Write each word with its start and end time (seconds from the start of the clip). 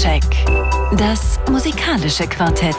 Soundcheck. 0.00 0.22
Das 0.96 1.38
musikalische 1.50 2.26
Quartett. 2.26 2.74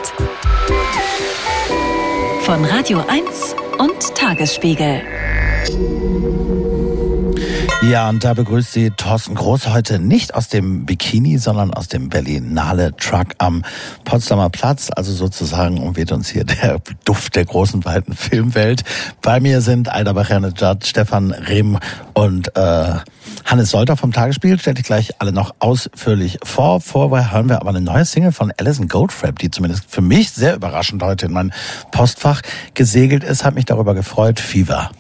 Von 2.41 2.65
Radio 2.65 3.04
1 3.07 3.55
und 3.78 4.15
Tagesspiegel. 4.15 5.01
Ja, 7.83 8.09
und 8.09 8.23
da 8.23 8.36
begrüßt 8.36 8.73
sie 8.73 8.91
Thorsten 8.91 9.33
Groß 9.33 9.70
heute 9.70 9.97
nicht 9.97 10.36
aus 10.36 10.47
dem 10.49 10.86
Bikini, 10.86 11.39
sondern 11.39 11.73
aus 11.73 11.88
dem 11.88 12.09
Berlinale 12.09 12.95
Truck 12.95 13.30
am 13.39 13.63
Potsdamer 14.05 14.52
Platz. 14.52 14.91
Also 14.95 15.11
sozusagen 15.13 15.80
umweht 15.80 16.12
uns 16.12 16.30
hier 16.30 16.44
der 16.44 16.80
Duft 17.05 17.36
der 17.36 17.44
großen, 17.44 17.84
weiten 17.84 18.13
Filmwelt. 18.13 18.84
Bei 19.23 19.39
mir 19.39 19.62
sind 19.62 19.91
Aida 19.91 20.13
Bachanejad, 20.13 20.86
Stefan 20.86 21.31
Rehm 21.31 21.80
und 22.13 22.55
äh, 22.55 22.94
Hannes 23.45 23.71
Solter 23.71 23.98
vom 23.98 24.11
Tagesspiegel. 24.13 24.59
Stelle 24.59 24.79
ich 24.79 24.86
gleich 24.86 25.20
alle 25.20 25.32
noch 25.32 25.55
ausführlich 25.57 26.38
vor. 26.43 26.82
Vorher 26.82 27.32
hören 27.32 27.49
wir 27.49 27.62
aber 27.62 27.71
eine 27.71 27.82
neue 27.82 28.05
Single 28.05 28.32
von 28.32 28.54
Alison 28.57 28.90
Goldfrapp, 28.90 29.40
die 29.40 29.49
zumindest 29.49 29.85
für 29.90 30.02
mich 30.02 30.29
sehr 30.29 30.55
überraschend 30.55 31.02
heute 31.02 31.26
in 31.26 31.34
mein 31.34 31.52
Postfach 31.90 32.41
gesegelt 32.76 33.23
ist. 33.23 33.43
Hat 33.43 33.55
mich 33.55 33.66
darüber 33.66 33.95
gefreut. 33.95 34.40
Fever. 34.40 34.91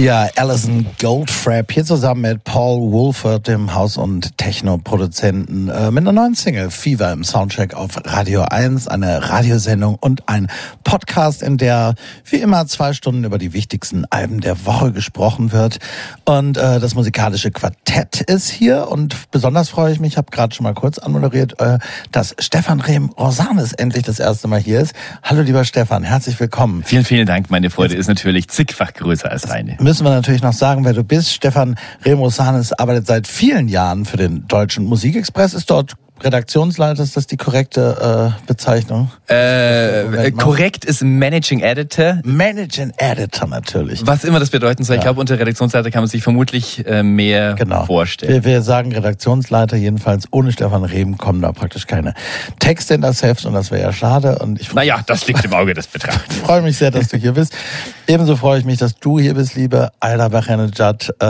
Ja, 0.00 0.30
Alison 0.36 0.86
Goldfrapp 0.98 1.72
hier 1.72 1.84
zusammen 1.84 2.22
mit 2.22 2.44
Paul 2.44 2.90
Wolford, 2.90 3.46
dem 3.46 3.74
Haus- 3.74 3.98
und 3.98 4.38
Techno-Produzenten, 4.38 5.68
äh, 5.68 5.90
mit 5.90 6.04
einer 6.04 6.12
neuen 6.12 6.34
Single, 6.34 6.70
Fever 6.70 7.12
im 7.12 7.22
Soundcheck 7.22 7.74
auf 7.74 7.90
Radio 8.06 8.40
1, 8.40 8.88
eine 8.88 9.28
Radiosendung 9.28 9.96
und 10.00 10.26
ein 10.26 10.48
Podcast, 10.90 11.44
in 11.44 11.56
der 11.56 11.94
wie 12.28 12.38
immer 12.38 12.66
zwei 12.66 12.94
Stunden 12.94 13.22
über 13.22 13.38
die 13.38 13.52
wichtigsten 13.52 14.06
Alben 14.10 14.40
der 14.40 14.66
Woche 14.66 14.90
gesprochen 14.90 15.52
wird. 15.52 15.78
Und 16.24 16.56
äh, 16.56 16.80
das 16.80 16.96
musikalische 16.96 17.52
Quartett 17.52 18.22
ist 18.22 18.48
hier 18.48 18.88
und 18.88 19.30
besonders 19.30 19.68
freue 19.68 19.92
ich 19.92 20.00
mich, 20.00 20.14
ich 20.14 20.16
habe 20.16 20.32
gerade 20.32 20.52
schon 20.52 20.64
mal 20.64 20.74
kurz 20.74 20.98
anmoderiert, 20.98 21.60
äh, 21.60 21.78
dass 22.10 22.34
Stefan 22.40 22.80
Rehm 22.80 23.10
Rosanes 23.10 23.72
endlich 23.72 24.02
das 24.02 24.18
erste 24.18 24.48
Mal 24.48 24.58
hier 24.58 24.80
ist. 24.80 24.92
Hallo 25.22 25.42
lieber 25.42 25.64
Stefan, 25.64 26.02
herzlich 26.02 26.40
willkommen. 26.40 26.82
Vielen, 26.84 27.04
vielen 27.04 27.26
Dank. 27.26 27.50
Meine 27.50 27.70
Freude 27.70 27.94
Jetzt 27.94 28.00
ist 28.00 28.08
natürlich 28.08 28.48
zigfach 28.48 28.92
größer 28.92 29.30
als 29.30 29.42
deine 29.42 29.76
müssen 29.78 30.04
wir 30.04 30.10
natürlich 30.10 30.42
noch 30.42 30.52
sagen, 30.52 30.84
wer 30.84 30.92
du 30.92 31.04
bist. 31.04 31.32
Stefan 31.32 31.76
Remosanes 32.04 32.72
arbeitet 32.72 33.06
seit 33.06 33.28
vielen 33.28 33.68
Jahren 33.68 34.06
für 34.06 34.16
den 34.16 34.48
Deutschen 34.48 34.86
Musikexpress, 34.86 35.54
ist 35.54 35.70
dort 35.70 35.94
Redaktionsleiter, 36.22 37.02
ist 37.02 37.16
das 37.16 37.26
die 37.26 37.36
korrekte 37.36 38.34
äh, 38.36 38.46
Bezeichnung? 38.46 39.10
Äh, 39.26 40.30
korrekt 40.32 40.84
ist 40.84 41.02
Managing 41.02 41.60
Editor. 41.60 42.20
Managing 42.24 42.92
Editor 42.98 43.48
natürlich. 43.48 44.06
Was 44.06 44.24
immer 44.24 44.38
das 44.38 44.50
bedeuten 44.50 44.84
soll. 44.84 44.96
Ja. 44.96 45.00
Ich 45.00 45.04
glaube, 45.04 45.20
unter 45.20 45.38
Redaktionsleiter 45.38 45.90
kann 45.90 46.02
man 46.02 46.08
sich 46.08 46.22
vermutlich 46.22 46.86
äh, 46.86 47.02
mehr 47.02 47.54
genau. 47.54 47.84
vorstellen. 47.86 48.32
Wir, 48.32 48.44
wir 48.44 48.62
sagen 48.62 48.92
Redaktionsleiter, 48.92 49.76
jedenfalls 49.76 50.28
ohne 50.30 50.52
Stefan 50.52 50.84
Reben 50.84 51.18
kommen 51.18 51.42
da 51.42 51.52
praktisch 51.52 51.86
keine 51.86 52.14
Texte 52.58 52.94
in 52.94 53.00
das 53.00 53.22
Heft 53.22 53.44
und 53.46 53.54
das 53.54 53.70
wäre 53.70 53.82
ja 53.82 53.92
schade. 53.92 54.38
Und 54.38 54.60
ich 54.60 54.72
naja, 54.74 55.00
das 55.06 55.26
liegt 55.26 55.44
im 55.44 55.54
Auge 55.54 55.74
des 55.74 55.86
Betrachters. 55.86 56.24
ich 56.30 56.36
freue 56.44 56.62
mich 56.62 56.76
sehr, 56.76 56.90
dass 56.90 57.08
du 57.08 57.16
hier 57.16 57.32
bist. 57.32 57.54
Ebenso 58.06 58.36
freue 58.36 58.58
ich 58.58 58.64
mich, 58.64 58.78
dass 58.78 58.96
du 58.96 59.18
hier 59.18 59.34
bist, 59.34 59.54
liebe 59.54 59.90
Ayla 60.00 60.28
Bachenejad. 60.28 61.14
Äh, 61.20 61.26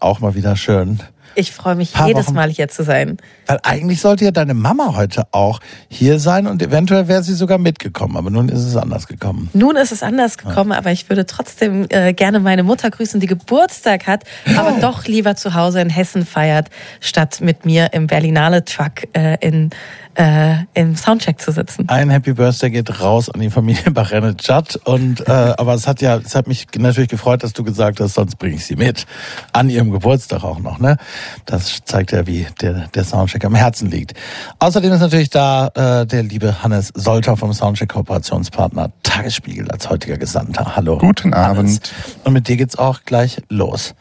auch 0.00 0.20
mal 0.20 0.34
wieder 0.34 0.56
schön. 0.56 1.00
Ich 1.36 1.52
freue 1.52 1.74
mich 1.74 1.92
jedes 2.06 2.28
Wochen. 2.28 2.34
Mal 2.34 2.50
hier 2.50 2.68
zu 2.68 2.82
sein. 2.82 3.18
Weil 3.46 3.60
eigentlich 3.62 4.00
sollte 4.00 4.24
ja 4.24 4.30
deine 4.30 4.54
Mama 4.54 4.94
heute 4.96 5.24
auch 5.32 5.60
hier 5.88 6.18
sein 6.18 6.46
und 6.46 6.62
eventuell 6.62 7.08
wäre 7.08 7.22
sie 7.22 7.34
sogar 7.34 7.58
mitgekommen, 7.58 8.16
aber 8.16 8.30
nun 8.30 8.48
ist 8.48 8.64
es 8.64 8.74
anders 8.74 9.06
gekommen. 9.06 9.50
Nun 9.52 9.76
ist 9.76 9.92
es 9.92 10.02
anders 10.02 10.38
gekommen, 10.38 10.72
ja. 10.72 10.78
aber 10.78 10.92
ich 10.92 11.08
würde 11.10 11.26
trotzdem 11.26 11.86
äh, 11.90 12.14
gerne 12.14 12.40
meine 12.40 12.62
Mutter 12.62 12.90
grüßen, 12.90 13.20
die 13.20 13.26
Geburtstag 13.26 14.06
hat, 14.06 14.24
oh. 14.48 14.58
aber 14.58 14.80
doch 14.80 15.04
lieber 15.06 15.36
zu 15.36 15.54
Hause 15.54 15.82
in 15.82 15.90
Hessen 15.90 16.24
feiert, 16.24 16.68
statt 17.00 17.40
mit 17.42 17.66
mir 17.66 17.92
im 17.92 18.06
Berlinale 18.06 18.64
Truck 18.64 19.02
äh, 19.12 19.36
in 19.46 19.70
äh, 20.16 20.64
im 20.74 20.96
Soundcheck 20.96 21.40
zu 21.40 21.52
sitzen. 21.52 21.88
Ein 21.88 22.10
Happy 22.10 22.32
Birthday 22.32 22.70
geht 22.70 23.00
raus 23.00 23.28
an 23.30 23.40
die 23.40 23.50
Familie 23.50 23.90
Barene 23.90 24.34
Judd 24.40 24.76
und 24.84 25.26
äh, 25.28 25.30
aber 25.32 25.74
es 25.74 25.86
hat 25.86 26.00
ja, 26.00 26.16
es 26.16 26.34
hat 26.34 26.46
mich 26.46 26.66
natürlich 26.76 27.10
gefreut, 27.10 27.42
dass 27.42 27.52
du 27.52 27.62
gesagt 27.62 28.00
hast, 28.00 28.14
sonst 28.14 28.36
bringe 28.36 28.56
ich 28.56 28.64
sie 28.64 28.76
mit 28.76 29.06
an 29.52 29.68
ihrem 29.68 29.90
Geburtstag 29.90 30.42
auch 30.42 30.58
noch. 30.58 30.78
Ne, 30.78 30.96
das 31.44 31.80
zeigt 31.84 32.12
ja, 32.12 32.26
wie 32.26 32.46
der 32.60 32.88
der 32.88 33.04
Soundcheck 33.04 33.44
am 33.44 33.54
Herzen 33.54 33.90
liegt. 33.90 34.14
Außerdem 34.58 34.92
ist 34.92 35.00
natürlich 35.00 35.30
da 35.30 35.68
äh, 35.74 36.06
der 36.06 36.22
liebe 36.22 36.62
Hannes 36.62 36.92
Solter 36.94 37.36
vom 37.36 37.52
Soundcheck 37.52 37.90
Kooperationspartner 37.90 38.90
Tagesspiegel 39.02 39.70
als 39.70 39.90
heutiger 39.90 40.16
Gesandter. 40.16 40.76
Hallo. 40.76 40.98
Guten 40.98 41.34
Abend. 41.34 41.58
Hannes. 41.58 41.80
Und 42.24 42.32
mit 42.32 42.48
dir 42.48 42.56
geht's 42.56 42.76
auch 42.76 43.02
gleich 43.04 43.42
los. 43.48 43.94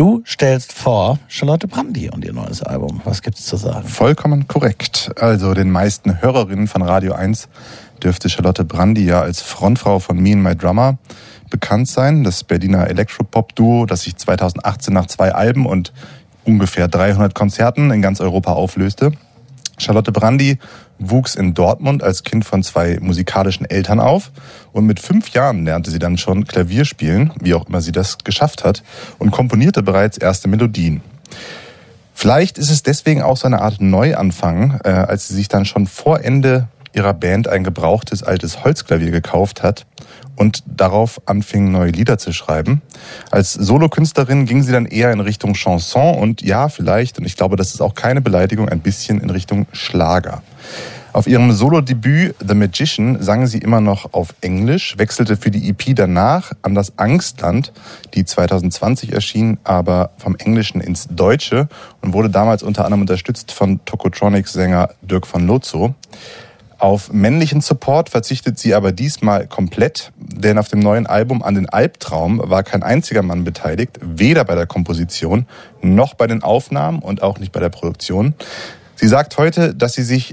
Du 0.00 0.22
stellst 0.24 0.72
vor 0.72 1.18
Charlotte 1.28 1.68
Brandy 1.68 2.08
und 2.08 2.24
ihr 2.24 2.32
neues 2.32 2.62
Album. 2.62 3.02
Was 3.04 3.20
gibt's 3.20 3.44
zu 3.44 3.58
sagen? 3.58 3.86
Vollkommen 3.86 4.48
korrekt. 4.48 5.10
Also 5.20 5.52
den 5.52 5.70
meisten 5.70 6.22
Hörerinnen 6.22 6.68
von 6.68 6.80
Radio 6.80 7.12
1 7.12 7.50
dürfte 8.02 8.30
Charlotte 8.30 8.64
Brandy 8.64 9.04
ja 9.04 9.20
als 9.20 9.42
Frontfrau 9.42 9.98
von 9.98 10.18
Me 10.18 10.32
and 10.32 10.42
My 10.42 10.56
Drummer 10.56 10.96
bekannt 11.50 11.86
sein. 11.86 12.24
Das 12.24 12.44
Berliner 12.44 12.86
Elektropop-Duo, 12.86 13.84
das 13.84 14.04
sich 14.04 14.16
2018 14.16 14.94
nach 14.94 15.04
zwei 15.04 15.34
Alben 15.34 15.66
und 15.66 15.92
ungefähr 16.46 16.88
300 16.88 17.34
Konzerten 17.34 17.90
in 17.90 18.00
ganz 18.00 18.22
Europa 18.22 18.54
auflöste. 18.54 19.12
Charlotte 19.76 20.12
Brandy 20.12 20.58
wuchs 21.00 21.34
in 21.34 21.54
Dortmund 21.54 22.02
als 22.02 22.22
Kind 22.22 22.44
von 22.44 22.62
zwei 22.62 22.98
musikalischen 23.00 23.68
Eltern 23.68 23.98
auf 23.98 24.30
und 24.72 24.86
mit 24.86 25.00
fünf 25.00 25.30
Jahren 25.30 25.64
lernte 25.64 25.90
sie 25.90 25.98
dann 25.98 26.18
schon 26.18 26.46
Klavier 26.46 26.84
spielen, 26.84 27.32
wie 27.40 27.54
auch 27.54 27.66
immer 27.66 27.80
sie 27.80 27.92
das 27.92 28.18
geschafft 28.18 28.62
hat, 28.62 28.82
und 29.18 29.30
komponierte 29.30 29.82
bereits 29.82 30.18
erste 30.18 30.48
Melodien. 30.48 31.00
Vielleicht 32.14 32.58
ist 32.58 32.70
es 32.70 32.82
deswegen 32.82 33.22
auch 33.22 33.38
so 33.38 33.46
eine 33.46 33.62
Art 33.62 33.80
Neuanfang, 33.80 34.80
äh, 34.84 34.90
als 34.90 35.28
sie 35.28 35.34
sich 35.34 35.48
dann 35.48 35.64
schon 35.64 35.86
vor 35.86 36.20
Ende 36.20 36.68
ihrer 36.94 37.14
Band 37.14 37.48
ein 37.48 37.64
gebrauchtes 37.64 38.22
altes 38.22 38.64
Holzklavier 38.64 39.10
gekauft 39.10 39.62
hat 39.62 39.86
und 40.36 40.62
darauf 40.66 41.20
anfing, 41.26 41.70
neue 41.70 41.90
Lieder 41.90 42.18
zu 42.18 42.32
schreiben. 42.32 42.80
Als 43.30 43.52
Solokünstlerin 43.52 44.46
ging 44.46 44.62
sie 44.62 44.72
dann 44.72 44.86
eher 44.86 45.12
in 45.12 45.20
Richtung 45.20 45.54
Chanson 45.54 46.16
und 46.16 46.42
ja, 46.42 46.68
vielleicht, 46.68 47.18
und 47.18 47.26
ich 47.26 47.36
glaube, 47.36 47.56
das 47.56 47.74
ist 47.74 47.80
auch 47.80 47.94
keine 47.94 48.20
Beleidigung, 48.20 48.68
ein 48.68 48.80
bisschen 48.80 49.20
in 49.20 49.30
Richtung 49.30 49.66
Schlager. 49.72 50.42
Auf 51.12 51.26
ihrem 51.26 51.50
Solo-Debüt 51.50 52.36
The 52.46 52.54
Magician 52.54 53.20
sang 53.20 53.46
sie 53.48 53.58
immer 53.58 53.80
noch 53.80 54.12
auf 54.12 54.32
Englisch, 54.42 54.96
wechselte 54.96 55.36
für 55.36 55.50
die 55.50 55.68
EP 55.68 55.96
danach 55.96 56.52
an 56.62 56.76
das 56.76 56.98
Angstland, 56.98 57.72
die 58.14 58.24
2020 58.24 59.12
erschien, 59.12 59.58
aber 59.64 60.10
vom 60.18 60.36
Englischen 60.36 60.80
ins 60.80 61.08
Deutsche 61.08 61.68
und 62.00 62.12
wurde 62.12 62.30
damals 62.30 62.62
unter 62.62 62.84
anderem 62.84 63.00
unterstützt 63.00 63.50
von 63.50 63.84
Tokotronics-Sänger 63.84 64.90
Dirk 65.02 65.26
von 65.26 65.46
Lozo. 65.48 65.94
Auf 66.80 67.12
männlichen 67.12 67.60
Support 67.60 68.08
verzichtet 68.08 68.58
sie 68.58 68.74
aber 68.74 68.90
diesmal 68.90 69.46
komplett, 69.46 70.12
denn 70.16 70.56
auf 70.56 70.68
dem 70.68 70.78
neuen 70.78 71.06
Album 71.06 71.42
An 71.42 71.54
den 71.54 71.68
Albtraum 71.68 72.40
war 72.42 72.62
kein 72.62 72.82
einziger 72.82 73.22
Mann 73.22 73.44
beteiligt, 73.44 73.98
weder 74.00 74.46
bei 74.46 74.54
der 74.54 74.66
Komposition 74.66 75.44
noch 75.82 76.14
bei 76.14 76.26
den 76.26 76.42
Aufnahmen 76.42 77.00
und 77.00 77.22
auch 77.22 77.38
nicht 77.38 77.52
bei 77.52 77.60
der 77.60 77.68
Produktion. 77.68 78.34
Sie 78.96 79.08
sagt 79.08 79.36
heute, 79.36 79.74
dass 79.74 79.92
sie 79.92 80.02
sich 80.02 80.32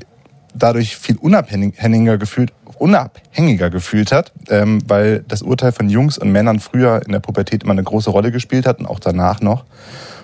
dadurch 0.55 0.95
viel 0.95 1.17
unabhängiger 1.17 2.17
gefühlt, 2.17 2.53
unabhängiger 2.77 3.69
gefühlt 3.69 4.13
hat, 4.13 4.31
ähm, 4.50 4.79
weil 4.88 5.25
das 5.27 5.41
Urteil 5.41 5.73
von 5.73 5.89
Jungs 5.89 6.17
und 6.17 6.31
Männern 6.31 6.61
früher 6.61 7.01
in 7.05 7.11
der 7.11 7.19
Pubertät 7.19 7.63
immer 7.63 7.73
eine 7.73 7.83
große 7.83 8.09
Rolle 8.09 8.31
gespielt 8.31 8.65
hat 8.65 8.79
und 8.79 8.85
auch 8.85 9.01
danach 9.01 9.41
noch. 9.41 9.65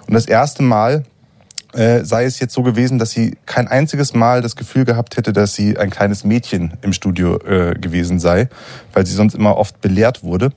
Und 0.08 0.14
das 0.14 0.26
erste 0.26 0.64
Mal 0.64 1.04
äh, 1.74 2.04
sei 2.04 2.26
es 2.26 2.40
jetzt 2.40 2.54
so 2.54 2.64
gewesen, 2.64 3.00
dass 3.00 3.12
sie 3.12 3.38
kein 3.46 3.68
einziges 3.68 4.14
Mal 4.14 4.42
das 4.42 4.56
Gefühl 4.56 4.86
gehabt 4.86 5.18
hätte, 5.18 5.34
dass 5.34 5.54
sie 5.54 5.78
ein 5.78 5.90
kleines 5.90 6.24
Mädchen 6.24 6.74
im 6.82 6.94
Studio 6.94 7.38
äh, 7.38 7.74
gewesen 7.74 8.20
sei, 8.20 8.50
weil 8.94 9.06
sie 9.06 9.14
sonst 9.14 9.36
immer 9.36 9.58
oft 9.58 9.82
belehrt 9.82 10.24
wurde. 10.24 10.52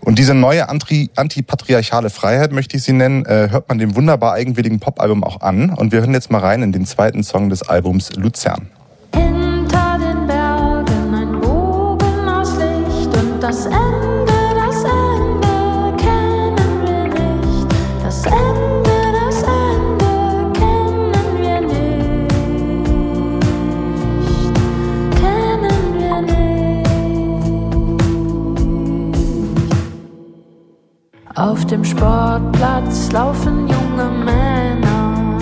Und 0.00 0.18
diese 0.18 0.34
neue 0.34 0.68
anti, 0.68 1.10
antipatriarchale 1.14 2.10
Freiheit, 2.10 2.50
möchte 2.52 2.76
ich 2.76 2.82
sie 2.82 2.92
nennen, 2.92 3.24
äh, 3.24 3.48
hört 3.50 3.68
man 3.68 3.78
dem 3.78 3.94
wunderbar 3.94 4.32
eigenwilligen 4.32 4.80
Popalbum 4.80 5.22
auch 5.22 5.40
an. 5.40 5.70
Und 5.70 5.92
wir 5.92 6.00
hören 6.00 6.12
jetzt 6.12 6.30
mal 6.30 6.38
rein 6.38 6.62
in 6.62 6.72
den 6.72 6.86
zweiten 6.86 7.22
Song 7.22 7.50
des 7.50 7.62
Albums 7.62 8.12
Luzern. 8.16 8.68
Hinter 9.14 9.98
den 10.00 10.26
Bergen 10.26 11.14
ein 11.14 11.40
Bogen 11.40 12.28
aus 12.28 12.54
Licht 12.56 13.16
und 13.16 13.40
das 13.40 13.66
Ende 13.66 14.21
Auf 31.34 31.64
dem 31.64 31.82
Sportplatz 31.82 33.10
laufen 33.10 33.66
junge 33.66 34.10
Männer 34.24 35.38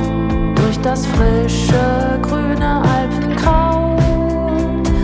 durch 0.54 0.78
das 0.82 1.04
frische 1.04 2.20
grüne 2.22 2.80
Alpenkraut 2.82 3.98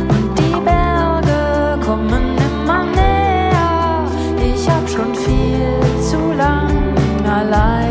und 0.09 0.39
die 0.39 0.61
Berge 0.65 1.85
kommen 1.85 2.37
immer 2.39 2.85
näher. 2.85 4.05
Ich 4.39 4.71
hab 4.71 4.89
schon 4.89 5.13
viel 5.13 6.01
zu 6.09 6.33
lang 6.37 6.71
allein 7.29 7.86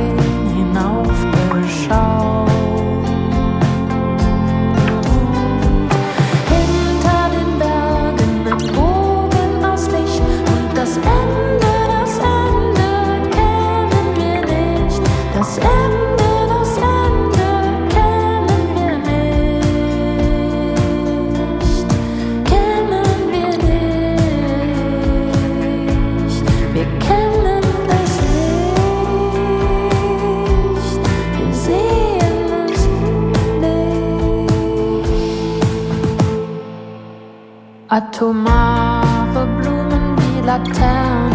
Atomare 37.95 39.47
Blumen 39.57 40.17
wie 40.17 40.45
Laternen 40.45 41.31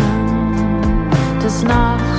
des 1.43 1.63
Nachts 1.63 2.10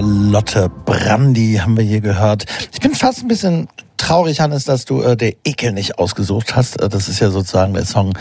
Charlotte 0.00 0.70
Brandy 0.86 1.58
haben 1.60 1.76
wir 1.76 1.84
hier 1.84 2.00
gehört. 2.00 2.46
Ich 2.72 2.80
bin 2.80 2.94
fast 2.94 3.20
ein 3.20 3.28
bisschen 3.28 3.68
traurig, 3.98 4.40
Hannes, 4.40 4.64
dass 4.64 4.86
du 4.86 5.02
äh, 5.02 5.14
der 5.14 5.34
Ekel 5.44 5.72
nicht 5.72 5.98
ausgesucht 5.98 6.56
hast. 6.56 6.80
Äh, 6.80 6.88
das 6.88 7.06
ist 7.06 7.20
ja 7.20 7.30
sozusagen 7.30 7.74
der 7.74 7.84
Song, 7.84 8.16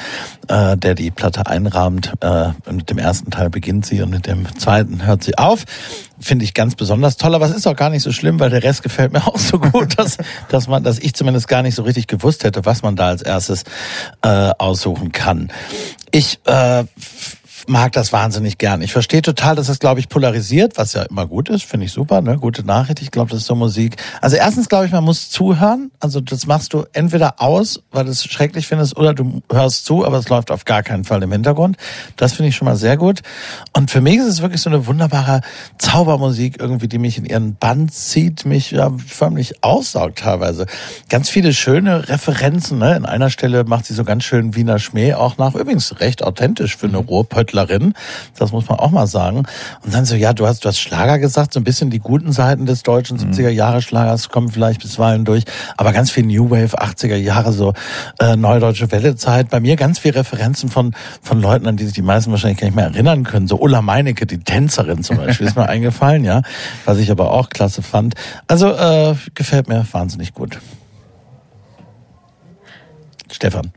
äh, 0.50 0.75
der 0.75 0.93
die 0.93 1.09
Platte 1.09 1.48
einrahmt. 1.48 2.12
Äh, 2.19 2.50
mit 2.69 2.89
dem 2.89 2.98
ersten 2.98 3.31
Teil 3.31 3.50
beginnt 3.50 3.86
sie 3.86 4.01
und 4.01 4.09
mit 4.09 4.27
dem 4.27 4.45
zweiten 4.57 5.05
hört 5.05 5.24
sie 5.24 5.38
auf. 5.38 5.63
Finde 6.19 6.43
ich 6.43 6.53
ganz 6.53 6.75
besonders 6.75 7.15
toll, 7.15 7.33
aber 7.33 7.45
es 7.45 7.55
ist 7.55 7.65
auch 7.65 7.77
gar 7.77 7.89
nicht 7.89 8.03
so 8.03 8.12
schlimm, 8.12 8.41
weil 8.41 8.50
der 8.50 8.62
Rest 8.62 8.83
gefällt 8.83 9.13
mir 9.13 9.25
auch 9.27 9.39
so 9.39 9.57
gut, 9.57 9.98
dass, 9.98 10.17
dass 10.50 10.67
man, 10.67 10.83
dass 10.83 11.00
ich 11.00 11.13
zumindest 11.13 11.48
gar 11.48 11.62
nicht 11.62 11.75
so 11.75 11.83
richtig 11.83 12.07
gewusst 12.07 12.43
hätte, 12.43 12.65
was 12.65 12.83
man 12.83 12.98
da 12.98 13.07
als 13.07 13.21
erstes 13.21 13.63
äh, 14.21 14.51
aussuchen 14.57 15.13
kann. 15.13 15.50
Ich 16.12 16.39
äh, 16.43 16.83
mag 17.69 17.91
das 17.91 18.11
wahnsinnig 18.11 18.57
gern. 18.57 18.81
Ich 18.81 18.91
verstehe 18.91 19.21
total, 19.21 19.55
dass 19.55 19.67
das, 19.67 19.79
glaube 19.79 19.99
ich, 19.99 20.09
polarisiert, 20.09 20.77
was 20.77 20.93
ja 20.93 21.03
immer 21.03 21.27
gut 21.27 21.49
ist, 21.49 21.63
finde 21.63 21.85
ich 21.85 21.91
super, 21.91 22.21
ne? 22.21 22.38
Gute 22.38 22.65
Nachricht. 22.65 23.01
Ich 23.01 23.11
glaube, 23.11 23.29
das 23.29 23.41
ist 23.41 23.45
so 23.45 23.55
Musik. 23.55 23.97
Also 24.21 24.35
erstens 24.35 24.67
glaube 24.67 24.88
ich, 24.88 24.91
man 24.91 25.03
muss 25.03 25.29
zuhören. 25.29 25.91
Also 25.99 26.19
das 26.19 26.47
machst 26.47 26.73
du 26.73 26.85
entweder 26.93 27.41
aus, 27.41 27.81
weil 27.91 28.05
du 28.05 28.11
es 28.11 28.25
schrecklich 28.25 28.67
findest, 28.67 28.97
oder 28.97 29.13
du 29.13 29.41
hörst 29.51 29.85
zu, 29.85 30.05
aber 30.05 30.17
es 30.17 30.27
läuft 30.29 30.51
auf 30.51 30.65
gar 30.65 30.83
keinen 30.83 31.03
Fall 31.03 31.21
im 31.21 31.31
Hintergrund. 31.31 31.77
Das 32.15 32.33
finde 32.33 32.49
ich 32.49 32.55
schon 32.55 32.65
mal 32.65 32.75
sehr 32.75 32.97
gut. 32.97 33.21
Und 33.73 33.91
für 33.91 34.01
mich 34.01 34.17
ist 34.17 34.25
es 34.25 34.41
wirklich 34.41 34.61
so 34.61 34.69
eine 34.69 34.88
wunderbare 34.88 35.41
Zaubermusik 35.77 36.59
irgendwie, 36.59 36.88
die 36.88 36.97
mich 36.97 37.17
in 37.17 37.25
ihren 37.25 37.55
Band 37.55 37.93
zieht, 37.93 38.45
mich 38.45 38.71
ja, 38.71 38.91
förmlich 39.05 39.63
aussaugt 39.63 40.19
teilweise. 40.19 40.65
Ganz 41.09 41.29
viele 41.29 41.53
schöne 41.53 42.09
Referenzen. 42.09 42.79
Ne? 42.79 42.95
In 42.95 43.05
einer 43.05 43.29
Stelle 43.29 43.63
macht 43.63 43.85
sie 43.85 43.93
so 43.93 44.03
ganz 44.03 44.23
schön 44.23 44.55
Wiener 44.55 44.79
Schmäh 44.79 45.13
auch 45.13 45.38
nach. 45.38 45.53
Übrigens 45.53 45.99
recht 45.99 46.23
authentisch 46.23 46.75
für 46.75 46.88
eine 46.88 46.97
Ruhrpöttler 46.97 47.58
Künstlerin. 47.59 47.93
Das 48.37 48.51
muss 48.51 48.69
man 48.69 48.79
auch 48.79 48.91
mal 48.91 49.07
sagen. 49.07 49.39
Und 49.83 49.93
dann 49.93 50.05
so, 50.05 50.15
ja, 50.15 50.33
du 50.33 50.47
hast, 50.47 50.63
du 50.63 50.69
hast 50.69 50.79
Schlager 50.79 51.19
gesagt, 51.19 51.53
so 51.53 51.59
ein 51.59 51.63
bisschen 51.63 51.89
die 51.89 51.99
guten 51.99 52.31
Seiten 52.31 52.65
des 52.65 52.83
deutschen 52.83 53.17
70er 53.17 53.51
mhm. 53.51 54.29
Kommen 54.29 54.49
vielleicht 54.49 54.81
bisweilen 54.81 55.25
durch, 55.25 55.43
aber 55.77 55.91
ganz 55.91 56.11
viel 56.11 56.25
New 56.25 56.49
Wave, 56.49 56.79
80er 56.79 57.15
Jahre, 57.15 57.51
so 57.51 57.73
äh, 58.19 58.35
Neudeutsche 58.35 58.91
Welle-Zeit. 58.91 59.49
Bei 59.49 59.59
mir 59.59 59.75
ganz 59.75 59.99
viel 59.99 60.11
Referenzen 60.11 60.69
von, 60.69 60.93
von 61.21 61.41
Leuten, 61.41 61.67
an 61.67 61.77
die 61.77 61.85
sich 61.85 61.93
die 61.93 62.01
meisten 62.01 62.31
wahrscheinlich 62.31 62.59
gar 62.59 62.67
nicht 62.67 62.75
mehr 62.75 62.85
erinnern 62.85 63.23
können. 63.23 63.47
So 63.47 63.59
Ulla 63.59 63.81
Meinecke, 63.81 64.25
die 64.25 64.39
Tänzerin 64.39 65.03
zum 65.03 65.17
Beispiel, 65.17 65.47
ist 65.47 65.55
mir 65.55 65.67
eingefallen, 65.69 66.23
ja, 66.23 66.41
was 66.85 66.97
ich 66.97 67.11
aber 67.11 67.31
auch 67.31 67.49
klasse 67.49 67.81
fand. 67.81 68.15
Also 68.47 68.67
äh, 68.67 69.15
gefällt 69.35 69.67
mir 69.67 69.85
wahnsinnig 69.91 70.33
gut. 70.33 70.59
Stefan. 73.31 73.71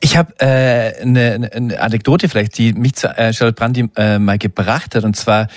Ich 0.00 0.16
habe 0.16 0.34
äh, 0.38 1.00
eine, 1.00 1.50
eine 1.52 1.80
Anekdote 1.80 2.28
vielleicht, 2.28 2.58
die 2.58 2.72
mich 2.72 2.94
zu 2.94 3.08
äh, 3.08 3.32
Charlotte 3.32 3.56
Brandy 3.56 3.88
äh, 3.96 4.18
mal 4.18 4.38
gebracht 4.38 4.94
hat. 4.94 5.04
Und 5.04 5.16
zwar, 5.16 5.48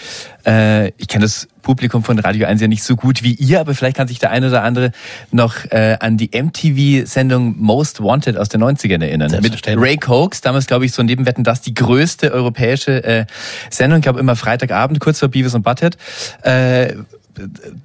äh, 0.46 0.90
ich 0.98 1.08
kenne 1.08 1.26
das 1.26 1.48
Publikum 1.62 2.02
von 2.02 2.18
Radio 2.18 2.48
1 2.48 2.62
ja 2.62 2.70
nicht 2.70 2.84
so 2.84 2.96
gut 2.96 3.24
wie 3.24 3.34
ihr, 3.34 3.60
aber 3.60 3.76
vielleicht 3.76 3.98
kann 3.98 4.08
sich 4.08 4.20
der 4.20 4.32
eine 4.32 4.48
oder 4.48 4.64
andere 4.64 4.94
noch 5.32 5.66
äh, 5.70 5.98
an 6.00 6.16
die 6.16 6.30
MTV-Sendung 6.34 7.56
Most 7.58 8.02
Wanted 8.02 8.38
aus 8.38 8.48
den 8.48 8.64
90ern 8.64 9.04
erinnern. 9.04 9.32
Mit 9.42 9.68
Ray 9.68 9.98
Cokes, 9.98 10.40
damals 10.40 10.68
glaube 10.68 10.86
ich 10.86 10.94
so 10.94 11.04
neben 11.04 11.26
Wetten 11.26 11.44
das 11.44 11.60
die 11.60 11.74
größte 11.74 12.32
europäische 12.32 13.04
äh, 13.04 13.26
Sendung, 13.70 14.00
ich 14.00 14.04
glaube 14.04 14.22
immer 14.22 14.38
Freitagabend, 14.38 15.02
kurz 15.02 15.20
vor 15.20 15.28
Beavis 15.28 15.54
und 15.56 15.64
Butthead. 15.64 15.98
Äh, 16.44 16.94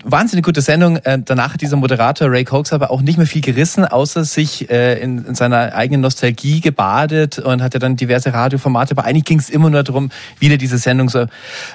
wahnsinnig 0.04 0.44
gute 0.44 0.60
Sendung. 0.60 0.96
Äh, 0.96 1.20
danach 1.24 1.54
hat 1.54 1.60
dieser 1.60 1.76
Moderator 1.76 2.30
Ray 2.30 2.44
Cokes 2.44 2.72
aber 2.72 2.90
auch 2.90 3.02
nicht 3.02 3.18
mehr 3.18 3.26
viel 3.26 3.42
gerissen, 3.42 3.84
außer 3.84 4.24
sich 4.24 4.70
äh, 4.70 5.00
in, 5.00 5.24
in 5.24 5.34
seiner 5.34 5.74
eigenen 5.74 6.00
Nostalgie 6.00 6.60
gebadet 6.60 7.38
und 7.38 7.62
hatte 7.62 7.78
dann 7.78 7.96
diverse 7.96 8.32
Radioformate. 8.32 8.92
Aber 8.92 9.04
eigentlich 9.04 9.24
ging 9.24 9.38
es 9.38 9.50
immer 9.50 9.70
nur 9.70 9.82
darum, 9.82 10.10
wieder 10.38 10.56
diese 10.56 10.78
Sendung 10.78 11.08
so 11.08 11.26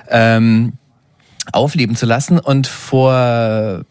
ähm, 0.09 0.73
aufleben 1.51 1.95
zu 1.95 2.05
lassen. 2.05 2.39
Und 2.39 2.67
vor 2.67 3.85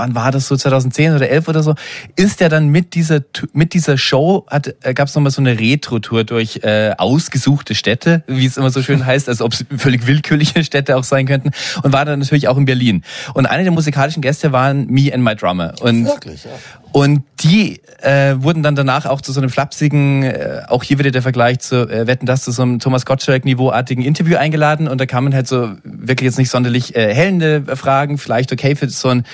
wann 0.00 0.14
war 0.14 0.32
das 0.32 0.48
so 0.48 0.56
2010 0.56 1.14
oder 1.14 1.28
11 1.28 1.48
oder 1.48 1.62
so, 1.62 1.74
ist 2.16 2.40
er 2.40 2.48
dann 2.48 2.68
mit 2.68 2.94
dieser 2.94 3.20
mit 3.52 3.74
dieser 3.74 3.98
Show 3.98 4.46
hat 4.48 4.74
äh, 4.80 4.94
gab 4.94 5.08
es 5.08 5.14
nochmal 5.14 5.30
so 5.30 5.42
eine 5.42 5.58
Retro-Tour 5.58 6.24
durch 6.24 6.60
äh, 6.62 6.94
ausgesuchte 6.96 7.74
Städte, 7.74 8.24
wie 8.26 8.46
es 8.46 8.56
immer 8.56 8.70
so 8.70 8.82
schön 8.82 9.04
heißt, 9.04 9.28
als 9.28 9.42
ob 9.42 9.52
es 9.52 9.66
völlig 9.76 10.06
willkürliche 10.06 10.64
Städte 10.64 10.96
auch 10.96 11.04
sein 11.04 11.26
könnten 11.26 11.50
und 11.82 11.92
war 11.92 12.04
dann 12.06 12.18
natürlich 12.18 12.48
auch 12.48 12.56
in 12.56 12.64
Berlin. 12.64 13.04
Und 13.34 13.44
eine 13.46 13.62
der 13.62 13.72
musikalischen 13.72 14.22
Gäste 14.22 14.52
waren 14.52 14.86
Me 14.86 15.12
and 15.12 15.22
My 15.22 15.36
Drummer 15.36 15.74
und 15.80 16.06
Wirklich, 16.06 16.44
ja. 16.44 16.50
Und 16.92 17.22
die 17.40 17.80
äh, 18.02 18.34
wurden 18.38 18.62
dann 18.62 18.74
danach 18.74 19.06
auch 19.06 19.20
zu 19.20 19.32
so 19.32 19.40
einem 19.40 19.50
flapsigen, 19.50 20.22
äh, 20.24 20.62
auch 20.68 20.82
hier 20.82 20.98
wieder 20.98 21.10
der 21.10 21.22
Vergleich 21.22 21.60
zu 21.60 21.88
äh, 21.88 22.06
Wetten 22.06 22.26
das 22.26 22.42
zu 22.42 22.50
so 22.50 22.62
einem 22.62 22.78
Thomas 22.78 23.06
Gottschalk-Niveauartigen 23.06 24.04
Interview 24.04 24.36
eingeladen 24.36 24.88
und 24.88 25.00
da 25.00 25.06
kamen 25.06 25.34
halt 25.34 25.46
so 25.46 25.72
wirklich 25.84 26.26
jetzt 26.26 26.38
nicht 26.38 26.50
sonderlich 26.50 26.96
äh, 26.96 27.14
hellende 27.14 27.76
Fragen, 27.76 28.18
vielleicht 28.18 28.52
okay 28.52 28.74
für 28.74 28.88
so 28.88 29.08
ein 29.08 29.24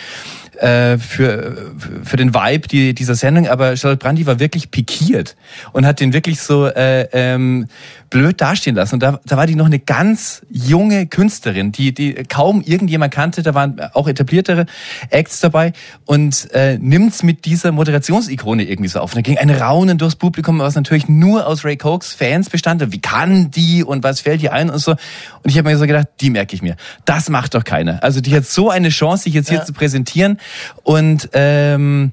äh, 0.57 0.99
für, 0.99 1.75
für 2.03 2.17
den 2.17 2.35
Vibe 2.35 2.69
die, 2.69 2.95
dieser 2.95 3.15
Sendung, 3.15 3.47
aber 3.47 3.77
Charlotte 3.77 4.03
Brandy 4.03 4.27
war 4.27 4.41
wirklich 4.41 4.71
pikiert 4.71 5.37
und 5.73 5.87
hat 5.87 6.01
den 6.01 6.13
wirklich 6.13 6.41
so 6.41 6.67
äh, 6.67 7.09
ähm, 7.13 7.67
blöd 8.11 8.41
dastehen 8.41 8.77
lassen. 8.77 8.95
Und 8.95 9.03
da, 9.03 9.21
da 9.25 9.37
war 9.37 9.47
die 9.47 9.55
noch 9.55 9.67
eine 9.67 9.79
ganz 9.79 10.43
junge 10.51 11.07
Künstlerin, 11.07 11.73
die, 11.73 11.93
die 11.93 12.15
kaum 12.15 12.63
irgendjemand 12.63 13.13
kannte. 13.13 13.43
Da 13.43 13.55
waren 13.55 13.81
auch 13.93 14.09
etabliertere 14.09 14.67
Acts 15.11 15.41
dabei 15.41 15.73
und 16.07 16.51
äh, 16.53 16.79
nimmt's 16.79 17.23
mit 17.23 17.45
dieser 17.47 17.73
Moderationsikone 17.73 18.65
irgendwie 18.65 18.89
so 18.89 19.01
auf. 19.01 19.13
Und 19.13 19.17
da 19.17 19.23
ging 19.23 19.39
ein 19.39 19.51
Raunen 19.51 19.97
durchs 19.97 20.17
Publikum, 20.17 20.59
was 20.59 20.75
natürlich 20.75 21.09
nur 21.09 21.47
aus 21.47 21.65
Ray 21.65 21.77
Cokes 21.77 22.13
Fans 22.13 22.51
bestand. 22.51 22.93
Wie 22.93 23.01
kann 23.01 23.51
die 23.51 23.85
und 23.85 24.03
was 24.03 24.21
fällt 24.21 24.43
dir 24.43 24.53
ein 24.53 24.69
und 24.69 24.79
so. 24.79 24.91
Und 24.91 24.99
ich 25.45 25.57
habe 25.57 25.71
mir 25.71 25.79
so 25.79 25.87
gedacht, 25.87 26.09
die 26.21 26.31
merke 26.31 26.55
ich 26.55 26.63
mir. 26.63 26.77
Das 27.05 27.31
macht 27.31 27.55
doch 27.55 27.65
keiner. 27.65 28.03
Also 28.03 28.21
die 28.21 28.35
hat 28.35 28.45
so 28.45 28.69
eine 28.69 28.91
Chance, 28.91 29.25
sich 29.25 29.35
jetzt 29.35 29.49
hier 29.49 29.59
ja. 29.59 29.65
zu 29.65 29.73
präsentieren 29.73 30.39
und 30.83 31.31
ähm, 31.33 32.13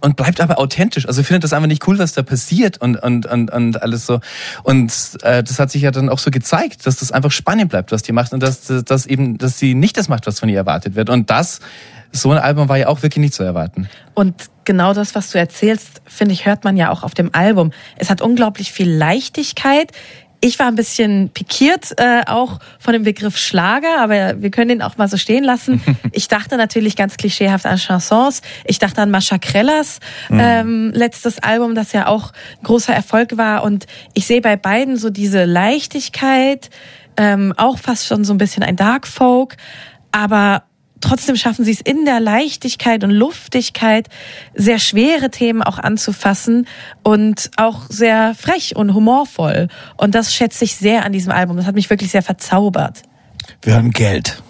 und 0.00 0.16
bleibt 0.16 0.40
aber 0.40 0.58
authentisch. 0.58 1.06
Also 1.06 1.22
findet 1.22 1.44
das 1.44 1.52
einfach 1.52 1.66
nicht 1.66 1.86
cool, 1.86 1.98
was 1.98 2.12
da 2.12 2.22
passiert 2.22 2.78
und 2.78 2.96
und 2.96 3.26
und, 3.26 3.50
und 3.50 3.82
alles 3.82 4.06
so. 4.06 4.20
Und 4.62 4.92
äh, 5.22 5.42
das 5.42 5.58
hat 5.58 5.70
sich 5.70 5.82
ja 5.82 5.90
dann 5.90 6.08
auch 6.08 6.18
so 6.18 6.30
gezeigt, 6.30 6.86
dass 6.86 6.96
das 6.96 7.12
einfach 7.12 7.32
spannend 7.32 7.70
bleibt, 7.70 7.92
was 7.92 8.02
die 8.02 8.12
macht 8.12 8.32
und 8.32 8.42
dass 8.42 8.66
dass 8.84 9.06
eben, 9.06 9.38
dass 9.38 9.58
sie 9.58 9.74
nicht 9.74 9.96
das 9.96 10.08
macht, 10.08 10.26
was 10.26 10.40
von 10.40 10.48
ihr 10.48 10.56
erwartet 10.56 10.94
wird. 10.94 11.10
Und 11.10 11.30
das 11.30 11.60
so 12.12 12.30
ein 12.30 12.38
Album 12.38 12.68
war 12.68 12.78
ja 12.78 12.88
auch 12.88 13.02
wirklich 13.02 13.20
nicht 13.20 13.34
zu 13.34 13.42
erwarten. 13.42 13.88
Und 14.14 14.34
genau 14.64 14.94
das, 14.94 15.14
was 15.14 15.30
du 15.30 15.38
erzählst, 15.38 16.02
finde 16.06 16.34
ich, 16.34 16.46
hört 16.46 16.64
man 16.64 16.76
ja 16.76 16.90
auch 16.90 17.02
auf 17.02 17.14
dem 17.14 17.34
Album. 17.34 17.72
Es 17.96 18.10
hat 18.10 18.22
unglaublich 18.22 18.72
viel 18.72 18.90
Leichtigkeit 18.90 19.92
ich 20.40 20.58
war 20.58 20.66
ein 20.66 20.76
bisschen 20.76 21.30
pikiert 21.30 21.98
äh, 21.98 22.22
auch 22.26 22.60
von 22.78 22.92
dem 22.92 23.02
Begriff 23.02 23.36
Schlager, 23.36 24.00
aber 24.00 24.40
wir 24.40 24.50
können 24.50 24.68
den 24.68 24.82
auch 24.82 24.96
mal 24.96 25.08
so 25.08 25.16
stehen 25.16 25.44
lassen. 25.44 25.82
Ich 26.12 26.26
dachte 26.26 26.56
natürlich 26.56 26.96
ganz 26.96 27.16
klischeehaft 27.16 27.66
an 27.66 27.76
Chansons. 27.76 28.40
Ich 28.64 28.78
dachte 28.78 29.02
an 29.02 29.10
Mascha 29.10 29.38
Krellers 29.38 30.00
mhm. 30.28 30.40
ähm, 30.40 30.92
letztes 30.92 31.38
Album, 31.40 31.74
das 31.74 31.92
ja 31.92 32.06
auch 32.06 32.32
großer 32.62 32.92
Erfolg 32.92 33.36
war. 33.36 33.62
Und 33.62 33.86
ich 34.14 34.26
sehe 34.26 34.40
bei 34.40 34.56
beiden 34.56 34.96
so 34.96 35.10
diese 35.10 35.44
Leichtigkeit, 35.44 36.70
ähm, 37.16 37.52
auch 37.56 37.78
fast 37.78 38.06
schon 38.06 38.24
so 38.24 38.32
ein 38.34 38.38
bisschen 38.38 38.62
ein 38.62 38.76
Dark 38.76 39.06
Folk, 39.06 39.56
aber 40.12 40.64
trotzdem 41.00 41.36
schaffen 41.36 41.64
sie 41.64 41.72
es 41.72 41.80
in 41.80 42.04
der 42.04 42.20
Leichtigkeit 42.20 43.04
und 43.04 43.10
Luftigkeit, 43.10 44.08
sehr 44.54 44.78
schwere 44.78 45.30
Themen 45.30 45.62
auch 45.62 45.78
anzufassen 45.78 46.66
und 47.02 47.50
auch 47.56 47.82
sehr 47.88 48.34
frech 48.34 48.76
und 48.76 48.94
humorvoll. 48.94 49.68
Und 49.96 50.14
das 50.14 50.34
schätze 50.34 50.64
ich 50.64 50.76
sehr 50.76 51.04
an 51.04 51.12
diesem 51.12 51.32
Album. 51.32 51.56
Das 51.56 51.66
hat 51.66 51.74
mich 51.74 51.90
wirklich 51.90 52.10
sehr 52.10 52.22
verzaubert. 52.22 53.02
Wir 53.62 53.74
haben 53.74 53.90
Geld. 53.90 54.42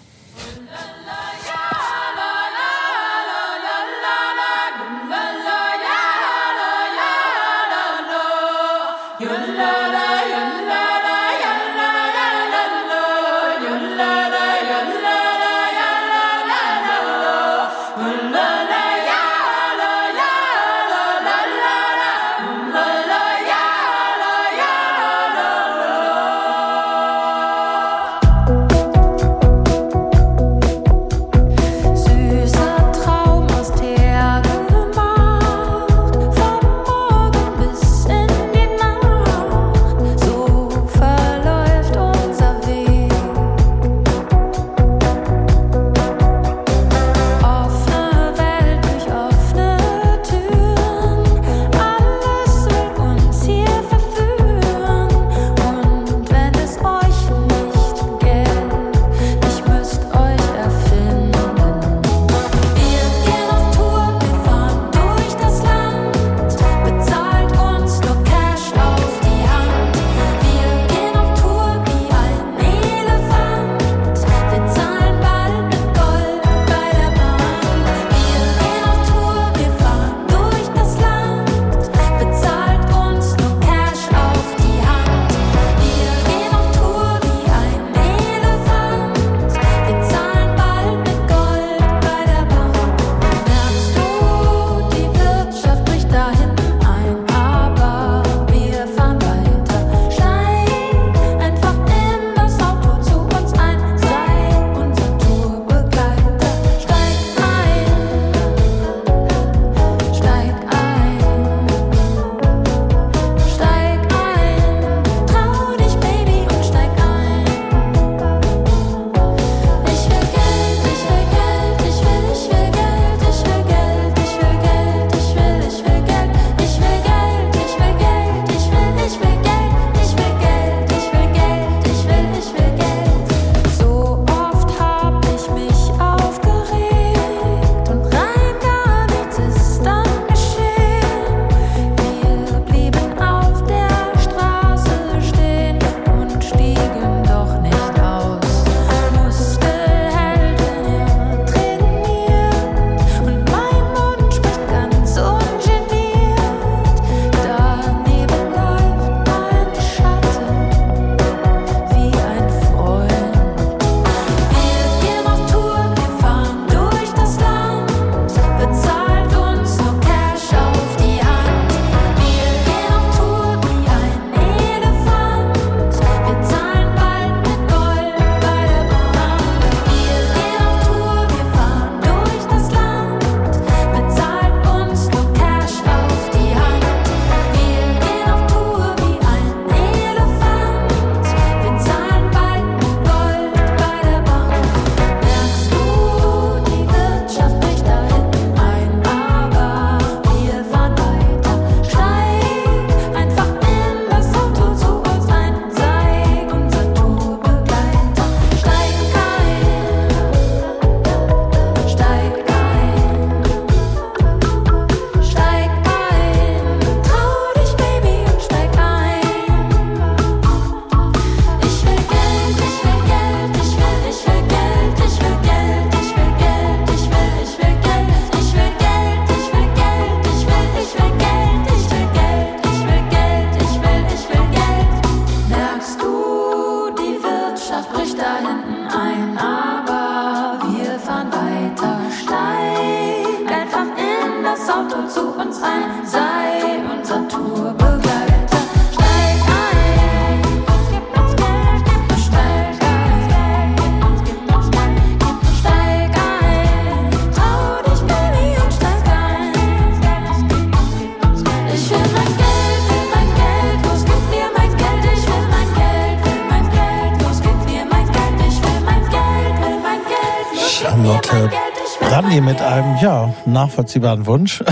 Nachvollziehbaren 273.51 274.25
Wunsch. 274.25 274.63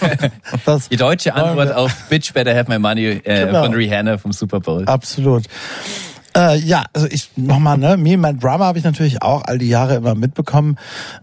Die 0.90 0.96
deutsche 0.96 1.34
Antwort 1.34 1.72
auf 1.72 1.92
Bitch 2.08 2.32
Better 2.32 2.54
Have 2.56 2.70
My 2.70 2.78
Money 2.78 3.20
äh, 3.24 3.46
genau. 3.46 3.64
von 3.64 3.74
Rihanna 3.74 4.18
vom 4.18 4.32
Super 4.32 4.60
Bowl. 4.60 4.84
Absolut. 4.86 5.44
Äh, 6.36 6.58
ja, 6.58 6.84
also 6.92 7.06
ich 7.10 7.30
nochmal, 7.36 7.78
ne, 7.78 7.96
Me 7.96 8.18
My 8.18 8.34
Drama 8.34 8.66
habe 8.66 8.78
ich 8.78 8.84
natürlich 8.84 9.22
auch 9.22 9.44
all 9.46 9.56
die 9.56 9.68
Jahre 9.68 9.94
immer 9.94 10.14
mitbekommen. 10.14 10.76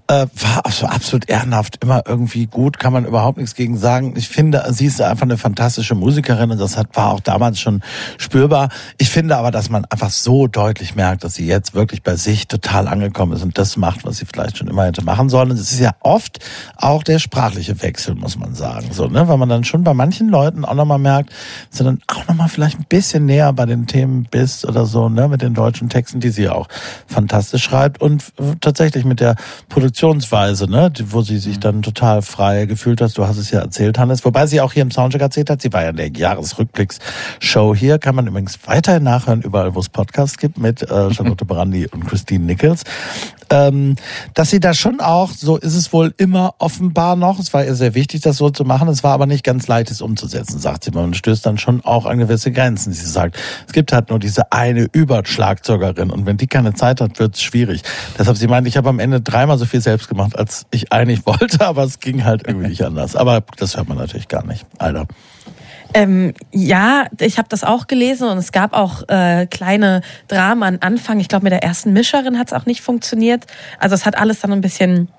Äh, 0.08 0.26
war 0.34 0.64
so 0.72 0.88
absolut 0.88 1.30
ehrenhaft, 1.30 1.84
immer 1.84 2.02
irgendwie 2.08 2.48
gut, 2.48 2.80
kann 2.80 2.94
man 2.94 3.06
überhaupt 3.06 3.38
nichts 3.38 3.54
gegen 3.54 3.78
sagen. 3.78 4.16
Ich 4.18 4.28
finde, 4.28 4.66
sie 4.72 4.88
ist 4.88 5.00
einfach 5.02 5.28
eine 5.28 5.38
fantastische 5.38 5.94
Musikerin 5.94 6.50
und 6.50 6.60
das 6.60 6.78
hat, 6.78 6.96
war 6.96 7.12
auch 7.12 7.20
damals 7.20 7.60
schon 7.60 7.84
spürbar. 8.18 8.70
Ich 8.98 9.12
finde 9.12 9.38
aber, 9.38 9.52
dass 9.52 9.70
man 9.70 9.86
einfach 9.86 10.10
so 10.10 10.48
deutlich 10.48 10.96
merkt, 10.96 11.24
dass 11.24 11.36
sie 11.36 11.46
jetzt 11.46 11.76
wirklich 11.76 12.02
bei 12.02 12.16
sich 12.16 12.48
total 12.48 12.88
angekommen 12.88 13.34
ist 13.34 13.44
und 13.44 13.56
das 13.60 13.78
macht, 13.78 14.06
was 14.06 14.18
sie 14.18 14.26
vielleicht 14.26 14.58
schon 14.58 14.68
immer 14.68 14.86
hätte 14.86 15.04
machen 15.04 15.30
sollen. 15.30 15.52
Und 15.52 15.60
es 15.60 15.72
ist 15.72 15.80
ja 15.80 15.92
oft 16.00 16.40
auch 16.84 17.04
der 17.04 17.20
sprachliche 17.20 17.82
Wechsel, 17.82 18.16
muss 18.16 18.38
man 18.38 18.56
sagen. 18.56 18.90
So, 18.92 19.08
ne, 19.08 19.28
weil 19.28 19.38
man 19.38 19.50
dann 19.50 19.64
schon 19.64 19.84
bei 19.84 19.94
manchen 19.94 20.28
Leuten 20.30 20.66
auch 20.66 20.74
nochmal 20.74 21.00
merkt, 21.00 21.32
dass 21.70 21.80
du 21.80 21.84
dann 21.86 22.02
auch 22.08 22.28
nochmal 22.28 22.50
vielleicht 22.50 22.80
ein 22.80 22.86
bisschen 22.88 23.26
näher 23.26 23.54
bei 23.54 23.66
den 23.66 23.88
Themen 23.88 24.28
bist 24.30 24.66
oder 24.66 24.86
so 24.86 25.08
ne, 25.08 25.28
mit 25.28 25.42
den 25.42 25.54
deutschen 25.54 25.90
Texten, 25.90 26.20
die 26.20 26.30
sie 26.30 26.50
auch 26.50 26.68
fantastisch 27.08 27.64
schreibt. 27.64 28.02
Und 28.02 28.34
tatsächlich 28.60 29.06
mit 29.06 29.22
der 29.22 29.36
Produktionsweise, 29.70 30.70
ne, 30.70 30.92
wo 31.06 31.22
sie 31.22 31.38
sich 31.38 31.60
dann 31.60 31.82
total 31.82 32.22
frei 32.22 32.66
gefühlt 32.66 33.00
hat. 33.00 33.18
Du 33.18 33.26
hast 33.26 33.38
es 33.38 33.52
ja 33.52 33.62
erzählt, 33.62 33.98
Hannes. 33.98 34.26
Wobei 34.26 34.46
sie 34.46 34.60
auch 34.60 34.74
hier 34.74 34.82
im 34.82 34.92
Soundcheck 34.92 35.22
erzählt 35.22 35.50
hat, 35.50 35.62
sie 35.62 35.72
war 35.72 35.84
ja 35.84 35.90
in 35.90 35.96
der 35.96 36.10
Jahresrückblicks-Show. 36.10 37.76
Hier, 37.76 37.98
kann 37.98 38.16
man 38.16 38.28
übrigens 38.28 38.60
weiterhin 38.66 39.04
nachhören, 39.04 39.42
überall 39.42 39.74
wo 39.74 39.80
es 39.80 39.90
Podcasts 39.90 40.38
gibt, 40.38 40.58
mit 40.58 40.82
äh, 40.82 41.14
Charlotte 41.14 41.46
Brandy 41.46 41.88
und 41.88 42.06
Christine 42.06 42.46
Nichols 42.46 42.84
ähm, 43.54 43.96
dass 44.34 44.50
sie 44.50 44.60
da 44.60 44.74
schon 44.74 45.00
auch, 45.00 45.32
so 45.32 45.58
ist 45.58 45.76
es 45.76 45.94
wohl 45.94 46.14
immer 46.18 46.56
offenbar 46.74 47.16
noch, 47.16 47.38
es 47.38 47.54
war 47.54 47.64
ihr 47.64 47.76
sehr 47.76 47.94
wichtig, 47.94 48.22
das 48.22 48.38
so 48.38 48.50
zu 48.50 48.66
machen, 48.66 48.88
es 48.88 49.04
war 49.04 49.14
aber 49.14 49.28
nicht 49.28 49.44
ganz 49.44 49.68
leicht, 49.68 49.92
es 49.92 50.02
umzusetzen, 50.02 50.58
sagt 50.58 50.86
sie. 50.86 50.92
Man 50.92 51.14
stößt 51.14 51.46
dann 51.46 51.60
schon 51.60 51.86
auch 51.86 52.08
an 52.08 52.18
gewisse 52.18 52.52
Grenzen. 52.52 52.94
Sie 52.94 53.06
sagt, 53.06 53.38
es 53.68 53.74
gibt 53.74 53.94
halt 53.94 54.10
nur 54.10 54.18
diese 54.18 54.52
eine 54.52 54.88
Überschlagzeugerin 54.92 56.10
und 56.10 56.26
wenn 56.26 56.38
die 56.38 56.48
keine 56.48 56.74
Zeit 56.74 57.00
hat, 57.00 57.20
wird 57.20 57.36
es 57.36 57.44
schwierig. 57.44 57.84
Deshalb, 58.18 58.38
sie 58.38 58.48
meint, 58.48 58.68
ich 58.68 58.76
habe 58.76 58.90
am 58.90 58.98
Ende 58.98 59.22
dreimal 59.22 59.60
so 59.60 59.66
viel 59.66 59.82
selbst 59.82 60.10
gemacht, 60.10 60.36
als 60.36 60.66
ich 60.72 60.92
eigentlich 60.92 61.24
wollte, 61.28 61.64
aber 61.64 61.84
es 61.84 62.00
ging 62.00 62.24
halt 62.24 62.48
irgendwie 62.48 62.70
nicht 62.70 62.84
anders. 62.84 63.16
Aber 63.16 63.44
das 63.58 63.78
hört 63.78 63.88
man 63.88 64.00
natürlich 64.00 64.28
gar 64.28 64.44
nicht. 64.44 64.66
Alter. 64.80 65.06
Ähm, 65.94 66.34
ja, 66.52 67.06
ich 67.20 67.38
habe 67.38 67.50
das 67.50 67.64
auch 67.64 67.86
gelesen 67.86 68.28
und 68.28 68.40
es 68.40 68.52
gab 68.52 68.74
auch 68.74 69.08
äh, 69.10 69.46
kleine 69.46 70.02
Dramen 70.28 70.64
am 70.64 70.78
Anfang. 70.82 71.20
Ich 71.20 71.28
glaube, 71.28 71.44
mit 71.44 71.54
der 71.54 71.62
ersten 71.62 71.94
Mischerin 71.94 72.40
hat 72.40 72.48
es 72.48 72.54
auch 72.54 72.66
nicht 72.66 72.82
funktioniert. 72.82 73.46
Also 73.78 73.94
es 73.94 74.08
hat 74.08 74.18
alles 74.18 74.40
dann 74.40 74.52
ein 74.52 74.62
bisschen 74.62 75.10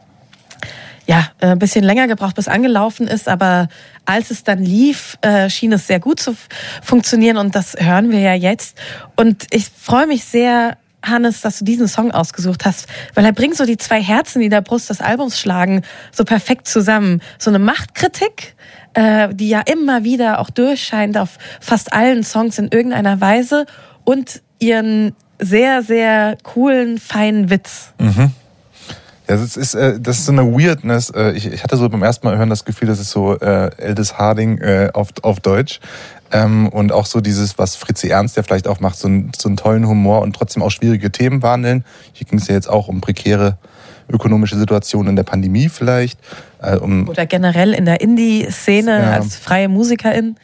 ja, 1.06 1.28
äh, 1.40 1.48
ein 1.48 1.58
bisschen 1.58 1.84
länger 1.84 2.06
gebraucht, 2.06 2.36
bis 2.36 2.48
angelaufen 2.48 3.06
ist, 3.06 3.28
aber 3.28 3.68
als 4.04 4.30
es 4.30 4.44
dann 4.44 4.58
lief, 4.58 5.18
äh, 5.20 5.50
schien 5.50 5.72
es 5.72 5.86
sehr 5.86 6.00
gut 6.00 6.20
zu 6.20 6.34
funktionieren 6.82 7.36
und 7.36 7.54
das 7.54 7.74
hören 7.78 8.10
wir 8.10 8.20
ja 8.20 8.34
jetzt. 8.34 8.78
Und 9.16 9.46
ich 9.50 9.66
freue 9.68 10.06
mich 10.06 10.24
sehr, 10.24 10.76
Hannes, 11.06 11.40
dass 11.40 11.58
du 11.58 11.64
diesen 11.64 11.88
Song 11.88 12.10
ausgesucht 12.10 12.64
hast, 12.64 12.86
weil 13.14 13.24
er 13.24 13.32
bringt 13.32 13.56
so 13.56 13.64
die 13.64 13.76
zwei 13.76 14.02
Herzen, 14.02 14.40
die 14.40 14.46
in 14.46 14.50
der 14.50 14.60
Brust 14.60 14.90
des 14.90 15.00
Albums 15.00 15.38
schlagen, 15.38 15.82
so 16.12 16.24
perfekt 16.24 16.68
zusammen. 16.68 17.20
So 17.38 17.50
eine 17.50 17.58
Machtkritik, 17.58 18.54
äh, 18.94 19.28
die 19.34 19.48
ja 19.48 19.60
immer 19.60 20.04
wieder 20.04 20.38
auch 20.40 20.50
durchscheint 20.50 21.18
auf 21.18 21.38
fast 21.60 21.92
allen 21.92 22.24
Songs 22.24 22.58
in 22.58 22.68
irgendeiner 22.68 23.20
Weise 23.20 23.66
und 24.04 24.42
ihren 24.58 25.14
sehr, 25.38 25.82
sehr 25.82 26.36
coolen, 26.42 26.98
feinen 26.98 27.50
Witz. 27.50 27.92
Mhm. 27.98 28.32
Ja, 29.28 29.36
das 29.36 29.56
ist, 29.56 29.74
äh, 29.74 29.98
das 29.98 30.18
ist 30.18 30.26
so 30.26 30.32
eine 30.32 30.42
Weirdness. 30.42 31.10
Äh, 31.10 31.32
ich, 31.32 31.46
ich 31.46 31.62
hatte 31.62 31.76
so 31.76 31.88
beim 31.88 32.02
ersten 32.02 32.26
Mal 32.26 32.36
hören 32.36 32.50
das 32.50 32.64
Gefühl, 32.64 32.88
das 32.88 33.00
ist 33.00 33.10
so 33.10 33.38
äh, 33.38 33.70
Eldis 33.78 34.18
Harding 34.18 34.58
äh, 34.58 34.90
auf, 34.92 35.08
auf 35.22 35.40
Deutsch. 35.40 35.80
Ähm, 36.30 36.68
und 36.68 36.92
auch 36.92 37.06
so 37.06 37.20
dieses, 37.20 37.58
was 37.58 37.76
Fritzi 37.76 38.08
Ernst 38.08 38.36
ja 38.36 38.42
vielleicht 38.42 38.68
auch 38.68 38.80
macht, 38.80 38.98
so, 38.98 39.08
ein, 39.08 39.32
so 39.38 39.48
einen 39.48 39.56
tollen 39.56 39.86
Humor 39.86 40.20
und 40.22 40.34
trotzdem 40.34 40.62
auch 40.62 40.70
schwierige 40.70 41.10
Themen 41.10 41.40
behandeln. 41.40 41.84
Hier 42.12 42.26
ging 42.26 42.38
es 42.38 42.48
ja 42.48 42.54
jetzt 42.54 42.68
auch 42.68 42.88
um 42.88 43.00
prekäre 43.00 43.56
ökonomische 44.10 44.56
Situationen 44.56 45.10
in 45.10 45.16
der 45.16 45.22
Pandemie 45.22 45.68
vielleicht. 45.68 46.18
Äh, 46.60 46.76
um 46.76 47.08
Oder 47.08 47.24
generell 47.24 47.72
in 47.72 47.86
der 47.86 48.00
Indie-Szene 48.00 48.90
ja. 48.90 49.10
als 49.12 49.36
freie 49.36 49.68
Musikerin. 49.68 50.36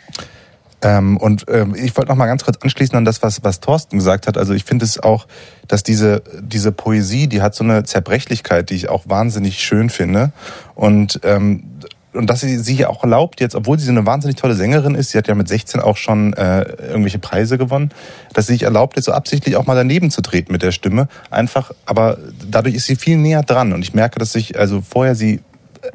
Ähm, 0.83 1.17
und 1.17 1.47
ähm, 1.49 1.75
ich 1.75 1.97
wollte 1.97 2.11
noch 2.11 2.17
mal 2.17 2.27
ganz 2.27 2.45
kurz 2.45 2.59
anschließen 2.63 2.97
an 2.97 3.05
das, 3.05 3.23
was, 3.23 3.45
was 3.45 3.61
Thorsten 3.61 3.99
gesagt 3.99 4.27
hat. 4.27 4.39
Also 4.39 4.55
ich 4.55 4.65
finde 4.65 4.85
es 4.85 5.03
auch, 5.03 5.27
dass 5.69 5.83
diese, 5.83 6.23
diese 6.41 6.73
Poesie, 6.73 7.27
die 7.27 7.43
hat 7.43 7.55
so 7.55 7.65
eine 7.65 7.85
Zerbrechlichkeit, 7.85 8.71
die 8.71 8.75
ich 8.75 8.89
auch 8.89 9.05
wahnsinnig 9.07 9.61
schön 9.61 9.91
finde. 9.91 10.33
Und 10.75 11.21
ähm, 11.25 11.65
und 12.13 12.29
dass 12.29 12.41
sie 12.41 12.59
sich 12.59 12.87
auch 12.87 13.03
erlaubt, 13.03 13.41
jetzt, 13.41 13.55
obwohl 13.55 13.79
sie 13.79 13.85
so 13.85 13.93
eine 13.93 14.05
wahnsinnig 14.05 14.37
tolle 14.37 14.55
Sängerin 14.55 14.95
ist, 14.95 15.11
sie 15.11 15.19
hat 15.19 15.29
ja 15.29 15.35
mit 15.35 15.49
16 15.49 15.81
auch 15.81 15.97
schon 15.97 16.33
äh, 16.33 16.63
irgendwelche 16.63 17.21
Preise 17.21 17.57
gewonnen, 17.57 17.91
dass 18.33 18.47
sie 18.47 18.55
sich 18.55 18.65
erlaubt, 18.65 18.97
jetzt 18.97 19.05
so 19.05 19.13
absichtlich 19.13 19.57
auch 19.57 19.67
mal 19.67 19.77
daneben 19.77 20.11
zu 20.11 20.21
treten 20.21 20.53
mit 20.53 20.63
der 20.63 20.73
Stimme. 20.73 21.09
Einfach, 21.31 21.71
aber 21.87 22.19
dadurch 22.49 22.75
ist 22.75 22.87
sie 22.87 22.97
viel 22.97 23.17
näher 23.17 23.43
dran. 23.43 23.73
Und 23.73 23.83
ich 23.83 23.95
merke, 23.95 24.19
dass 24.19 24.35
ich, 24.35 24.59
also 24.59 24.81
vorher 24.81 25.15
sie 25.15 25.41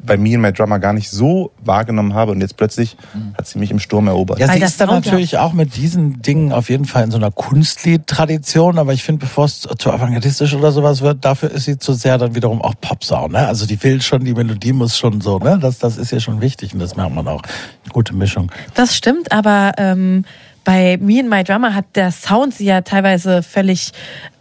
bei 0.02 0.16
mir 0.16 0.34
in 0.34 0.40
My 0.40 0.52
Drummer 0.52 0.78
gar 0.78 0.92
nicht 0.92 1.10
so 1.10 1.52
wahrgenommen 1.64 2.14
habe 2.14 2.32
und 2.32 2.40
jetzt 2.40 2.56
plötzlich 2.56 2.96
hat 3.36 3.46
sie 3.46 3.58
mich 3.58 3.70
im 3.70 3.78
Sturm 3.78 4.06
erobert. 4.06 4.38
Ja, 4.38 4.48
sie 4.48 4.60
ist 4.60 4.80
dann 4.80 4.88
natürlich 4.88 5.38
auch 5.38 5.52
mit 5.52 5.76
diesen 5.76 6.22
Dingen 6.22 6.52
auf 6.52 6.70
jeden 6.70 6.84
Fall 6.84 7.04
in 7.04 7.10
so 7.10 7.16
einer 7.16 7.30
Kunstlied-Tradition, 7.30 8.78
aber 8.78 8.92
ich 8.92 9.02
finde, 9.02 9.20
bevor 9.20 9.46
es 9.46 9.60
zu 9.60 9.92
avantgardistisch 9.92 10.54
oder 10.54 10.72
sowas 10.72 11.00
wird, 11.00 11.24
dafür 11.24 11.50
ist 11.50 11.64
sie 11.64 11.78
zu 11.78 11.92
sehr 11.92 12.18
dann 12.18 12.34
wiederum 12.34 12.62
auch 12.62 12.74
Popsau, 12.80 13.28
ne? 13.28 13.46
Also 13.46 13.66
die 13.66 13.82
will 13.82 14.00
schon, 14.02 14.24
die 14.24 14.34
Melodie 14.34 14.72
muss 14.72 14.96
schon 14.96 15.20
so, 15.20 15.38
ne? 15.38 15.58
Das, 15.60 15.78
das 15.78 15.96
ist 15.96 16.10
ja 16.10 16.20
schon 16.20 16.40
wichtig 16.40 16.72
und 16.74 16.80
das 16.80 16.96
merkt 16.96 17.14
man 17.14 17.26
auch. 17.28 17.42
Gute 17.92 18.14
Mischung. 18.14 18.50
Das 18.74 18.96
stimmt, 18.96 19.32
aber 19.32 19.72
ähm, 19.78 20.24
bei 20.66 20.98
Me 21.00 21.20
and 21.20 21.30
My 21.30 21.44
Drummer 21.44 21.74
hat 21.74 21.94
der 21.94 22.10
Sound 22.10 22.52
sie 22.52 22.64
ja 22.64 22.80
teilweise 22.80 23.44
völlig 23.44 23.92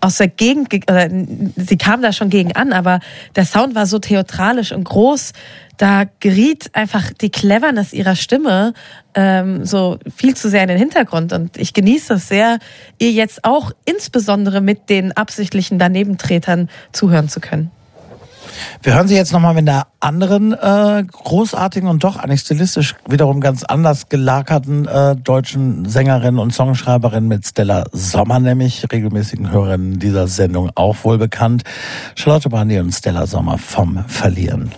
aus 0.02 0.18
der 0.18 0.28
Gegend, 0.28 0.74
oder 0.90 1.08
sie 1.56 1.78
kam 1.78 2.02
da 2.02 2.12
schon 2.12 2.32
gegen 2.32 2.52
an, 2.54 2.74
aber 2.74 3.00
der 3.36 3.46
Sound 3.46 3.76
war 3.76 3.86
so 3.86 4.00
theatralisch 4.00 4.72
und 4.72 4.86
groß, 4.86 5.34
da 5.78 6.06
geriet 6.20 6.72
einfach 6.74 7.12
die 7.14 7.30
Cleverness 7.30 7.94
ihrer 7.94 8.16
Stimme 8.16 8.74
ähm, 9.14 9.66
so 9.66 10.00
viel 10.16 10.36
zu 10.36 10.50
sehr 10.50 10.64
in 10.64 10.70
den 10.70 10.80
Hintergrund. 10.80 11.32
Und 11.32 11.58
ich 11.58 11.74
genieße 11.74 12.16
es 12.16 12.28
sehr, 12.28 12.58
ihr 12.98 13.12
jetzt 13.12 13.46
auch 13.46 13.72
insbesondere 13.86 14.62
mit 14.62 14.90
den 14.90 15.12
absichtlichen 15.12 15.78
Danebentretern 15.78 16.70
zuhören 16.92 17.30
zu 17.30 17.40
können. 17.40 17.70
Wir 18.84 18.96
hören 18.96 19.08
sie 19.08 19.16
jetzt 19.16 19.32
nochmal 19.32 19.54
mit 19.54 19.68
einer 19.68 19.88
anderen 20.00 20.54
äh, 20.54 21.04
großartigen 21.12 21.90
und 21.90 22.04
doch 22.04 22.18
eigentlich 22.18 22.42
stilistisch 22.42 22.96
wiederum 23.08 23.42
ganz 23.42 23.64
anders 23.64 24.10
gelagerten 24.10 24.88
äh, 24.88 25.16
deutschen 25.16 25.86
Sängerin 25.86 26.38
und 26.38 26.54
Songschreiberin 26.54 27.28
mit 27.28 27.46
Stella 27.46 27.86
Sommer, 27.92 28.40
nämlich 28.40 28.86
regelmäßigen 28.92 29.52
Hörerinnen 29.52 30.00
dieser 30.00 30.28
Sendung 30.28 30.70
auch 30.76 30.98
wohl 31.04 31.18
bekannt. 31.18 31.64
Charlotte 32.16 32.50
Brandy 32.50 32.80
und 32.80 32.92
Stella 32.92 33.26
Sommer 33.28 33.58
vom 33.58 34.04
Verlieren. 34.08 34.72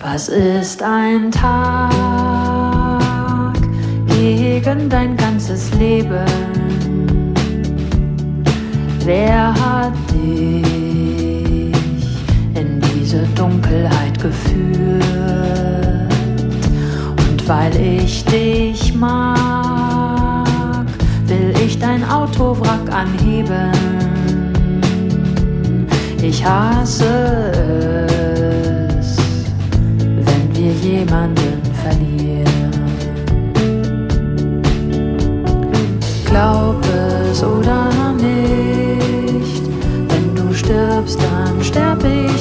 Was 0.00 0.28
ist 0.28 0.82
ein 0.82 1.30
Tag 1.30 2.28
gegen 4.06 4.88
dein 4.88 5.16
ganzes 5.16 5.72
Leben? 5.74 6.24
Wer 9.04 9.54
hat 9.54 9.94
dich? 10.12 10.77
Diese 13.08 13.26
Dunkelheit 13.34 14.20
geführt. 14.20 15.02
Und 17.16 17.48
weil 17.48 17.74
ich 17.74 18.22
dich 18.26 18.94
mag, 18.94 20.84
will 21.26 21.54
ich 21.64 21.78
dein 21.78 22.04
Autowrack 22.04 22.92
anheben. 22.92 23.72
Ich 26.20 26.44
hasse 26.44 27.06
es, 29.00 29.16
wenn 30.26 30.54
wir 30.54 30.72
jemanden 30.72 31.62
verlieren. 31.82 32.44
Glaub 36.26 36.84
es 37.30 37.42
oder 37.42 37.88
nicht, 38.18 39.62
wenn 40.08 40.34
du 40.34 40.52
stirbst, 40.52 41.18
dann 41.22 41.64
sterb 41.64 42.04
ich 42.04 42.37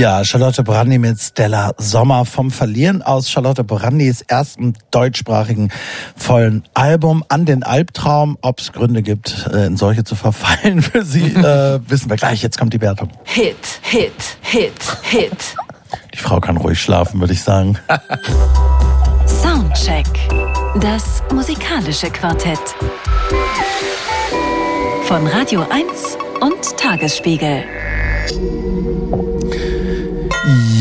Ja, 0.00 0.24
Charlotte 0.24 0.62
Brandy 0.62 0.96
mit 0.96 1.20
Stella 1.20 1.74
Sommer 1.76 2.24
vom 2.24 2.50
Verlieren 2.50 3.02
aus 3.02 3.28
Charlotte 3.30 3.64
Brandys 3.64 4.22
ersten 4.22 4.72
deutschsprachigen 4.90 5.70
vollen 6.16 6.64
Album 6.72 7.22
an 7.28 7.44
den 7.44 7.62
Albtraum. 7.62 8.38
Ob 8.40 8.60
es 8.60 8.72
Gründe 8.72 9.02
gibt, 9.02 9.46
äh, 9.52 9.66
in 9.66 9.76
solche 9.76 10.02
zu 10.02 10.14
verfallen 10.14 10.80
für 10.90 11.04
sie, 11.04 11.26
äh, 11.26 11.80
wissen 11.86 12.08
wir 12.08 12.16
gleich. 12.16 12.42
Jetzt 12.42 12.56
kommt 12.56 12.72
die 12.72 12.80
Wertung. 12.80 13.10
Hit, 13.24 13.56
Hit, 13.82 14.38
Hit, 14.40 14.72
Hit. 15.02 15.54
Die 16.14 16.18
Frau 16.18 16.40
kann 16.40 16.56
ruhig 16.56 16.80
schlafen, 16.80 17.20
würde 17.20 17.34
ich 17.34 17.42
sagen. 17.42 17.76
Soundcheck. 19.26 20.06
Das 20.80 21.22
musikalische 21.30 22.08
Quartett. 22.08 22.74
Von 25.04 25.26
Radio 25.26 25.66
1 25.70 26.16
und 26.40 26.78
Tagesspiegel. 26.78 27.64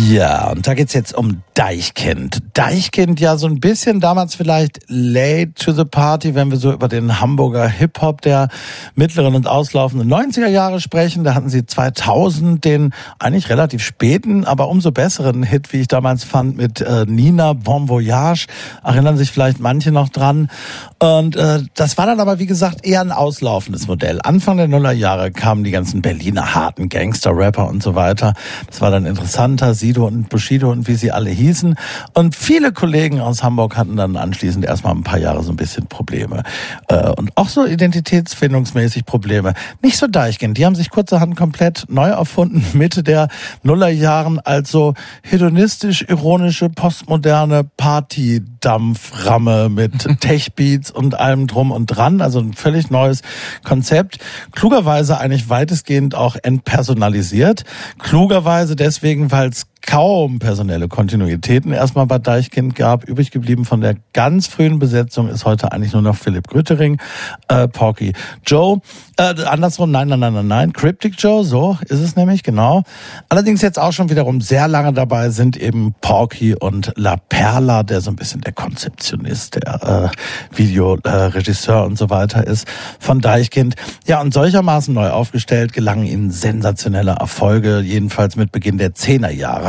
Ja, 0.07 0.51
und 0.51 0.65
da 0.65 0.73
geht's 0.73 0.93
jetzt 0.93 1.13
um 1.13 1.43
Deichkind. 1.53 2.39
Deichkind 2.53 3.19
ja 3.19 3.37
so 3.37 3.45
ein 3.45 3.59
bisschen 3.59 3.99
damals 3.99 4.35
vielleicht 4.35 4.78
late 4.89 5.53
to 5.53 5.71
the 5.71 5.85
party, 5.85 6.35
wenn 6.35 6.51
wir 6.51 6.57
so 6.57 6.73
über 6.73 6.87
den 6.87 7.21
Hamburger 7.21 7.67
Hip-Hop 7.67 8.21
der 8.21 8.49
mittleren 8.95 9.35
und 9.35 9.47
auslaufenden 9.47 10.11
90er 10.11 10.47
Jahre 10.47 10.81
sprechen. 10.81 11.23
Da 11.23 11.35
hatten 11.35 11.49
sie 11.49 11.65
2000 11.65 12.65
den 12.65 12.93
eigentlich 13.19 13.49
relativ 13.49 13.83
späten, 13.83 14.45
aber 14.45 14.67
umso 14.67 14.91
besseren 14.91 15.43
Hit, 15.43 15.71
wie 15.71 15.81
ich 15.81 15.87
damals 15.87 16.23
fand, 16.23 16.57
mit 16.57 16.81
äh, 16.81 17.05
Nina 17.07 17.53
Bon 17.53 17.87
Voyage. 17.87 18.47
Erinnern 18.83 19.17
sich 19.17 19.31
vielleicht 19.31 19.59
manche 19.59 19.91
noch 19.91 20.09
dran. 20.09 20.49
Und 20.97 21.35
äh, 21.35 21.61
das 21.75 21.97
war 21.97 22.07
dann 22.07 22.19
aber, 22.19 22.39
wie 22.39 22.45
gesagt, 22.45 22.85
eher 22.85 23.01
ein 23.01 23.11
auslaufendes 23.11 23.87
Modell. 23.87 24.19
Anfang 24.23 24.57
der 24.57 24.67
Nullerjahre 24.67 25.31
kamen 25.31 25.63
die 25.63 25.71
ganzen 25.71 26.01
Berliner 26.01 26.55
harten 26.55 26.89
Gangster-Rapper 26.89 27.67
und 27.67 27.83
so 27.83 27.95
weiter. 27.95 28.33
Das 28.67 28.81
war 28.81 28.91
dann 28.91 29.05
interessanter, 29.05 29.73
Sido 29.73 30.07
und 30.07 30.29
Bushido 30.29 30.71
und 30.71 30.87
wie 30.87 30.95
sie 30.95 31.11
alle 31.11 31.29
hießen. 31.29 31.75
Und 32.13 32.35
viele 32.35 32.73
Kollegen 32.73 33.21
aus 33.21 33.43
Hamburg 33.43 33.77
hatten 33.77 33.95
dann 33.95 34.17
anschließend 34.17 34.65
erstmal 34.79 34.95
ein 34.95 35.03
paar 35.03 35.19
Jahre 35.19 35.43
so 35.43 35.51
ein 35.51 35.57
bisschen 35.57 35.87
Probleme. 35.87 36.43
Äh, 36.87 37.09
und 37.09 37.31
auch 37.35 37.49
so 37.49 37.65
identitätsfindungsmäßig 37.65 39.05
Probleme. 39.05 39.53
Nicht 39.81 39.97
so 39.97 40.07
Deichkind. 40.07 40.57
Die 40.57 40.65
haben 40.65 40.75
sich 40.75 40.89
kurzerhand 40.89 41.35
komplett 41.35 41.85
neu 41.89 42.07
erfunden, 42.07 42.65
Mitte 42.77 43.03
der 43.03 43.27
Nullerjahren 43.61 44.39
als 44.39 44.71
so 44.71 44.93
hedonistisch-ironische, 45.23 46.69
postmoderne 46.69 47.65
Party-Dampframme 47.75 49.67
mit 49.67 50.07
Tech-Beats 50.21 50.91
und 50.91 51.19
allem 51.19 51.47
drum 51.47 51.71
und 51.71 51.87
dran. 51.87 52.21
Also 52.21 52.39
ein 52.39 52.53
völlig 52.53 52.89
neues 52.89 53.21
Konzept. 53.65 54.19
Klugerweise 54.53 55.19
eigentlich 55.19 55.49
weitestgehend 55.49 56.15
auch 56.15 56.37
entpersonalisiert. 56.41 57.65
Klugerweise 57.97 58.77
deswegen, 58.77 59.29
weil 59.31 59.49
es 59.49 59.65
kaum 59.81 60.39
personelle 60.39 60.87
Kontinuitäten 60.87 61.71
erstmal 61.71 62.05
bei 62.05 62.19
Deichkind 62.19 62.75
gab. 62.75 63.05
Übrig 63.05 63.31
geblieben 63.31 63.65
von 63.65 63.81
der 63.81 63.95
ganz 64.13 64.47
frühen 64.47 64.79
Besetzung 64.79 65.29
ist 65.29 65.45
heute 65.45 65.71
eigentlich 65.71 65.93
nur 65.93 66.01
noch 66.01 66.15
Philipp 66.15 66.47
Grüttering, 66.47 66.99
äh, 67.47 67.67
Porky 67.67 68.13
Joe. 68.45 68.81
Äh, 69.17 69.43
andersrum, 69.45 69.91
nein, 69.91 70.07
nein, 70.07 70.19
nein, 70.19 70.33
nein, 70.33 70.47
nein. 70.47 70.73
Cryptic 70.73 71.15
Joe, 71.17 71.43
so 71.43 71.77
ist 71.87 71.99
es 71.99 72.15
nämlich, 72.15 72.43
genau. 72.43 72.83
Allerdings 73.29 73.61
jetzt 73.61 73.79
auch 73.79 73.93
schon 73.93 74.09
wiederum 74.09 74.41
sehr 74.41 74.67
lange 74.67 74.93
dabei 74.93 75.29
sind 75.29 75.57
eben 75.57 75.93
Porky 76.01 76.55
und 76.55 76.93
La 76.95 77.17
Perla, 77.17 77.83
der 77.83 78.01
so 78.01 78.11
ein 78.11 78.15
bisschen 78.15 78.41
der 78.41 78.53
Konzeptionist, 78.53 79.55
der 79.55 80.11
äh, 80.13 80.55
Videoregisseur 80.57 81.85
und 81.85 81.97
so 81.97 82.09
weiter 82.09 82.45
ist 82.45 82.67
von 82.99 83.21
Deichkind. 83.21 83.75
Ja, 84.05 84.21
und 84.21 84.33
solchermaßen 84.33 84.93
neu 84.93 85.09
aufgestellt 85.09 85.73
gelangen 85.73 86.05
ihnen 86.05 86.31
sensationelle 86.31 87.11
Erfolge, 87.11 87.79
jedenfalls 87.79 88.35
mit 88.35 88.51
Beginn 88.51 88.77
der 88.77 88.93
Zehnerjahre 88.93 89.68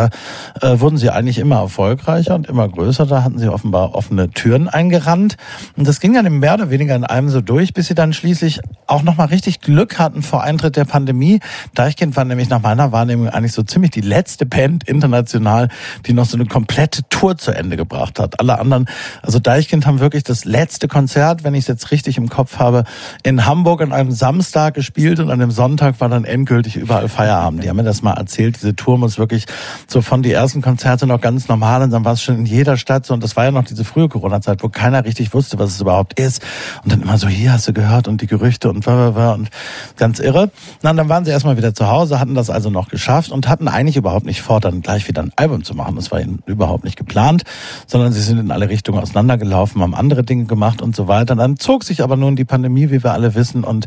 äh, 0.60 0.80
wurden 0.80 0.96
sie 0.96 1.10
eigentlich 1.10 1.38
immer 1.38 1.56
erfolgreicher 1.56 2.34
und 2.34 2.48
immer 2.48 2.68
größer. 2.68 3.06
Da 3.06 3.22
hatten 3.22 3.38
sie 3.38 3.48
offenbar 3.48 3.94
offene 3.94 4.30
Türen 4.30 4.68
eingerannt. 4.68 5.36
Und 5.76 5.86
das 5.86 6.00
ging 6.00 6.14
dann 6.14 6.30
mehr 6.38 6.54
oder 6.54 6.70
weniger 6.70 6.94
in 6.96 7.04
einem 7.04 7.28
so 7.28 7.40
durch, 7.40 7.74
bis 7.74 7.88
sie 7.88 7.94
dann 7.94 8.12
schließlich 8.12 8.60
auch 8.86 9.02
nochmal 9.02 9.28
richtig 9.28 9.60
Glück 9.60 9.98
hatten 9.98 10.22
vor 10.22 10.42
Eintritt 10.42 10.76
der 10.76 10.84
Pandemie. 10.84 11.40
Deichkind 11.74 12.16
war 12.16 12.24
nämlich 12.24 12.48
nach 12.48 12.62
meiner 12.62 12.92
Wahrnehmung 12.92 13.28
eigentlich 13.28 13.52
so 13.52 13.62
ziemlich 13.62 13.90
die 13.90 14.00
letzte 14.00 14.46
Band 14.46 14.84
international, 14.84 15.68
die 16.06 16.12
noch 16.12 16.26
so 16.26 16.36
eine 16.36 16.46
komplette 16.46 17.02
Tour 17.08 17.36
zu 17.36 17.52
Ende 17.52 17.76
gebracht 17.76 18.18
hat. 18.18 18.40
Alle 18.40 18.58
anderen, 18.58 18.86
also 19.22 19.38
Deichkind 19.38 19.86
haben 19.86 20.00
wirklich 20.00 20.24
das 20.24 20.44
letzte 20.44 20.88
Konzert, 20.88 21.44
wenn 21.44 21.54
ich 21.54 21.60
es 21.60 21.68
jetzt 21.68 21.90
richtig 21.90 22.16
im 22.16 22.28
Kopf 22.28 22.58
habe, 22.58 22.84
in 23.22 23.46
Hamburg 23.46 23.82
an 23.82 23.92
einem 23.92 24.12
Samstag 24.12 24.74
gespielt 24.74 25.20
und 25.20 25.30
an 25.30 25.38
dem 25.38 25.50
Sonntag 25.50 26.00
war 26.00 26.08
dann 26.08 26.24
endgültig 26.24 26.76
überall 26.76 27.08
Feierabend. 27.08 27.62
Die 27.64 27.68
haben 27.68 27.76
mir 27.76 27.84
das 27.84 28.02
mal 28.02 28.14
erzählt. 28.14 28.56
Diese 28.56 28.74
Tour 28.74 28.98
muss 28.98 29.18
wirklich 29.18 29.46
so 29.90 30.02
von 30.02 30.22
die 30.22 30.32
ersten 30.32 30.62
Konzerte 30.62 31.06
noch 31.06 31.20
ganz 31.20 31.48
normal 31.48 31.82
und 31.82 31.90
dann 31.90 32.04
war 32.04 32.12
es 32.12 32.22
schon 32.22 32.36
in 32.36 32.46
jeder 32.46 32.76
Stadt 32.76 33.06
so 33.06 33.14
und 33.14 33.22
das 33.22 33.36
war 33.36 33.44
ja 33.44 33.50
noch 33.50 33.64
diese 33.64 33.84
frühe 33.84 34.08
Corona-Zeit, 34.08 34.62
wo 34.62 34.68
keiner 34.68 35.04
richtig 35.04 35.34
wusste, 35.34 35.58
was 35.58 35.70
es 35.70 35.80
überhaupt 35.80 36.18
ist 36.18 36.42
und 36.82 36.92
dann 36.92 37.02
immer 37.02 37.18
so, 37.18 37.28
hier 37.28 37.52
hast 37.52 37.68
du 37.68 37.72
gehört 37.72 38.08
und 38.08 38.20
die 38.20 38.26
Gerüchte 38.26 38.68
und 38.68 38.86
und 38.86 39.50
ganz 39.96 40.18
irre. 40.18 40.50
Na, 40.82 40.92
dann 40.92 41.08
waren 41.08 41.24
sie 41.24 41.30
erstmal 41.30 41.56
wieder 41.56 41.74
zu 41.74 41.88
Hause, 41.88 42.18
hatten 42.18 42.34
das 42.34 42.50
also 42.50 42.70
noch 42.70 42.88
geschafft 42.88 43.30
und 43.30 43.48
hatten 43.48 43.68
eigentlich 43.68 43.96
überhaupt 43.96 44.26
nicht 44.26 44.42
vor, 44.42 44.60
dann 44.60 44.80
gleich 44.80 45.06
wieder 45.08 45.22
ein 45.22 45.32
Album 45.36 45.64
zu 45.64 45.74
machen. 45.74 45.96
Das 45.96 46.10
war 46.10 46.20
ihnen 46.20 46.42
überhaupt 46.46 46.84
nicht 46.84 46.96
geplant, 46.96 47.42
sondern 47.86 48.12
sie 48.12 48.20
sind 48.20 48.38
in 48.38 48.50
alle 48.50 48.68
Richtungen 48.68 49.00
auseinandergelaufen, 49.00 49.82
haben 49.82 49.94
andere 49.94 50.22
Dinge 50.22 50.44
gemacht 50.44 50.82
und 50.82 50.96
so 50.96 51.08
weiter. 51.08 51.36
Dann 51.36 51.56
zog 51.58 51.84
sich 51.84 52.02
aber 52.02 52.16
nun 52.16 52.36
die 52.36 52.44
Pandemie, 52.44 52.90
wie 52.90 53.02
wir 53.02 53.12
alle 53.12 53.34
wissen, 53.34 53.64
und 53.64 53.86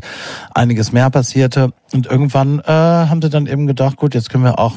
einiges 0.54 0.92
mehr 0.92 1.10
passierte. 1.10 1.72
Und 1.92 2.06
irgendwann 2.06 2.60
äh, 2.60 2.72
haben 2.72 3.20
sie 3.22 3.30
dann 3.30 3.46
eben 3.46 3.66
gedacht, 3.66 3.96
gut, 3.96 4.14
jetzt 4.14 4.30
können 4.30 4.44
wir 4.44 4.58
auch 4.58 4.74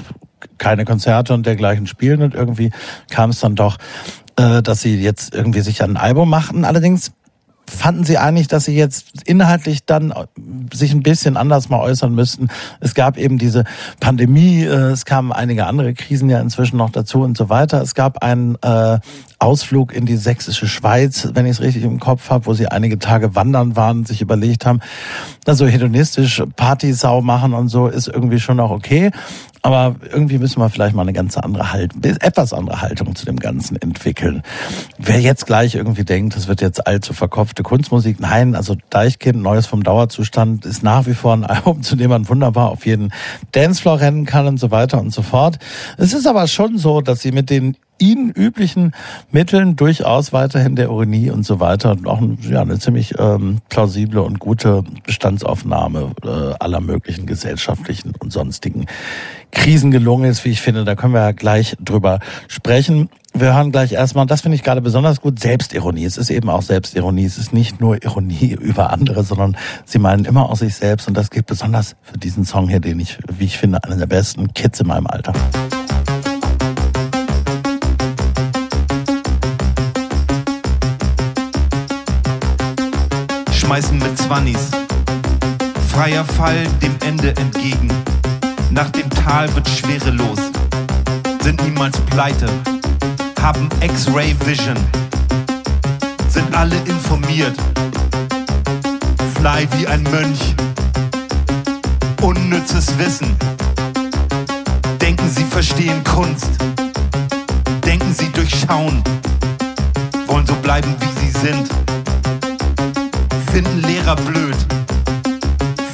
keine 0.58 0.86
Konzerte 0.86 1.34
und 1.34 1.46
dergleichen 1.46 1.88
spielen. 1.88 2.22
Und 2.22 2.34
irgendwie 2.34 2.72
kam 3.10 3.30
es 3.32 3.40
dann 3.40 3.56
doch, 3.56 3.78
äh, 4.38 4.62
dass 4.62 4.82
sie 4.82 5.02
jetzt 5.02 5.34
irgendwie 5.34 5.62
sich 5.62 5.82
ein 5.84 5.98
Album 5.98 6.30
machten. 6.30 6.66
Allerdings 6.66 7.12
fanden 7.70 8.04
Sie 8.04 8.18
eigentlich, 8.18 8.48
dass 8.48 8.66
Sie 8.66 8.76
jetzt 8.76 9.24
inhaltlich 9.26 9.86
dann 9.86 10.14
sich 10.74 10.94
ein 10.94 11.04
bisschen 11.04 11.38
anders 11.38 11.70
mal 11.70 11.80
äußern 11.80 12.14
müssten? 12.14 12.48
Es 12.80 12.96
gab 12.96 13.18
eben 13.18 13.38
diese 13.38 13.66
Pandemie, 14.00 14.64
äh, 14.64 14.92
es 14.92 15.06
kamen 15.06 15.32
einige 15.32 15.66
andere 15.66 15.94
Krisen 15.94 16.30
ja 16.30 16.40
inzwischen 16.40 16.78
noch 16.78 16.90
dazu 16.90 17.22
und 17.22 17.38
so 17.38 17.50
weiter. 17.50 17.82
Es 17.82 17.94
gab 17.94 18.24
einen 18.24 18.56
äh, 18.62 19.00
Ausflug 19.40 19.94
in 19.94 20.06
die 20.06 20.18
sächsische 20.18 20.68
Schweiz, 20.68 21.30
wenn 21.34 21.46
ich 21.46 21.54
es 21.54 21.62
richtig 21.62 21.84
im 21.84 22.00
Kopf 22.00 22.30
habe, 22.30 22.46
wo 22.46 22.54
Sie 22.54 22.68
einige 22.68 23.00
Tage 23.00 23.36
wandern 23.36 23.76
waren 23.76 24.06
sich 24.06 24.22
überlegt 24.22 24.66
haben, 24.66 24.80
na 25.46 25.54
so 25.54 25.68
hedonistisch 25.68 26.42
Partysau 26.56 27.22
machen 27.22 27.54
und 27.54 27.68
so 27.68 27.88
ist 27.88 28.08
irgendwie 28.08 28.40
schon 28.40 28.60
auch 28.60 28.72
okay. 28.72 29.12
Aber 29.68 29.98
irgendwie 30.14 30.38
müssen 30.38 30.62
wir 30.62 30.70
vielleicht 30.70 30.96
mal 30.96 31.02
eine 31.02 31.12
ganz 31.12 31.36
andere 31.36 31.74
Haltung, 31.74 32.02
etwas 32.02 32.54
andere 32.54 32.82
Haltung 32.82 33.18
zu 33.18 33.26
dem 33.26 33.36
Ganzen 33.36 33.76
entwickeln. 33.76 34.42
Wer 34.98 35.20
jetzt 35.20 35.46
gleich 35.46 35.76
irgendwie 35.76 36.06
denkt, 36.06 36.38
das 36.38 36.48
wird 36.48 36.62
jetzt 36.62 36.88
allzu 36.88 37.12
verkopfte 37.12 37.64
Kunstmusik, 37.64 38.22
nein, 38.22 38.56
also 38.56 38.78
Deichkind, 38.90 39.42
Neues 39.42 39.68
vom 39.68 39.84
Dauerzustand, 39.84 40.66
ist 40.66 40.84
nach 40.84 41.06
wie 41.06 41.14
vor 41.14 41.34
ein 41.34 41.44
Album, 41.44 41.84
zu 41.84 41.98
dem 41.98 42.12
man 42.12 42.30
wunderbar 42.30 42.70
auf 42.70 42.86
jeden 42.86 43.12
Dancefloor 43.52 44.00
rennen 44.00 44.26
kann 44.26 44.48
und 44.48 44.58
so 44.58 44.72
weiter 44.72 45.02
und 45.02 45.12
so 45.12 45.22
fort. 45.22 45.60
Es 45.98 46.14
ist 46.14 46.28
aber 46.28 46.48
schon 46.48 46.78
so, 46.78 47.02
dass 47.02 47.22
sie 47.22 47.34
mit 47.34 47.50
den 47.50 47.76
ihnen 48.00 48.32
üblichen 48.32 48.94
Mitteln 49.32 49.76
durchaus 49.76 50.34
weiterhin 50.34 50.76
der 50.76 50.86
Ironie 50.86 51.30
und 51.30 51.46
so 51.46 51.60
weiter 51.60 51.96
auch 52.06 52.22
ja, 52.42 52.62
eine 52.62 52.80
ziemlich 52.80 53.16
ähm, 53.20 53.60
plausible 53.70 54.22
und 54.22 54.40
gute 54.40 54.84
Bestandsaufnahme 55.06 56.12
äh, 56.24 56.54
aller 56.60 56.82
möglichen 56.82 57.26
gesellschaftlichen 57.26 58.14
und 58.20 58.32
sonstigen 58.32 58.86
Krisen 59.52 59.92
gelungen 59.92 60.30
ist, 60.30 60.46
wie 60.46 60.50
ich 60.50 60.62
finde. 60.62 60.86
Da 60.86 60.96
können 60.96 61.14
wir 61.14 61.22
ja 61.22 61.32
gleich 61.32 61.76
drüber 61.80 62.20
sprechen. 62.48 63.10
Wir 63.34 63.54
hören 63.54 63.72
gleich 63.72 63.92
erstmal, 63.92 64.26
das 64.26 64.42
finde 64.42 64.56
ich 64.56 64.64
gerade 64.64 64.82
besonders 64.82 65.22
gut, 65.22 65.40
Selbstironie. 65.40 66.06
Es 66.06 66.18
ist 66.18 66.30
eben 66.30 66.50
auch 66.50 66.64
Selbstironie. 66.64 67.26
Es 67.26 67.38
ist 67.38 67.54
nicht 67.54 67.80
nur 67.80 68.04
Ironie 68.04 68.54
über 68.60 68.92
andere, 68.92 69.24
sondern 69.24 69.58
sie 69.86 70.00
meinen 70.00 70.26
immer 70.26 70.50
aus 70.50 70.60
sich 70.60 70.76
selbst. 70.76 71.08
Und 71.08 71.16
das 71.16 71.30
gilt 71.30 71.46
besonders 71.46 71.96
für 72.02 72.18
diesen 72.18 72.46
Song 72.46 72.68
hier, 72.68 72.80
den 72.80 73.00
ich, 73.00 73.20
wie 73.32 73.46
ich 73.46 73.58
finde, 73.58 73.84
einer 73.84 73.98
der 73.98 74.08
besten 74.08 74.54
Kids 74.54 74.80
in 74.80 74.88
meinem 74.88 75.08
Alter. 75.08 75.34
Schmeißen 83.68 83.98
mit 83.98 84.18
Zwannis. 84.18 84.72
Freier 85.92 86.24
Fall 86.24 86.66
dem 86.82 86.96
Ende 87.06 87.36
entgegen. 87.36 87.90
Nach 88.72 88.90
dem 88.92 89.10
Tal 89.10 89.54
wird 89.56 89.68
schwerelos. 89.68 90.40
Sind 91.42 91.62
niemals 91.66 91.98
pleite. 92.10 92.48
Haben 93.42 93.68
X-Ray 93.82 94.34
Vision. 94.46 94.78
Sind 96.30 96.56
alle 96.56 96.78
informiert. 96.86 97.58
Fly 99.36 99.68
wie 99.78 99.86
ein 99.86 100.04
Mönch. 100.04 100.56
Unnützes 102.22 102.98
Wissen. 102.98 103.36
Denken 105.02 105.30
sie 105.30 105.44
verstehen 105.44 106.02
Kunst. 106.06 106.52
Denken 107.86 108.14
sie 108.14 108.32
durchschauen. 108.32 109.04
Wollen 110.28 110.48
so 110.48 110.56
bleiben 110.56 110.96
wie 111.02 111.20
sie 111.20 111.32
sind 111.38 111.87
Finden 113.58 113.82
Lehrer 113.82 114.16
blöd. 114.16 114.56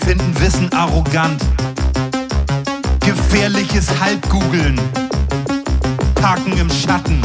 Finden 0.06 0.38
Wissen 0.42 0.70
arrogant. 0.74 1.42
Gefährliches 3.00 3.88
Halbgoogeln. 4.02 4.78
Parken 6.16 6.58
im 6.58 6.70
Schatten. 6.70 7.22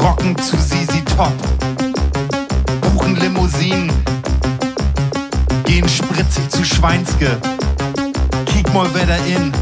Rocken 0.00 0.36
zu 0.36 0.56
Sisi 0.56 1.00
Top. 1.16 1.32
Buchen 2.80 3.14
Limousinen. 3.20 3.92
Gehen 5.64 5.88
spritzig 5.88 6.50
zu 6.50 6.64
Schweinske. 6.64 7.38
Kick 8.46 8.74
mal 8.74 8.88
da 9.06 9.14
in. 9.18 9.52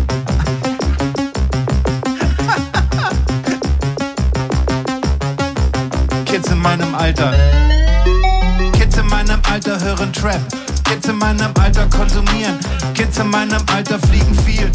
Kids 6.25 6.49
in 6.51 6.59
meinem 6.59 6.95
Alter. 6.95 7.60
Hören 9.83 10.13
Trap. 10.13 10.41
Kids 10.85 11.09
in 11.09 11.17
meinem 11.17 11.53
Alter 11.59 11.87
konsumieren. 11.87 12.59
Kids 12.95 13.19
in 13.19 13.31
meinem 13.31 13.63
Alter 13.75 13.99
fliegen 13.99 14.35
viel. 14.45 14.71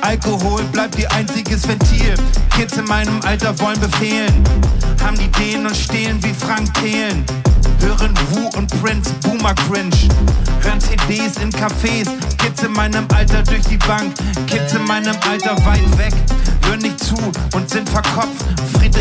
Alkohol 0.00 0.62
bleibt 0.72 0.98
ihr 0.98 1.10
einziges 1.12 1.68
Ventil. 1.68 2.14
Kids 2.56 2.76
in 2.78 2.84
meinem 2.84 3.20
Alter 3.22 3.58
wollen 3.60 3.78
befehlen. 3.78 4.42
Haben 5.04 5.20
Ideen 5.20 5.66
und 5.66 5.76
stehlen 5.76 6.22
wie 6.24 6.32
Frank 6.32 6.72
Thelen. 6.74 7.24
Hören 7.80 8.14
Wu 8.30 8.48
und 8.56 8.68
Prince, 8.80 9.12
Boomer 9.22 9.54
Cringe. 9.54 10.08
Hören 10.62 10.80
CDs 10.80 11.36
in 11.36 11.50
Cafés. 11.50 12.08
Kids 12.38 12.62
in 12.62 12.72
meinem 12.72 13.06
Alter 13.14 13.42
durch 13.42 13.66
die 13.66 13.78
Bank. 13.78 14.14
Kids 14.46 14.72
in 14.72 14.84
meinem 14.84 15.16
Alter 15.30 15.56
weit 15.66 15.98
weg. 15.98 16.14
Hören 16.64 16.80
nicht 16.80 16.98
zu 16.98 17.16
und 17.54 17.68
sind 17.68 17.88
verkopft. 17.88 18.49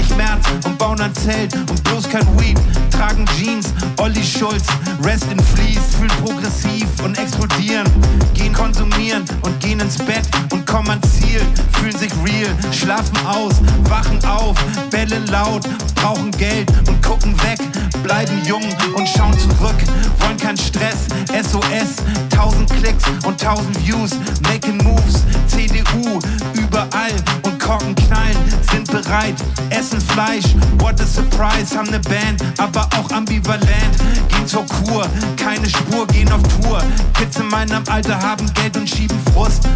Friedrich 0.09 0.15
Merz 0.17 0.65
und 0.65 0.77
bauen 0.77 0.99
ein 1.01 1.13
Zelt 1.13 1.53
und 1.55 1.83
bloß 1.83 2.09
kein 2.09 2.25
Weed. 2.39 2.59
Tragen 2.91 3.25
Jeans, 3.37 3.73
Olli 3.97 4.23
Schulz, 4.23 4.65
Rest 5.03 5.25
in 5.31 5.39
Fleece. 5.39 5.95
Fühlen 5.97 6.11
progressiv 6.23 6.87
und 7.03 7.17
explodieren. 7.17 7.85
Gehen 8.33 8.53
konsumieren 8.53 9.23
und 9.41 9.59
gehen 9.59 9.79
ins 9.79 9.97
Bett 9.97 10.27
und 10.51 10.65
kommen 10.65 10.89
ans 10.89 11.07
Ziel. 11.19 11.41
Fühlen 11.73 11.97
sich 11.97 12.11
real, 12.23 12.55
schlafen 12.71 13.17
aus, 13.25 13.55
wachen 13.89 14.23
auf, 14.25 14.55
bellen 14.89 15.25
laut, 15.27 15.65
brauchen 16.01 16.31
Geld 16.31 16.71
und 16.87 17.01
gucken 17.01 17.35
weg. 17.43 17.59
Bleiben 18.03 18.41
jung 18.45 18.63
und 18.95 19.07
schauen 19.07 19.37
zurück, 19.37 19.75
wollen 20.19 20.37
keinen 20.37 20.57
Stress. 20.57 21.07
SOS, 21.27 22.03
1000 22.31 22.69
Klicks 22.69 23.03
und 23.25 23.43
1000 23.43 23.85
Views, 23.85 24.11
making 24.43 24.77
moves. 24.83 25.23
CDU 25.47 26.19
überall 26.53 27.11
und 27.43 27.59
Korken 27.59 27.93
knallen, 27.95 28.37
sind 28.71 28.89
bereit, 28.89 29.35
essen 29.69 29.99
Fleisch. 30.01 30.55
What 30.79 30.99
a 31.01 31.05
surprise, 31.05 31.75
haben 31.77 31.89
ne 31.89 31.99
Band, 31.99 32.41
aber 32.57 32.87
auch 32.97 33.11
ambivalent. 33.11 33.95
Gehen 34.29 34.47
zur 34.47 34.65
Kur, 34.65 35.05
keine 35.35 35.69
Spur, 35.69 36.07
gehen 36.07 36.31
auf 36.31 36.41
Tour. 36.61 36.81
Kids 37.13 37.37
in 37.37 37.47
meinem 37.47 37.83
Alter 37.89 38.19
haben 38.21 38.51
Geld 38.53 38.77
und 38.77 38.89
schieben 38.89 39.19
Frust. 39.33 39.67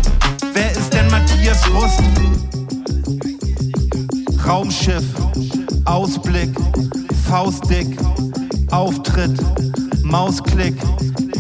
Wer 0.53 0.71
ist 0.71 0.93
denn 0.93 1.09
Matthias 1.09 1.61
Rust? 1.69 2.01
Raumschiff, 4.45 5.03
Ausblick, 5.85 6.49
Faustdick, 7.27 7.97
Auftritt, 8.71 9.39
Mausklick. 10.03 10.75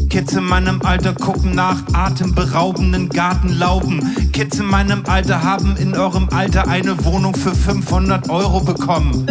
Kids 0.09 0.33
in 0.33 0.43
meinem 0.43 0.81
Alter 0.83 1.13
gucken 1.13 1.55
nach 1.55 1.81
atemberaubenden 1.93 3.09
Gartenlauben. 3.09 4.31
Kids 4.31 4.59
in 4.59 4.67
meinem 4.67 5.03
Alter 5.07 5.41
haben 5.43 5.75
in 5.77 5.95
eurem 5.95 6.29
Alter 6.29 6.67
eine 6.67 7.03
Wohnung 7.05 7.33
für 7.35 7.55
500 7.55 8.29
Euro 8.29 8.59
bekommen. 8.59 9.25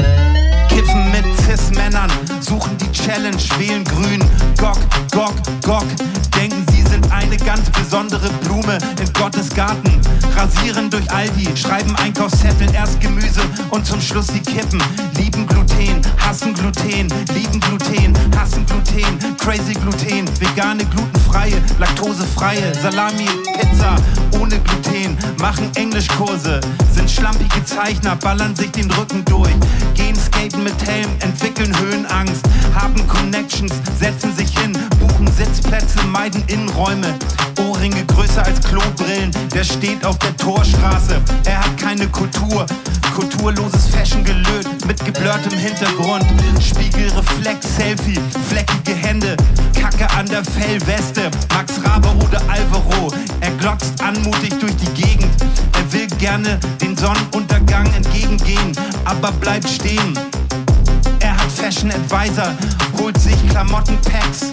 Kiffen 0.69 1.11
mit 1.13 1.25
Cis-Männern, 1.43 2.11
suchen 2.41 2.77
die 2.79 2.91
Challenge, 2.93 3.37
wählen 3.59 3.85
grün. 3.85 4.25
Gok, 4.59 4.79
Gok, 5.13 5.35
Gok, 5.65 5.87
denken 6.35 6.65
sie 6.73 6.83
sind 6.83 7.13
eine 7.13 7.37
ganz 7.37 7.71
besondere 7.71 8.29
Blume 8.45 8.79
in 9.01 9.13
Gottes 9.13 9.51
Garten. 9.51 10.02
Rasieren 10.37 10.91
durch 10.91 11.11
Aldi, 11.11 11.57
schreiben 11.57 11.95
Einkaufszettel, 11.97 12.73
erst 12.75 13.01
Gemüse 13.01 13.41
und 13.71 13.87
zum 13.87 14.01
Schluss 14.01 14.27
die 14.29 14.41
Kippen. 14.41 14.83
Lieben 15.17 15.47
Gluten, 15.47 16.01
hassen 16.19 16.55
Gluten, 16.55 17.09
lieben 17.35 17.61
Gluten, 17.61 18.13
hassen 18.37 18.65
Gluten, 18.67 19.37
crazy 19.39 19.75
Gluten, 19.75 20.29
vegane, 20.41 20.85
glutenfreie, 20.85 21.63
laktosefreie, 21.79 22.73
Salami, 22.83 23.29
Pizza, 23.59 23.97
ohne 24.41 24.59
Gluten, 24.61 25.17
machen 25.41 25.71
Englischkurse, 25.75 26.61
sind 26.95 27.11
schlampige 27.11 27.65
Zeichner, 27.65 28.17
ballern 28.17 28.55
sich 28.57 28.71
den 28.71 28.91
Rücken 28.91 29.25
durch, 29.25 29.55
gehen 29.95 30.17
skaten 30.17 30.65
mit 30.65 30.87
Helm, 30.87 31.11
entwickeln 31.21 31.77
Höhenangst, 31.79 32.43
haben 32.75 33.07
Connections, 33.09 33.73
setzen 33.99 34.35
sich 34.37 34.59
hin, 34.59 34.77
buchen 35.23 35.33
Sitzplätze, 35.33 36.03
meiden 36.07 36.43
Innenräume, 36.47 37.15
Ohrringe 37.61 38.05
größer 38.07 38.45
als 38.45 38.61
Klobrillen, 38.61 39.31
der 39.55 39.65
steht 39.65 40.05
auf 40.05 40.19
der 40.19 40.37
Torstraße, 40.37 41.21
er 41.45 41.59
hat 41.59 41.77
keine 41.79 42.07
Kultur, 42.09 42.67
kulturloses 43.15 43.87
Fashion 43.87 44.25
gelöt, 44.25 44.67
mit 44.87 45.05
geblurrtem 45.05 45.59
Hintergrund, 45.59 46.25
Spiegelreflex, 46.61 47.77
Selfie, 47.77 48.19
fleckige 48.49 48.95
Hände, 48.95 49.37
Kacke 49.79 50.09
an 50.17 50.27
der 50.27 50.45
Fellweste, 50.45 51.31
Max 51.53 51.75
Rabe 51.85 52.09
oder 52.25 52.41
Alvaro, 52.49 53.13
er 53.41 53.51
glotzt 53.53 54.01
anmutig 54.03 54.59
durch 54.61 54.77
die 54.77 55.03
Gegend, 55.03 55.31
er 55.75 55.93
will 55.93 56.07
gerne 56.19 56.59
den 56.81 56.97
Sonnenuntergang 56.97 57.87
entgegengehen, 57.95 58.73
aber 59.05 59.33
bleibt 59.33 59.69
stehen. 59.69 60.19
Er 61.21 61.37
hat 61.37 61.53
Fashion 61.53 61.93
Advisor, 61.93 62.53
holt 62.99 63.21
sich 63.21 63.37
Klamottenpacks, 63.49 64.53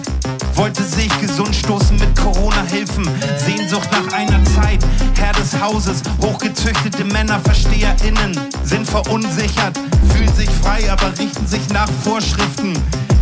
wollte 0.54 0.82
sich 0.82 1.08
gesund 1.20 1.54
stoßen 1.54 1.96
mit 1.98 2.16
Corona-Hilfen. 2.16 3.08
Sehnsucht 3.36 3.88
nach 3.92 4.12
einer 4.12 4.42
Zeit, 4.44 4.80
Herr 5.18 5.32
des 5.32 5.58
Hauses, 5.60 6.02
hochgezüchtete 6.22 7.04
Männer, 7.04 7.40
VersteherInnen 7.40 8.38
sind 8.64 8.88
verunsichert, 8.88 9.78
fühlen 10.12 10.34
sich 10.34 10.50
frei, 10.62 10.90
aber 10.90 11.08
richten 11.18 11.46
sich 11.46 11.68
nach 11.70 11.88
Vorschriften. 12.04 12.72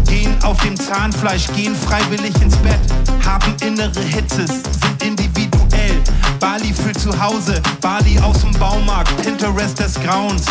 gehen 0.06 0.34
auf 0.42 0.56
dem 0.62 0.76
Zahnfleisch, 0.76 1.46
gehen 1.54 1.76
freiwillig 1.76 2.34
ins 2.40 2.56
Bett, 2.56 2.80
haben 3.26 3.54
innere 3.62 4.00
Hitzes, 4.00 4.48
sind 4.48 5.02
individuell. 5.04 6.00
Bali 6.40 6.72
für 6.72 6.92
zu 6.92 7.10
Hause, 7.20 7.60
Bali 7.80 8.18
aus 8.20 8.40
dem 8.40 8.52
Baumarkt, 8.52 9.14
Pinterest 9.22 9.78
des 9.78 9.94
Grauens. 10.00 10.44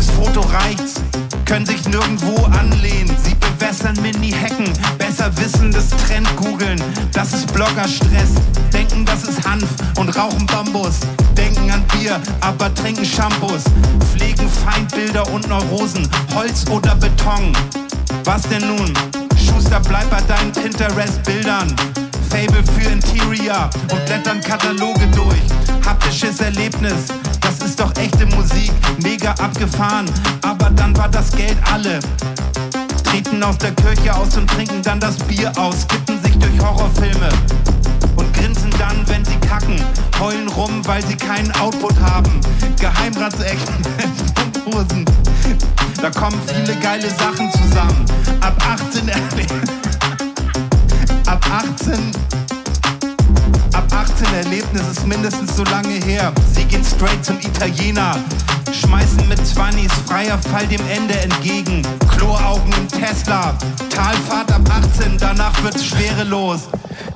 Fürs 0.00 0.12
Foto 0.12 0.40
reicht's, 0.40 0.94
können 1.44 1.66
sich 1.66 1.86
nirgendwo 1.86 2.46
anlehnen. 2.46 3.14
Sie 3.22 3.34
bewässern 3.34 3.94
Mini-Hecken, 4.00 4.72
besser 4.96 5.30
wissen 5.36 5.70
das 5.70 5.90
Trend 5.90 6.26
googeln. 6.36 6.82
Das 7.12 7.34
ist 7.34 7.52
Bloggerstress, 7.52 8.30
denken 8.72 9.04
das 9.04 9.24
ist 9.24 9.46
Hanf 9.46 9.68
und 9.98 10.08
rauchen 10.16 10.46
Bambus. 10.46 11.00
Denken 11.36 11.70
an 11.70 11.84
Bier, 11.88 12.18
aber 12.40 12.74
trinken 12.74 13.04
Shampoos. 13.04 13.64
Pflegen 14.14 14.48
Feindbilder 14.48 15.30
und 15.34 15.46
Neurosen, 15.50 16.08
Holz 16.34 16.64
oder 16.70 16.94
Beton. 16.94 17.52
Was 18.24 18.40
denn 18.48 18.66
nun? 18.66 18.94
Schuster, 19.36 19.80
bleib 19.80 20.08
bei 20.08 20.22
deinen 20.22 20.52
Pinterest-Bildern. 20.52 21.76
Fable 22.30 22.62
für 22.74 22.88
Interior 22.88 23.68
und 23.90 24.04
blättern 24.06 24.40
Kataloge 24.40 25.06
durch. 25.08 25.42
Haptisches 25.84 26.40
Erlebnis, 26.40 27.08
das 27.40 27.58
ist 27.66 27.80
doch 27.80 27.92
echte 27.96 28.24
Musik, 28.26 28.70
mega 29.02 29.32
abgefahren. 29.32 30.06
Aber 30.42 30.70
dann 30.70 30.96
war 30.96 31.08
das 31.08 31.32
Geld 31.32 31.56
alle. 31.72 31.98
Treten 33.04 33.42
aus 33.42 33.58
der 33.58 33.72
Kirche 33.72 34.14
aus 34.14 34.36
und 34.36 34.48
trinken 34.48 34.80
dann 34.82 35.00
das 35.00 35.16
Bier 35.16 35.52
aus, 35.58 35.82
skippen 35.82 36.22
sich 36.22 36.38
durch 36.38 36.60
Horrorfilme 36.60 37.28
und 38.16 38.32
grinsen 38.34 38.70
dann, 38.78 39.06
wenn 39.08 39.24
sie 39.24 39.36
kacken, 39.36 39.82
heulen 40.20 40.48
rum, 40.48 40.86
weil 40.86 41.04
sie 41.04 41.16
keinen 41.16 41.50
Output 41.56 41.98
haben. 42.00 42.40
Geheimratsecken, 42.78 43.74
Strumpfhosen, 44.30 45.04
da 46.00 46.10
kommen 46.10 46.40
viele 46.46 46.76
geile 46.76 47.10
Sachen 47.10 47.50
zusammen. 47.50 48.04
Ab 48.40 48.56
18 48.64 49.08
erleben. 49.08 49.89
Ab 51.60 51.66
18 51.74 52.12
Ab 53.74 53.84
18 53.92 54.34
Erlebnis 54.34 54.82
ist 54.90 55.06
mindestens 55.06 55.54
so 55.54 55.64
lange 55.64 56.02
her. 56.06 56.32
Sie 56.54 56.64
geht 56.64 56.86
straight 56.86 57.22
zum 57.22 57.38
Italiener. 57.38 58.16
Schmeißen 58.72 59.28
mit 59.28 59.38
20s 59.40 59.92
freier 60.06 60.38
Fall 60.38 60.66
dem 60.68 60.80
Ende 60.88 61.20
entgegen. 61.20 61.82
Chloraugen 62.16 62.72
im 62.72 62.88
Tesla. 62.88 63.58
Talfahrt 63.90 64.50
ab 64.50 64.62
18, 64.70 65.18
danach 65.18 65.62
wird's 65.62 65.84
schwerelos. 65.84 66.62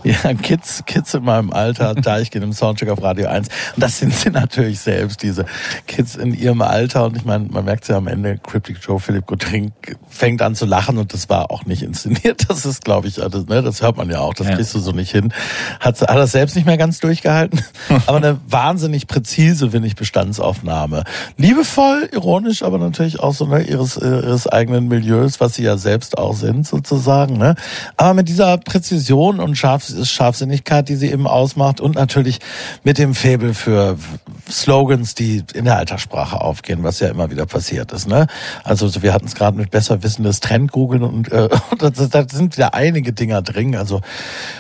Ja, 0.25 0.35
Kids, 0.35 0.83
Kids 0.85 1.15
in 1.15 1.25
meinem 1.25 1.51
Alter, 1.51 1.95
da 1.95 2.19
ich 2.21 2.31
gehe 2.31 2.43
im 2.43 2.53
Soundcheck 2.53 2.91
auf 2.91 3.03
Radio 3.03 3.27
1. 3.29 3.49
Und 3.75 3.83
das 3.83 3.99
sind 3.99 4.15
sie 4.15 4.29
natürlich 4.31 4.79
selbst, 4.81 5.23
diese 5.23 5.47
Kids 5.87 6.15
in 6.17 6.35
ihrem 6.35 6.61
Alter. 6.61 7.07
Und 7.07 7.17
ich 7.17 7.25
meine, 7.25 7.47
man 7.49 7.65
merkt 7.65 7.89
ja 7.89 7.97
am 7.97 8.07
Ende, 8.07 8.37
Cryptic 8.39 8.79
Joe, 8.83 9.01
Philipp 9.01 9.27
Gutrink 9.27 9.73
fängt 10.09 10.43
an 10.43 10.55
zu 10.55 10.67
lachen 10.67 10.99
und 10.99 11.15
das 11.15 11.29
war 11.31 11.51
auch 11.51 11.65
nicht 11.65 11.83
inszeniert. 11.83 12.43
Das 12.55 12.67
ist, 12.67 12.85
glaube 12.85 13.09
ich, 13.09 13.15
das, 13.15 13.47
ne, 13.47 13.63
das 13.63 13.81
hört 13.83 13.97
man 13.97 14.11
ja 14.11 14.19
auch, 14.21 14.35
das 14.35 14.47
Ja. 14.49 14.55
kriegst 14.57 14.75
du 14.75 14.79
so 14.79 14.93
nicht 14.93 15.11
hin. 15.11 15.33
Hat, 15.81 16.01
hat 16.03 16.09
er 16.17 16.27
selbst 16.27 16.55
nicht 16.55 16.67
mehr 16.67 16.77
ganz 16.77 17.01
durchgehalten. 17.01 17.61
aber 18.07 18.19
eine 18.19 18.39
wahnsinnig 18.47 19.07
präzise, 19.07 19.71
finde 19.71 19.89
ich, 19.89 19.97
Bestandsaufnahme. 19.97 21.05
Liebevoll, 21.37 22.09
ironisch, 22.13 22.63
aber 22.63 22.79
natürlich 22.79 23.21
auch 23.21 23.35
so 23.35 23.47
ne, 23.47 23.63
ihres, 23.63 23.97
ihres 23.97 24.47
eigenen 24.47 24.89
Milieus, 24.89 25.41
was 25.41 25.55
sie 25.55 25.63
ja 25.65 25.77
selbst 25.79 26.19
auch 26.19 26.35
sind, 26.35 26.67
sozusagen. 26.67 27.39
Ne? 27.39 27.55
Aber 27.97 28.15
mit 28.15 28.29
dieser 28.29 28.59
Präzision 28.59 29.41
und 29.41 29.57
Scharf 29.57 29.85
Scharfsinnigkeit, 30.03 30.89
die 30.89 30.97
sie 30.97 31.11
eben 31.11 31.27
ausmacht 31.27 31.81
und 31.81 31.95
natürlich 31.95 32.41
mit 32.83 32.99
dem 32.99 33.15
Faible 33.15 33.55
für 33.55 33.97
Slogans, 34.51 35.15
die 35.15 35.43
in 35.55 35.65
der 35.65 35.79
Alterssprache 35.79 36.41
aufgehen, 36.41 36.83
was 36.83 37.01
ja 37.01 37.09
immer 37.09 37.31
wieder 37.31 37.47
passiert 37.47 37.93
ist. 37.93 38.09
Ne? 38.09 38.27
Also 38.63 38.89
so, 38.89 39.03
wir 39.03 39.13
hatten 39.13 39.27
es 39.27 39.35
gerade 39.35 39.57
mit 39.57 39.71
besser 39.71 40.03
wissendes 40.03 40.41
Trend 40.41 40.73
googeln 40.73 41.03
und 41.03 41.31
äh, 41.33 41.49
da, 41.79 41.91
da 41.91 42.27
sind 42.29 42.57
wieder 42.57 42.75
einige 42.75 43.13
Dinger 43.13 43.43
drin, 43.43 43.77
also 43.77 44.01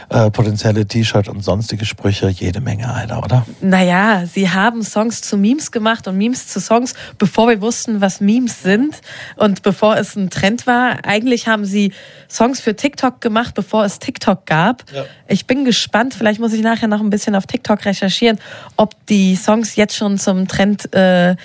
äh, 0.09 0.30
potenzielle 0.30 0.87
T-Shirt 0.87 1.28
und 1.28 1.43
sonstige 1.43 1.85
Sprüche, 1.85 2.28
jede 2.28 2.61
Menge 2.61 2.93
einer, 2.93 3.22
oder? 3.22 3.47
Naja, 3.61 4.24
sie 4.26 4.51
haben 4.51 4.82
Songs 4.82 5.20
zu 5.22 5.37
Memes 5.37 5.70
gemacht 5.70 6.09
und 6.09 6.16
Memes 6.16 6.49
zu 6.49 6.61
Songs, 6.61 6.95
bevor 7.18 7.49
wir 7.49 7.61
wussten, 7.61 8.01
was 8.01 8.20
Memes 8.20 8.62
sind 8.62 9.01
und 9.37 9.62
bevor 9.62 9.97
es 9.97 10.16
ein 10.16 10.30
Trend 10.30 10.66
war. 10.66 11.05
Eigentlich 11.05 11.49
haben 11.49 11.64
sie 11.64 11.93
Songs 12.28 12.61
für 12.61 12.76
TikTok 12.76 13.20
gemacht, 13.20 13.55
bevor 13.55 13.85
es 13.85 13.99
TikTok 13.99 14.47
gab. 14.47 14.85
Ja. 14.93 15.05
Ich 15.27 15.47
bin 15.47 15.64
gespannt, 15.64 16.14
vielleicht 16.14 16.39
muss 16.39 16.53
ich 16.53 16.61
nachher 16.61 16.89
noch 16.89 17.01
ein 17.01 17.09
bisschen 17.09 17.35
auf 17.35 17.47
TikTok 17.47 17.85
recherchieren, 17.87 18.39
ob 18.77 18.95
die 19.07 19.37
Songs 19.37 19.75
jetzt 19.77 19.97
schon 19.97 20.18
zum 20.18 20.49
Trend 20.49 20.93
äh, 20.95 21.37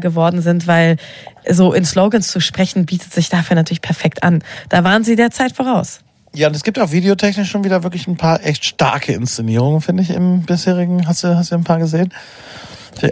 geworden 0.00 0.42
sind, 0.42 0.66
weil 0.66 0.96
so 1.48 1.72
in 1.72 1.84
Slogans 1.84 2.30
zu 2.30 2.40
sprechen 2.40 2.84
bietet 2.84 3.12
sich 3.12 3.30
dafür 3.30 3.56
natürlich 3.56 3.80
perfekt 3.80 4.22
an. 4.22 4.42
Da 4.68 4.84
waren 4.84 5.04
sie 5.04 5.16
der 5.16 5.30
Zeit 5.30 5.52
voraus. 5.52 6.00
Ja, 6.34 6.48
und 6.48 6.54
es 6.54 6.62
gibt 6.62 6.78
auch 6.78 6.92
videotechnisch 6.92 7.50
schon 7.50 7.64
wieder 7.64 7.82
wirklich 7.82 8.06
ein 8.06 8.16
paar 8.16 8.44
echt 8.44 8.64
starke 8.64 9.12
Inszenierungen, 9.12 9.80
finde 9.80 10.02
ich, 10.02 10.10
im 10.10 10.42
bisherigen. 10.42 11.06
Hast 11.08 11.24
du, 11.24 11.34
hast 11.34 11.50
du 11.50 11.54
ein 11.54 11.64
paar 11.64 11.78
gesehen? 11.78 12.12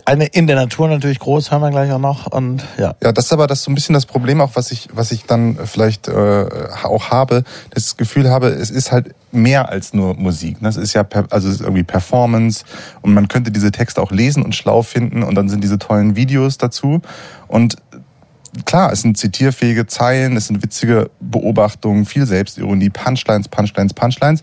Eine 0.04 0.26
in 0.26 0.46
der 0.46 0.56
Natur 0.56 0.88
natürlich 0.88 1.18
groß, 1.18 1.50
hören 1.50 1.62
wir 1.62 1.70
gleich 1.70 1.92
auch 1.92 1.98
noch. 1.98 2.26
Und 2.26 2.64
ja. 2.78 2.94
Ja, 3.02 3.12
das 3.12 3.26
ist 3.26 3.32
aber 3.32 3.46
das 3.46 3.62
so 3.62 3.70
ein 3.70 3.74
bisschen 3.74 3.92
das 3.92 4.06
Problem 4.06 4.40
auch, 4.40 4.50
was 4.54 4.70
ich, 4.70 4.88
was 4.92 5.12
ich 5.12 5.24
dann 5.24 5.58
vielleicht 5.64 6.08
äh, 6.08 6.46
auch 6.82 7.10
habe, 7.10 7.44
das 7.70 7.96
Gefühl 7.96 8.30
habe, 8.30 8.48
es 8.48 8.70
ist 8.70 8.92
halt 8.92 9.14
mehr 9.32 9.68
als 9.68 9.92
nur 9.92 10.14
Musik. 10.14 10.62
ne? 10.62 10.68
Es 10.68 10.76
ist 10.76 10.94
ja, 10.94 11.06
also 11.30 11.48
ist 11.48 11.60
irgendwie 11.60 11.82
Performance 11.82 12.64
und 13.02 13.14
man 13.14 13.28
könnte 13.28 13.50
diese 13.50 13.70
Texte 13.70 14.00
auch 14.00 14.10
lesen 14.10 14.42
und 14.42 14.54
schlau 14.54 14.82
finden 14.82 15.22
und 15.22 15.34
dann 15.34 15.48
sind 15.48 15.62
diese 15.62 15.78
tollen 15.78 16.16
Videos 16.16 16.58
dazu 16.58 17.00
und 17.48 17.76
klar, 18.64 18.92
es 18.92 19.02
sind 19.02 19.18
zitierfähige 19.18 19.86
Zeilen, 19.86 20.36
es 20.36 20.46
sind 20.46 20.62
witzige 20.62 21.10
Beobachtungen, 21.20 22.06
viel 22.06 22.26
Selbstironie, 22.26 22.90
Punchlines, 22.90 23.48
Punchlines, 23.48 23.92
Punchlines. 23.92 24.42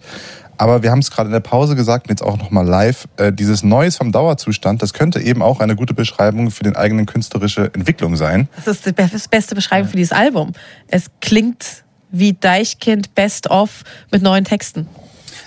Aber 0.57 0.83
wir 0.83 0.91
haben 0.91 0.99
es 0.99 1.11
gerade 1.11 1.27
in 1.27 1.33
der 1.33 1.39
Pause 1.39 1.75
gesagt 1.75 2.07
und 2.07 2.09
jetzt 2.11 2.21
auch 2.21 2.37
nochmal 2.37 2.65
live, 2.65 3.07
äh, 3.17 3.31
dieses 3.31 3.63
Neues 3.63 3.97
vom 3.97 4.11
Dauerzustand, 4.11 4.81
das 4.81 4.93
könnte 4.93 5.19
eben 5.19 5.41
auch 5.41 5.59
eine 5.59 5.75
gute 5.75 5.93
Beschreibung 5.93 6.51
für 6.51 6.63
den 6.63 6.75
eigenen 6.75 7.05
künstlerische 7.05 7.73
Entwicklung 7.73 8.15
sein. 8.15 8.47
Das 8.55 8.67
ist 8.67 8.85
die 8.85 8.91
beste 8.91 9.55
Beschreibung 9.55 9.89
für 9.89 9.97
dieses 9.97 10.11
Album. 10.11 10.53
Es 10.87 11.05
klingt 11.21 11.83
wie 12.11 12.33
Deichkind 12.33 13.15
Best 13.15 13.49
of 13.49 13.83
mit 14.11 14.21
neuen 14.21 14.45
Texten. 14.45 14.87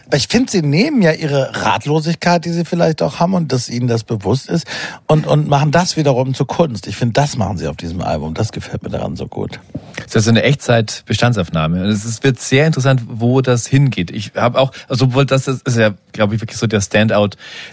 Aber 0.07 0.17
ich 0.17 0.29
finde, 0.29 0.51
sie 0.53 0.63
nehmen 0.63 1.03
ja 1.03 1.13
ihre 1.13 1.65
Ratlosigkeit, 1.65 2.45
die 2.45 2.51
sie 2.51 2.65
vielleicht 2.65 3.03
auch 3.03 3.19
haben 3.19 3.35
und 3.35 3.53
dass 3.53 3.69
ihnen 3.69 3.89
das 3.89 4.05
bewusst 4.05 4.49
ist 4.49 4.67
und, 5.07 5.27
und 5.27 5.49
machen 5.49 5.73
das 5.73 5.97
wiederum 5.97 6.33
zur 6.33 6.47
Kunst. 6.47 6.87
Ich 6.87 6.97
finde, 6.97 7.15
das 7.15 7.37
machen 7.37 7.59
sie 7.59 7.67
auf 7.67 7.77
diesem 7.77 8.01
Album. 8.01 8.35
Das 8.35 8.53
gefällt 8.53 8.85
mir 8.85 8.91
daran 8.91 9.17
so 9.17 9.27
gut. 9.27 9.59
Das 9.97 10.07
ist 10.07 10.17
also 10.17 10.31
eine 10.31 10.45
Echtzeit-Bestandsaufnahme. 10.45 11.83
Und 11.83 11.89
es 11.89 12.23
wird 12.23 12.39
sehr 12.39 12.67
interessant, 12.67 13.03
wo 13.09 13.41
das 13.41 13.67
hingeht. 13.67 14.13
Ich 14.13 14.33
habe 14.37 14.61
auch, 14.61 14.71
also 14.89 15.07
obwohl 15.07 15.27
das 15.27 15.49
ist, 15.49 15.67
ist 15.67 15.77
ja, 15.77 15.95
glaube 16.13 16.37
ich, 16.37 16.41
wirklich 16.41 16.59
so 16.59 16.69
der 16.69 16.81
Standout 16.81 17.31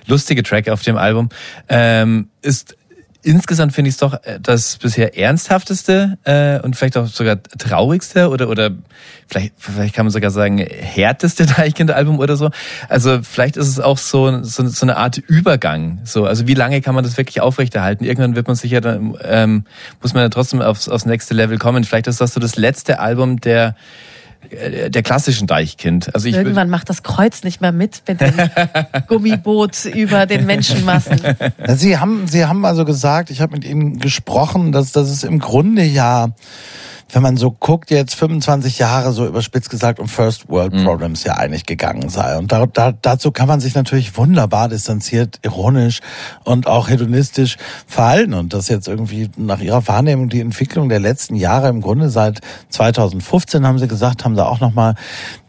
lustige 0.08 0.42
Track 0.42 0.70
auf 0.70 0.82
dem 0.82 0.98
Album, 0.98 1.30
ähm, 1.70 2.30
ist 2.42 2.76
insgesamt 3.24 3.74
finde 3.74 3.90
ich 3.90 3.96
es 3.96 4.00
doch 4.00 4.14
äh, 4.24 4.40
das 4.42 4.78
bisher 4.78 5.18
ernsthafteste 5.18 6.18
äh, 6.24 6.60
und 6.60 6.76
vielleicht 6.76 6.98
auch 6.98 7.08
sogar 7.08 7.42
traurigste 7.42 8.30
oder 8.30 8.50
oder 8.50 8.72
vielleicht 9.28 9.54
vielleicht 9.58 9.96
kann 9.96 10.06
man 10.06 10.12
sogar 10.12 10.30
sagen 10.30 10.58
härteste 10.58 11.46
Deichkind-Album 11.58 12.20
oder 12.20 12.36
so. 12.36 12.52
Also 12.90 13.20
vielleicht 13.24 13.58
ist 13.58 13.68
es 13.68 13.80
auch 13.80 13.98
so, 13.98 14.44
so 14.44 14.68
so 14.68 14.86
eine 14.86 14.98
Art 14.98 15.18
Übergang. 15.18 16.02
So 16.04 16.26
also 16.26 16.48
wie 16.48 16.54
lange 16.54 16.82
kann 16.82 16.94
man 16.94 17.04
das 17.04 17.18
wirklich 17.18 17.42
aufrechterhalten? 17.42 18.04
Irgendwann 18.04 18.36
wird 18.36 18.48
man 18.48 18.56
sicher 18.56 18.82
dann 18.82 19.18
ähm, 19.24 19.66
muss 20.02 20.14
man 20.14 20.24
ja 20.24 20.30
trotzdem 20.30 20.62
aufs 20.62 20.90
aufs 20.90 21.06
nächste 21.06 21.34
Level 21.34 21.58
kommen. 21.58 21.84
Vielleicht 21.84 22.08
ist 22.08 22.22
das 22.22 22.34
so 22.34 22.40
das 22.40 22.58
letzte 22.58 23.00
Album 23.00 23.40
der 23.40 23.76
der 24.54 25.04
klassischen 25.04 25.48
Deichkind. 25.48 26.14
Also 26.14 26.28
ich 26.28 26.36
Irgendwann 26.36 26.70
macht 26.70 26.90
das 26.90 27.04
Kreuz 27.04 27.44
nicht 27.44 27.62
mehr 27.62 27.72
mit 27.72 28.04
mit 28.08 28.22
dem 28.22 28.34
Gummiboot 29.08 29.86
über 29.86 30.26
den 30.26 30.46
Menschenmassen. 30.46 31.22
Sie 31.76 31.98
haben, 31.98 32.28
Sie 32.28 32.46
haben 32.46 32.66
also 32.66 32.86
gesagt, 32.86 33.30
ich 33.30 33.42
habe 33.42 33.54
mit 33.54 33.66
Ihnen 33.66 34.00
gesprochen, 34.00 34.72
dass, 34.72 34.92
dass 34.92 35.10
es 35.10 35.24
im 35.24 35.40
Grunde 35.40 35.84
ja, 35.84 36.30
wenn 37.14 37.22
man 37.22 37.38
so 37.38 37.52
guckt, 37.52 37.92
jetzt 37.92 38.16
25 38.16 38.80
Jahre 38.80 39.12
so 39.14 39.26
überspitzt 39.26 39.70
gesagt 39.70 40.00
um 40.00 40.08
First 40.08 40.50
World 40.50 40.74
Problems 40.84 41.24
ja 41.24 41.34
eigentlich 41.34 41.66
gegangen 41.66 42.10
sei. 42.10 42.38
Und 42.38 42.52
da, 42.52 42.66
da, 42.66 42.92
dazu 42.92 43.32
kann 43.32 43.48
man 43.48 43.60
sich 43.60 43.76
natürlich 43.76 44.18
wunderbar 44.18 44.68
distanziert, 44.68 45.40
ironisch 45.44 46.02
und 46.44 46.68
auch 46.68 46.90
hedonistisch 46.90 47.58
verhalten. 47.88 48.34
Und 48.34 48.54
das 48.54 48.68
jetzt 48.68 48.88
irgendwie 48.88 49.30
nach 49.38 49.60
Ihrer 49.60 49.88
Wahrnehmung 49.88 50.30
die 50.30 50.42
Entwicklung 50.42 50.90
der 50.90 51.00
letzten 51.00 51.36
Jahre 51.36 51.70
im 51.70 51.82
Grunde 51.82 52.10
seit 52.10 52.42
2015 52.70 53.66
haben 53.66 53.80
Sie 53.80 53.88
gesagt, 53.88 54.26
haben 54.26 54.36
Sie 54.36 54.46
auch 54.46 54.60
nochmal 54.60 54.96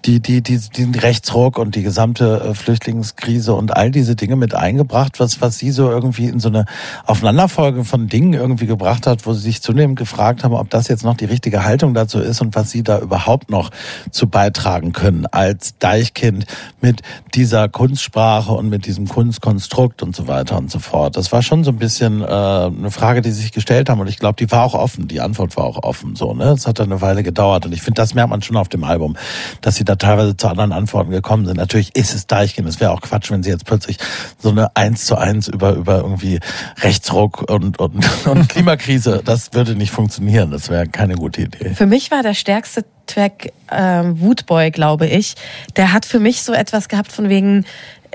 die, 0.05 0.21
die, 0.21 0.43
die, 0.43 0.59
den 0.59 0.95
Rechtsruck 0.95 1.59
und 1.59 1.75
die 1.75 1.83
gesamte 1.83 2.41
äh, 2.41 2.55
Flüchtlingskrise 2.55 3.55
und 3.55 3.75
all 3.75 3.91
diese 3.91 4.17
Dinge 4.17 4.37
mit 4.37 4.55
eingebracht, 4.55 5.19
was, 5.19 5.41
was 5.41 5.59
sie 5.59 5.71
so 5.71 5.91
irgendwie 5.91 6.27
in 6.27 6.41
so 6.41 6.49
eine 6.49 6.67
Aufeinanderfolge 7.07 7.85
von 7.85 8.09
Dingen 8.09 8.35
irgendwie 8.35 8.67
gebracht 8.67 9.07
hat, 9.07 9.27
wo 9.27 9.33
sie 9.33 9.41
sich 9.41 9.63
zunehmend 9.63 9.99
gefragt 9.99 10.45
haben, 10.45 10.55
ob 10.55 10.69
das 10.71 10.89
jetzt 10.89 11.05
noch 11.05 11.17
die 11.17 11.25
richtige 11.25 11.54
richtige 11.55 11.65
Haltung 11.65 11.95
dazu 11.95 12.19
ist 12.19 12.41
und 12.41 12.55
was 12.55 12.71
sie 12.71 12.83
da 12.83 12.99
überhaupt 12.99 13.51
noch 13.51 13.71
zu 14.11 14.27
beitragen 14.27 14.93
können 14.93 15.27
als 15.27 15.79
Deichkind 15.79 16.47
mit 16.81 17.03
dieser 17.35 17.69
Kunstsprache 17.69 18.53
und 18.53 18.69
mit 18.69 18.87
diesem 18.87 19.09
Kunstkonstrukt 19.09 20.03
und 20.03 20.17
so 20.17 20.27
weiter 20.27 20.59
und 20.59 20.71
so 20.71 20.79
fort. 20.79 21.17
Das 21.17 21.33
war 21.33 21.43
schon 21.43 21.65
so 21.65 21.71
ein 21.71 21.79
bisschen 21.79 22.23
äh, 22.23 22.25
eine 22.25 22.91
Frage, 22.91 23.21
die 23.21 23.31
sie 23.31 23.43
sich 23.43 23.53
gestellt 23.53 23.89
haben 23.89 24.01
und 24.01 24.09
ich 24.09 24.19
glaube, 24.19 24.37
die 24.39 24.51
war 24.51 24.65
auch 24.65 24.75
offen. 24.75 25.07
Die 25.07 25.21
Antwort 25.21 25.57
war 25.57 25.65
auch 25.65 25.83
offen. 25.83 26.17
So, 26.17 26.35
ne, 26.35 26.51
es 26.51 26.67
hat 26.67 26.81
eine 26.81 27.01
Weile 27.01 27.23
gedauert 27.23 27.67
und 27.67 27.73
ich 27.73 27.83
finde, 27.83 28.01
das 28.01 28.15
merkt 28.15 28.31
man 28.31 28.43
schon 28.43 28.57
auf 28.57 28.69
dem 28.69 28.85
Album, 28.85 29.17
dass 29.61 29.77
sie 29.77 29.85
da 29.85 29.95
teilweise 29.95 30.37
zu 30.37 30.49
anderen 30.49 30.73
Antworten 30.73 31.11
gekommen 31.11 31.47
sind. 31.47 31.57
Natürlich 31.57 31.95
ist 31.95 32.15
es 32.15 32.27
Deichkind. 32.27 32.69
Es 32.69 32.81
wäre 32.81 32.91
auch 32.91 33.01
Quatsch, 33.01 33.31
wenn 33.31 33.43
sie 33.43 33.51
jetzt 33.51 33.65
plötzlich 33.65 33.99
so 34.39 34.51
eine 34.51 34.75
eins 34.77 35.07
zu 35.07 35.17
eins 35.17 35.49
über 35.49 35.75
über 35.75 35.99
irgendwie 35.99 36.41
Rechtsruck 36.83 37.49
und 37.51 37.79
und, 37.79 38.05
und 38.27 38.49
Klimakrise. 38.49 39.23
Das 39.25 39.53
würde 39.53 39.77
nicht 39.77 39.93
funktionieren. 39.93 40.51
Das 40.51 40.69
wäre 40.69 40.89
keine 40.89 41.15
gute 41.15 41.44
Idee. 41.45 41.75
Für 41.75 41.87
mich 41.87 42.11
war 42.11 42.23
der 42.23 42.35
stärkste 42.35 42.85
Track 43.07 43.53
ähm, 43.71 44.21
Woodboy, 44.21 44.71
glaube 44.71 45.07
ich. 45.07 45.35
Der 45.77 45.93
hat 45.93 46.05
für 46.05 46.21
mich 46.21 46.43
so 46.43 46.53
etwas 46.53 46.89
gehabt 46.89 47.13
von 47.13 47.29
wegen, 47.29 47.65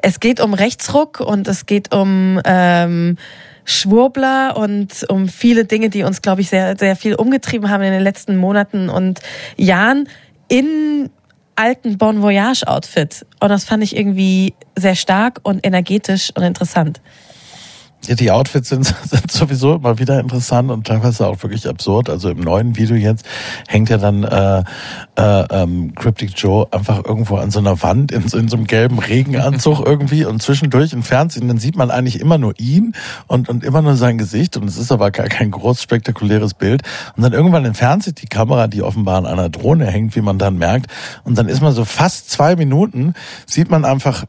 es 0.02 0.20
geht 0.20 0.40
um 0.40 0.54
Rechtsruck 0.54 1.20
und 1.20 1.48
es 1.48 1.66
geht 1.66 1.94
um 1.94 2.42
ähm, 2.46 3.18
Schwurbler 3.66 4.58
und 4.58 5.06
um 5.10 5.28
viele 5.28 5.66
Dinge, 5.66 5.90
die 5.90 6.04
uns, 6.04 6.22
glaube 6.22 6.42
ich, 6.42 6.50
sehr, 6.50 6.76
sehr 6.78 6.96
viel 6.96 7.16
umgetrieben 7.16 7.70
haben 7.70 7.84
in 7.84 7.92
den 7.92 8.02
letzten 8.02 8.36
Monaten 8.36 8.90
und 8.90 9.20
Jahren 9.58 10.08
in 10.48 11.10
alten 11.56 11.98
Bon 11.98 12.22
Voyage 12.22 12.68
Outfit. 12.68 13.26
Und 13.40 13.50
das 13.50 13.66
fand 13.66 13.84
ich 13.84 13.96
irgendwie 13.96 14.54
sehr 14.78 14.96
stark 14.96 15.42
und 15.44 15.66
energetisch 15.66 16.32
und 16.36 16.44
interessant. 16.44 17.02
Ja, 18.08 18.16
die 18.16 18.32
Outfits 18.32 18.70
sind, 18.70 18.86
sind 19.10 19.32
sowieso 19.32 19.76
immer 19.76 20.00
wieder 20.00 20.20
interessant 20.20 20.72
und 20.72 20.88
teilweise 20.88 21.28
auch 21.28 21.44
wirklich 21.44 21.68
absurd. 21.68 22.10
Also 22.10 22.30
im 22.30 22.40
neuen 22.40 22.78
Video 22.78 22.96
jetzt 22.96 23.26
hängt 23.68 23.90
ja 23.90 23.98
dann 23.98 24.24
äh, 24.24 24.64
äh, 25.16 25.46
ähm, 25.52 25.94
Cryptic 25.96 26.32
Joe 26.36 26.68
einfach 26.72 27.04
irgendwo 27.04 27.36
an 27.36 27.52
so 27.52 27.60
einer 27.60 27.82
Wand 27.84 28.12
in, 28.12 28.24
in 28.24 28.48
so 28.48 28.58
einem 28.58 28.68
gelben 28.68 29.00
Regenanzug 29.00 29.80
irgendwie 29.86 30.26
und 30.26 30.42
zwischendurch 30.42 30.94
im 30.94 31.04
Fernsehen, 31.04 31.48
dann 31.48 31.58
sieht 31.58 31.76
man 31.76 31.92
eigentlich 31.92 32.20
immer 32.22 32.38
nur 32.38 32.54
ihn 32.58 32.94
und, 33.28 33.50
und 33.50 33.64
immer 33.64 33.82
nur 33.82 33.96
sein 33.96 34.18
Gesicht 34.18 34.56
und 34.56 34.68
es 34.68 34.78
ist 34.78 34.92
aber 34.92 35.12
gar 35.12 35.28
kein 35.28 35.52
groß 35.52 35.82
spektakuläres 35.82 36.54
Bild. 36.54 36.84
Und 37.18 37.24
dann 37.24 37.34
irgendwann 37.34 37.66
im 37.66 37.74
Fernsehen 37.74 38.16
die 38.16 38.28
Kamera, 38.28 38.68
die 38.68 38.82
offenbar 38.82 39.18
an 39.18 39.26
einer 39.26 39.50
Drohne 39.50 39.86
hängt, 39.86 40.16
wie 40.16 40.22
man 40.22 40.40
dann 40.40 40.58
merkt. 40.58 40.88
Und 41.26 41.38
dann 41.38 41.50
ist 41.50 41.62
man 41.62 41.74
so 41.74 41.86
fast 41.86 42.30
zwei 42.32 42.56
Minuten, 42.56 43.14
sieht 43.46 43.70
man 43.70 43.84
einfach 43.84 44.26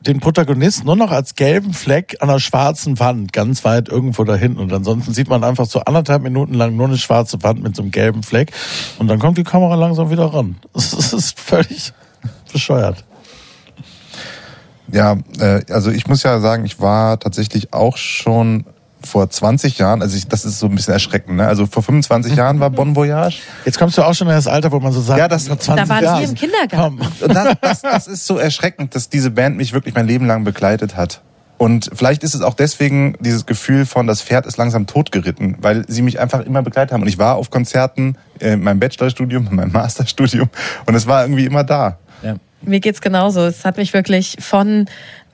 den 0.00 0.20
Protagonist 0.20 0.84
nur 0.84 0.96
noch 0.96 1.10
als 1.10 1.34
gelben 1.34 1.72
Fleck 1.72 2.16
an 2.20 2.30
einer 2.30 2.40
schwarzen 2.40 2.98
Wand, 2.98 3.32
ganz 3.32 3.64
weit 3.64 3.88
irgendwo 3.88 4.24
da 4.24 4.34
hinten. 4.34 4.60
Und 4.60 4.72
ansonsten 4.72 5.12
sieht 5.12 5.28
man 5.28 5.44
einfach 5.44 5.66
so 5.66 5.80
anderthalb 5.80 6.22
Minuten 6.22 6.54
lang 6.54 6.76
nur 6.76 6.86
eine 6.86 6.98
schwarze 6.98 7.42
Wand 7.42 7.62
mit 7.62 7.76
so 7.76 7.82
einem 7.82 7.90
gelben 7.90 8.22
Fleck. 8.22 8.52
Und 8.98 9.08
dann 9.08 9.18
kommt 9.18 9.38
die 9.38 9.44
Kamera 9.44 9.74
langsam 9.74 10.10
wieder 10.10 10.26
ran. 10.26 10.56
Das 10.72 11.12
ist 11.12 11.38
völlig 11.38 11.92
bescheuert. 12.52 13.04
Ja, 14.92 15.18
äh, 15.38 15.62
also 15.70 15.90
ich 15.90 16.06
muss 16.06 16.22
ja 16.22 16.38
sagen, 16.40 16.64
ich 16.64 16.80
war 16.80 17.18
tatsächlich 17.18 17.72
auch 17.72 17.96
schon 17.96 18.64
vor 19.06 19.30
20 19.30 19.78
Jahren, 19.78 20.02
also 20.02 20.16
ich, 20.16 20.28
das 20.28 20.44
ist 20.44 20.58
so 20.58 20.66
ein 20.66 20.74
bisschen 20.74 20.92
erschreckend, 20.92 21.36
ne? 21.36 21.46
Also 21.46 21.66
vor 21.66 21.82
25 21.82 22.36
Jahren 22.36 22.60
war 22.60 22.68
Bon 22.70 22.94
Voyage. 22.94 23.38
Jetzt 23.64 23.78
kommst 23.78 23.96
du 23.96 24.02
auch 24.02 24.14
schon 24.14 24.26
in 24.28 24.34
das 24.34 24.46
Alter, 24.46 24.70
wo 24.72 24.80
man 24.80 24.92
so 24.92 25.00
sagt, 25.00 25.18
Ja, 25.18 25.28
das- 25.28 25.48
vor 25.48 25.58
20 25.58 25.84
Da 25.84 25.88
waren 25.94 26.04
Jahren. 26.04 26.22
sie 26.24 26.28
im 26.30 26.34
Kindergarten. 26.34 26.98
Und 27.20 27.34
das, 27.34 27.56
das, 27.60 27.80
das 27.82 28.06
ist 28.08 28.26
so 28.26 28.36
erschreckend, 28.36 28.94
dass 28.94 29.08
diese 29.08 29.30
Band 29.30 29.56
mich 29.56 29.72
wirklich 29.72 29.94
mein 29.94 30.06
Leben 30.06 30.26
lang 30.26 30.44
begleitet 30.44 30.96
hat. 30.96 31.22
Und 31.58 31.88
vielleicht 31.94 32.22
ist 32.22 32.34
es 32.34 32.42
auch 32.42 32.52
deswegen 32.52 33.16
dieses 33.20 33.46
Gefühl 33.46 33.86
von, 33.86 34.06
das 34.06 34.20
Pferd 34.20 34.44
ist 34.44 34.58
langsam 34.58 34.86
totgeritten, 34.86 35.56
weil 35.60 35.84
sie 35.88 36.02
mich 36.02 36.20
einfach 36.20 36.40
immer 36.40 36.62
begleitet 36.62 36.92
haben. 36.92 37.00
Und 37.00 37.08
ich 37.08 37.16
war 37.16 37.36
auf 37.36 37.48
Konzerten, 37.48 38.16
äh, 38.40 38.52
in 38.52 38.62
meinem 38.62 38.78
Bachelorstudium, 38.78 39.46
in 39.48 39.56
meinem 39.56 39.72
Masterstudium 39.72 40.50
und 40.84 40.94
es 40.94 41.06
war 41.06 41.22
irgendwie 41.22 41.46
immer 41.46 41.64
da. 41.64 41.96
Ja. 42.22 42.34
Mir 42.60 42.80
geht's 42.80 43.00
genauso. 43.00 43.46
Es 43.46 43.64
hat 43.64 43.78
mich 43.78 43.94
wirklich 43.94 44.36
von, 44.40 44.84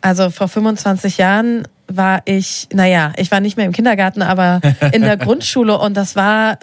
also 0.01 0.31
vor 0.31 0.47
25 0.47 1.19
Jahren 1.19 1.67
war 1.89 2.23
ich, 2.25 2.69
naja, 2.73 3.13
ich 3.17 3.31
war 3.31 3.41
nicht 3.41 3.57
mehr 3.57 3.67
im 3.67 3.73
Kindergarten, 3.73 4.23
aber 4.23 4.61
in 4.93 5.03
der 5.03 5.17
Grundschule 5.19 5.79
und 5.79 5.97
das 5.97 6.17
war 6.17 6.59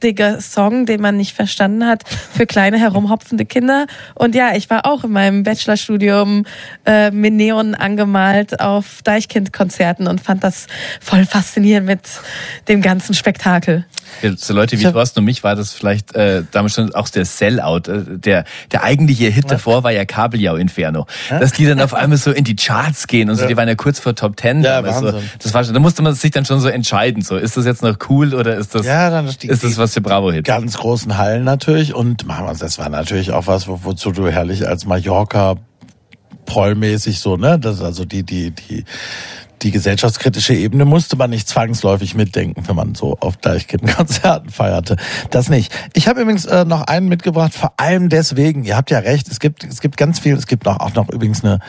lustiger 0.00 0.40
Song, 0.40 0.86
den 0.86 1.00
man 1.02 1.16
nicht 1.16 1.34
verstanden 1.36 1.86
hat 1.86 2.04
für 2.08 2.46
kleine 2.46 2.78
herumhopfende 2.78 3.44
Kinder. 3.44 3.86
Und 4.14 4.34
ja, 4.34 4.54
ich 4.56 4.70
war 4.70 4.86
auch 4.86 5.04
in 5.04 5.12
meinem 5.12 5.42
Bachelorstudium 5.42 6.46
äh, 6.86 7.10
mit 7.10 7.34
Neon 7.34 7.74
angemalt 7.74 8.60
auf 8.60 9.02
Deichkind-Konzerten 9.04 10.06
und 10.06 10.20
fand 10.22 10.42
das 10.42 10.66
voll 11.00 11.26
faszinierend 11.26 11.86
mit 11.86 12.00
dem 12.68 12.80
ganzen 12.80 13.14
Spektakel. 13.14 13.84
Für 14.20 14.36
so 14.36 14.54
Leute 14.54 14.78
wie 14.80 14.84
Thorsten 14.84 15.20
und 15.20 15.26
mich 15.26 15.44
war 15.44 15.54
das 15.54 15.72
vielleicht 15.72 16.14
äh, 16.16 16.42
damals 16.50 16.74
schon 16.74 16.94
auch 16.94 17.08
der 17.10 17.24
Sellout. 17.26 17.82
Äh, 17.88 18.04
der, 18.18 18.44
der 18.72 18.82
eigentliche 18.82 19.26
Hit 19.26 19.50
davor 19.50 19.84
war 19.84 19.92
ja 19.92 20.04
Kabeljau 20.06 20.56
Inferno. 20.56 21.06
Dass 21.28 21.52
die 21.52 21.66
dann 21.66 21.80
auf 21.80 21.92
einmal 21.94 22.16
so 22.18 22.32
in 22.32 22.44
die 22.44 22.56
Charts 22.56 23.06
gehen 23.06 23.28
und 23.30 23.36
so, 23.36 23.46
die 23.46 23.56
waren 23.56 23.68
ja 23.68 23.74
kurz 23.74 24.00
vor 24.00 24.14
Top 24.14 24.36
Ten. 24.36 24.62
Ja, 24.64 24.80
damals 24.82 24.98
so. 25.00 25.22
Das 25.42 25.54
war 25.54 25.62
schon, 25.64 25.74
da 25.74 25.80
musste 25.80 26.02
man 26.02 26.14
sich 26.14 26.30
dann 26.30 26.44
schon 26.44 26.58
so 26.60 26.68
entscheiden. 26.68 27.22
So, 27.22 27.36
ist 27.36 27.56
das 27.56 27.66
jetzt 27.66 27.82
noch 27.82 27.96
cool 28.08 28.34
oder 28.34 28.56
ist 28.56 28.74
das, 28.74 28.84
Ja, 28.86 29.10
dann 29.10 29.26
ist 29.28 29.42
die- 29.42 29.48
ist 29.48 29.62
das 29.62 29.76
was 29.76 29.89
für 29.94 30.00
Bravo-Hit? 30.00 30.44
ganz 30.44 30.76
großen 30.76 31.16
Hallen 31.16 31.44
natürlich 31.44 31.94
und 31.94 32.24
das 32.58 32.78
war 32.78 32.88
natürlich 32.88 33.32
auch 33.32 33.46
was, 33.46 33.68
wo, 33.68 33.80
wozu 33.82 34.12
du 34.12 34.28
herrlich 34.28 34.66
als 34.66 34.86
Mallorca 34.86 35.56
prollmäßig 36.46 37.20
so, 37.20 37.36
ne, 37.36 37.58
das 37.58 37.76
ist 37.76 37.82
also 37.82 38.04
die 38.04 38.24
die 38.24 38.50
die 38.50 38.84
die 39.62 39.70
gesellschaftskritische 39.70 40.54
Ebene 40.54 40.84
musste 40.84 41.16
man 41.16 41.30
nicht 41.30 41.48
zwangsläufig 41.48 42.14
mitdenken, 42.14 42.66
wenn 42.66 42.76
man 42.76 42.94
so 42.94 43.16
auf 43.20 43.36
Deichkind-Konzerten 43.36 44.48
feierte. 44.50 44.96
Das 45.30 45.48
nicht. 45.48 45.72
Ich 45.94 46.08
habe 46.08 46.22
übrigens 46.22 46.46
äh, 46.46 46.64
noch 46.64 46.82
einen 46.82 47.08
mitgebracht, 47.08 47.54
vor 47.54 47.72
allem 47.76 48.08
deswegen, 48.08 48.64
ihr 48.64 48.76
habt 48.76 48.90
ja 48.90 48.98
recht, 48.98 49.28
es 49.28 49.40
gibt, 49.40 49.64
es 49.64 49.80
gibt 49.80 49.96
ganz 49.96 50.18
viel, 50.18 50.34
es 50.34 50.46
gibt 50.46 50.64
noch, 50.64 50.80
auch 50.80 50.94
noch 50.94 51.08
übrigens 51.10 51.44
eine, 51.44 51.60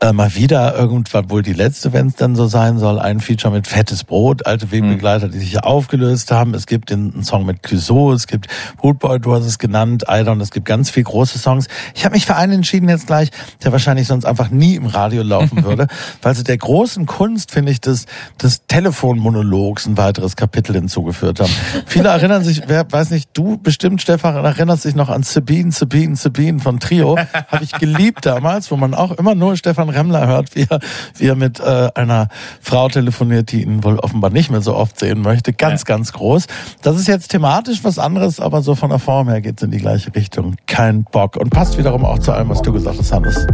äh, 0.00 0.12
mal 0.12 0.34
wieder 0.34 0.74
irgendwann 0.76 1.30
wohl 1.30 1.42
die 1.42 1.52
letzte, 1.52 1.92
wenn 1.92 2.08
es 2.08 2.16
dann 2.16 2.36
so 2.36 2.46
sein 2.46 2.78
soll, 2.78 2.98
ein 2.98 3.20
Feature 3.20 3.52
mit 3.52 3.66
Fettes 3.66 4.04
Brot, 4.04 4.46
alte 4.46 4.70
Wegbegleiter, 4.70 5.28
die 5.28 5.38
sich 5.38 5.52
ja 5.52 5.60
aufgelöst 5.60 6.30
haben. 6.30 6.54
Es 6.54 6.66
gibt 6.66 6.90
den 6.90 7.12
einen 7.12 7.24
Song 7.24 7.46
mit 7.46 7.62
Clouseau, 7.62 8.12
es 8.12 8.26
gibt 8.26 8.48
Bootboy, 8.80 9.18
du 9.18 9.34
hast 9.34 9.44
es 9.44 9.58
genannt, 9.58 10.04
Idon, 10.08 10.40
es 10.40 10.50
gibt 10.50 10.66
ganz 10.66 10.90
viel 10.90 11.04
große 11.04 11.38
Songs. 11.38 11.68
Ich 11.94 12.04
habe 12.04 12.14
mich 12.14 12.26
für 12.26 12.36
einen 12.36 12.52
entschieden 12.52 12.88
jetzt 12.88 13.06
gleich, 13.06 13.30
der 13.62 13.72
wahrscheinlich 13.72 14.06
sonst 14.06 14.24
einfach 14.24 14.50
nie 14.50 14.74
im 14.74 14.86
Radio 14.86 15.22
laufen 15.22 15.64
würde, 15.64 15.86
weil 16.22 16.34
sie 16.34 16.44
der 16.44 16.58
großen 16.58 17.06
Kunst, 17.06 17.29
finde 17.50 17.72
ich, 17.72 17.80
des, 17.80 18.06
des 18.42 18.66
Telefonmonologs 18.66 19.86
ein 19.86 19.96
weiteres 19.96 20.36
Kapitel 20.36 20.74
hinzugeführt 20.74 21.40
haben. 21.40 21.52
Viele 21.86 22.08
erinnern 22.08 22.44
sich, 22.44 22.62
wer 22.66 22.90
weiß 22.90 23.10
nicht, 23.10 23.30
du 23.34 23.58
bestimmt, 23.58 24.02
Stefan, 24.02 24.36
erinnerst 24.44 24.84
dich 24.84 24.94
noch 24.94 25.08
an 25.08 25.22
Sabine, 25.22 25.72
Sabine, 25.72 26.16
Sabine 26.16 26.60
von 26.60 26.80
Trio. 26.80 27.16
Habe 27.48 27.64
ich 27.64 27.72
geliebt 27.72 28.26
damals, 28.26 28.70
wo 28.70 28.76
man 28.76 28.94
auch 28.94 29.12
immer 29.12 29.34
nur 29.34 29.56
Stefan 29.56 29.88
Remmler 29.88 30.26
hört, 30.26 30.54
wie 30.54 30.66
er, 30.68 30.80
wie 31.16 31.26
er 31.26 31.36
mit 31.36 31.60
äh, 31.60 31.88
einer 31.94 32.28
Frau 32.60 32.88
telefoniert, 32.88 33.52
die 33.52 33.62
ihn 33.62 33.84
wohl 33.84 33.98
offenbar 33.98 34.30
nicht 34.30 34.50
mehr 34.50 34.60
so 34.60 34.74
oft 34.74 34.98
sehen 34.98 35.22
möchte. 35.22 35.52
Ganz, 35.52 35.84
ganz 35.84 36.12
groß. 36.12 36.46
Das 36.82 36.96
ist 36.96 37.08
jetzt 37.08 37.28
thematisch 37.28 37.84
was 37.84 37.98
anderes, 37.98 38.40
aber 38.40 38.62
so 38.62 38.74
von 38.74 38.90
der 38.90 38.98
Form 38.98 39.28
her 39.28 39.40
geht's 39.40 39.62
in 39.62 39.70
die 39.70 39.78
gleiche 39.78 40.14
Richtung. 40.14 40.56
Kein 40.66 41.04
Bock. 41.04 41.36
Und 41.36 41.50
passt 41.50 41.78
wiederum 41.78 42.04
auch 42.04 42.18
zu 42.18 42.32
allem, 42.32 42.48
was 42.48 42.62
du 42.62 42.72
gesagt 42.72 42.98
hast, 42.98 43.12
Hannes. 43.12 43.46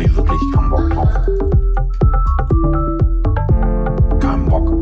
Hab 0.00 0.06
ich 0.06 0.16
wirklich 0.16 0.40
keinen 0.52 0.70
Bock 0.70 0.90
drauf. 0.90 1.08
Keinen 4.18 4.46
Bock. 4.48 4.72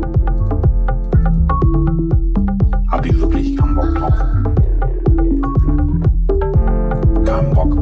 Hab 2.88 3.04
ich 3.04 3.20
wirklich 3.20 3.56
keinen 3.56 3.74
Bock 3.74 3.94
drauf. 3.96 4.14
Keinen 7.24 7.52
Bock. 7.52 7.76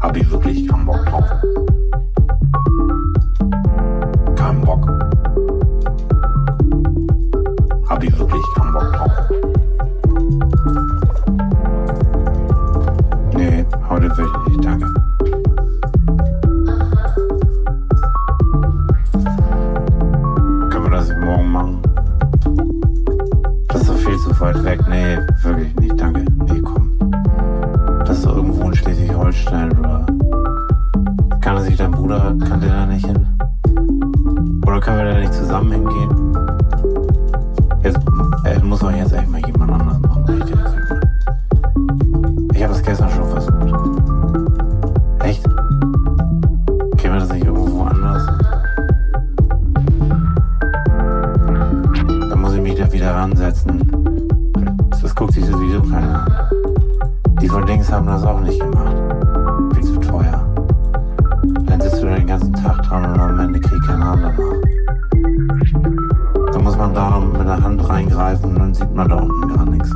Hab 0.00 0.16
ich 0.16 0.30
wirklich 0.32 0.66
keinen 0.66 0.86
Bock 0.86 1.06
drauf. 1.06 1.24
Keinen 4.34 4.60
Bock. 4.62 4.90
Hab 7.88 8.02
ich 8.02 8.18
wirklich 8.18 8.42
keinen 8.56 8.72
Bock 8.72 8.92
drauf. 8.92 9.41
Heute 13.92 14.16
wirklich 14.16 14.48
nicht, 14.48 14.64
danke. 14.64 14.86
Können 20.70 20.84
wir 20.84 20.90
das 20.90 21.08
nicht 21.08 21.20
morgen 21.20 21.52
machen? 21.52 21.82
Das 23.68 23.82
ist 23.82 23.90
doch 23.90 23.96
viel 23.96 24.16
zu 24.16 24.40
weit 24.40 24.64
weg. 24.64 24.80
Nee, 24.88 25.18
wirklich 25.42 25.76
nicht, 25.76 26.00
danke. 26.00 26.24
Nee, 26.46 26.60
komm. 26.60 26.90
Das 28.06 28.16
ist 28.16 28.24
doch 28.24 28.36
irgendwo 28.36 28.62
in 28.62 28.74
Schleswig-Holstein, 28.74 29.78
oder? 29.78 30.06
Kann 31.42 31.56
er 31.56 31.62
sich 31.62 31.76
dein 31.76 31.90
Bruder, 31.90 32.34
kann 32.48 32.60
der 32.60 32.70
da 32.70 32.86
nicht 32.86 33.04
hin? 33.04 33.26
Oder 34.66 34.80
können 34.80 34.98
wir 34.98 35.12
da 35.12 35.18
nicht 35.18 35.34
zusammen 35.34 35.72
hingehen? 35.72 36.38
Jetzt, 37.82 38.00
äh, 38.44 38.58
muss 38.60 38.82
auch 38.82 38.90
jetzt 38.90 39.12
echt 39.12 39.28
mal 39.28 39.44
jemand 39.44 39.70
anders 39.70 40.00
machen, 40.00 40.24
ich 42.54 42.60
das 42.60 42.68
habe 42.68 42.74
es 42.74 42.82
gestern 42.84 43.10
schon 43.10 43.21
da 53.02 53.14
ransetzen. 53.14 53.80
Das 54.90 55.14
guckt 55.14 55.32
sich 55.32 55.44
sowieso 55.44 55.82
keiner 55.82 56.24
an. 56.24 56.32
Die 57.40 57.48
von 57.48 57.66
Dings 57.66 57.90
haben 57.90 58.06
das 58.06 58.22
auch 58.22 58.40
nicht 58.40 58.60
gemacht. 58.60 58.96
Viel 59.74 59.84
zu 59.84 59.98
teuer. 59.98 60.46
Dann 61.66 61.80
sitzt 61.80 62.02
du 62.02 62.06
da 62.06 62.14
den 62.14 62.26
ganzen 62.28 62.52
Tag 62.52 62.82
dran 62.82 63.12
und 63.12 63.18
am 63.18 63.40
Ende 63.40 63.58
kriegt 63.58 63.84
kein 63.86 64.00
Arm 64.00 64.20
danach. 64.22 64.38
Da 66.52 66.58
muss 66.60 66.76
man 66.76 66.94
da 66.94 67.18
mit 67.18 67.46
der 67.46 67.62
Hand 67.62 67.88
reingreifen 67.88 68.50
und 68.50 68.58
dann 68.58 68.74
sieht 68.74 68.94
man 68.94 69.08
da 69.08 69.16
unten 69.16 69.48
gar 69.54 69.64
nichts. 69.64 69.90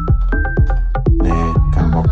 Nee, 1.23 1.55
kein 1.73 1.91
Bock. 1.93 2.09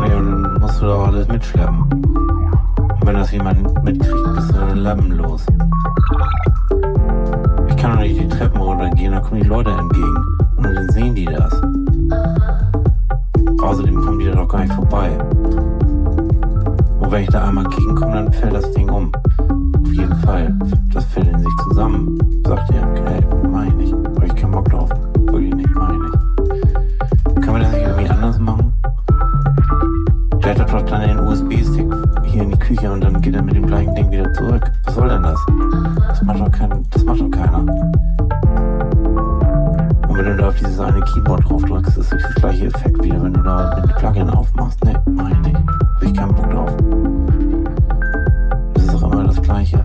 Nee, 0.00 0.14
und 0.14 0.26
dann 0.26 0.60
musst 0.60 0.82
du 0.82 0.86
doch 0.86 1.06
alles 1.06 1.26
mitschleppen. 1.28 1.80
Und 1.80 3.06
wenn 3.06 3.14
das 3.14 3.30
jemand 3.32 3.82
mitkriegt, 3.82 4.34
bist 4.34 4.50
du 4.50 4.54
dann 4.54 4.76
lammenlos. 4.78 5.46
Ich 5.48 6.53
kann 8.04 8.12
nicht 8.12 8.22
die 8.22 8.36
Treppen 8.36 8.60
runtergehen, 8.60 9.12
da 9.12 9.20
kommen 9.20 9.42
die 9.42 9.48
Leute 9.48 9.70
entgegen. 9.70 10.16
Und 10.56 10.74
dann 10.74 10.88
sehen 10.90 11.14
die 11.14 11.24
das. 11.24 11.52
Außerdem 13.62 13.96
kommen 13.96 14.18
die 14.18 14.26
da 14.26 14.34
doch 14.34 14.48
gar 14.48 14.60
nicht 14.60 14.74
vorbei. 14.74 15.10
Und 17.00 17.10
wenn 17.10 17.22
ich 17.22 17.28
da 17.30 17.48
einmal 17.48 17.64
gegenkomme, 17.64 18.14
dann 18.14 18.32
fällt 18.32 18.54
das 18.54 18.70
Ding 18.72 18.90
um. 18.90 19.10
Auf 19.82 19.92
jeden 19.92 20.16
Fall. 20.16 20.54
Das 20.92 21.04
fällt 21.06 21.28
in 21.28 21.38
sich 21.38 21.56
zusammen. 21.68 22.18
Sagt 22.46 22.70
ihr, 22.70 22.82
okay, 22.82 23.26
mach 23.50 23.66
ich 23.66 23.74
Küche 33.34 33.40
und 33.40 33.42
dann 33.42 33.42
geht 33.42 33.42
er 33.42 33.42
mit 33.42 33.54
dem 33.56 33.66
gleichen 33.66 33.94
Ding 33.94 34.10
wieder 34.10 34.32
zurück. 34.34 34.70
Was 34.84 34.94
soll 34.94 35.08
denn 35.08 35.22
das? 35.22 35.38
Das 36.08 36.22
macht 36.22 36.40
doch, 36.40 36.50
kein, 36.50 36.70
das 36.90 37.04
macht 37.04 37.20
doch 37.20 37.30
keiner. 37.30 37.58
Und 40.08 40.18
wenn 40.18 40.24
du 40.24 40.36
da 40.36 40.48
auf 40.48 40.54
dieses 40.56 40.78
eine 40.80 41.00
Keyboard 41.00 41.48
drauf 41.48 41.64
drückst, 41.64 41.98
ist 41.98 42.12
das 42.12 42.34
gleiche 42.36 42.66
Effekt 42.66 43.02
wieder, 43.02 43.22
wenn 43.22 43.32
du 43.32 43.42
da 43.42 43.80
mit 43.80 43.96
Plugin 43.96 44.30
aufmachst. 44.30 44.84
Nee, 44.84 44.96
mach 45.10 45.30
ich 45.30 45.38
nicht. 45.38 45.56
Hab 45.56 46.02
ich 46.02 46.14
keinen 46.14 46.34
Bock 46.34 46.50
drauf. 46.50 46.76
Das 48.74 48.84
ist 48.84 48.94
doch 48.94 49.12
immer 49.12 49.24
das 49.24 49.42
Gleiche. 49.42 49.84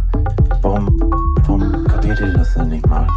Warum, 0.62 1.00
warum 1.46 1.84
kapiert 1.86 2.20
ihr 2.20 2.34
das 2.34 2.54
denn 2.54 2.70
nicht 2.70 2.88
mal? 2.88 3.08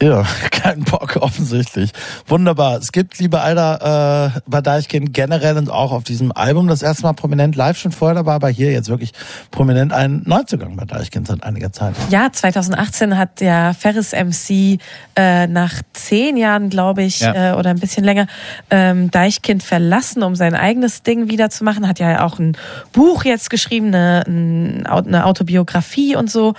Ja, 0.00 0.24
kein 0.52 0.84
Bock 0.84 1.16
offensichtlich. 1.20 1.90
Wunderbar. 2.26 2.78
Es 2.78 2.92
gibt, 2.92 3.18
liebe 3.18 3.40
Alter, 3.40 4.32
äh, 4.36 4.40
bei 4.46 4.60
Deichkind 4.60 5.12
generell 5.12 5.56
und 5.56 5.70
auch 5.70 5.90
auf 5.92 6.04
diesem 6.04 6.30
Album 6.30 6.68
das 6.68 6.82
erste 6.82 7.02
Mal 7.02 7.14
prominent 7.14 7.56
live 7.56 7.76
schon 7.78 7.90
vorher 7.90 8.14
dabei, 8.14 8.34
aber 8.34 8.48
hier 8.48 8.70
jetzt 8.70 8.88
wirklich 8.88 9.12
prominent 9.50 9.92
ein 9.92 10.22
Neuzugang 10.24 10.76
bei 10.76 10.84
Deichkind 10.84 11.26
seit 11.26 11.42
einiger 11.42 11.72
Zeit. 11.72 11.94
Ja, 12.10 12.30
2018 12.32 13.18
hat 13.18 13.40
der 13.40 13.74
Ferris 13.74 14.12
MC 14.12 14.78
äh, 15.16 15.46
nach 15.48 15.74
zehn 15.94 16.36
Jahren, 16.36 16.70
glaube 16.70 17.02
ich, 17.02 17.20
Ja. 17.20 17.52
äh, 17.52 17.56
oder 17.56 17.70
ein 17.70 17.80
bisschen 17.80 18.04
länger, 18.04 18.26
ähm, 18.70 19.10
Deichkind 19.10 19.62
verlassen, 19.64 20.22
um 20.22 20.36
sein 20.36 20.54
eigenes 20.54 21.02
Ding 21.02 21.28
wieder 21.28 21.50
zu 21.50 21.64
machen. 21.64 21.88
Hat 21.88 21.98
ja 21.98 22.24
auch 22.24 22.38
ein 22.38 22.56
Buch 22.92 23.24
jetzt 23.24 23.50
geschrieben, 23.50 23.88
eine, 23.88 24.22
ein 24.28 24.86
Au- 24.86 24.98
eine 24.98 25.24
Autobiografie 25.26 26.14
und 26.14 26.30
so. 26.30 26.54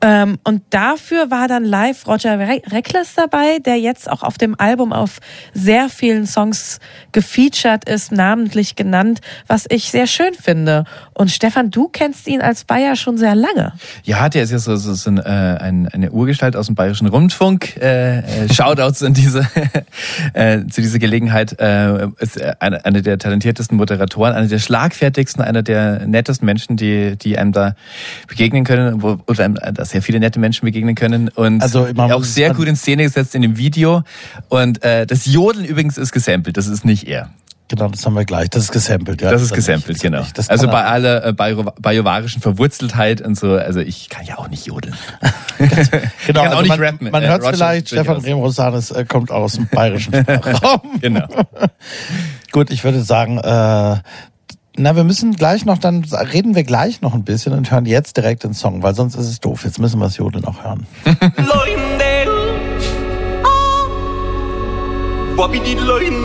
Ähm, 0.00 0.38
und 0.44 0.62
dafür 0.70 1.30
war 1.30 1.48
dann 1.48 1.64
live 1.64 2.06
Roger 2.06 2.38
Re 2.38 2.62
Reckless 2.70 3.14
dabei, 3.14 3.58
der 3.58 3.78
jetzt 3.78 4.08
auch 4.10 4.22
auf 4.22 4.38
dem 4.38 4.58
Album 4.58 4.92
auf 4.92 5.18
sehr 5.54 5.88
vielen 5.88 6.26
Songs 6.26 6.78
gefeatured 7.12 7.88
ist, 7.88 8.12
namentlich 8.12 8.76
genannt, 8.76 9.20
was 9.48 9.66
ich 9.68 9.90
sehr 9.90 10.06
schön 10.06 10.34
finde. 10.34 10.84
Und 11.14 11.30
Stefan, 11.30 11.70
du 11.70 11.88
kennst 11.88 12.28
ihn 12.28 12.40
als 12.40 12.64
Bayer 12.64 12.94
schon 12.94 13.18
sehr 13.18 13.34
lange. 13.34 13.72
Ja, 14.04 14.28
der 14.28 14.44
ist 14.44 14.52
ja 14.52 14.58
so, 14.58 14.76
so, 14.76 14.94
so 14.94 15.10
ein, 15.10 15.18
äh, 15.18 15.22
ein, 15.22 15.88
eine 15.88 16.12
Urgestalt 16.12 16.54
aus 16.54 16.66
dem 16.66 16.76
Bayerischen 16.76 17.08
Rundfunk. 17.08 17.76
Äh, 17.76 18.18
äh, 18.18 18.52
Shoutouts 18.52 19.02
an 19.02 19.14
diese, 19.14 19.46
äh, 20.32 20.64
zu 20.66 20.80
dieser 20.80 21.00
Gelegenheit. 21.00 21.60
Äh, 21.60 22.08
ist 22.20 22.36
äh, 22.36 22.54
einer 22.60 22.84
eine 22.84 23.02
der 23.02 23.18
talentiertesten 23.18 23.76
Moderatoren, 23.76 24.34
einer 24.34 24.46
der 24.46 24.60
schlagfertigsten, 24.60 25.42
einer 25.42 25.62
der 25.62 26.06
nettesten 26.06 26.46
Menschen, 26.46 26.76
die, 26.76 27.16
die 27.16 27.36
einem 27.36 27.52
da 27.52 27.74
begegnen 28.28 28.64
können, 28.64 29.02
wo, 29.02 29.18
oder 29.26 29.44
einem 29.44 29.58
da 29.74 29.84
sehr 29.88 30.02
viele 30.02 30.20
nette 30.20 30.38
Menschen 30.38 30.64
begegnen 30.64 30.94
können. 30.94 31.28
Und 31.28 31.62
Also, 31.62 31.86
auch 31.96 32.24
sehr 32.24 32.54
gut 32.54 32.68
in 32.68 32.76
Szene 32.76 33.02
gesetzt 33.04 33.34
in 33.34 33.42
dem 33.42 33.56
Video. 33.58 34.02
Und 34.48 34.82
äh, 34.84 35.06
das 35.06 35.26
Jodeln 35.26 35.64
übrigens 35.64 35.98
ist 35.98 36.12
gesampelt, 36.12 36.56
das 36.56 36.66
ist 36.66 36.84
nicht 36.84 37.06
er. 37.08 37.30
Genau, 37.70 37.88
das 37.88 38.06
haben 38.06 38.14
wir 38.14 38.24
gleich. 38.24 38.48
Das 38.48 38.62
ist 38.62 38.72
gesampelt, 38.72 39.20
ja. 39.20 39.30
Das 39.30 39.42
ist 39.42 39.52
gesampelt, 39.52 39.88
nicht. 39.88 40.00
genau. 40.02 40.24
Also 40.48 40.68
bei 40.68 40.80
er- 40.80 40.88
aller 40.88 41.22
äh, 41.26 41.32
bajovarischen 41.34 42.40
Verwurzeltheit 42.40 43.20
und 43.20 43.38
so, 43.38 43.52
also 43.56 43.80
ich 43.80 44.08
kann 44.08 44.24
ja 44.24 44.38
auch 44.38 44.48
nicht 44.48 44.66
jodeln. 44.66 44.94
Genau, 45.58 45.66
ich 45.74 45.90
kann 46.26 46.36
also 46.46 46.56
auch 46.56 46.62
nicht 46.62 46.68
man, 46.70 46.80
rappen. 46.80 47.10
Man 47.10 47.22
Äh, 47.22 47.28
hört 47.28 47.44
vielleicht, 47.46 47.88
Stefan 47.88 48.06
durchaus. 48.14 48.24
Remrosanis 48.26 48.90
äh, 48.92 49.04
kommt 49.04 49.30
aus 49.30 49.54
dem 49.54 49.66
bayerischen 49.66 50.14
Sprachraum. 50.22 50.80
Genau. 51.00 51.26
Gut, 52.52 52.70
ich 52.70 52.84
würde 52.84 53.02
sagen, 53.02 53.38
äh, 53.38 53.96
na, 54.78 54.94
wir 54.94 55.04
müssen 55.04 55.34
gleich 55.34 55.64
noch, 55.64 55.78
dann 55.78 56.04
reden 56.04 56.54
wir 56.54 56.62
gleich 56.62 57.00
noch 57.00 57.14
ein 57.14 57.24
bisschen 57.24 57.52
und 57.52 57.70
hören 57.70 57.84
jetzt 57.84 58.16
direkt 58.16 58.44
den 58.44 58.54
Song, 58.54 58.82
weil 58.82 58.94
sonst 58.94 59.16
ist 59.16 59.26
es 59.26 59.40
doof. 59.40 59.64
Jetzt 59.64 59.78
müssen 59.78 59.98
wir 59.98 60.04
das 60.04 60.16
Jodeln 60.16 60.44
auch 60.44 60.62
hören. 60.62 60.86
Loindel. 61.36 62.28
Loindel. 65.36 65.36
Bobby 65.36 65.60
di 65.60 65.74
Loindel. 65.74 66.18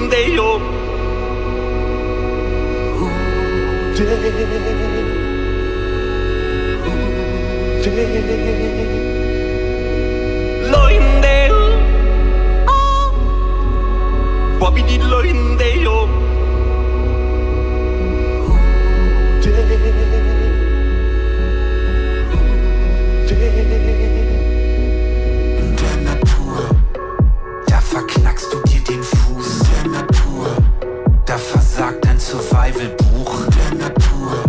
Dein 32.13 32.19
Survival-Buch. 32.19 33.47
Der 33.47 33.89
Natur, 33.89 34.43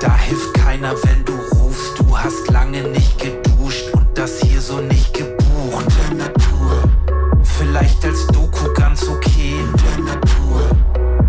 da 0.00 0.16
hilft 0.16 0.54
keiner, 0.54 0.94
wenn 1.02 1.24
du 1.24 1.32
rufst. 1.56 1.98
Du 1.98 2.16
hast 2.16 2.50
lange 2.50 2.82
nicht 2.82 3.18
geduscht 3.18 3.92
und 3.94 4.06
das 4.14 4.40
hier 4.40 4.60
so 4.60 4.80
nicht 4.80 5.12
gebucht. 5.12 5.86
Der 5.98 6.16
Natur, 6.16 6.82
vielleicht 7.42 8.04
als 8.04 8.26
Doku 8.28 8.72
ganz 8.74 9.08
okay. 9.08 9.56
Der 9.74 10.04
Natur, 10.04 10.60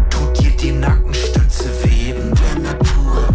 tut 0.09 0.39
dir 0.39 0.51
die 0.51 0.71
Nackenstütze 0.71 1.69
weh. 1.83 2.13
Der 2.13 2.61
Natur, 2.61 3.27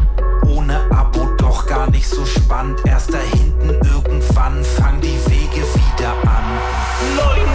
ohne 0.46 0.80
Abo 0.90 1.26
doch 1.38 1.66
gar 1.66 1.90
nicht 1.90 2.06
so 2.06 2.24
spannend. 2.24 2.80
Erst 2.84 3.12
da 3.12 3.18
hinten 3.18 3.70
irgendwann 3.92 4.62
fangen 4.64 5.00
die 5.00 5.18
Wege 5.30 5.62
wieder 5.74 6.14
an. 6.22 6.44
Loindel. 7.16 7.54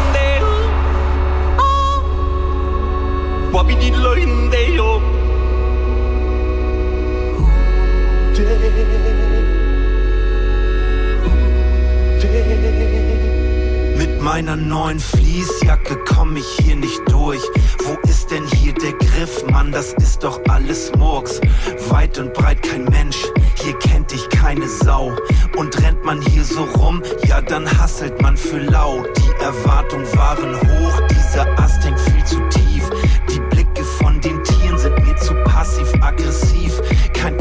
Bobby 3.52 3.76
di 3.76 3.90
Mit 13.98 14.22
meiner 14.22 14.56
neuen 14.56 15.00
Fließjacke 15.00 15.98
komm 16.06 16.36
ich 16.36 16.46
hier 16.62 16.76
nicht 16.76 17.02
durch. 17.08 17.42
Wo 17.86 17.98
ist 18.10 18.32
denn 18.32 18.46
hier 18.48 18.74
der 18.74 18.94
Griff? 18.94 19.46
Mann, 19.50 19.72
das 19.72 19.94
ist 19.94 20.24
doch 20.24 20.40
alles 20.50 20.92
Murks. 20.98 21.40
Weit 21.90 22.18
und 22.20 22.34
breit 22.34 22.62
kein 22.62 22.84
Mensch, 22.86 23.18
hier 23.56 23.78
kennt 23.80 24.12
dich 24.12 24.28
keine 24.30 24.68
Sau. 24.68 25.16
Und 25.58 25.82
rennt 25.82 26.04
man 26.04 26.22
hier 26.22 26.44
so 26.44 26.64
rum, 26.64 27.02
ja 27.28 27.42
dann 27.42 27.66
hasselt 27.80 28.22
man 28.22 28.36
für 28.36 28.60
lau. 28.60 29.06
Die 29.18 29.44
Erwartungen 29.44 30.08
waren 30.16 30.56
hoch, 30.56 31.02
dieser 31.10 31.48
Ast 31.60 31.84
hängt 31.84 32.00
viel 32.00 32.26
zu 32.26 32.40
tief. 32.50 32.90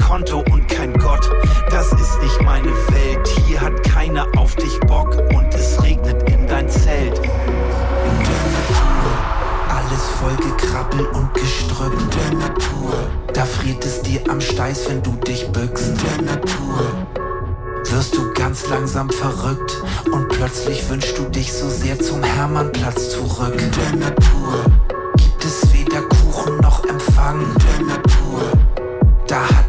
Konto 0.09 0.43
und 0.51 0.67
kein 0.69 0.95
Gott, 0.95 1.31
das 1.71 1.93
ist 1.93 2.23
nicht 2.23 2.43
meine 2.43 2.71
Welt. 2.71 3.29
Hier 3.47 3.61
hat 3.61 3.83
keiner 3.83 4.27
auf 4.39 4.57
dich 4.57 4.81
Bock 4.87 5.15
und 5.35 5.55
es 5.55 5.83
regnet 5.83 6.23
in 6.31 6.47
dein 6.47 6.67
Zelt. 6.67 7.19
In 7.19 7.25
der 7.25 8.43
Natur, 8.57 9.05
alles 9.69 10.03
voll 10.19 10.35
gekrabbel 10.37 11.05
und 11.09 11.35
gestrüpp. 11.35 11.93
In 11.93 12.09
der 12.09 12.49
Natur, 12.49 12.95
da 13.35 13.45
friert 13.45 13.85
es 13.85 14.01
dir 14.01 14.23
am 14.31 14.41
Steiß, 14.41 14.89
wenn 14.89 15.03
du 15.03 15.11
dich 15.27 15.47
bückst. 15.53 15.89
In 15.89 15.99
der 15.99 16.37
Natur, 16.37 16.87
wirst 17.91 18.17
du 18.17 18.33
ganz 18.33 18.67
langsam 18.67 19.11
verrückt 19.11 19.83
und 20.11 20.31
plötzlich 20.31 20.89
wünschst 20.89 21.19
du 21.19 21.25
dich 21.25 21.53
so 21.53 21.69
sehr 21.69 21.99
zum 21.99 22.23
Hermannplatz 22.23 23.11
zurück. 23.11 23.61
In 23.61 23.71
der 23.73 24.09
Natur 24.09 24.65
gibt 25.19 25.45
es 25.45 25.71
weder 25.75 26.01
Kuchen 26.01 26.57
noch 26.63 26.83
Empfang. 26.85 27.43
In 27.43 27.59
der 27.59 27.87
Natur 27.89 28.09
versau 29.39 29.68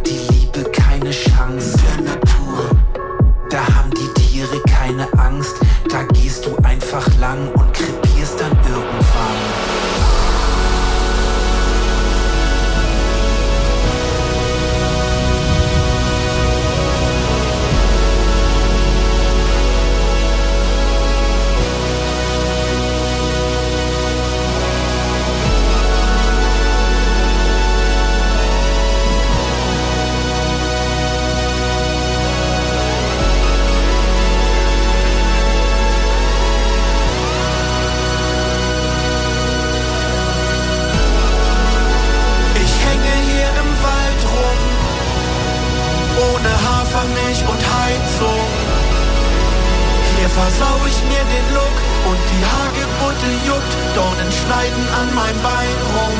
schneiden 54.49 54.87
an 54.99 55.13
meinem 55.13 55.41
Bein 55.43 55.77
rum. 55.93 56.15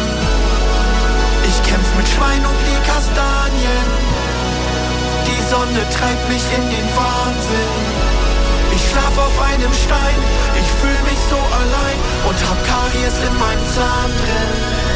Ich 1.50 1.58
kämpf 1.64 1.90
mit 1.98 2.08
Schwein 2.08 2.46
um 2.46 2.58
die 2.70 2.80
Kastanien, 2.86 3.88
die 5.26 5.42
Sonne 5.50 5.82
treibt 5.90 6.30
mich 6.30 6.46
in 6.58 6.70
den 6.70 6.88
Wahnsinn. 6.94 7.82
Ich 8.76 8.84
schlaf 8.90 9.18
auf 9.18 9.36
einem 9.50 9.74
Stein, 9.74 10.20
ich 10.62 10.70
fühl 10.80 11.02
mich 11.10 11.20
so 11.28 11.38
allein 11.38 12.00
und 12.30 12.38
hab 12.48 12.60
Karies 12.70 13.18
in 13.18 13.36
meinem 13.40 13.66
Zahn 13.74 14.12
drin. 14.22 14.89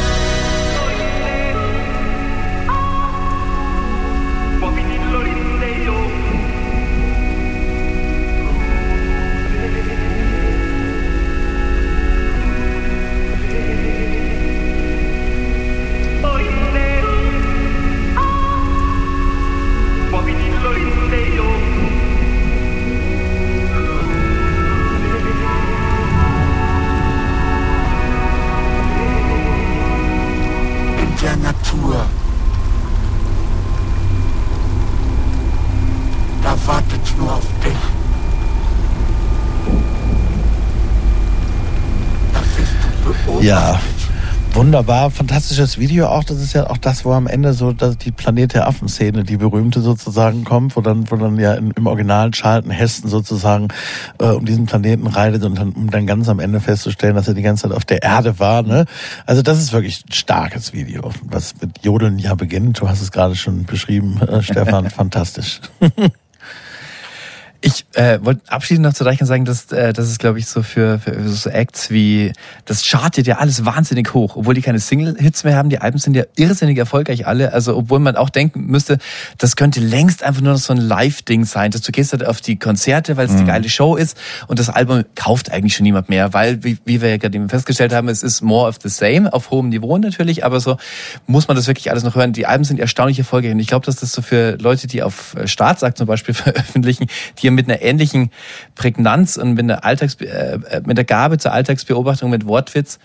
Natur. 31.54 32.06
Da 36.42 36.54
wartet 36.66 37.18
nur 37.18 37.32
auf 37.34 37.46
dich. 37.64 37.72
Da 42.32 42.40
bist 42.56 42.72
du 42.82 43.12
beobachtet. 43.24 43.44
Ja, 43.44 43.73
wunderbar, 44.54 45.10
fantastisches 45.10 45.78
Video 45.78 46.06
auch. 46.06 46.22
Das 46.22 46.40
ist 46.40 46.52
ja 46.52 46.70
auch 46.70 46.78
das, 46.78 47.04
wo 47.04 47.12
am 47.12 47.26
Ende 47.26 47.54
so 47.54 47.72
dass 47.72 47.98
die 47.98 48.12
Planet 48.12 48.54
der 48.54 48.68
Affen-Szene, 48.68 49.24
die 49.24 49.36
berühmte 49.36 49.80
sozusagen 49.80 50.44
kommt, 50.44 50.76
wo 50.76 50.80
dann, 50.80 51.10
wo 51.10 51.16
dann 51.16 51.38
ja 51.38 51.54
in, 51.54 51.72
im 51.72 51.86
Original 51.86 52.30
Charlton 52.30 52.70
Heston 52.70 53.10
sozusagen 53.10 53.68
äh, 54.20 54.26
um 54.26 54.44
diesen 54.44 54.66
Planeten 54.66 55.06
reitet 55.06 55.44
und 55.44 55.58
dann, 55.58 55.72
um 55.72 55.90
dann 55.90 56.06
ganz 56.06 56.28
am 56.28 56.38
Ende 56.38 56.60
festzustellen, 56.60 57.16
dass 57.16 57.26
er 57.26 57.34
die 57.34 57.42
ganze 57.42 57.64
Zeit 57.64 57.76
auf 57.76 57.84
der 57.84 58.02
Erde 58.02 58.38
war. 58.38 58.62
Ne? 58.62 58.86
Also 59.26 59.42
das 59.42 59.58
ist 59.58 59.72
wirklich 59.72 60.04
ein 60.08 60.12
starkes 60.12 60.72
Video, 60.72 61.10
was 61.24 61.54
mit 61.60 61.84
Jodeln 61.84 62.18
ja 62.18 62.34
beginnt. 62.34 62.80
Du 62.80 62.88
hast 62.88 63.02
es 63.02 63.10
gerade 63.10 63.34
schon 63.34 63.64
beschrieben, 63.64 64.20
äh, 64.20 64.42
Stefan, 64.42 64.88
fantastisch. 64.90 65.60
Ich 67.66 67.86
äh, 67.94 68.18
wollte 68.22 68.42
abschließend 68.52 68.84
noch 68.84 68.92
zu 68.92 69.04
Deichern 69.04 69.26
sagen, 69.26 69.46
dass 69.46 69.72
äh, 69.72 69.94
das 69.94 70.10
ist, 70.10 70.18
glaube 70.18 70.38
ich, 70.38 70.46
so 70.46 70.62
für, 70.62 70.98
für 70.98 71.26
so 71.30 71.48
Acts 71.48 71.90
wie 71.90 72.30
das 72.66 72.84
chartet 72.84 73.26
ja 73.26 73.38
alles 73.38 73.64
wahnsinnig 73.64 74.12
hoch, 74.12 74.36
obwohl 74.36 74.52
die 74.52 74.60
keine 74.60 74.78
Single-Hits 74.78 75.44
mehr 75.44 75.56
haben. 75.56 75.70
Die 75.70 75.78
Alben 75.78 75.96
sind 75.96 76.14
ja 76.14 76.24
irrsinnig 76.36 76.76
erfolgreich 76.76 77.26
alle. 77.26 77.54
Also 77.54 77.74
obwohl 77.74 78.00
man 78.00 78.16
auch 78.16 78.28
denken 78.28 78.66
müsste, 78.66 78.98
das 79.38 79.56
könnte 79.56 79.80
längst 79.80 80.24
einfach 80.24 80.42
nur 80.42 80.52
noch 80.52 80.58
so 80.58 80.74
ein 80.74 80.78
Live-Ding 80.78 81.46
sein. 81.46 81.70
Dass 81.70 81.80
du 81.80 81.90
gehst 81.90 82.12
halt 82.12 82.26
auf 82.26 82.42
die 82.42 82.58
Konzerte, 82.58 83.16
weil 83.16 83.28
es 83.28 83.36
die 83.36 83.46
geile 83.46 83.70
Show 83.70 83.96
ist 83.96 84.18
und 84.46 84.58
das 84.58 84.68
Album 84.68 85.04
kauft 85.14 85.50
eigentlich 85.50 85.74
schon 85.74 85.84
niemand 85.84 86.10
mehr, 86.10 86.34
weil 86.34 86.62
wie, 86.64 86.76
wie 86.84 87.00
wir 87.00 87.08
ja 87.08 87.16
gerade 87.16 87.34
eben 87.34 87.48
festgestellt 87.48 87.94
haben, 87.94 88.10
es 88.10 88.22
ist 88.22 88.42
more 88.42 88.68
of 88.68 88.76
the 88.82 88.90
same 88.90 89.32
auf 89.32 89.50
hohem 89.50 89.70
Niveau 89.70 89.96
natürlich, 89.96 90.44
aber 90.44 90.60
so 90.60 90.76
muss 91.26 91.48
man 91.48 91.56
das 91.56 91.66
wirklich 91.66 91.90
alles 91.90 92.04
noch 92.04 92.14
hören. 92.14 92.34
Die 92.34 92.44
Alben 92.44 92.64
sind 92.64 92.78
erstaunlich 92.78 93.18
erfolgreich 93.18 93.52
und 93.52 93.60
ich 93.60 93.68
glaube, 93.68 93.86
dass 93.86 93.96
das 93.96 94.12
so 94.12 94.20
für 94.20 94.58
Leute, 94.60 94.86
die 94.86 95.02
auf 95.02 95.34
Staatsakt 95.46 95.96
zum 95.96 96.06
Beispiel 96.06 96.34
veröffentlichen, 96.34 97.06
die 97.38 97.53
mit 97.54 97.68
einer 97.68 97.80
ähnlichen 97.82 98.30
Prägnanz 98.74 99.36
und 99.36 99.54
mit 99.54 99.60
einer, 99.64 99.84
Alltags, 99.84 100.14
äh, 100.16 100.58
mit 100.86 100.96
der 100.98 101.04
Gabe 101.04 101.38
zur 101.38 101.52
Alltagsbeobachtung 101.52 102.30
mit 102.30 102.46
Wortwitz 102.46 102.98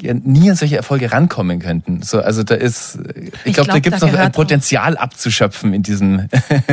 ja 0.00 0.14
nie 0.14 0.48
an 0.50 0.56
solche 0.56 0.76
Erfolge 0.78 1.12
rankommen 1.12 1.58
könnten. 1.60 2.02
So, 2.02 2.20
also 2.20 2.42
da 2.42 2.54
ist, 2.54 2.98
ich, 3.14 3.32
Ich 3.44 3.52
glaube, 3.52 3.66
da 3.68 3.78
glaub, 3.78 3.82
gibt 3.82 3.94
es 3.94 4.00
da 4.00 4.06
noch 4.06 4.12
gehört 4.12 4.30
auch- 4.30 4.36
Potenzial 4.36 4.96
abzuschöpfen 4.96 5.74
in 5.74 5.82
diesem. 5.82 6.28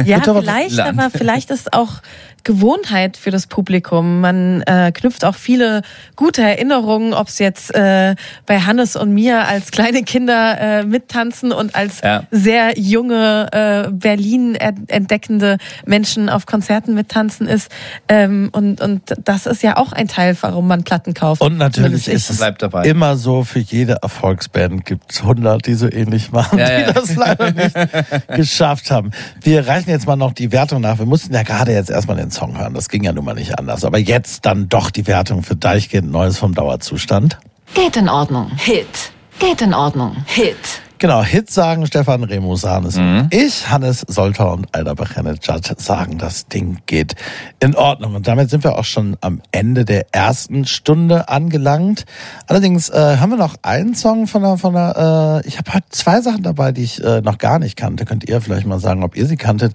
Ja, 0.05 0.21
vielleicht, 0.23 0.75
Land. 0.75 0.97
aber 0.97 1.09
vielleicht 1.09 1.51
ist 1.51 1.73
auch 1.73 1.95
Gewohnheit 2.43 3.17
für 3.17 3.31
das 3.31 3.47
Publikum. 3.47 4.21
Man 4.21 4.61
äh, 4.63 4.91
knüpft 4.93 5.25
auch 5.25 5.35
viele 5.35 5.81
gute 6.15 6.41
Erinnerungen, 6.41 7.13
ob 7.13 7.27
es 7.27 7.39
jetzt 7.39 7.73
äh, 7.75 8.15
bei 8.45 8.59
Hannes 8.61 8.95
und 8.95 9.13
mir 9.13 9.47
als 9.47 9.71
kleine 9.71 10.03
Kinder 10.03 10.59
äh, 10.59 10.83
mittanzen 10.85 11.51
und 11.51 11.75
als 11.75 12.01
Ja. 12.01 12.23
sehr 12.31 12.77
junge 12.79 13.47
äh, 13.51 13.91
Berlin 13.91 14.55
ent- 14.55 14.89
entdeckende 14.91 15.57
Menschen 15.85 16.29
auf 16.29 16.45
Konzerten 16.45 16.93
mittanzen 16.93 17.47
ist. 17.47 17.71
Ähm, 18.07 18.49
und, 18.51 18.81
und 18.81 19.01
das 19.23 19.45
ist 19.45 19.63
ja 19.63 19.77
auch 19.77 19.91
ein 19.91 20.07
Teil, 20.07 20.35
warum 20.41 20.67
man 20.67 20.83
Platten 20.83 21.13
kauft. 21.13 21.41
Und 21.41 21.57
natürlich 21.57 22.07
ist 22.07 22.29
es 22.29 22.37
Bleibt 22.37 22.61
dabei. 22.61 22.83
immer 22.85 23.15
so, 23.17 23.43
für 23.43 23.59
jede 23.59 23.97
Erfolgsband 24.01 24.85
gibt 24.85 25.11
es 25.11 25.21
100, 25.21 25.65
die 25.65 25.73
so 25.73 25.91
ähnlich 25.91 26.31
machen, 26.31 26.59
Ja, 26.59 26.65
die 26.77 26.81
ja. 26.83 26.91
das 26.93 27.15
leider 27.15 27.51
nicht 27.51 27.75
geschafft 28.35 28.91
haben. 28.91 29.11
Wir 29.41 29.67
reichen 29.67 29.89
jetzt 29.89 30.07
mal 30.07 30.15
noch 30.15 30.33
die 30.33 30.51
Wertung 30.51 30.81
nach. 30.81 30.99
Wir 30.99 31.05
mussten 31.05 31.33
ja 31.33 31.43
gerade 31.43 31.73
jetzt 31.73 31.89
erstmal 31.89 32.17
den 32.17 32.28
Song 32.31 32.57
hören. 32.57 32.73
Das 32.73 32.89
ging 32.89 33.03
ja 33.03 33.11
nun 33.13 33.25
mal 33.25 33.35
nicht 33.35 33.57
anders. 33.57 33.83
Aber 33.85 33.97
jetzt 33.97 34.45
dann 34.45 34.69
doch 34.69 34.91
die 34.91 35.07
Wertung 35.07 35.43
für 35.43 35.55
Deichkind 35.55 36.11
Neues 36.11 36.37
vom 36.37 36.53
Dauerzustand. 36.53 37.37
Geht 37.73 37.97
in 37.97 38.09
Ordnung. 38.09 38.51
Hit. 38.57 39.11
Geht 39.39 39.61
in 39.61 39.73
Ordnung. 39.73 40.17
Hit. 40.25 40.81
Genau, 40.99 41.23
Hits 41.23 41.53
sagen 41.55 41.87
Stefan 41.87 42.25
Remusanes. 42.25 42.97
und 42.97 43.29
Ich, 43.31 43.69
Hannes 43.69 44.01
Solter 44.05 44.51
und 44.51 44.67
Alda 44.75 44.95
Bechenetschat 44.95 45.79
sagen, 45.79 46.17
das 46.17 46.47
Ding 46.47 46.79
geht 46.87 47.15
in 47.61 47.73
Ordnung. 47.75 48.15
Und 48.15 48.27
damit 48.27 48.49
sind 48.49 48.65
wir 48.65 48.77
auch 48.77 48.83
schon 48.83 49.15
am 49.21 49.41
Ende 49.53 49.85
der 49.85 50.07
ersten 50.11 50.65
Stunde 50.65 51.29
angelangt. 51.29 52.05
Allerdings 52.47 52.89
äh, 52.89 53.15
haben 53.17 53.29
wir 53.29 53.37
noch 53.37 53.55
einen 53.61 53.95
Song 53.95 54.27
von 54.27 54.41
der, 54.41 54.57
von 54.57 54.73
der 54.73 55.41
äh, 55.45 55.47
ich 55.47 55.57
habe 55.57 55.73
heute 55.73 55.85
zwei 55.89 56.19
Sachen 56.19 56.43
dabei, 56.43 56.73
die 56.73 56.83
ich 56.83 57.01
äh, 57.01 57.21
noch 57.21 57.37
gar 57.37 57.59
nicht 57.59 57.77
kannte. 57.77 58.03
Könnt 58.03 58.27
ihr 58.27 58.41
vielleicht 58.41 58.67
mal 58.67 58.79
sagen, 58.81 59.01
ob 59.05 59.15
ihr 59.15 59.25
sie 59.25 59.37
kanntet? 59.37 59.71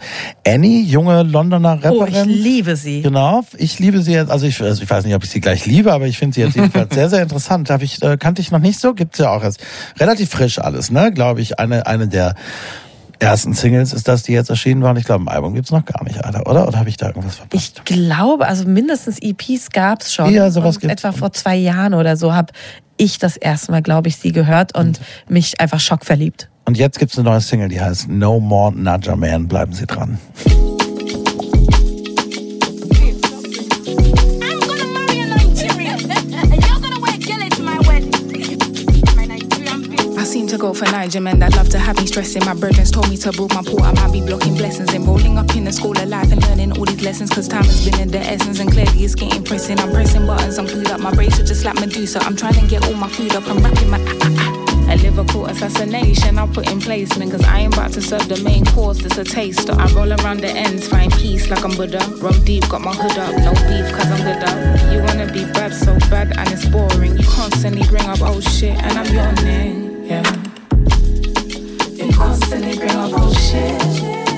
Annie, 0.46 0.82
junge 0.82 1.22
Londoner 1.22 1.78
Oh, 1.84 2.00
Rapperin. 2.00 2.28
ich 2.28 2.36
liebe 2.42 2.76
sie. 2.76 3.00
Genau, 3.00 3.42
ich 3.56 3.78
liebe 3.78 4.02
sie 4.02 4.12
jetzt, 4.12 4.30
also 4.30 4.46
ich, 4.46 4.60
also 4.60 4.82
ich 4.82 4.90
weiß 4.90 5.06
nicht, 5.06 5.14
ob 5.14 5.24
ich 5.24 5.30
sie 5.30 5.40
gleich 5.40 5.64
liebe, 5.64 5.90
aber 5.94 6.06
ich 6.06 6.18
finde 6.18 6.34
sie 6.34 6.42
jetzt 6.42 6.54
jedenfalls 6.54 6.92
sehr, 6.94 7.08
sehr 7.08 7.22
interessant. 7.22 7.70
Hab 7.70 7.80
ich, 7.80 8.02
äh, 8.02 8.18
kannte 8.18 8.42
ich 8.42 8.50
noch 8.50 8.58
nicht 8.58 8.78
so, 8.78 8.92
gibt's 8.92 9.16
ja 9.16 9.30
auch 9.30 9.42
erst 9.42 9.60
relativ 9.98 10.28
frisch 10.28 10.58
alles, 10.58 10.90
ne? 10.90 11.12
Glaube 11.14 11.40
ich, 11.40 11.58
eine, 11.58 11.86
eine 11.86 12.08
der 12.08 12.34
ersten 13.18 13.54
Singles 13.54 13.92
ist 13.92 14.08
das, 14.08 14.22
die 14.22 14.32
jetzt 14.32 14.50
erschienen 14.50 14.82
waren. 14.82 14.96
Ich 14.96 15.04
glaube, 15.04 15.24
ein 15.24 15.28
Album 15.28 15.54
gibt's 15.54 15.70
noch 15.70 15.84
gar 15.84 16.04
nicht, 16.04 16.24
Alter, 16.24 16.48
oder? 16.48 16.68
Oder 16.68 16.78
habe 16.78 16.88
ich 16.88 16.96
da 16.96 17.06
irgendwas 17.06 17.36
verpasst? 17.36 17.80
Ich 17.80 17.84
glaube, 17.84 18.46
also 18.46 18.66
mindestens 18.66 19.18
EPs 19.20 19.70
gab's 19.70 20.12
schon. 20.12 20.32
Ja, 20.32 20.50
sowas 20.50 20.76
und 20.76 20.82
gibt's. 20.82 21.04
Etwa 21.04 21.12
vor 21.12 21.32
zwei 21.32 21.56
Jahren 21.56 21.94
oder 21.94 22.16
so 22.16 22.34
habe 22.34 22.52
ich 22.96 23.18
das 23.18 23.36
erste 23.36 23.72
Mal, 23.72 23.82
glaube 23.82 24.08
ich, 24.08 24.16
sie 24.16 24.32
gehört 24.32 24.76
und 24.76 25.00
mich 25.28 25.60
einfach 25.60 25.80
schockverliebt. 25.80 26.48
Und 26.66 26.78
jetzt 26.78 26.98
gibt's 26.98 27.18
eine 27.18 27.28
neue 27.28 27.40
Single, 27.40 27.68
die 27.68 27.80
heißt 27.80 28.08
No 28.08 28.40
More 28.40 28.74
Nudger 28.74 29.16
Man. 29.16 29.48
Bleiben 29.48 29.72
Sie 29.72 29.86
dran. 29.86 30.18
To 40.54 40.60
go 40.60 40.72
for 40.72 40.84
Niger 40.84 41.20
men 41.20 41.40
that 41.40 41.56
love 41.56 41.68
to 41.70 41.78
have 41.78 41.96
me 41.98 42.06
stressing. 42.06 42.44
My 42.44 42.54
brethren 42.54 42.86
told 42.86 43.08
me 43.10 43.16
to 43.18 43.32
build 43.32 43.52
my 43.54 43.62
port. 43.62 43.82
I 43.82 43.92
might 43.92 44.12
be 44.12 44.20
blocking 44.20 44.54
blessings 44.54 44.92
and 44.94 45.04
rolling 45.06 45.36
up 45.36 45.54
in 45.56 45.64
the 45.64 45.72
school 45.72 45.98
of 45.98 46.08
life 46.08 46.30
and 46.30 46.40
learning 46.42 46.78
all 46.78 46.84
these 46.84 47.02
lessons. 47.02 47.30
Cause 47.30 47.48
time 47.48 47.64
has 47.64 47.84
been 47.84 47.98
in 48.00 48.08
the 48.08 48.18
essence 48.18 48.60
and 48.60 48.70
clearly 48.70 49.04
it's 49.04 49.14
getting 49.16 49.42
pressing. 49.42 49.80
I'm 49.80 49.90
pressing 49.90 50.26
buttons, 50.26 50.58
I'm 50.58 50.66
glued 50.66 50.90
up. 50.90 51.00
My 51.00 51.12
brains 51.12 51.40
are 51.40 51.44
just 51.44 51.64
like 51.64 51.74
Medusa. 51.80 52.20
I'm 52.20 52.36
trying 52.36 52.54
to 52.54 52.66
get 52.66 52.84
all 52.86 52.94
my 52.94 53.08
food 53.08 53.34
up. 53.34 53.46
I'm 53.48 53.58
rapping 53.58 53.90
my 53.90 53.98
ah, 53.98 54.18
ah, 54.22 54.36
ah. 54.38 54.92
A 54.92 54.96
Liverpool 54.96 55.46
assassination 55.46 56.38
I'll 56.38 56.46
put 56.46 56.70
in 56.70 56.78
placement 56.78 57.30
Cause 57.32 57.42
I 57.42 57.60
ain't 57.60 57.74
about 57.74 57.92
to 57.92 58.02
serve 58.02 58.28
the 58.28 58.38
main 58.44 58.66
course, 58.66 59.02
it's 59.02 59.16
a 59.16 59.24
taster 59.24 59.72
I 59.72 59.90
roll 59.94 60.12
around 60.12 60.40
the 60.40 60.50
ends, 60.50 60.86
find 60.86 61.10
peace 61.14 61.48
like 61.48 61.64
I'm 61.64 61.74
Buddha 61.74 62.06
Roll 62.20 62.34
deep, 62.44 62.68
got 62.68 62.82
my 62.82 62.92
hood 62.92 63.16
up, 63.16 63.32
no 63.38 63.52
beef 63.66 63.90
cause 63.96 64.10
I'm 64.10 64.22
good 64.22 64.44
up 64.44 64.92
You 64.92 65.02
wanna 65.02 65.32
be 65.32 65.50
bad, 65.54 65.72
so 65.72 65.98
bad 66.10 66.36
and 66.36 66.52
it's 66.52 66.66
boring 66.66 67.16
You 67.16 67.24
constantly 67.26 67.82
bring 67.88 68.04
up 68.04 68.20
old 68.20 68.44
shit 68.44 68.76
and 68.76 68.98
I'm 68.98 69.34
name, 69.42 69.83
yeah. 70.04 70.22
You 71.92 72.12
constantly 72.12 72.76
bring 72.76 72.90
up 72.90 73.18
old 73.18 73.36
shit 73.36 74.33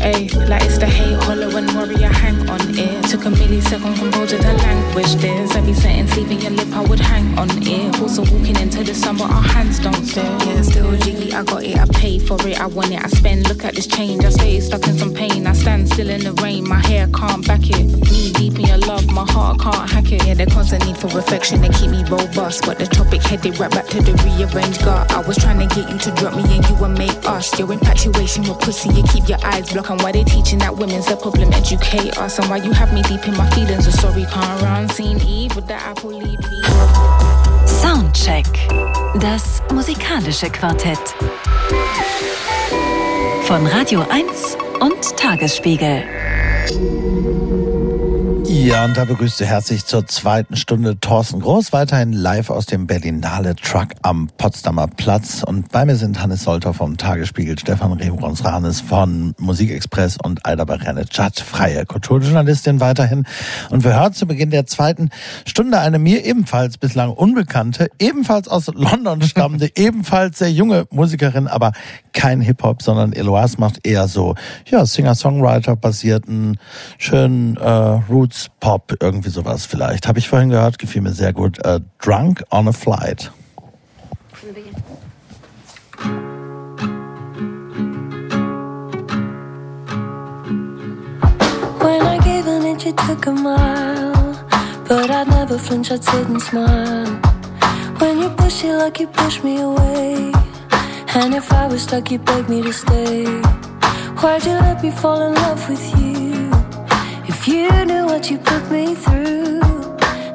Ayy, 0.00 0.48
like 0.48 0.62
it's 0.62 0.78
the 0.78 0.86
hate, 0.86 1.20
hollow 1.24 1.48
and 1.56 1.70
worry, 1.74 2.04
I 2.04 2.12
hang 2.12 2.48
on 2.48 2.60
it. 2.62 3.04
Took 3.10 3.24
a 3.24 3.30
millisecond 3.30 3.98
composure 3.98 4.38
to 4.38 4.52
language 4.52 5.14
this. 5.16 5.54
Every 5.56 5.74
sentence 5.74 6.16
leaving 6.16 6.40
your 6.40 6.52
lip, 6.52 6.68
I 6.72 6.80
would 6.86 7.00
hang 7.00 7.36
on 7.36 7.48
it. 7.50 8.00
Also 8.00 8.22
walking 8.22 8.56
into 8.60 8.84
the 8.84 8.94
sun, 8.94 9.16
but 9.16 9.30
our 9.30 9.42
hands 9.42 9.80
don't 9.80 10.04
stare. 10.04 10.24
Yeah, 10.46 10.62
still 10.62 10.96
jiggy, 10.98 11.32
I 11.32 11.42
got 11.42 11.64
it, 11.64 11.76
I 11.78 11.86
pay 11.86 12.18
for 12.20 12.38
it, 12.46 12.60
I 12.60 12.66
want 12.66 12.92
it, 12.92 13.02
I 13.02 13.08
spend. 13.08 13.48
Look 13.48 13.64
at 13.64 13.74
this 13.74 13.86
change, 13.86 14.24
I 14.24 14.30
stay 14.30 14.60
stuck 14.60 14.86
in 14.86 14.96
some 14.96 15.12
pain. 15.12 15.46
I 15.46 15.52
stand 15.52 15.88
still 15.88 16.10
in 16.10 16.22
the 16.22 16.32
rain, 16.42 16.68
my 16.68 16.78
hair 16.86 17.08
can't 17.08 17.44
back 17.44 17.68
it. 17.68 17.84
Knee 18.10 18.32
deep 18.32 18.58
in 18.58 18.66
your 18.66 18.78
love, 18.78 19.06
my 19.12 19.24
heart 19.28 19.60
can't 19.60 19.90
hack 19.90 20.12
it. 20.12 20.24
Yeah, 20.24 20.34
the 20.34 20.46
constant 20.46 20.86
need 20.86 20.96
for 20.96 21.08
reflection, 21.08 21.60
they 21.60 21.70
keep 21.70 21.90
me 21.90 22.04
robust. 22.04 22.64
But 22.66 22.78
the 22.78 22.86
topic 22.86 23.22
headed 23.22 23.58
right 23.58 23.70
back 23.70 23.86
to 23.88 24.00
the 24.00 24.12
rearranged 24.22 24.84
gut. 24.84 25.10
I 25.10 25.20
was 25.26 25.36
trying 25.38 25.58
to 25.66 25.74
get 25.74 25.90
you 25.90 25.98
to 25.98 26.10
drop 26.12 26.36
me 26.36 26.44
and 26.54 26.64
you 26.68 26.74
would 26.76 26.96
make 26.96 27.18
us. 27.26 27.58
Your 27.58 27.72
infatuation 27.72 28.44
with 28.44 28.60
pussy, 28.60 28.90
you 28.90 29.02
keep 29.02 29.28
your 29.28 29.44
eyes 29.44 29.72
blocked. 29.72 29.87
And 29.90 30.02
why 30.02 30.12
they 30.12 30.22
teaching 30.22 30.58
that 30.58 30.76
women's 30.76 31.06
the 31.06 31.16
problem, 31.16 31.50
educate 31.54 32.18
us. 32.18 32.38
And 32.38 32.50
why 32.50 32.58
you 32.58 32.72
have 32.72 32.92
me 32.92 33.00
deep 33.02 33.26
in 33.26 33.34
my 33.36 33.48
feelings, 33.50 33.86
so 33.86 33.90
sorry, 33.90 34.26
can't 34.26 34.62
run. 34.62 34.88
Seen 34.90 35.18
Eve 35.20 35.56
with 35.56 35.66
the 35.66 35.74
apple 35.74 36.10
lead. 36.10 36.38
Soundcheck. 37.66 38.46
Das 39.20 39.62
musikalische 39.72 40.50
Quartett. 40.50 40.98
Von 43.44 43.66
Radio 43.66 44.04
1 44.10 44.58
und 44.80 45.16
Tagesspiegel. 45.16 46.04
Ja, 48.50 48.86
und 48.86 48.96
da 48.96 49.04
begrüßt 49.04 49.36
Sie 49.36 49.44
herzlich 49.44 49.84
zur 49.84 50.06
zweiten 50.06 50.56
Stunde 50.56 50.98
Thorsten 50.98 51.40
Groß, 51.40 51.74
weiterhin 51.74 52.14
live 52.14 52.48
aus 52.48 52.64
dem 52.64 52.86
Berlinale 52.86 53.54
Truck 53.54 53.88
am 54.00 54.30
Potsdamer 54.38 54.86
Platz. 54.86 55.42
Und 55.42 55.70
bei 55.70 55.84
mir 55.84 55.96
sind 55.96 56.22
Hannes 56.22 56.44
Solter 56.44 56.72
vom 56.72 56.96
Tagesspiegel, 56.96 57.58
Stefan 57.58 57.92
Rebrons-Ranes 57.92 58.80
von 58.80 59.34
Musikexpress 59.38 60.16
und 60.24 60.46
Aida 60.46 60.64
Barenetschat, 60.64 61.40
freie 61.40 61.84
Kulturjournalistin 61.84 62.80
weiterhin. 62.80 63.26
Und 63.68 63.84
wir 63.84 63.92
hören 63.92 64.14
zu 64.14 64.26
Beginn 64.26 64.48
der 64.48 64.64
zweiten 64.64 65.10
Stunde 65.44 65.80
eine 65.80 65.98
mir 65.98 66.24
ebenfalls 66.24 66.78
bislang 66.78 67.10
unbekannte, 67.10 67.90
ebenfalls 67.98 68.48
aus 68.48 68.68
London 68.68 69.20
stammende, 69.20 69.70
ebenfalls 69.76 70.38
sehr 70.38 70.50
junge 70.50 70.86
Musikerin, 70.90 71.48
aber 71.48 71.72
kein 72.14 72.40
Hip-Hop, 72.40 72.82
sondern 72.82 73.12
Eloise 73.12 73.56
macht 73.58 73.86
eher 73.86 74.08
so, 74.08 74.36
ja, 74.64 74.86
Singer-Songwriter-basierten, 74.86 76.58
schönen 76.96 77.58
äh, 77.58 78.00
Roots-Pop, 78.38 78.94
irgendwie 79.00 79.30
sowas 79.30 79.66
vielleicht. 79.66 80.06
Habe 80.06 80.18
ich 80.18 80.28
vorhin 80.28 80.50
gehört, 80.50 80.78
gefiel 80.78 81.02
mir 81.02 81.12
sehr 81.12 81.32
gut. 81.32 81.64
Äh, 81.64 81.80
Drunk 82.00 82.44
on 82.50 82.68
a 82.68 82.72
Flight. 82.72 83.32
When 91.80 92.02
I 92.06 92.18
gave 92.18 92.46
an 92.46 92.64
inch, 92.64 92.86
it 92.86 92.96
took 92.96 93.26
a 93.26 93.32
mile. 93.32 94.12
But 94.88 95.10
I'd 95.10 95.28
never 95.28 95.58
flinch, 95.58 95.90
I'd 95.90 96.04
sit 96.04 96.28
and 96.28 96.40
smile. 96.40 97.20
When 97.98 98.20
you 98.20 98.30
push 98.30 98.64
it 98.64 98.76
like 98.78 99.00
you 99.00 99.08
push 99.08 99.42
me 99.42 99.60
away. 99.60 100.32
And 101.14 101.34
if 101.34 101.52
I 101.52 101.66
was 101.66 101.82
stuck, 101.82 102.10
you 102.10 102.18
begged 102.18 102.48
me 102.48 102.62
to 102.62 102.72
stay. 102.72 103.24
Why'd 104.20 104.44
you 104.44 104.52
let 104.52 104.82
me 104.82 104.90
fall 104.90 105.20
in 105.22 105.34
love 105.34 105.68
with 105.68 106.00
you? 106.00 106.17
You 107.48 107.70
knew 107.86 108.04
what 108.04 108.30
you 108.30 108.36
put 108.36 108.70
me 108.70 108.94
through. 108.94 109.62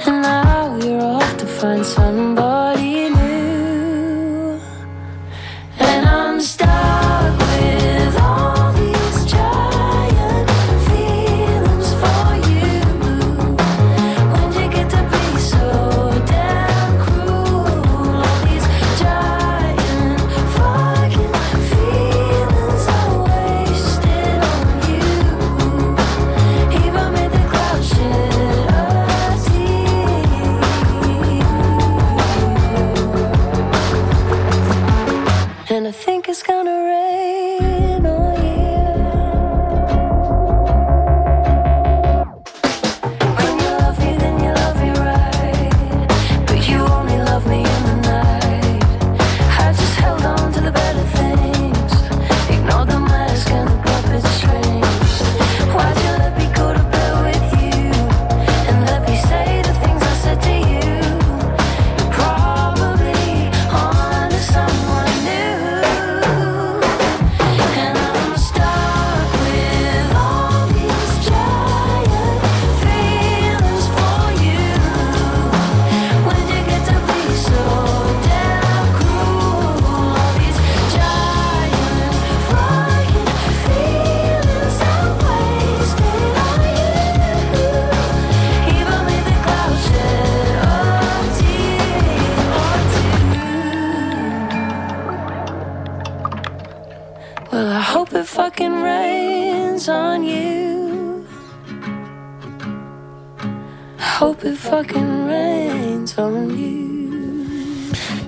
And 0.07 0.22
now 0.24 0.76
you're 0.84 0.99
off 0.99 1.38
to 1.38 1.45
find 1.45 1.86
somebody 1.86 3.07
new. 3.09 4.59
And 5.78 6.07
I'm 6.07 6.41
stuck 6.41 7.22
And 36.34 36.39
I 36.49 36.62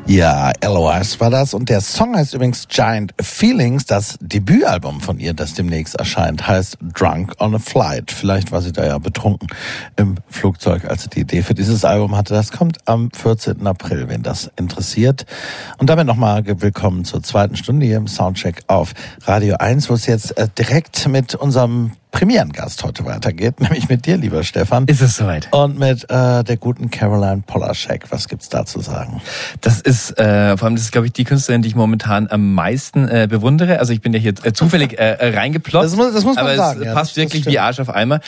Ja, 0.07 0.51
Eloise 0.61 1.19
war 1.19 1.29
das. 1.29 1.53
Und 1.53 1.67
der 1.67 1.81
Song 1.81 2.15
heißt 2.15 2.35
übrigens 2.35 2.69
Giant 2.69 3.13
Feelings. 3.19 3.85
Das 3.85 4.17
Debütalbum 4.21 5.01
von 5.01 5.19
ihr, 5.19 5.33
das 5.33 5.55
demnächst 5.55 5.95
erscheint, 5.95 6.47
heißt 6.47 6.77
Drunk 6.93 7.33
on 7.39 7.55
a 7.55 7.59
Flight. 7.59 8.11
Vielleicht 8.11 8.51
war 8.53 8.61
sie 8.61 8.71
da 8.71 8.85
ja 8.85 8.97
betrunken 8.97 9.49
im 9.97 10.15
Flugzeug, 10.29 10.85
als 10.85 11.03
sie 11.03 11.09
die 11.09 11.21
Idee 11.21 11.41
für 11.41 11.53
dieses 11.53 11.83
Album 11.83 12.15
hatte. 12.15 12.33
Das 12.33 12.51
kommt 12.51 12.77
am 12.85 13.09
14. 13.11 13.67
April, 13.67 14.07
wenn 14.07 14.23
das 14.23 14.49
interessiert. 14.57 15.25
Und 15.79 15.89
damit 15.89 16.07
nochmal 16.07 16.43
willkommen 16.45 17.03
zur 17.03 17.23
zweiten 17.23 17.57
Stunde 17.57 17.87
hier 17.87 17.97
im 17.97 18.07
Soundcheck 18.07 18.61
auf 18.67 18.93
Radio 19.23 19.55
1, 19.57 19.89
wo 19.89 19.95
es 19.95 20.05
jetzt 20.05 20.37
äh, 20.37 20.47
direkt 20.57 21.09
mit 21.09 21.35
unserem 21.35 21.91
Premierengast 22.15 22.81
heute 22.85 23.03
weitergeht, 23.03 23.59
nämlich 23.59 23.89
mit 23.89 24.05
dir, 24.05 24.15
lieber 24.15 24.41
Stefan. 24.43 24.85
Ist 24.85 25.01
es 25.01 25.17
soweit? 25.17 25.49
Und 25.51 25.77
mit 25.77 26.05
äh, 26.09 26.43
der 26.45 26.55
guten 26.57 26.89
Caroline 26.89 27.43
Polaschek. 27.45 28.05
Was 28.09 28.29
gibt's 28.29 28.47
da 28.47 28.65
zu 28.65 28.79
sagen? 28.79 29.21
Das 29.59 29.81
ist, 29.81 30.17
äh, 30.17 30.55
vor 30.55 30.67
allem, 30.67 30.75
das 30.77 30.85
ist, 30.85 30.91
glaube 30.93 31.07
ich, 31.07 31.13
die 31.13 31.25
Künstlerin, 31.25 31.61
die 31.61 31.67
ich 31.67 31.75
momentan 31.75 32.27
am 32.31 32.53
meisten 32.53 33.05
äh, 33.09 33.27
bewundere. 33.29 33.79
Also 33.79 33.91
ich 33.91 33.99
bin 33.99 34.13
ja 34.13 34.19
hier 34.19 34.33
äh, 34.43 34.53
zufällig 34.53 34.97
äh, 34.97 35.17
reingeplotzt. 35.37 35.91
Das 35.91 35.95
muss- 35.97 36.13
das 36.13 36.23
muss 36.23 36.37
man 36.37 36.45
aber 36.45 36.55
sagen, 36.55 36.79
Es 36.79 36.85
ja, 36.87 36.93
passt 36.93 37.17
wirklich 37.17 37.45
wie 37.47 37.59
Arsch 37.59 37.81
auf 37.81 37.89
Eimer. 37.89 38.21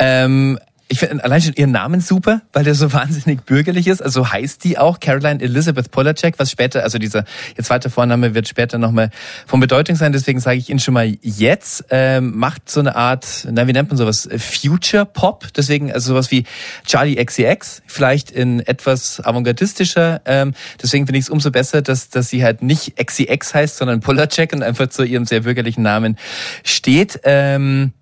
Ähm, 0.00 0.58
ich 0.90 0.98
finde 1.00 1.22
allein 1.22 1.42
schon 1.42 1.52
ihren 1.54 1.70
Namen 1.70 2.00
super, 2.00 2.40
weil 2.52 2.64
der 2.64 2.74
so 2.74 2.92
wahnsinnig 2.92 3.44
bürgerlich 3.44 3.86
ist. 3.86 4.02
Also 4.02 4.30
heißt 4.30 4.64
die 4.64 4.78
auch 4.78 5.00
Caroline 5.00 5.40
Elizabeth 5.40 5.90
Polacek, 5.90 6.38
was 6.38 6.50
später, 6.50 6.82
also 6.82 6.98
dieser 6.98 7.24
ihr 7.56 7.64
zweiter 7.64 7.90
Vorname 7.90 8.34
wird 8.34 8.48
später 8.48 8.78
nochmal 8.78 9.10
von 9.46 9.60
Bedeutung 9.60 9.96
sein. 9.96 10.12
Deswegen 10.12 10.40
sage 10.40 10.58
ich 10.58 10.70
ihn 10.70 10.78
schon 10.78 10.94
mal 10.94 11.16
jetzt. 11.22 11.84
Ähm, 11.90 12.36
macht 12.36 12.70
so 12.70 12.80
eine 12.80 12.96
Art, 12.96 13.46
na 13.50 13.66
wie 13.66 13.72
nennt 13.72 13.90
man 13.90 13.98
sowas, 13.98 14.28
Future 14.38 15.04
Pop. 15.04 15.48
Deswegen 15.56 15.92
also 15.92 16.14
sowas 16.14 16.30
wie 16.30 16.44
Charlie 16.86 17.22
XCX, 17.22 17.82
vielleicht 17.86 18.30
in 18.30 18.60
etwas 18.60 19.20
avantgardistischer. 19.20 20.22
Ähm, 20.24 20.54
deswegen 20.82 21.06
finde 21.06 21.18
ich 21.18 21.26
es 21.26 21.30
umso 21.30 21.50
besser, 21.50 21.82
dass 21.82 22.08
dass 22.08 22.30
sie 22.30 22.42
halt 22.42 22.62
nicht 22.62 22.96
XCX 22.96 23.54
heißt, 23.54 23.76
sondern 23.76 24.00
Polacek 24.00 24.52
und 24.54 24.62
einfach 24.62 24.88
zu 24.88 25.04
ihrem 25.04 25.26
sehr 25.26 25.40
bürgerlichen 25.40 25.82
Namen 25.82 26.16
steht. 26.64 27.20
Ähm, 27.24 27.92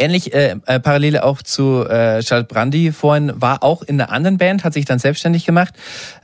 Ähnlich 0.00 0.32
äh, 0.32 0.56
äh, 0.66 0.80
Parallele 0.80 1.24
auch 1.24 1.42
zu 1.42 1.86
äh, 1.86 2.22
Charlotte 2.22 2.52
Brandy 2.52 2.90
vorhin 2.90 3.32
war 3.34 3.62
auch 3.62 3.82
in 3.82 4.00
einer 4.00 4.10
anderen 4.10 4.38
Band, 4.38 4.64
hat 4.64 4.72
sich 4.72 4.86
dann 4.86 4.98
selbstständig 4.98 5.44
gemacht 5.44 5.74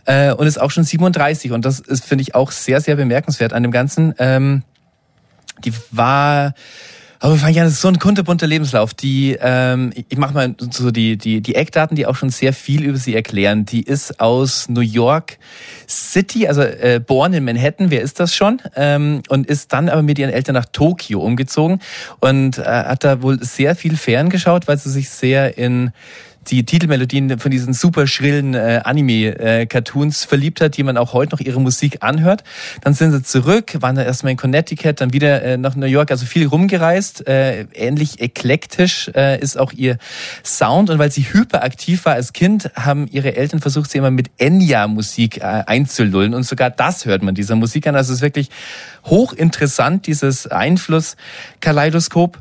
äh, 0.06 0.32
und 0.32 0.46
ist 0.46 0.58
auch 0.58 0.70
schon 0.70 0.84
37 0.84 1.52
und 1.52 1.64
das 1.64 1.80
ist 1.80 2.04
finde 2.04 2.22
ich 2.22 2.34
auch 2.34 2.52
sehr 2.52 2.80
sehr 2.80 2.96
bemerkenswert 2.96 3.52
an 3.52 3.62
dem 3.62 3.72
Ganzen. 3.72 4.14
Ähm, 4.18 4.62
die 5.64 5.72
war 5.90 6.54
Aber 7.20 7.34
ich 7.34 7.56
das 7.56 7.72
ist 7.72 7.80
so 7.80 7.88
ein 7.88 7.98
kunterbunter 7.98 8.46
Lebenslauf. 8.46 8.94
Die, 8.94 9.36
ähm, 9.40 9.92
ich 9.94 10.18
mache 10.18 10.34
mal 10.34 10.54
so 10.70 10.90
die, 10.90 11.16
die, 11.16 11.40
die 11.40 11.54
Eckdaten, 11.54 11.96
die 11.96 12.06
auch 12.06 12.16
schon 12.16 12.30
sehr 12.30 12.52
viel 12.52 12.84
über 12.84 12.98
sie 12.98 13.14
erklären. 13.14 13.64
Die 13.64 13.82
ist 13.82 14.20
aus 14.20 14.68
New 14.68 14.80
York 14.80 15.38
City, 15.88 16.46
also 16.46 16.62
äh, 16.62 17.00
born 17.04 17.32
in 17.32 17.44
Manhattan, 17.44 17.90
wer 17.90 18.02
ist 18.02 18.20
das 18.20 18.34
schon? 18.34 18.60
Ähm, 18.74 19.22
und 19.28 19.46
ist 19.46 19.72
dann 19.72 19.88
aber 19.88 20.02
mit 20.02 20.18
ihren 20.18 20.30
Eltern 20.30 20.54
nach 20.54 20.66
Tokio 20.66 21.20
umgezogen 21.20 21.80
und 22.20 22.58
äh, 22.58 22.62
hat 22.62 23.04
da 23.04 23.22
wohl 23.22 23.42
sehr 23.42 23.76
viel 23.76 23.96
ferngeschaut, 23.96 24.68
weil 24.68 24.78
sie 24.78 24.90
sich 24.90 25.08
sehr 25.10 25.56
in 25.58 25.92
die 26.50 26.64
Titelmelodien 26.64 27.38
von 27.38 27.50
diesen 27.50 27.74
super 27.74 28.06
schrillen 28.06 28.54
äh, 28.54 28.80
Anime-Cartoons 28.84 30.24
verliebt 30.24 30.60
hat, 30.60 30.76
die 30.76 30.82
man 30.82 30.96
auch 30.96 31.12
heute 31.12 31.32
noch 31.34 31.40
ihre 31.40 31.60
Musik 31.60 31.98
anhört. 32.00 32.44
Dann 32.82 32.94
sind 32.94 33.12
sie 33.12 33.22
zurück, 33.22 33.76
waren 33.80 33.96
dann 33.96 34.06
erstmal 34.06 34.32
in 34.32 34.36
Connecticut, 34.36 35.00
dann 35.00 35.12
wieder 35.12 35.42
äh, 35.42 35.56
nach 35.56 35.76
New 35.76 35.86
York, 35.86 36.10
also 36.10 36.26
viel 36.26 36.46
rumgereist. 36.46 37.26
Äh, 37.26 37.62
ähnlich 37.74 38.20
eklektisch 38.20 39.10
äh, 39.14 39.40
ist 39.40 39.58
auch 39.58 39.72
ihr 39.72 39.98
Sound. 40.44 40.90
Und 40.90 40.98
weil 40.98 41.10
sie 41.10 41.22
hyperaktiv 41.22 42.04
war 42.04 42.14
als 42.14 42.32
Kind, 42.32 42.70
haben 42.74 43.06
ihre 43.10 43.36
Eltern 43.36 43.60
versucht, 43.60 43.90
sie 43.90 43.98
immer 43.98 44.10
mit 44.10 44.30
Enya-Musik 44.38 45.38
äh, 45.38 45.42
einzulullen. 45.66 46.34
Und 46.34 46.44
sogar 46.44 46.70
das 46.70 47.06
hört 47.06 47.22
man 47.22 47.34
dieser 47.34 47.56
Musik 47.56 47.86
an. 47.86 47.96
Also 47.96 48.12
es 48.12 48.18
ist 48.18 48.22
wirklich 48.22 48.50
hochinteressant, 49.04 50.06
dieses 50.06 50.46
Einfluss-Kaleidoskop. 50.46 52.38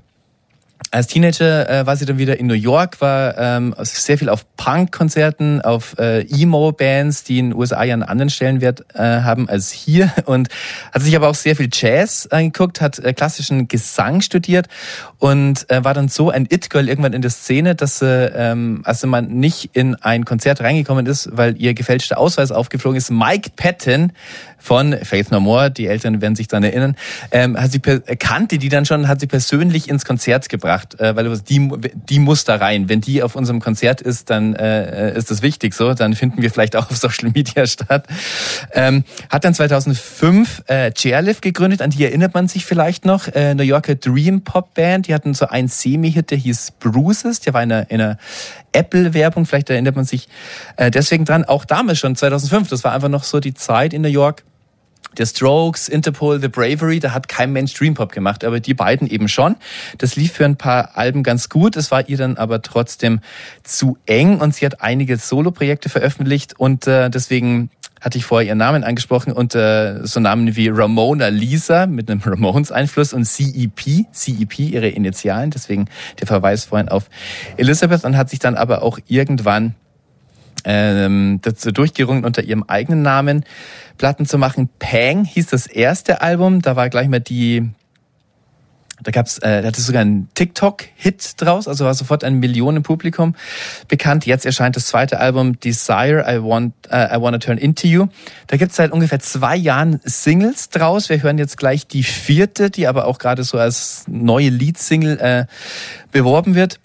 Als 0.91 1.07
Teenager 1.07 1.69
äh, 1.69 1.85
war 1.85 1.97
sie 1.97 2.05
dann 2.05 2.17
wieder 2.17 2.39
in 2.39 2.47
New 2.47 2.53
York, 2.53 3.01
war 3.01 3.37
ähm, 3.37 3.75
sehr 3.79 4.17
viel 4.17 4.29
auf 4.29 4.45
Punk-Konzerten, 4.55 5.61
auf 5.61 5.97
äh, 5.97 6.21
Emo-Bands, 6.21 7.23
die 7.23 7.39
in 7.39 7.49
den 7.49 7.59
USA 7.59 7.83
ja 7.83 7.93
einen 7.93 8.03
anderen 8.03 8.29
Stellenwert 8.29 8.85
äh, 8.93 9.01
haben 9.01 9.49
als 9.49 9.71
hier 9.71 10.11
und 10.25 10.47
hat 10.91 11.01
sich 11.01 11.15
aber 11.15 11.27
auch 11.27 11.35
sehr 11.35 11.55
viel 11.55 11.69
Jazz 11.71 12.27
angeguckt, 12.27 12.81
hat 12.81 12.99
äh, 12.99 13.13
klassischen 13.13 13.67
Gesang 13.67 14.21
studiert 14.21 14.67
und 15.17 15.69
äh, 15.69 15.83
war 15.83 15.93
dann 15.93 16.07
so 16.07 16.29
ein 16.29 16.47
It-Girl 16.49 16.87
irgendwann 16.87 17.13
in 17.13 17.21
der 17.21 17.31
Szene, 17.31 17.75
dass 17.75 17.99
sie, 17.99 18.31
ähm, 18.33 18.81
als 18.85 19.05
man 19.05 19.27
nicht 19.27 19.71
in 19.73 19.95
ein 19.95 20.23
Konzert 20.23 20.61
reingekommen 20.61 21.05
ist, 21.07 21.29
weil 21.31 21.59
ihr 21.61 21.73
gefälschter 21.73 22.17
Ausweis 22.17 22.51
aufgeflogen 22.51 22.97
ist, 22.97 23.11
Mike 23.11 23.51
Patton 23.55 24.13
von 24.57 24.95
Faith 25.03 25.31
No 25.31 25.39
More, 25.39 25.71
die 25.71 25.87
Eltern 25.87 26.21
werden 26.21 26.35
sich 26.35 26.47
dann 26.47 26.63
erinnern, 26.63 26.95
ähm, 27.31 27.59
hat 27.59 27.71
sie 27.71 27.79
kannte 27.79 28.57
die 28.57 28.69
dann 28.69 28.85
schon, 28.85 29.07
hat 29.07 29.19
sie 29.19 29.27
persönlich 29.27 29.89
ins 29.89 30.05
Konzert 30.05 30.49
gebracht, 30.49 30.99
äh, 30.99 31.15
weil 31.15 31.37
die, 31.39 31.69
die 31.93 32.19
muss 32.19 32.45
da 32.45 32.55
rein. 32.55 32.89
Wenn 32.89 33.01
die 33.01 33.23
auf 33.23 33.35
unserem 33.35 33.61
Konzert 33.61 34.01
ist, 34.01 34.29
dann 34.29 34.55
äh, 34.55 35.15
ist 35.15 35.31
das 35.31 35.41
wichtig 35.41 35.73
so, 35.73 35.93
dann 35.93 36.15
finden 36.15 36.41
wir 36.41 36.51
vielleicht 36.51 36.75
auch 36.75 36.89
auf 36.89 36.97
Social 36.97 37.29
Media 37.29 37.65
statt. 37.67 38.07
Ähm, 38.73 39.03
hat 39.29 39.45
dann 39.45 39.53
2005 39.53 40.63
äh, 40.67 40.91
Chairlift 40.91 41.41
gegründet, 41.41 41.81
an 41.81 41.91
die 41.91 42.03
erinnert 42.03 42.33
man 42.33 42.47
sich 42.47 42.65
vielleicht 42.65 43.05
noch, 43.05 43.27
äh, 43.27 43.53
New 43.53 43.63
Yorker 43.63 43.95
Dream 43.95 44.41
Pop 44.41 44.73
Band, 44.73 45.07
die 45.07 45.13
hatten 45.13 45.33
so 45.33 45.47
einen 45.47 45.67
Semi-Hit, 45.67 46.31
der 46.31 46.37
hieß 46.37 46.73
Bruises, 46.79 47.39
der 47.39 47.53
war 47.53 47.63
in 47.63 47.71
einer, 47.71 47.89
in 47.89 48.01
einer 48.01 48.17
Apple-Werbung, 48.75 49.45
vielleicht 49.45 49.69
erinnert 49.69 49.95
man 49.95 50.05
sich 50.05 50.27
äh, 50.77 50.91
deswegen 50.91 51.25
dran, 51.25 51.45
auch 51.45 51.65
damals 51.65 51.99
schon, 51.99 52.15
2005, 52.15 52.69
das 52.69 52.83
war 52.83 52.91
einfach 52.91 53.09
noch 53.09 53.23
so 53.23 53.39
die 53.39 53.53
Zeit 53.53 53.93
in 53.93 54.01
New 54.01 54.09
York, 54.09 54.43
der 55.17 55.25
Strokes, 55.25 55.87
Interpol, 55.87 56.39
The 56.39 56.47
Bravery, 56.47 56.99
da 56.99 57.13
hat 57.13 57.27
kein 57.27 57.51
Mensch 57.53 57.73
Dream 57.73 57.93
Pop 57.93 58.11
gemacht, 58.11 58.43
aber 58.43 58.59
die 58.59 58.73
beiden 58.73 59.07
eben 59.07 59.27
schon. 59.27 59.55
Das 59.97 60.15
lief 60.15 60.33
für 60.33 60.45
ein 60.45 60.57
paar 60.57 60.97
Alben 60.97 61.23
ganz 61.23 61.49
gut, 61.49 61.75
es 61.77 61.91
war 61.91 62.07
ihr 62.07 62.17
dann 62.17 62.37
aber 62.37 62.61
trotzdem 62.61 63.21
zu 63.63 63.97
eng 64.05 64.39
und 64.39 64.53
sie 64.53 64.65
hat 64.65 64.81
einige 64.81 65.17
Solo-Projekte 65.17 65.89
veröffentlicht 65.89 66.59
und 66.59 66.87
äh, 66.87 67.09
deswegen 67.09 67.69
hatte 68.05 68.19
ich 68.19 68.25
vorher 68.25 68.47
ihren 68.47 68.59
Namen 68.59 68.83
angesprochen 68.83 69.33
und 69.33 69.55
äh, 69.55 70.05
so 70.05 70.19
Namen 70.19 70.55
wie 70.55 70.69
Ramona 70.69 71.29
Lisa 71.29 71.87
mit 71.87 72.09
einem 72.09 72.21
Ramones-Einfluss 72.23 73.13
und 73.13 73.25
CEP, 73.25 74.05
CEP 74.13 74.59
ihre 74.59 74.89
Initialen, 74.89 75.49
deswegen 75.49 75.87
der 76.19 76.27
Verweis 76.27 76.65
vorhin 76.65 76.87
auf 76.87 77.09
Elizabeth 77.57 78.05
und 78.05 78.15
hat 78.15 78.29
sich 78.29 78.37
dann 78.37 78.53
aber 78.53 78.83
auch 78.83 78.99
irgendwann 79.07 79.73
ähm, 80.65 81.39
dazu 81.41 81.71
durchgerungen 81.71 82.25
unter 82.25 82.43
ihrem 82.43 82.63
eigenen 82.67 83.01
Namen 83.01 83.43
Platten 83.97 84.27
zu 84.27 84.37
machen. 84.37 84.69
Pang 84.77 85.25
hieß 85.25 85.47
das 85.47 85.65
erste 85.65 86.21
Album, 86.21 86.61
da 86.61 86.75
war 86.75 86.89
gleich 86.89 87.07
mal 87.07 87.21
die 87.21 87.71
da 89.03 89.11
gab's, 89.11 89.37
äh, 89.39 89.61
da 89.61 89.67
hatte 89.67 89.81
sogar 89.81 90.01
einen 90.01 90.29
TikTok-Hit 90.35 91.41
draus, 91.41 91.67
also 91.67 91.85
war 91.85 91.93
sofort 91.93 92.23
ein 92.23 92.39
Millionenpublikum 92.39 93.35
bekannt. 93.87 94.25
Jetzt 94.25 94.45
erscheint 94.45 94.75
das 94.75 94.87
zweite 94.87 95.19
Album 95.19 95.59
Desire, 95.59 96.25
I 96.27 96.41
Want, 96.41 96.73
uh, 96.91 97.15
I 97.15 97.21
Wanna 97.21 97.39
Turn 97.39 97.57
Into 97.57 97.87
You. 97.87 98.07
Da 98.47 98.57
gibt's 98.57 98.77
seit 98.77 98.91
ungefähr 98.91 99.19
zwei 99.19 99.55
Jahren 99.55 99.99
Singles 100.03 100.69
draus. 100.69 101.09
Wir 101.09 101.21
hören 101.21 101.37
jetzt 101.37 101.57
gleich 101.57 101.87
die 101.87 102.03
vierte, 102.03 102.69
die 102.69 102.87
aber 102.87 103.05
auch 103.05 103.19
gerade 103.19 103.43
so 103.43 103.57
als 103.57 104.05
neue 104.07 104.49
Lead-Single 104.49 105.19
äh, 105.19 105.45
beworben 106.11 106.55
wird. 106.55 106.79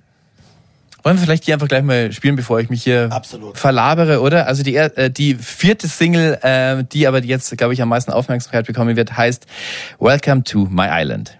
Wollen 1.03 1.17
wir 1.17 1.23
vielleicht 1.23 1.47
die 1.47 1.55
einfach 1.55 1.69
gleich 1.69 1.83
mal 1.83 2.13
spielen, 2.13 2.37
bevor 2.37 2.61
ich 2.61 2.69
mich 2.69 2.83
hier 2.83 3.09
Absolut. 3.11 3.57
verlabere, 3.57 4.21
oder? 4.21 4.47
Also 4.47 4.63
die, 4.63 4.77
äh, 4.77 5.11
die 5.11 5.35
vierte 5.35 5.89
Single, 5.89 6.39
äh, 6.43 6.85
die 6.85 7.07
aber 7.07 7.23
jetzt, 7.25 7.57
glaube 7.57 7.73
ich, 7.73 7.81
am 7.81 7.89
meisten 7.89 8.13
Aufmerksamkeit 8.13 8.67
bekommen 8.67 8.97
wird, 8.97 9.17
heißt 9.17 9.47
Welcome 9.99 10.45
to 10.45 10.67
My 10.71 10.89
Island. 10.91 11.40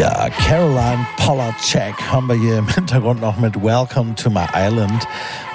Ja, 0.00 0.30
Caroline 0.30 1.06
Polacek 1.18 1.94
haben 2.10 2.26
wir 2.26 2.34
hier 2.34 2.56
im 2.56 2.68
Hintergrund 2.68 3.20
noch 3.20 3.36
mit 3.36 3.62
Welcome 3.62 4.14
to 4.14 4.30
my 4.30 4.46
Island. 4.54 5.06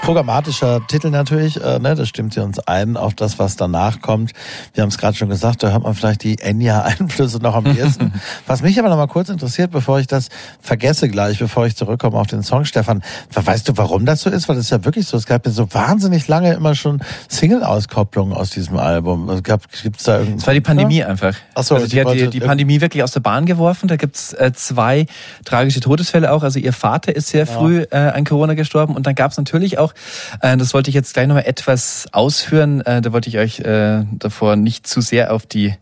Programmatischer 0.06 0.86
Titel 0.86 1.10
natürlich, 1.10 1.60
äh, 1.60 1.80
ne, 1.80 1.96
das 1.96 2.08
stimmt 2.08 2.36
sie 2.36 2.40
uns 2.40 2.60
ein 2.60 2.96
auf 2.96 3.16
das, 3.16 3.40
was 3.40 3.56
danach 3.56 4.02
kommt. 4.02 4.34
Wir 4.76 4.84
haben 4.84 4.90
es 4.90 5.00
gerade 5.00 5.18
schon 5.18 5.30
gesagt, 5.30 5.64
da 5.64 5.72
hört 5.72 5.82
man 5.82 5.96
vielleicht 5.96 6.22
die 6.22 6.38
Enya-Einflüsse 6.40 7.40
noch 7.40 7.56
am 7.56 7.66
ehesten. 7.76 8.14
was 8.46 8.62
mich 8.62 8.78
aber 8.78 8.90
noch 8.90 8.98
mal 8.98 9.08
kurz 9.08 9.30
interessiert, 9.30 9.72
bevor 9.72 10.00
ich 10.00 10.06
das 10.06 10.30
vergesse 10.62 11.10
gleich, 11.10 11.40
bevor 11.40 11.66
ich 11.66 11.76
zurückkomme 11.76 12.20
auf 12.20 12.28
den 12.28 12.44
Song, 12.44 12.66
Stefan, 12.66 13.02
weißt 13.34 13.68
du, 13.68 13.78
warum 13.78 14.06
das 14.06 14.22
so 14.22 14.30
ist? 14.30 14.48
Weil 14.48 14.58
es 14.58 14.66
ist 14.66 14.70
ja 14.70 14.86
wirklich 14.86 15.08
so, 15.08 15.18
es 15.18 15.26
gab 15.26 15.44
ja 15.44 15.52
so 15.52 15.74
wahnsinnig 15.74 16.28
lange 16.28 16.54
immer 16.54 16.76
schon 16.76 17.02
Single-Auskopplungen 17.28 18.38
aus 18.38 18.52
diesem 18.52 18.78
Album. 18.78 19.28
Es 19.32 19.42
gab, 19.42 19.64
gibt's 19.82 20.04
da 20.04 20.20
irgendein... 20.20 20.38
Es 20.38 20.46
war 20.46 20.54
die 20.54 20.62
Pandemie 20.62 21.04
einfach. 21.04 21.34
Ach 21.56 21.64
so, 21.64 21.74
also 21.74 21.88
die 21.88 22.00
hat 22.00 22.14
die, 22.14 22.28
die 22.28 22.42
Pandemie 22.42 22.80
wirklich 22.80 23.02
aus 23.02 23.14
der 23.14 23.22
Bahn 23.22 23.48
geworfen. 23.48 23.88
Da 23.88 23.96
gibt's 23.96 24.34
äh, 24.34 24.52
zwei 24.54 25.08
tragische 25.46 25.80
Todesfälle 25.80 26.32
auch. 26.32 26.44
Also 26.44 26.60
ihr 26.60 26.74
Vater 26.74 27.16
ist 27.16 27.30
sehr 27.30 27.48
früh 27.48 27.88
äh, 27.90 27.98
an 27.98 28.24
Corona 28.24 28.54
gestorben 28.54 28.96
und 28.96 29.08
dann 29.08 29.16
gab's 29.16 29.38
natürlich 29.38 29.80
auch, 29.80 29.95
das 30.42 30.74
wollte 30.74 30.90
ich 30.90 30.96
jetzt 30.96 31.14
gleich 31.14 31.28
nochmal 31.28 31.46
etwas 31.46 32.08
ausführen, 32.12 32.82
äh, 32.82 33.02
da 33.02 33.14
wollte 33.14 33.30
ich 33.30 33.38
euch 33.38 33.60
äh, 33.60 34.04
davor 34.12 34.56
nicht 34.56 34.88
zu 34.88 35.02
sehr 35.02 35.34
auf 35.34 35.46
die, 35.46 35.74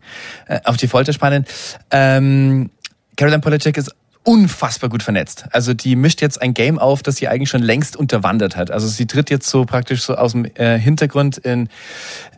äh, 0.48 0.60
auf 0.64 0.78
die 0.78 0.88
Folter 0.88 1.14
spannen. 1.14 1.46
Ähm, 1.92 2.70
Caroline 3.16 3.42
Polacek 3.42 3.78
ist 3.78 3.94
unfassbar 4.24 4.90
gut 4.90 5.04
vernetzt. 5.04 5.46
Also 5.52 5.74
die 5.74 5.96
mischt 5.96 6.22
jetzt 6.22 6.42
ein 6.42 6.54
Game 6.54 6.80
auf, 6.80 7.04
das 7.04 7.18
sie 7.18 7.28
eigentlich 7.28 7.50
schon 7.50 7.62
längst 7.62 7.98
unterwandert 7.98 8.56
hat. 8.56 8.72
Also 8.72 8.88
sie 8.88 9.06
tritt 9.06 9.30
jetzt 9.30 9.50
so 9.50 9.66
praktisch 9.66 10.04
so 10.04 10.16
aus 10.16 10.32
dem 10.32 10.46
äh, 10.56 10.80
Hintergrund 10.80 11.38
in, 11.40 11.68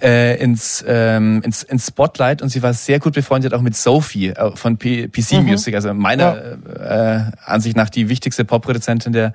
äh, 0.01 0.37
ins, 0.41 0.83
ähm, 0.87 1.41
ins, 1.43 1.61
ins 1.61 1.87
Spotlight 1.87 2.41
und 2.41 2.49
sie 2.49 2.63
war 2.63 2.73
sehr 2.73 2.99
gut 2.99 3.13
befreundet 3.13 3.53
auch 3.53 3.61
mit 3.61 3.75
Sophie 3.75 4.29
äh, 4.29 4.55
von 4.55 4.77
P 4.77 5.07
PC 5.07 5.33
Mhm. 5.33 5.45
Music, 5.45 5.75
also 5.75 5.93
meiner 5.93 6.57
äh, 6.79 7.31
Ansicht 7.45 7.75
nach 7.75 7.89
die 7.89 8.09
wichtigste 8.09 8.45
Popproduzentin 8.45 9.13
der, 9.13 9.33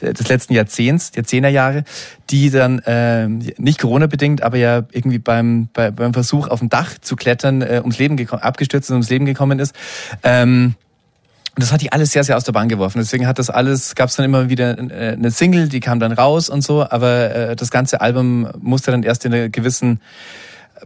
des 0.00 0.28
letzten 0.28 0.52
Jahrzehnts, 0.54 1.10
der 1.10 1.24
Zehnerjahre, 1.24 1.84
die 2.30 2.50
dann 2.50 2.78
äh, 2.80 3.26
nicht 3.26 3.80
Corona-bedingt, 3.80 4.42
aber 4.42 4.56
ja 4.58 4.84
irgendwie 4.92 5.18
beim, 5.18 5.68
bei, 5.72 5.90
beim 5.90 6.12
Versuch 6.12 6.48
auf 6.48 6.60
dem 6.60 6.68
Dach 6.68 6.98
zu 7.00 7.16
klettern 7.16 7.62
äh, 7.62 7.78
ums 7.80 7.98
Leben 7.98 8.16
gekommen, 8.16 8.42
abgestürzt 8.42 8.90
und 8.90 8.94
ums 8.94 9.10
Leben 9.10 9.24
gekommen 9.24 9.58
ist. 9.58 9.74
Ähm, 10.22 10.74
und 11.58 11.62
das 11.62 11.72
hat 11.72 11.82
die 11.82 11.90
alles 11.90 12.12
sehr, 12.12 12.22
sehr 12.22 12.36
aus 12.36 12.44
der 12.44 12.52
Bahn 12.52 12.68
geworfen. 12.68 12.98
Deswegen 13.00 13.26
hat 13.26 13.40
das 13.40 13.50
alles, 13.50 13.96
gab 13.96 14.10
es 14.10 14.14
dann 14.14 14.24
immer 14.24 14.48
wieder 14.48 14.78
äh, 14.78 15.14
eine 15.14 15.32
Single, 15.32 15.68
die 15.68 15.80
kam 15.80 15.98
dann 15.98 16.12
raus 16.12 16.48
und 16.48 16.62
so, 16.62 16.88
aber 16.88 17.34
äh, 17.34 17.56
das 17.56 17.72
ganze 17.72 18.00
Album 18.00 18.48
musste 18.60 18.92
dann 18.92 19.02
erst 19.02 19.24
in 19.24 19.34
einer 19.34 19.48
gewissen 19.48 19.98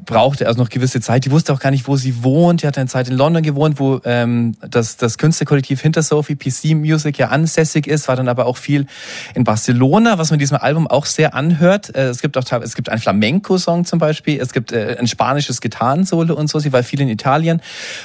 brauchte 0.05 0.47
also 0.47 0.61
noch 0.61 0.69
gewisse 0.69 1.01
Zeit. 1.01 1.25
Die 1.25 1.31
wusste 1.31 1.53
auch 1.53 1.61
gar 1.61 1.71
nicht, 1.71 1.87
wo 1.87 1.97
sie 1.97 2.23
wohnt. 2.23 2.63
Die 2.63 2.67
hat 2.67 2.79
eine 2.79 2.89
Zeit 2.89 3.09
in 3.09 3.17
London 3.17 3.43
gewohnt, 3.43 3.79
wo 3.79 4.01
ähm, 4.05 4.57
das, 4.61 4.97
das 4.97 5.19
Künstlerkollektiv 5.19 5.81
hinter 5.81 6.03
Sophie 6.03 6.37
PC 6.37 6.75
Music 6.75 7.19
ja 7.19 7.29
ansässig 7.29 7.87
ist, 7.87 8.09
war 8.09 8.17
dann 8.17 8.29
aber 8.29 8.47
auch 8.47 8.57
viel 8.57 8.87
in 9.35 9.45
Barcelona, 9.45 10.19
was 10.19 10.31
man 10.31 10.39
diesem 10.39 10.57
Album 10.57 10.87
auch 10.87 11.07
sehr 11.07 11.35
anhört. 11.35 11.95
Äh, 11.95 12.09
es 12.09 12.21
gibt 12.21 12.37
auch 12.37 12.43
es 12.63 12.75
gibt 12.75 12.89
einen 12.89 13.01
Flamenco-Song 13.01 13.85
zum 13.85 13.99
Beispiel, 13.99 14.41
es 14.41 14.53
gibt 14.53 14.73
äh, 14.73 14.97
ein 14.99 15.07
spanisches 15.07 15.61
Gitarrensolo 15.61 16.35
und 16.35 16.49
so. 16.49 16.59
Sie 16.59 16.73
war 16.73 16.83
viel 16.83 17.01
in 17.01 17.09
Italien 17.09 17.61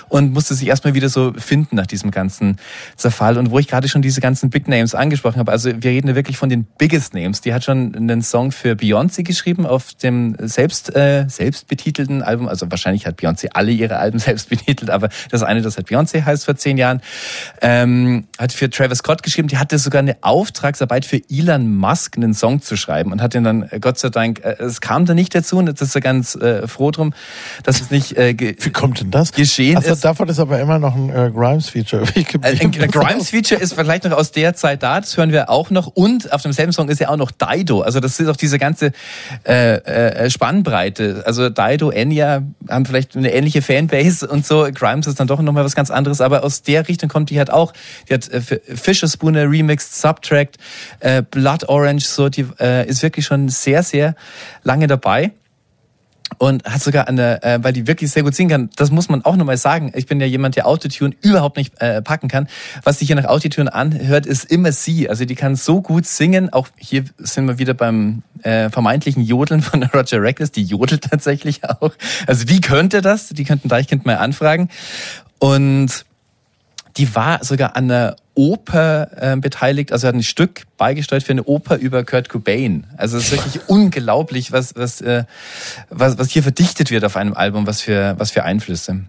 und 0.10 0.34
musste 0.34 0.54
sich 0.54 0.68
erstmal 0.68 0.94
wieder 0.94 1.10
so 1.10 1.34
finden 1.38 1.76
nach 1.76 1.88
diesem 1.88 2.12
ganzen 2.12 2.58
Zerfall. 2.96 3.38
Und 3.38 3.52
wo 3.52 3.60
ich 3.60 3.68
gerade 3.68 3.88
schon 3.90 4.02
diese 4.02 4.22
ganzen 4.22 4.50
Big 4.50 4.68
Names 4.68 4.96
angesprochen 4.96 5.40
habe, 5.40 5.52
also 5.52 5.70
wir 5.70 5.92
reden 5.92 6.16
wirklich 6.16 6.38
von 6.38 6.50
den 6.50 6.66
Biggest 6.78 7.14
Names. 7.14 7.42
Die 7.42 7.54
hat 7.54 7.64
schon 7.64 7.96
einen 7.96 8.22
Song 8.22 8.52
für 8.52 8.74
Beyoncé 8.74 9.24
geschrieben 9.24 9.66
auf 9.66 9.94
dem 9.94 10.36
selbst 10.40 10.96
äh, 10.96 11.26
selbst 11.28 11.68
betitelten 11.88 12.22
Album. 12.22 12.48
Also 12.48 12.70
wahrscheinlich 12.70 13.06
hat 13.06 13.20
Beyoncé 13.20 13.50
alle 13.54 13.72
ihre 13.72 13.98
Alben 13.98 14.20
selbst 14.28 14.50
betitelt, 14.50 14.90
aber 14.90 15.10
das 15.32 15.44
eine, 15.44 15.62
das 15.62 15.78
hat 15.78 15.88
Beyoncé 15.88 16.24
heißt 16.24 16.46
vor 16.46 16.56
zehn 16.56 16.78
Jahren, 16.78 17.02
ähm, 17.62 18.28
hat 18.38 18.52
für 18.52 18.70
Travis 18.70 19.00
Scott 19.00 19.24
geschrieben. 19.24 19.48
Die 19.48 19.58
hatte 19.58 19.78
sogar 19.78 20.00
eine 20.00 20.18
Auftragsarbeit 20.22 21.06
für 21.06 21.22
Elon 21.30 21.76
Musk 21.76 22.18
einen 22.18 22.34
Song 22.34 22.62
zu 22.62 22.76
schreiben 22.76 23.12
und 23.12 23.22
hat 23.22 23.34
den 23.34 23.44
dann 23.44 23.64
äh, 23.70 23.80
Gott 23.80 24.00
sei 24.00 24.10
Dank, 24.10 24.40
äh, 24.44 24.56
es 24.60 24.82
kam 24.82 25.06
da 25.06 25.14
nicht 25.14 25.34
dazu 25.34 25.58
und 25.58 25.68
jetzt 25.68 25.82
ist 25.82 25.96
er 25.96 26.02
ganz 26.02 26.36
äh, 26.36 26.68
froh 26.68 26.92
drum, 26.92 27.14
dass 27.64 27.80
es 27.82 27.92
nicht 27.92 28.18
äh, 28.18 28.36
Wie 28.38 28.72
kommt 28.72 29.00
denn 29.00 29.12
das? 29.12 29.32
geschehen 29.32 29.78
Also 29.78 29.94
ist. 29.94 30.04
davon 30.04 30.28
ist 30.30 30.40
aber 30.40 30.60
immer 30.60 30.80
noch 30.80 30.96
ein 30.96 31.10
äh, 31.10 31.32
Grimes-Feature 31.34 32.04
übrig 32.16 32.36
Ein, 32.42 32.60
ein 32.82 32.92
Grimes-Feature 32.92 33.62
ist 33.62 33.74
vielleicht 33.74 34.04
noch 34.04 34.12
aus 34.12 34.32
der 34.32 34.54
Zeit 34.56 34.84
da, 34.84 35.00
das 35.00 35.16
hören 35.16 35.32
wir 35.32 35.50
auch 35.50 35.70
noch. 35.70 35.88
Und 35.88 36.34
auf 36.34 36.42
demselben 36.42 36.74
Song 36.74 36.90
ist 36.90 37.00
ja 37.00 37.10
auch 37.10 37.18
noch 37.18 37.32
Dido. 37.32 37.82
Also 37.82 38.00
das 38.00 38.20
ist 38.20 38.28
auch 38.28 38.36
diese 38.36 38.60
ganze 38.60 38.92
äh, 39.46 39.76
äh, 39.76 40.30
Spannbreite. 40.30 41.24
Also 41.26 41.50
Dido, 41.50 41.67
Enya 41.76 42.44
haben 42.70 42.86
vielleicht 42.86 43.16
eine 43.16 43.34
ähnliche 43.34 43.62
Fanbase 43.62 44.28
und 44.28 44.46
so. 44.46 44.68
Grimes 44.74 45.08
ist 45.08 45.20
dann 45.20 45.28
doch 45.28 45.42
nochmal 45.42 45.66
was 45.66 45.76
ganz 45.76 45.92
anderes. 45.92 46.22
Aber 46.22 46.44
aus 46.44 46.62
der 46.62 46.88
Richtung 46.88 47.10
kommt 47.10 47.30
die 47.30 47.38
halt 47.38 47.52
auch. 47.52 47.74
Die 48.10 48.14
hat 48.14 48.30
äh, 48.30 48.42
Fisher 48.42 49.08
Spooner 49.08 49.50
remixed, 49.50 49.96
Subtract, 49.96 50.58
äh, 51.00 51.22
Blood 51.22 51.70
Orange, 51.70 52.06
so. 52.06 52.30
Die 52.30 52.46
äh, 52.60 52.88
ist 52.88 53.04
wirklich 53.04 53.26
schon 53.26 53.50
sehr, 53.50 53.84
sehr 53.84 54.16
lange 54.64 54.88
dabei 54.88 55.32
und 56.40 56.66
hat 56.66 56.82
sogar 56.82 57.08
eine, 57.08 57.42
äh, 57.42 57.60
weil 57.62 57.74
die 57.74 57.88
wirklich 57.88 58.12
sehr 58.12 58.24
gut 58.24 58.36
singen 58.36 58.50
kann, 58.50 58.70
das 58.76 58.92
muss 58.92 59.10
man 59.10 59.24
auch 59.24 59.36
nochmal 59.36 59.58
sagen. 59.58 59.92
Ich 59.96 60.06
bin 60.06 60.20
ja 60.20 60.28
jemand, 60.28 60.56
der 60.56 60.68
Autotune 60.68 61.16
überhaupt 61.22 61.58
nicht 61.58 61.82
äh, 61.82 62.02
packen 62.02 62.28
kann. 62.28 62.48
Was 62.84 63.00
sich 63.00 63.08
hier 63.08 63.16
nach 63.16 63.26
Autotune 63.26 63.74
anhört, 63.74 64.26
ist 64.26 64.46
immer 64.46 64.72
sie. 64.72 65.10
Also 65.10 65.26
die 65.26 65.36
kann 65.36 65.56
so 65.56 65.82
gut 65.82 66.06
singen. 66.06 66.52
Auch 66.52 66.68
hier 66.78 67.06
sind 67.18 67.48
wir 67.48 67.60
wieder 67.60 67.74
beim 67.74 68.24
äh, 68.44 68.70
vermeintlichen 68.70 69.24
Jodeln 69.24 69.62
von 69.62 69.84
Roger 69.94 70.22
Reckless. 70.22 70.52
Die 70.52 70.64
jodelt 70.64 71.06
tatsächlich 71.10 71.64
auch. 71.64 71.92
Also 72.28 72.46
die 72.46 72.62
könnte 72.62 73.02
das. 73.02 73.30
Die 73.30 73.44
könnten 73.44 73.70
Deichkind 73.70 74.06
mal 74.06 74.18
anfragen. 74.18 74.70
Und 75.40 76.06
die 76.98 77.16
war 77.16 77.44
sogar 77.44 77.76
an 77.76 77.86
einer 77.86 78.16
Oper 78.38 79.10
äh, 79.20 79.36
beteiligt, 79.38 79.92
also 79.92 80.08
hat 80.08 80.14
ein 80.16 80.22
Stück 80.24 80.64
beigesteuert 80.78 81.24
für 81.24 81.32
eine 81.32 81.44
Oper 81.44 81.78
über 81.78 82.04
Kurt 82.04 82.30
Cobain. 82.30 82.86
Also 82.96 83.18
es 83.18 83.26
ist 83.26 83.32
wirklich 83.32 83.62
unglaublich, 83.68 84.52
was, 84.52 84.76
was, 84.76 85.02
äh, 85.02 85.24
was, 85.90 86.18
was 86.20 86.30
hier 86.30 86.44
verdichtet 86.44 86.92
wird 86.92 87.04
auf 87.04 87.18
einem 87.18 87.34
Album, 87.34 87.66
was 87.66 87.82
für, 87.82 88.14
was 88.20 88.30
für 88.32 88.44
Einflüsse. 88.44 89.02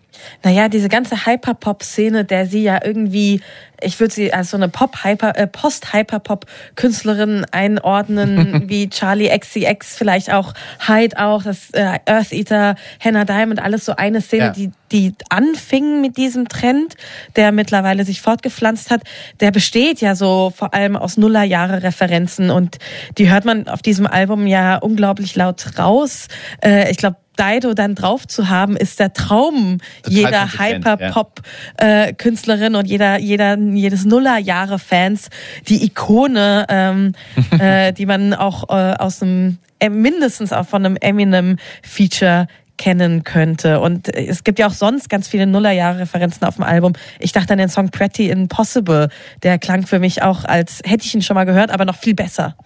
Naja, 0.43 0.69
diese 0.69 0.89
ganze 0.89 1.27
Hyperpop-Szene, 1.27 2.25
der 2.25 2.47
sie 2.47 2.63
ja 2.63 2.81
irgendwie, 2.85 3.41
ich 3.81 4.01
würde 4.01 4.13
sie 4.13 4.33
als 4.33 4.51
so 4.51 4.57
eine 4.57 4.69
Pop-Hyper, 4.69 5.37
äh, 5.37 5.47
Post-Hyperpop-Künstlerin 5.47 7.45
einordnen, 7.53 8.65
wie 8.69 8.89
Charlie 8.89 9.29
XCX, 9.29 9.97
vielleicht 9.97 10.33
auch 10.33 10.55
Hyde 10.87 11.19
auch, 11.19 11.43
das 11.43 11.71
äh, 11.73 11.99
Earth 12.07 12.33
Eater, 12.33 12.75
Hannah 12.99 13.25
Diamond, 13.27 13.61
alles 13.61 13.85
so 13.85 13.95
eine 13.95 14.21
Szene, 14.21 14.47
Ja. 14.47 14.51
die, 14.51 14.71
die 14.91 15.15
anfing 15.29 16.01
mit 16.01 16.17
diesem 16.17 16.49
Trend, 16.49 16.95
der 17.37 17.53
mittlerweile 17.53 18.05
sich 18.05 18.21
fortgepflanzt 18.21 18.91
hat. 18.91 19.03
Der 19.40 19.51
besteht 19.51 20.01
ja 20.01 20.15
so 20.15 20.53
vor 20.55 20.74
allem 20.74 20.97
aus 20.97 21.16
Nullerjahre-Referenzen 21.16 22.51
und 22.51 22.78
die 23.16 23.31
hört 23.31 23.45
man 23.45 23.69
auf 23.69 23.82
diesem 23.82 24.07
Album 24.07 24.47
ja 24.47 24.77
unglaublich 24.77 25.36
laut 25.36 25.78
raus. 25.78 26.28
Äh, 26.62 26.90
ich 26.90 26.97
glaube, 26.97 27.16
Dido 27.39 27.74
dann 27.74 27.95
drauf 27.95 28.27
zu 28.27 28.49
haben, 28.49 28.77
ist 28.77 28.99
der 29.01 29.12
Traum 29.12 29.78
Total 30.03 30.19
jeder 30.19 30.49
Hyperpop-Künstlerin 30.59 32.74
und 32.74 32.86
jeder, 32.86 33.20
jeder, 33.20 33.57
jedes 33.57 34.05
Nullerjahre-Fans, 34.05 35.31
die 35.69 35.85
Ikone, 35.85 36.66
ähm, 36.69 37.12
äh, 37.59 37.93
die 37.93 38.07
man 38.07 38.35
auch 38.35 38.69
äh, 38.70 38.95
aus 38.95 39.23
einem, 39.23 39.59
äh, 39.78 39.89
mindestens 39.89 40.53
auch 40.53 40.66
von 40.66 40.85
einem 40.85 40.97
Eminem-Feature 40.97 42.49
kennen 42.79 43.25
könnte. 43.25 43.81
Und 43.81 44.09
es 44.15 44.45
gibt 44.45 44.59
ja 44.59 44.67
auch 44.67 44.73
sonst 44.73 45.11
ganz 45.11 45.29
viele 45.29 45.47
Nullerjahre-Referenzen 45.47 46.47
auf 46.47 46.55
dem 46.55 46.65
Album. 46.65 46.95
Ich 47.19 47.33
dachte 47.33 47.53
an 47.53 47.59
den 47.59 47.69
Song 47.69 47.91
Pretty 47.91 48.31
Impossible. 48.31 49.11
Der 49.43 49.59
klang 49.59 49.87
für 49.87 49.99
mich 49.99 50.23
auch, 50.23 50.45
als 50.45 50.81
hätte 50.85 51.05
ich 51.05 51.15
ihn 51.15 51.23
schon 51.23 51.35
mal 51.35 51.45
gehört, 51.45 51.71
aber 51.71 51.85
noch 51.85 51.97
viel 51.97 52.15
besser. 52.15 52.57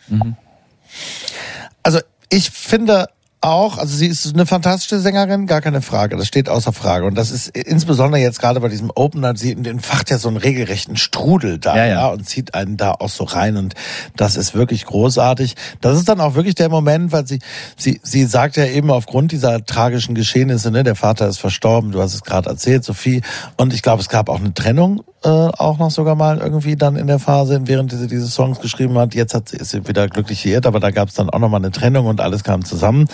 Also 1.83 1.99
ich 2.31 2.51
finde 2.51 3.09
auch, 3.43 3.79
also 3.79 3.97
sie 3.97 4.07
ist 4.07 4.33
eine 4.33 4.47
fantastische 4.47 5.01
Sängerin, 5.01 5.47
gar 5.47 5.61
keine 5.61 5.83
Frage. 5.83 6.17
Das 6.17 6.27
steht 6.27 6.49
außer 6.49 6.73
Frage. 6.73 7.07
Und 7.07 7.17
das 7.17 7.31
ist 7.31 7.49
insbesondere 7.49 8.21
jetzt 8.21 8.41
gerade 8.41 8.61
bei 8.61 8.69
diesem 8.69 8.91
Opener, 8.95 9.37
sie 9.37 9.53
entfacht 9.53 10.11
ja 10.11 10.19
so 10.19 10.29
einen 10.29 10.37
regelrechten 10.37 10.97
Strudel 10.97 11.59
da, 11.59 11.77
Ja, 11.77 11.87
ja, 11.87 12.09
und 12.09 12.27
zieht 12.29 12.55
einen 12.55 12.77
da 12.77 12.93
auch 12.93 13.09
so 13.09 13.25
rein. 13.25 13.57
Und 13.57 13.75
das 14.17 14.37
ist 14.37 14.55
wirklich 14.55 14.87
großartig. 14.87 15.57
Das 15.81 15.99
ist 15.99 16.09
dann 16.09 16.21
auch 16.21 16.35
wirklich 16.35 16.55
der 16.55 16.69
Moment, 16.69 17.13
weil 17.13 17.27
sie, 17.27 17.41
sie, 17.77 18.01
sie 18.03 18.25
sagt 18.25 18.57
ja 18.57 18.67
eben 18.67 18.91
aufgrund 18.91 19.33
dieser 19.33 19.65
tragischen 19.65 20.15
Geschehnisse, 20.15 20.71
ne, 20.71 20.85
der 20.85 20.95
Vater 20.95 21.27
ist 21.27 21.39
verstorben, 21.39 21.93
du 21.93 22.01
hast 22.01 22.15
es 22.15 22.23
gerade 22.23 22.49
erzählt, 22.49 22.85
Sophie. 22.85 23.23
Und 23.57 23.75
ich 23.75 23.83
glaube, 23.83 24.01
es 24.01 24.09
gab 24.09 24.29
auch 24.29 24.41
eine 24.41 24.55
Trennung 24.55 25.03
äh, 25.25 25.29
auch 25.29 25.79
noch 25.79 25.91
sogar 25.91 26.17
mal 26.17 26.39
irgendwie 26.39 26.77
dann 26.77 26.97
in 26.97 27.07
der 27.07 27.19
Phase, 27.19 27.61
während 27.65 27.93
sie 27.93 28.09
diese 28.09 28.27
Songs 28.27 28.61
geschrieben 28.61 28.99
hat. 28.99 29.15
Jetzt 29.15 29.35
hat 29.35 29.49
sie, 29.49 29.57
ist 29.57 29.71
sie 29.71 29.87
wieder 29.87 30.09
glücklich 30.09 30.45
liiert, 30.45 30.67
aber 30.67 30.81
da 30.81 30.91
gab 30.91 31.09
es 31.09 31.15
dann 31.15 31.31
auch 31.31 31.39
noch 31.39 31.49
mal 31.49 31.59
eine 31.59 31.71
Trennung 31.71 32.07
und 32.07 32.21
alles 32.21 32.43
kam 32.43 32.65
zusammen. 32.65 33.09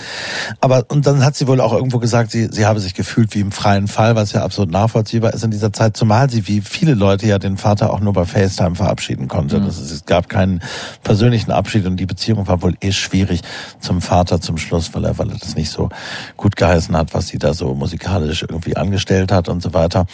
Aber 0.61 0.85
und 0.89 1.07
dann 1.07 1.25
hat 1.25 1.37
sie 1.37 1.47
wohl 1.47 1.61
auch 1.61 1.73
irgendwo 1.73 1.99
gesagt, 1.99 2.31
sie, 2.31 2.49
sie 2.51 2.67
habe 2.67 2.81
sich 2.81 2.95
gefühlt 2.95 3.35
wie 3.35 3.41
im 3.41 3.53
freien 3.53 3.89
Fall, 3.89 4.17
was 4.17 4.33
ja 4.33 4.43
absolut 4.43 4.71
nachvollziehbar 4.71 5.35
ist 5.35 5.45
in 5.45 5.51
dieser 5.51 5.73
Zeit, 5.73 5.97
zumal 5.97 6.31
sie 6.31 6.47
wie 6.49 6.61
viele 6.61 6.95
Leute 6.95 7.27
ja 7.27 7.39
den 7.39 7.57
Vater 7.57 7.93
auch 7.93 8.01
nur 8.01 8.13
bei 8.13 8.25
FaceTime 8.25 8.75
verabschieden 8.75 9.29
konnte. 9.29 9.61
Das 9.61 9.79
ist, 9.79 9.91
es 9.91 10.05
gab 10.05 10.29
keinen 10.29 10.61
persönlichen 11.03 11.51
Abschied 11.51 11.87
und 11.87 11.97
die 11.97 12.07
Beziehung 12.07 12.47
war 12.49 12.63
wohl 12.63 12.75
eh 12.81 12.93
schwierig 12.93 13.43
zum 13.81 14.01
Vater 14.01 14.41
zum 14.41 14.59
Schluss, 14.59 14.95
weil 14.95 15.05
er, 15.05 15.19
weil 15.19 15.31
er 15.31 15.39
das 15.39 15.55
nicht 15.55 15.71
so 15.71 15.89
gut 16.37 16.57
geheißen 16.57 16.97
hat, 16.97 17.15
was 17.15 17.29
sie 17.29 17.39
da 17.39 17.55
so 17.55 17.75
musikalisch 17.75 18.43
irgendwie 18.43 18.77
angestellt 18.77 19.33
hat 19.33 19.49
und 19.49 19.63
so 19.63 19.75
weiter. 19.75 20.07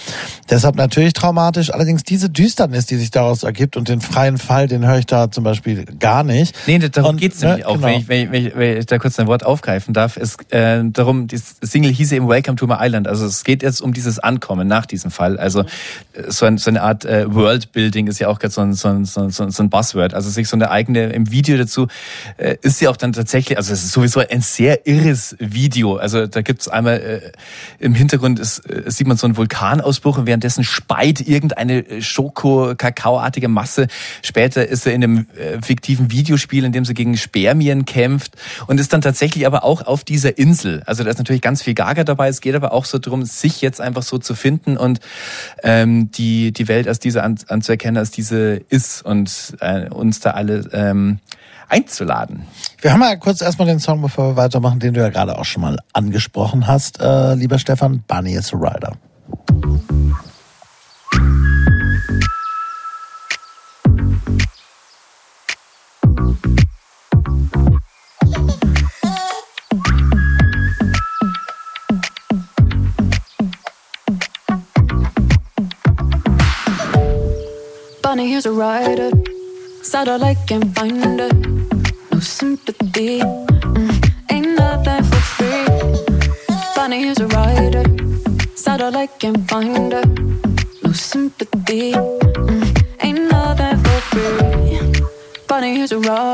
Deshalb 0.50 0.76
natürlich 0.76 1.12
traumatisch. 1.12 1.72
Allerdings 1.72 2.02
diese 2.04 2.28
Düsternis, 2.30 2.86
die 2.86 2.96
sich 2.96 3.10
daraus 3.10 3.42
ergibt 3.42 3.76
und 3.76 3.88
den 3.88 4.00
freien 4.00 4.38
Fall, 4.38 4.68
den 4.68 4.86
höre 4.86 4.98
ich 4.98 5.06
da 5.06 5.30
zum 5.30 5.44
Beispiel 5.44 5.84
gar 5.84 6.24
nicht. 6.24 6.54
Nee, 6.66 6.78
darum 6.78 7.12
Und, 7.12 7.16
geht's 7.16 7.40
ne, 7.40 7.48
nämlich 7.48 7.66
auch, 7.66 7.74
genau. 7.74 7.86
wenn, 7.86 8.00
ich, 8.00 8.08
wenn, 8.08 8.24
ich, 8.24 8.32
wenn, 8.32 8.46
ich, 8.46 8.56
wenn 8.56 8.76
ich 8.78 8.86
da 8.86 8.98
kurz 8.98 9.18
ein 9.18 9.26
Wort 9.26 9.44
aufgreifen 9.44 9.93
darf. 9.94 10.16
Es 10.16 10.36
äh, 10.50 10.82
darum, 10.84 11.26
die 11.26 11.38
Single 11.38 11.92
hieße 11.92 12.16
eben 12.16 12.28
Welcome 12.28 12.56
to 12.56 12.66
my 12.66 12.76
Island. 12.78 13.08
Also 13.08 13.24
es 13.26 13.44
geht 13.44 13.62
jetzt 13.62 13.80
um 13.80 13.92
dieses 13.92 14.18
Ankommen 14.18 14.68
nach 14.68 14.86
diesem 14.86 15.10
Fall. 15.10 15.38
Also 15.38 15.60
äh, 16.12 16.28
so, 16.28 16.46
ein, 16.46 16.58
so 16.58 16.70
eine 16.70 16.82
Art 16.82 17.04
äh, 17.04 17.32
Worldbuilding 17.32 18.06
ist 18.06 18.18
ja 18.18 18.28
auch 18.28 18.38
gerade 18.38 18.52
so 18.52 18.60
ein, 18.60 18.74
so, 18.74 18.88
ein, 18.88 19.04
so, 19.04 19.22
ein, 19.22 19.30
so 19.30 19.62
ein 19.62 19.70
Buzzword. 19.70 20.14
Also 20.14 20.28
sich 20.30 20.48
so 20.48 20.56
eine 20.56 20.70
eigene, 20.70 21.06
im 21.12 21.30
Video 21.30 21.56
dazu 21.56 21.88
äh, 22.36 22.56
ist 22.60 22.80
ja 22.80 22.90
auch 22.90 22.96
dann 22.96 23.12
tatsächlich, 23.12 23.56
also 23.56 23.72
es 23.72 23.84
ist 23.84 23.92
sowieso 23.92 24.20
ein 24.20 24.40
sehr 24.40 24.86
irres 24.86 25.36
Video. 25.38 25.96
Also 25.96 26.26
da 26.26 26.42
gibt's 26.42 26.68
einmal 26.68 27.00
äh, 27.00 27.32
im 27.78 27.94
Hintergrund 27.94 28.38
ist, 28.38 28.58
äh, 28.68 28.90
sieht 28.90 29.06
man 29.06 29.16
so 29.16 29.26
einen 29.26 29.36
Vulkanausbruch 29.36 30.18
und 30.18 30.26
währenddessen 30.26 30.64
speit 30.64 31.20
irgendeine 31.20 31.86
äh, 31.86 32.02
Schoko-Kakao-artige 32.02 33.48
Masse. 33.48 33.86
Später 34.22 34.66
ist 34.66 34.86
er 34.86 34.94
in 34.94 35.04
einem 35.04 35.26
äh, 35.38 35.60
fiktiven 35.62 36.10
Videospiel, 36.10 36.64
in 36.64 36.72
dem 36.72 36.84
sie 36.84 36.94
gegen 36.94 37.16
Spermien 37.16 37.84
kämpft 37.84 38.36
und 38.66 38.80
ist 38.80 38.92
dann 38.92 39.00
tatsächlich 39.00 39.46
aber 39.46 39.64
auch 39.64 39.83
auf 39.84 40.04
dieser 40.04 40.38
Insel. 40.38 40.82
Also 40.86 41.04
da 41.04 41.10
ist 41.10 41.18
natürlich 41.18 41.42
ganz 41.42 41.62
viel 41.62 41.74
Gaga 41.74 42.04
dabei. 42.04 42.28
Es 42.28 42.40
geht 42.40 42.54
aber 42.54 42.72
auch 42.72 42.84
so 42.84 42.98
darum, 42.98 43.24
sich 43.24 43.60
jetzt 43.60 43.80
einfach 43.80 44.02
so 44.02 44.18
zu 44.18 44.34
finden 44.34 44.76
und 44.76 45.00
ähm, 45.62 46.10
die, 46.10 46.52
die 46.52 46.68
Welt 46.68 46.88
als 46.88 46.98
diese 46.98 47.22
an, 47.22 47.38
anzuerkennen, 47.48 47.96
als 47.96 48.10
diese 48.10 48.56
ist 48.68 49.04
und 49.04 49.56
äh, 49.60 49.88
uns 49.88 50.20
da 50.20 50.32
alle 50.32 50.68
ähm, 50.72 51.18
einzuladen. 51.68 52.44
Wir 52.80 52.92
haben 52.92 53.00
mal 53.00 53.18
kurz 53.18 53.40
erstmal 53.40 53.66
den 53.66 53.80
Song, 53.80 54.02
bevor 54.02 54.30
wir 54.30 54.36
weitermachen, 54.36 54.80
den 54.80 54.94
du 54.94 55.00
ja 55.00 55.08
gerade 55.08 55.38
auch 55.38 55.44
schon 55.44 55.62
mal 55.62 55.78
angesprochen 55.92 56.66
hast, 56.66 57.00
äh, 57.00 57.34
lieber 57.34 57.58
Stefan. 57.58 58.02
Bunny 58.06 58.34
is 58.34 58.52
a 58.52 58.56
Rider. 58.56 58.92
Here's 78.34 78.46
a 78.46 78.52
rider. 78.52 79.12
Saddle 79.82 80.18
like 80.18 80.44
can't 80.48 80.74
find 80.74 81.20
her. 81.20 81.32
No 82.10 82.18
sympathy. 82.18 83.20
Mm, 83.20 84.10
ain't 84.28 84.58
nothing 84.58 85.04
for 85.04 85.22
free. 85.36 85.66
Bunny, 86.74 87.04
here's 87.04 87.20
a 87.20 87.28
rider. 87.28 87.84
Saddle 88.56 88.90
like 88.90 89.20
can't 89.20 89.48
find 89.48 89.92
her. 89.92 90.04
No 90.82 90.90
sympathy. 90.90 91.92
Mm, 91.92 92.82
ain't 93.04 93.30
nothing 93.30 93.78
for 93.84 94.00
free. 94.10 94.80
Bunny, 95.46 95.76
here's 95.76 95.92
a 95.92 96.00
rider. 96.00 96.24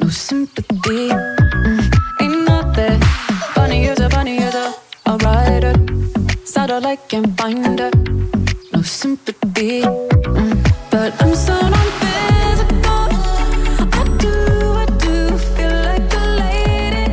No 0.00 0.08
sympathy. 0.08 1.08
Mm, 1.08 1.82
ain't 2.22 2.44
nothing. 2.46 3.00
Bunny, 3.56 3.82
here's 3.82 3.98
a 3.98 4.08
bunny, 4.08 4.36
here's 4.36 4.54
a, 4.54 4.72
a 5.06 5.16
rider. 5.16 5.74
Saddle 6.44 6.80
like 6.80 7.08
can't 7.08 7.36
find 7.36 7.80
her 7.80 7.90
sympathy. 8.88 9.82
Mm, 9.82 10.90
but 10.90 11.12
I'm 11.22 11.34
so. 11.34 11.54
I 13.90 14.04
do, 14.22 14.34
I 14.82 14.86
do 15.04 15.38
feel 15.54 15.76
like 15.88 16.12
a 16.14 16.24
lady. 16.40 17.06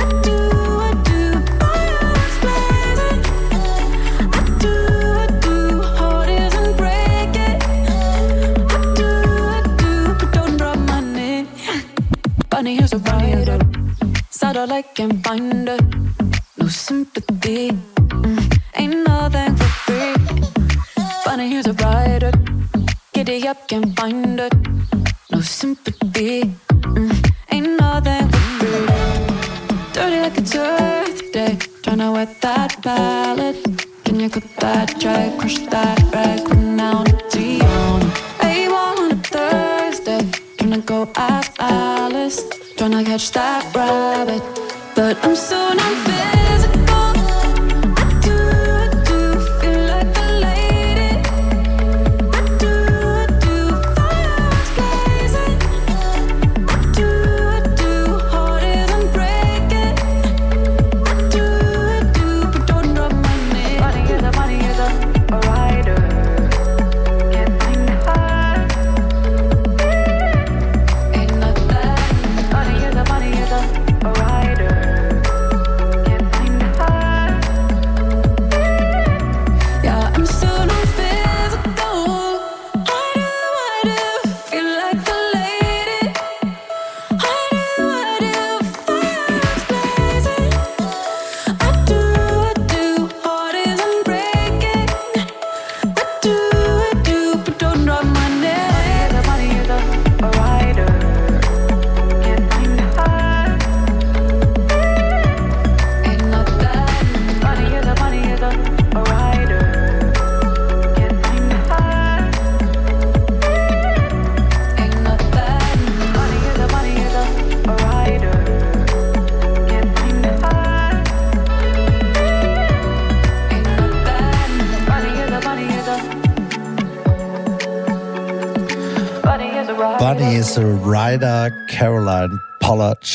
I 0.00 0.06
do, 0.26 0.36
I 0.88 0.92
do, 1.08 1.20
blazing. 2.42 3.20
I 4.32 4.40
do, 4.62 4.74
I 5.22 5.26
do, 5.44 5.56
heart 5.98 6.28
isn't 6.30 6.76
breaking. 6.80 7.58
I 8.72 8.78
do, 8.96 9.08
I 9.56 9.60
do, 9.76 9.90
but 10.18 10.28
don't 10.32 10.56
drop 10.56 10.78
my. 10.78 11.00
Bunny, 12.48 12.78
a 12.78 12.98
rider. 12.98 13.60
Saddle 14.30 14.66
like 14.66 14.94
can't 14.94 15.22
find 15.22 15.68
her. 15.68 15.78
No 16.58 16.66
sympathy. 16.68 17.95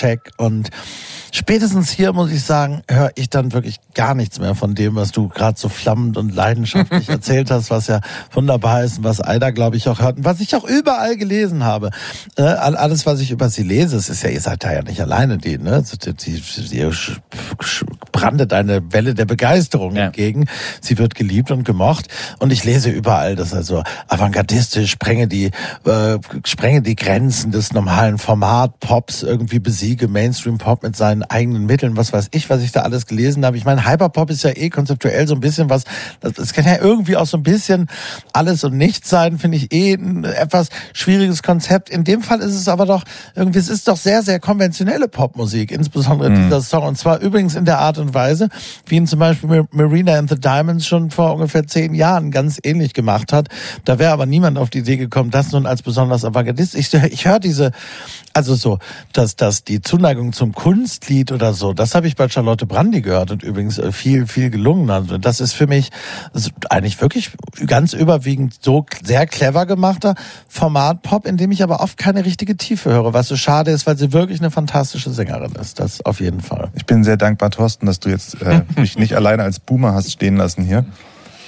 Polacek 0.02 0.32
und 0.38 0.70
spätestens 1.32 1.92
hier 1.92 2.14
muss 2.14 2.32
ich 2.32 2.44
sagen, 2.44 2.82
höre 2.90 3.12
ich 3.16 3.30
dann 3.30 3.54
wirklich 3.54 3.78
gar 3.94 4.16
nichts 4.16 4.40
mehr 4.40 4.56
von 4.56 4.76
dem, 4.76 4.96
was 4.96 5.12
du 5.12 5.28
gerade 5.30 5.60
so 5.60 5.70
flammend 5.70 6.18
und 6.18 6.34
leidenschaftlich 6.34 7.08
erzählt 7.10 7.52
hast, 7.52 7.70
was 7.70 7.88
ja 7.88 8.02
wunderbar 8.32 8.84
ist 8.84 8.98
und 9.00 9.04
was 9.04 9.22
Aida, 9.22 9.52
glaube 9.52 9.78
ich, 9.78 9.88
auch 9.88 10.00
hört 10.02 10.18
und 10.18 10.26
was 10.26 10.40
ich 10.40 10.56
auch 10.56 10.64
überall 10.64 11.18
gelesen 11.18 11.64
habe. 11.64 11.92
Äh, 12.36 12.42
all- 12.44 12.76
alles, 12.76 13.06
was 13.06 13.20
ich 13.20 13.32
über 13.32 13.50
sie 13.50 13.64
lese, 13.64 13.96
es 13.96 14.10
ist 14.10 14.24
ja, 14.24 14.30
ihr 14.30 14.42
seid 14.42 14.64
da 14.64 14.74
ja 14.74 14.82
nicht 14.82 15.02
alleine, 15.02 15.38
die, 15.38 15.58
ne? 15.58 15.84
Die, 16.04 16.14
die, 16.14 16.42
die 16.42 16.92
brandet 18.22 18.54
eine 18.54 18.94
Welle 18.94 19.14
der 19.14 19.26
Begeisterung 19.26 19.96
entgegen. 19.96 20.46
Sie 20.80 20.98
wird 20.98 21.16
geliebt 21.16 21.52
und 21.52 21.64
gemocht 21.64 22.08
und 22.40 22.52
ich 22.52 22.64
lese 22.64 22.90
überall, 22.90 23.36
dass 23.36 23.54
also 23.54 23.84
avantgardistisch 24.08 24.92
sprenge 24.92 25.28
die, 25.28 25.52
äh, 25.86 26.20
sprenge 26.46 26.82
die 26.82 26.96
Grenzen 26.96 27.52
des 27.52 27.74
normalen 27.74 28.18
Format 28.18 28.80
Pops, 28.80 29.24
irgendwie 29.24 29.60
besiege 29.60 30.08
Mainstream 30.08 30.58
Pop 30.58 30.84
mit 30.84 30.96
seinen 30.96 31.24
eigenen 31.24 31.66
Mitteln, 31.66 31.98
was 31.98 32.14
weiß 32.14 32.28
ich, 32.32 32.50
was 32.50 32.62
ich 32.62 32.72
da 32.72 32.82
alles 32.82 33.06
gelesen 33.08 33.46
habe. 33.46 33.58
Ich 33.58 33.66
meine, 33.66 33.86
Hyperpop 33.88 34.30
ist 34.30 34.44
ja 34.44 34.52
eh 34.56 34.70
konzeptuell 34.70 35.28
so 35.28 35.34
ein 35.34 35.40
bisschen 35.40 35.70
was, 35.70 35.84
das, 36.20 36.34
das 36.34 36.54
kann 36.54 36.66
ja 36.66 36.78
irgendwie 36.80 37.18
auch 37.18 37.26
so 37.26 37.38
ein 37.38 37.44
bisschen 37.44 37.88
alles 38.34 38.64
und 38.64 38.78
nichts 38.78 39.10
sein, 39.10 39.38
finde 39.40 39.58
ich 39.58 39.74
eh 39.74 39.94
ein 39.94 40.24
etwas 40.24 40.70
schwieriges 40.94 41.42
Konzept. 41.44 41.90
In 41.90 42.04
dem 42.04 42.22
Fall 42.22 42.40
ist 42.40 42.54
es 42.56 42.68
aber 42.68 42.86
doch 42.86 43.04
irgendwie, 43.36 43.60
es 43.60 43.70
ist 43.70 43.88
doch 43.88 43.98
sehr, 43.98 44.22
sehr 44.22 44.40
konventionelle 44.40 45.08
Popmusik, 45.08 45.72
insbesondere 45.72 46.30
Mhm. 46.30 46.44
dieser 46.44 46.62
Song. 46.62 46.84
Und 46.84 46.98
zwar 46.98 47.20
übrigens 47.20 47.56
in 47.56 47.66
der 47.66 47.80
Art 47.80 47.98
und 47.98 48.11
Weise, 48.14 48.50
wie 48.86 48.96
ihn 48.96 49.08
zum 49.08 49.20
Beispiel 49.20 49.50
Mar- 49.50 49.68
Marina 49.72 50.14
and 50.18 50.30
the 50.30 50.40
Diamonds 50.40 50.88
schon 50.88 51.12
vor 51.12 51.34
ungefähr 51.34 51.68
zehn 51.68 51.94
Jahren 51.94 52.32
ganz 52.32 52.60
ähnlich 52.64 52.94
gemacht 52.94 53.34
hat. 53.34 53.50
Da 53.86 54.00
wäre 54.00 54.12
aber 54.12 54.26
niemand 54.26 54.58
auf 54.58 54.70
die 54.70 54.80
Idee 54.80 54.98
gekommen, 54.98 55.32
das 55.32 55.52
nun 55.52 55.66
als 55.66 55.82
besonders 55.82 56.26
Avantgardist. 56.26 56.76
Ich, 56.76 56.94
ich 57.12 57.26
höre 57.26 57.40
diese, 57.40 57.72
also 58.34 58.56
so, 58.56 58.80
dass, 59.14 59.36
dass 59.36 59.64
die 59.64 59.82
Zuneigung 59.82 60.34
zum 60.34 60.54
Kunstlied 60.54 61.32
oder 61.32 61.54
so, 61.54 61.74
das 61.74 61.96
habe 61.96 62.08
ich 62.08 62.16
bei 62.16 62.30
Charlotte 62.30 62.66
Brandy 62.66 63.02
gehört 63.02 63.32
und 63.32 63.44
übrigens 63.44 63.78
äh, 63.78 63.92
viel, 63.92 64.28
viel 64.28 64.50
gelungen. 64.50 64.90
Also 64.90 65.18
das 65.18 65.40
ist 65.40 65.54
für 65.54 65.68
mich 65.68 65.90
eigentlich 66.70 67.02
wirklich 67.02 67.32
ganz 67.68 67.94
überwiegend 67.94 68.56
so 68.62 68.86
sehr 69.04 69.26
clever 69.28 69.66
gemachter 69.66 70.16
Format-Pop, 70.48 71.26
in 71.28 71.38
dem 71.38 71.52
ich 71.52 71.64
aber 71.64 71.82
oft 71.82 71.98
keine 71.98 72.26
richtige 72.26 72.58
Tiefe 72.58 72.92
höre, 72.92 73.14
was 73.14 73.28
so 73.28 73.36
schade 73.36 73.72
ist, 73.72 73.88
weil 73.88 73.98
sie 73.98 74.14
wirklich 74.14 74.40
eine 74.40 74.52
fantastische 74.52 75.12
Sängerin 75.12 75.54
ist. 75.54 75.80
Das 75.80 76.06
auf 76.06 76.20
jeden 76.20 76.42
Fall. 76.42 76.70
Ich 76.76 76.86
bin 76.86 77.04
sehr 77.04 77.18
dankbar, 77.18 77.52
Thorsten, 77.52 77.86
dass 77.86 78.00
du 78.06 78.10
jetzt 78.10 78.42
äh, 78.42 78.62
mich 78.76 78.98
nicht 78.98 79.16
alleine 79.16 79.44
als 79.44 79.60
Boomer 79.60 79.94
hast 79.94 80.12
stehen 80.12 80.36
lassen 80.38 80.64
hier. 80.64 80.86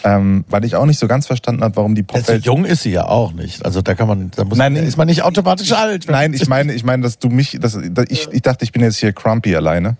Ähm, 0.06 0.44
weil 0.50 0.66
ich 0.66 0.76
auch 0.76 0.86
nicht 0.86 1.00
so 1.00 1.08
ganz 1.08 1.28
verstanden 1.28 1.64
habe, 1.64 1.78
warum 1.78 1.96
die 1.96 2.04
Also 2.12 2.20
Popwelt... 2.26 2.46
jung 2.46 2.66
ist 2.66 2.84
sie 2.84 2.92
ja 2.92 3.06
auch 3.06 3.32
nicht. 3.32 3.64
Also 3.66 3.82
da 3.82 3.96
kann 3.96 4.10
man, 4.10 4.32
da 4.36 4.44
muss 4.44 4.58
Nein, 4.58 4.74
man, 4.74 4.84
ist 4.84 4.98
man 4.98 5.08
nicht 5.08 5.22
automatisch 5.24 5.72
alt. 5.72 6.08
Nein, 6.10 6.34
ich 6.34 6.46
meine, 6.50 6.74
ich 6.74 6.84
meine, 6.84 7.04
dass 7.04 7.20
du 7.20 7.30
mich, 7.30 7.58
dass, 7.62 7.80
dass 7.82 8.06
ich, 8.10 8.28
ich 8.32 8.42
dachte, 8.42 8.66
ich 8.66 8.74
bin 8.74 8.82
jetzt 8.82 8.98
hier 8.98 9.14
Crumpy 9.14 9.56
alleine. 9.56 9.96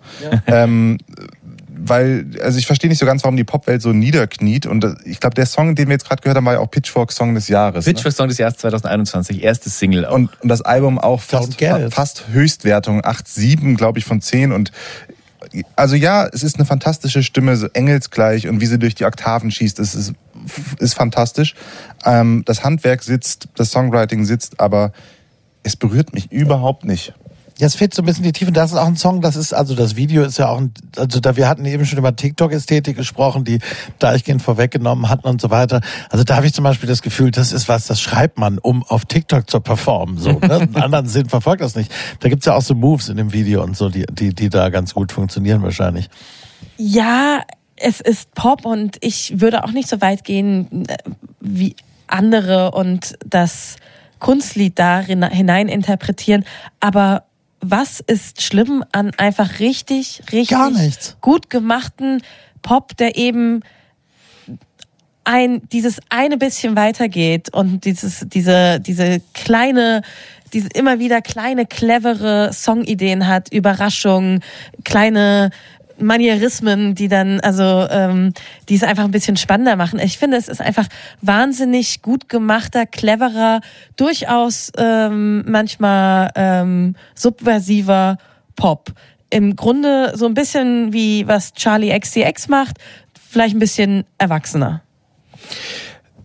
Ähm, 0.46 0.98
weil, 1.86 2.26
also 2.42 2.58
ich 2.58 2.66
verstehe 2.66 2.88
nicht 2.88 2.98
so 2.98 3.06
ganz, 3.06 3.24
warum 3.24 3.36
die 3.36 3.44
Popwelt 3.44 3.80
so 3.82 3.92
niederkniet. 3.94 4.66
Und 4.66 4.80
das- 4.84 4.96
ich 5.04 5.20
glaube, 5.20 5.34
der 5.34 5.46
Song, 5.46 5.74
den 5.74 5.88
wir 5.88 5.94
jetzt 5.94 6.06
gerade 6.06 6.20
gehört 6.22 6.36
haben, 6.36 6.44
war 6.46 6.54
ja 6.54 6.58
auch 6.60 6.70
Pitchfork 6.70 7.10
Song 7.10 7.34
des 7.34 7.48
Jahres. 7.48 7.84
Pitchfork 7.86 8.14
Song 8.14 8.28
des 8.28 8.36
Jahres 8.38 8.56
2021, 8.58 9.42
erstes 9.42 9.78
Single 9.78 10.04
auch. 10.06 10.14
Und, 10.14 10.30
und 10.42 10.48
das 10.48 10.60
Album 10.62 10.98
auch 10.98 11.20
fast, 11.22 11.56
fast 11.90 12.24
Höchstwertung, 12.30 13.00
8,7, 13.02 13.76
glaube 13.76 13.98
ich, 13.98 14.04
von 14.04 14.20
10. 14.20 14.52
Und 14.52 14.70
also 15.76 15.94
ja, 15.96 16.26
es 16.26 16.42
ist 16.42 16.56
eine 16.56 16.64
fantastische 16.64 17.22
Stimme, 17.22 17.56
so 17.56 17.66
engelsgleich 17.68 18.48
und 18.48 18.60
wie 18.60 18.66
sie 18.66 18.78
durch 18.78 18.94
die 18.94 19.04
Oktaven 19.04 19.50
schießt, 19.50 19.78
es 19.78 19.94
ist, 19.94 20.14
ist 20.78 20.94
fantastisch. 20.94 21.54
Ähm, 22.04 22.42
das 22.44 22.64
Handwerk 22.64 23.02
sitzt, 23.02 23.48
das 23.56 23.70
Songwriting 23.70 24.24
sitzt, 24.24 24.60
aber 24.60 24.92
es 25.62 25.76
berührt 25.76 26.12
mich 26.12 26.30
überhaupt 26.32 26.84
nicht. 26.84 27.14
Ja, 27.58 27.68
es 27.68 27.76
fehlt 27.76 27.94
so 27.94 28.02
ein 28.02 28.04
bisschen 28.04 28.24
die 28.24 28.32
Tiefe. 28.32 28.50
Das 28.50 28.72
ist 28.72 28.76
auch 28.76 28.86
ein 28.86 28.96
Song, 28.96 29.20
das 29.20 29.36
ist, 29.36 29.52
also 29.54 29.76
das 29.76 29.94
Video 29.94 30.24
ist 30.24 30.38
ja 30.38 30.48
auch 30.48 30.58
ein, 30.58 30.72
also 30.96 31.20
da, 31.20 31.36
wir 31.36 31.48
hatten 31.48 31.64
eben 31.64 31.86
schon 31.86 31.98
über 31.98 32.16
TikTok-Ästhetik 32.16 32.96
gesprochen, 32.96 33.44
die 33.44 33.60
deichgehend 34.00 34.42
vorweggenommen 34.42 35.08
hatten 35.08 35.28
und 35.28 35.40
so 35.40 35.50
weiter. 35.50 35.80
Also 36.10 36.24
da 36.24 36.34
habe 36.36 36.46
ich 36.46 36.52
zum 36.52 36.64
Beispiel 36.64 36.88
das 36.88 37.00
Gefühl, 37.00 37.30
das 37.30 37.52
ist 37.52 37.68
was, 37.68 37.86
das 37.86 38.00
schreibt 38.00 38.38
man, 38.38 38.58
um 38.58 38.82
auf 38.82 39.04
TikTok 39.04 39.48
zu 39.48 39.60
performen. 39.60 40.18
So, 40.18 40.32
ne? 40.32 40.52
Einen 40.60 40.76
anderen 40.76 41.06
Sinn 41.06 41.28
verfolgt 41.28 41.62
das 41.62 41.76
nicht. 41.76 41.92
Da 42.20 42.28
gibt's 42.28 42.46
ja 42.46 42.56
auch 42.56 42.62
so 42.62 42.74
Moves 42.74 43.08
in 43.08 43.16
dem 43.16 43.32
Video 43.32 43.62
und 43.62 43.76
so, 43.76 43.88
die, 43.88 44.04
die, 44.10 44.34
die 44.34 44.48
da 44.48 44.68
ganz 44.70 44.94
gut 44.94 45.12
funktionieren 45.12 45.62
wahrscheinlich. 45.62 46.08
Ja, 46.76 47.42
es 47.76 48.00
ist 48.00 48.34
Pop 48.34 48.66
und 48.66 48.96
ich 49.00 49.40
würde 49.40 49.62
auch 49.62 49.70
nicht 49.72 49.88
so 49.88 50.00
weit 50.00 50.24
gehen 50.24 50.86
äh, 50.88 50.96
wie 51.40 51.76
andere 52.08 52.72
und 52.72 53.16
das 53.24 53.76
Kunstlied 54.18 54.78
da 54.78 55.00
hin- 55.00 55.22
hinein 55.28 55.68
interpretieren. 55.68 56.44
Aber 56.80 57.24
was 57.70 58.00
ist 58.00 58.42
schlimm 58.42 58.84
an 58.92 59.12
einfach 59.16 59.58
richtig, 59.60 60.22
richtig 60.32 60.48
Gar 60.56 60.70
nichts. 60.70 61.16
gut 61.20 61.50
gemachten 61.50 62.22
Pop, 62.62 62.96
der 62.96 63.16
eben 63.16 63.62
ein, 65.24 65.62
dieses 65.72 66.00
eine 66.10 66.36
bisschen 66.36 66.76
weitergeht 66.76 67.52
und 67.52 67.84
dieses, 67.84 68.26
diese, 68.28 68.80
diese 68.80 69.20
kleine, 69.32 70.02
diese 70.52 70.68
immer 70.68 70.98
wieder 70.98 71.22
kleine, 71.22 71.66
clevere 71.66 72.52
Songideen 72.52 73.26
hat, 73.26 73.52
Überraschungen, 73.52 74.40
kleine 74.84 75.50
Manierismen, 75.98 76.94
die 76.94 77.08
dann, 77.08 77.40
also, 77.40 77.86
ähm, 77.90 78.32
die 78.68 78.74
es 78.74 78.82
einfach 78.82 79.04
ein 79.04 79.10
bisschen 79.10 79.36
spannender 79.36 79.76
machen. 79.76 79.98
Ich 79.98 80.18
finde, 80.18 80.36
es 80.36 80.48
ist 80.48 80.60
einfach 80.60 80.86
wahnsinnig 81.20 82.02
gut 82.02 82.28
gemachter, 82.28 82.86
cleverer, 82.86 83.60
durchaus 83.96 84.72
ähm, 84.76 85.44
manchmal 85.46 86.30
ähm, 86.34 86.96
subversiver 87.14 88.18
Pop. 88.56 88.92
Im 89.30 89.56
Grunde 89.56 90.12
so 90.16 90.26
ein 90.26 90.34
bisschen 90.34 90.92
wie 90.92 91.26
was 91.26 91.52
Charlie 91.52 91.98
XCX 91.98 92.48
macht, 92.48 92.78
vielleicht 93.30 93.56
ein 93.56 93.60
bisschen 93.60 94.04
erwachsener. 94.18 94.82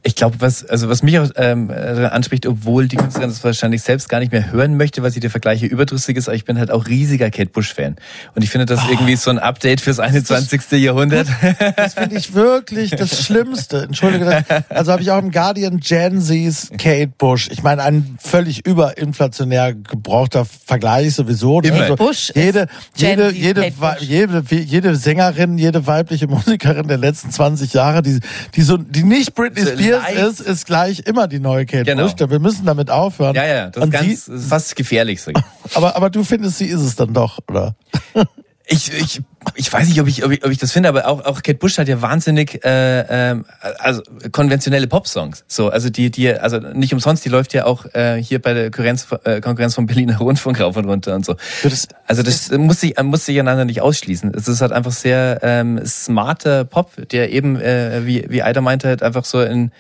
Ich 0.03 0.15
glaube, 0.15 0.37
was, 0.39 0.65
also 0.65 0.87
was 0.89 1.03
mich 1.03 1.19
auch 1.19 1.29
ähm, 1.35 1.69
äh, 1.69 2.05
anspricht, 2.05 2.45
obwohl 2.45 2.87
die 2.87 2.95
Künstlerin 2.95 3.29
das 3.29 3.43
wahrscheinlich 3.43 3.81
selbst 3.81 4.07
gar 4.09 4.19
nicht 4.19 4.31
mehr 4.31 4.51
hören 4.51 4.77
möchte, 4.77 5.03
weil 5.03 5.11
sie 5.11 5.19
der 5.19 5.29
Vergleiche 5.29 5.65
überdrüssig 5.65 6.15
ist, 6.17 6.27
aber 6.29 6.35
ich 6.35 6.45
bin 6.45 6.57
halt 6.57 6.71
auch 6.71 6.87
riesiger 6.87 7.29
Kate 7.29 7.49
Bush-Fan. 7.49 7.95
Und 8.35 8.41
ich 8.43 8.49
finde 8.49 8.65
das 8.65 8.81
irgendwie 8.89 9.15
so 9.17 9.29
ein 9.29 9.39
Update 9.39 9.81
fürs 9.81 9.99
21. 9.99 10.61
Jahrhundert. 10.81 11.27
Das 11.75 11.95
finde 11.95 12.15
ich 12.17 12.33
wirklich 12.33 12.91
das 12.91 13.23
Schlimmste. 13.23 13.83
Entschuldige. 13.83 14.25
das- 14.25 14.63
Also 14.69 14.91
habe 14.93 15.01
ich 15.01 15.11
auch 15.11 15.19
im 15.19 15.31
Guardian 15.31 15.79
Gen 15.79 16.21
Z's 16.21 16.69
Kate 16.77 17.11
Bush. 17.17 17.49
Ich 17.51 17.61
meine, 17.63 17.83
ein 17.83 18.17
völlig 18.21 18.65
überinflationär 18.65 19.73
gebrauchter 19.73 20.45
Vergleich 20.45 21.15
sowieso. 21.15 21.61
Immer. 21.61 21.81
Also 21.81 21.95
Bush 21.95 22.31
jede, 22.35 22.61
ist 22.61 22.69
Gen 22.97 23.09
jede, 23.19 23.31
jede, 23.31 23.61
Kate 23.61 23.75
Bush. 23.99 24.07
jede, 24.07 24.43
jede 24.49 24.95
Sängerin, 24.95 25.57
jede 25.57 25.85
weibliche 25.87 26.27
Musikerin 26.27 26.87
der 26.87 26.97
letzten 26.97 27.31
20 27.31 27.73
Jahre, 27.73 28.01
die, 28.01 28.19
die 28.55 28.61
so, 28.61 28.77
die 28.77 29.03
nicht 29.03 29.35
Britney 29.35 29.61
Spears 29.63 29.79
leicht. 29.97 30.17
ist, 30.17 30.39
ist 30.41 30.65
gleich 30.65 30.99
immer 31.05 31.27
die 31.27 31.39
neue 31.39 31.65
Kate 31.65 31.83
Genau. 31.85 32.03
Bush. 32.09 32.13
Wir 32.29 32.39
müssen 32.39 32.65
damit 32.65 32.89
aufhören. 32.91 33.35
ja, 33.35 33.45
ja, 33.45 33.69
das 33.69 33.83
Und 33.83 33.93
ist, 33.93 33.99
ganz, 33.99 34.25
sie, 34.25 34.31
das 34.31 34.41
ist 34.41 34.49
fast 34.49 34.75
gefährlich. 34.75 35.21
Aber, 35.75 35.95
aber 35.95 36.09
du 36.09 36.23
findest, 36.23 36.57
sie 36.57 36.65
ist 36.65 36.81
es 36.81 36.95
dann 36.95 37.13
doch, 37.13 37.39
oder? 37.49 37.75
Ich, 38.71 38.93
ich, 38.93 39.21
ich 39.55 39.73
weiß 39.73 39.87
nicht, 39.87 39.99
ob 39.99 40.07
ich, 40.07 40.23
ob 40.23 40.31
ich, 40.31 40.45
ob 40.45 40.51
ich 40.51 40.59
das 40.59 40.71
finde, 40.71 40.89
aber 40.89 41.07
auch, 41.07 41.25
auch 41.25 41.41
Kate 41.41 41.57
Bush 41.57 41.79
hat 41.79 41.87
ja 41.87 42.03
wahnsinnig 42.03 42.63
äh, 42.63 42.99
ähm, 43.31 43.45
also 43.79 44.03
konventionelle 44.31 44.85
Popsongs. 44.85 45.43
So, 45.47 45.69
also 45.69 45.89
die, 45.89 46.11
die, 46.11 46.31
also 46.31 46.59
nicht 46.59 46.93
umsonst, 46.93 47.25
die 47.25 47.29
läuft 47.29 47.53
ja 47.55 47.65
auch 47.65 47.85
äh, 47.95 48.21
hier 48.21 48.39
bei 48.39 48.53
der 48.53 48.65
Konkurrenz, 48.65 49.07
äh, 49.23 49.41
Konkurrenz 49.41 49.73
vom 49.73 49.87
Berliner 49.87 50.17
Rundfunk 50.19 50.59
rauf 50.59 50.77
und 50.77 50.85
runter 50.85 51.15
und 51.15 51.25
so. 51.25 51.35
Das- 51.63 51.87
Also 52.05 52.21
das 52.21 52.51
muss 52.51 52.81
sich, 52.81 52.93
muss 53.01 53.25
sich 53.25 53.39
einander 53.39 53.65
nicht 53.65 53.81
ausschließen. 53.81 54.33
Es 54.35 54.47
ist 54.47 54.61
halt 54.61 54.71
einfach 54.71 54.91
sehr 54.91 55.39
ähm, 55.41 55.83
smarter 55.83 56.63
Pop, 56.63 56.91
der 57.09 57.31
eben, 57.31 57.59
äh, 57.59 58.05
wie, 58.05 58.25
wie 58.29 58.43
Aida 58.43 58.61
meinte, 58.61 58.87
halt 58.87 59.01
einfach 59.01 59.25
so 59.25 59.41
in 59.41 59.71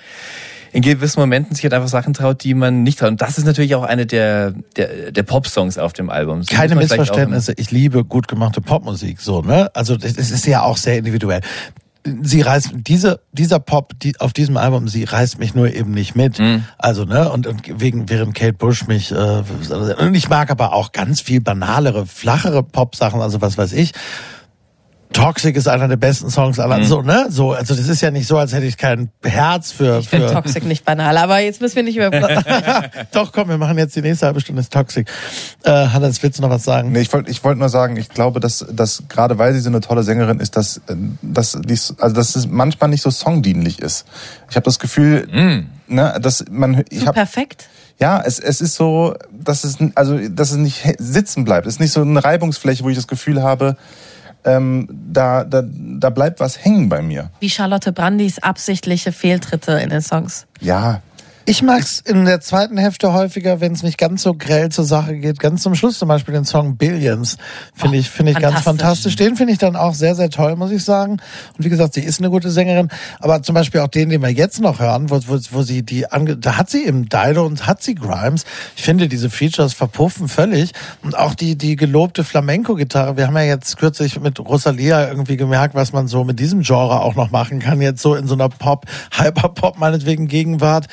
in 0.71 0.81
gewissen 0.81 1.19
Momenten 1.19 1.55
sich 1.55 1.63
halt 1.63 1.73
einfach 1.73 1.87
Sachen 1.87 2.13
traut, 2.13 2.43
die 2.43 2.53
man 2.53 2.83
nicht 2.83 2.99
traut. 2.99 3.09
Und 3.11 3.21
das 3.21 3.37
ist 3.37 3.45
natürlich 3.45 3.75
auch 3.75 3.83
eine 3.83 4.05
der, 4.05 4.53
der, 4.75 5.11
der 5.11 5.23
Pop-Songs 5.23 5.77
auf 5.77 5.93
dem 5.93 6.09
Album. 6.09 6.43
So 6.43 6.55
Keine 6.55 6.75
Missverständnisse. 6.75 7.53
Ich 7.57 7.71
liebe 7.71 8.03
gut 8.03 8.27
gemachte 8.27 8.61
Popmusik, 8.61 9.21
so, 9.21 9.41
ne? 9.41 9.69
Also, 9.75 9.95
es 9.95 10.17
ist 10.17 10.45
ja 10.45 10.61
auch 10.61 10.77
sehr 10.77 10.97
individuell. 10.97 11.41
Sie 12.23 12.41
reißt, 12.41 12.71
diese, 12.75 13.19
dieser 13.33 13.59
Pop, 13.59 13.93
die, 13.99 14.19
auf 14.19 14.31
diesem 14.31 14.57
Album, 14.57 14.87
sie 14.87 15.03
reißt 15.03 15.37
mich 15.37 15.53
nur 15.53 15.73
eben 15.73 15.91
nicht 15.91 16.15
mit. 16.15 16.39
Mhm. 16.39 16.63
Also, 16.77 17.03
ne, 17.05 17.29
und, 17.29 17.45
und 17.45 17.81
wegen, 17.81 18.09
während 18.09 18.35
Kate 18.35 18.53
Bush 18.53 18.87
mich, 18.87 19.11
äh, 19.11 19.43
und 19.99 20.15
ich 20.15 20.29
mag 20.29 20.49
aber 20.49 20.73
auch 20.73 20.91
ganz 20.91 21.21
viel 21.21 21.41
banalere, 21.41 22.05
flachere 22.05 22.63
Pop-Sachen, 22.63 23.21
also 23.21 23.41
was 23.41 23.57
weiß 23.57 23.73
ich. 23.73 23.91
Toxic 25.13 25.55
ist 25.55 25.67
einer 25.67 25.87
der 25.87 25.97
besten 25.97 26.29
Songs 26.29 26.59
aller, 26.59 26.77
Mhm. 26.77 26.85
so, 26.85 27.01
ne? 27.01 27.25
So, 27.29 27.53
also 27.53 27.73
das 27.75 27.87
ist 27.87 28.01
ja 28.01 28.11
nicht 28.11 28.27
so, 28.27 28.37
als 28.37 28.53
hätte 28.53 28.67
ich 28.67 28.77
kein 28.77 29.09
Herz 29.23 29.71
für, 29.71 29.99
Ich 29.99 30.09
finde 30.09 30.27
für, 30.27 30.33
Toxic 30.35 30.63
nicht 30.65 30.85
banal, 30.85 31.17
aber 31.17 31.39
jetzt 31.39 31.61
müssen 31.61 31.77
wir 31.77 31.83
nicht 31.83 31.97
über. 31.97 32.09
Doch, 33.11 33.31
komm, 33.31 33.49
wir 33.49 33.57
machen 33.57 33.77
jetzt 33.79 33.95
die 33.95 34.01
nächste 34.01 34.27
halbe 34.27 34.39
Stunde 34.39 34.61
ist 34.61 34.71
Toxic. 34.71 35.07
Äh, 35.63 35.71
Hannes, 35.71 36.21
willst 36.21 36.37
du 36.37 36.43
noch 36.43 36.51
was 36.51 36.63
sagen? 36.63 36.91
Nee, 36.91 37.01
ich 37.01 37.11
wollte 37.11 37.31
ich 37.31 37.43
wollt 37.43 37.57
nur 37.57 37.69
sagen, 37.69 37.97
ich 37.97 38.09
glaube, 38.09 38.39
dass, 38.39 38.65
dass 38.71 39.03
gerade 39.09 39.37
weil 39.39 39.53
sie 39.53 39.61
so 39.61 39.69
eine 39.69 39.81
tolle 39.81 40.03
Sängerin 40.03 40.39
ist, 40.39 40.55
dass, 40.55 40.77
äh, 40.77 40.95
dass, 41.23 41.57
dies, 41.65 41.95
also 41.99 42.15
dass 42.15 42.35
es 42.35 42.47
manchmal 42.47 42.89
nicht 42.91 43.01
so 43.01 43.09
songdienlich 43.09 43.79
ist. 43.79 44.05
Ich 44.49 44.55
habe 44.55 44.65
das 44.65 44.77
Gefühl, 44.79 45.27
ne, 45.87 46.17
dass 46.21 46.45
man. 46.51 46.83
Ich 46.89 47.07
hab, 47.07 47.15
perfekt. 47.15 47.67
ja, 47.99 48.21
es, 48.23 48.37
es 48.39 48.61
ist 48.61 48.75
so, 48.75 49.15
dass 49.31 49.63
es, 49.63 49.77
also, 49.95 50.19
dass 50.29 50.51
es 50.51 50.57
nicht 50.57 50.83
sitzen 50.99 51.45
bleibt. 51.45 51.65
Es 51.65 51.73
ist 51.75 51.79
nicht 51.79 51.91
so 51.93 52.01
eine 52.01 52.23
Reibungsfläche, 52.23 52.83
wo 52.83 52.89
ich 52.89 52.95
das 52.95 53.07
Gefühl 53.07 53.41
habe, 53.41 53.75
ähm, 54.45 54.87
da, 54.89 55.43
da, 55.43 55.63
da 55.65 56.09
bleibt 56.09 56.39
was 56.39 56.63
hängen 56.63 56.89
bei 56.89 57.01
mir. 57.01 57.29
Wie 57.39 57.49
Charlotte 57.49 57.91
Brandis 57.91 58.39
absichtliche 58.39 59.11
Fehltritte 59.11 59.73
in 59.73 59.89
den 59.89 60.01
Songs. 60.01 60.45
Ja, 60.61 61.01
Ich 61.49 61.63
mag's 61.63 61.99
in 61.99 62.25
der 62.25 62.41
zweiten 62.41 62.77
Hälfte 62.77 63.11
häufiger, 63.11 63.59
wenn 63.59 63.71
es 63.71 63.81
nicht 63.81 63.97
ganz 63.97 64.21
so 64.21 64.35
grell 64.35 64.69
zur 64.69 64.85
Sache 64.85 65.15
geht. 65.15 65.39
Ganz 65.39 65.63
zum 65.63 65.73
Schluss 65.73 65.97
zum 65.97 66.07
Beispiel 66.07 66.35
den 66.35 66.45
Song 66.45 66.77
Billions 66.77 67.37
finde 67.73 67.97
ich 67.97 68.07
finde 68.07 68.33
ich 68.33 68.37
ganz 68.37 68.61
fantastisch. 68.61 69.15
Den 69.15 69.35
finde 69.35 69.53
ich 69.53 69.57
dann 69.57 69.75
auch 69.75 69.95
sehr 69.95 70.13
sehr 70.13 70.29
toll, 70.29 70.55
muss 70.57 70.69
ich 70.69 70.83
sagen. 70.83 71.13
Und 71.57 71.65
wie 71.65 71.69
gesagt, 71.69 71.95
sie 71.95 72.01
ist 72.01 72.19
eine 72.19 72.29
gute 72.29 72.51
Sängerin. 72.51 72.89
Aber 73.19 73.41
zum 73.41 73.55
Beispiel 73.55 73.81
auch 73.81 73.87
den, 73.87 74.09
den 74.09 74.21
wir 74.21 74.29
jetzt 74.29 74.61
noch 74.61 74.79
hören, 74.79 75.09
wo, 75.09 75.15
wo, 75.25 75.39
wo 75.49 75.63
sie 75.63 75.81
die 75.81 76.11
ange 76.11 76.37
da 76.37 76.55
hat 76.55 76.69
sie 76.69 76.85
eben 76.85 77.09
Dido 77.09 77.43
und 77.47 77.65
hat 77.65 77.81
sie 77.81 77.95
Grimes. 77.95 78.43
Ich 78.75 78.83
finde 78.83 79.07
diese 79.07 79.31
Features 79.31 79.73
verpuffen 79.73 80.27
völlig 80.27 80.73
und 81.01 81.17
auch 81.17 81.33
die 81.33 81.57
die 81.57 81.75
gelobte 81.75 82.23
Flamenco-Gitarre. 82.23 83.17
Wir 83.17 83.25
haben 83.25 83.37
ja 83.37 83.41
jetzt 83.45 83.75
kürzlich 83.77 84.19
mit 84.19 84.39
Rosalia 84.39 85.07
irgendwie 85.07 85.35
gemerkt, 85.35 85.73
was 85.73 85.93
man 85.93 86.07
so 86.07 86.23
mit 86.23 86.39
diesem 86.39 86.61
Genre 86.61 87.01
auch 87.01 87.15
noch 87.15 87.31
machen 87.31 87.57
kann. 87.57 87.81
Jetzt 87.81 88.03
so 88.03 88.13
in 88.13 88.27
so 88.27 88.35
einer 88.35 88.49
Pop, 88.49 88.85
Hyperpop 89.17 89.79
meinetwegen 89.79 90.27
Gegenwart 90.27 90.85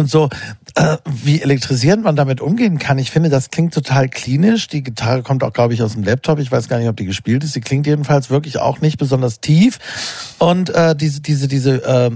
so, 0.09 0.29
äh, 0.75 0.97
wie 1.05 1.41
elektrisierend 1.41 2.03
man 2.03 2.15
damit 2.15 2.41
umgehen 2.41 2.79
kann. 2.79 2.97
Ich 2.97 3.11
finde, 3.11 3.29
das 3.29 3.49
klingt 3.49 3.73
total 3.73 4.09
klinisch. 4.09 4.67
Die 4.67 4.83
Gitarre 4.83 5.23
kommt 5.23 5.43
auch, 5.43 5.53
glaube 5.53 5.73
ich, 5.73 5.83
aus 5.83 5.93
dem 5.93 6.03
Laptop. 6.03 6.39
Ich 6.39 6.51
weiß 6.51 6.67
gar 6.69 6.79
nicht, 6.79 6.89
ob 6.89 6.97
die 6.97 7.05
gespielt 7.05 7.43
ist. 7.43 7.53
Sie 7.53 7.61
klingt 7.61 7.87
jedenfalls 7.87 8.29
wirklich 8.29 8.59
auch 8.59 8.81
nicht 8.81 8.97
besonders 8.97 9.39
tief. 9.39 9.79
Und 10.39 10.69
äh, 10.69 10.95
diese, 10.95 11.21
diese, 11.21 11.47
diese, 11.47 11.83
äh, 11.83 12.11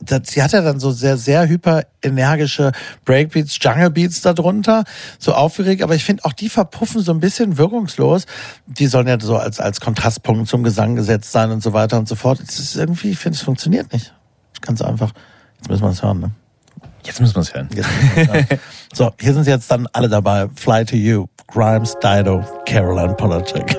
das, 0.00 0.22
sie 0.28 0.42
hat 0.42 0.52
ja 0.52 0.62
dann 0.62 0.80
so 0.80 0.90
sehr, 0.90 1.16
sehr 1.16 1.48
hyper 1.48 1.84
energische 2.02 2.72
Breakbeats, 3.04 3.58
Jungle 3.60 3.90
Beats 3.90 4.20
darunter, 4.20 4.84
so 5.18 5.32
aufgeregt, 5.32 5.82
aber 5.82 5.94
ich 5.94 6.04
finde 6.04 6.24
auch 6.24 6.32
die 6.32 6.48
verpuffen 6.48 7.00
so 7.00 7.12
ein 7.12 7.20
bisschen 7.20 7.56
wirkungslos. 7.58 8.26
Die 8.66 8.86
sollen 8.86 9.08
ja 9.08 9.18
so 9.20 9.36
als, 9.36 9.60
als 9.60 9.80
Kontrastpunkt 9.80 10.48
zum 10.48 10.62
Gesang 10.62 10.96
gesetzt 10.96 11.32
sein 11.32 11.50
und 11.50 11.62
so 11.62 11.72
weiter 11.72 11.98
und 11.98 12.08
so 12.08 12.14
fort. 12.14 12.40
Es 12.40 12.58
ist 12.58 12.76
irgendwie, 12.76 13.10
ich 13.10 13.18
finde, 13.18 13.36
es 13.36 13.42
funktioniert 13.42 13.92
nicht. 13.92 14.14
Ganz 14.60 14.82
einfach. 14.82 15.12
Jetzt 15.58 15.70
müssen 15.70 15.82
wir 15.82 15.90
es 15.90 16.02
hören, 16.02 16.20
ne? 16.20 16.30
Jetzt 17.04 17.20
müssen 17.20 17.34
wir 17.34 17.40
es 17.40 17.54
hören. 17.54 17.68
Hören. 18.14 18.46
so, 18.92 19.10
hier 19.20 19.34
sind 19.34 19.46
jetzt 19.46 19.70
dann 19.70 19.86
alle 19.92 20.08
dabei. 20.08 20.48
Fly 20.54 20.84
to 20.84 20.96
You, 20.96 21.26
Grimes, 21.48 21.96
Dido, 22.02 22.44
Caroline 22.66 23.14
Polachek. 23.14 23.76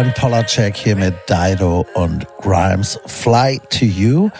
Caroline 0.00 0.14
Polacek 0.18 0.76
hier 0.78 0.96
mit 0.96 1.14
Dido 1.28 1.84
und 1.92 2.26
Grimes 2.38 2.98
Fly 3.04 3.60
to 3.68 3.84
You. 3.84 4.30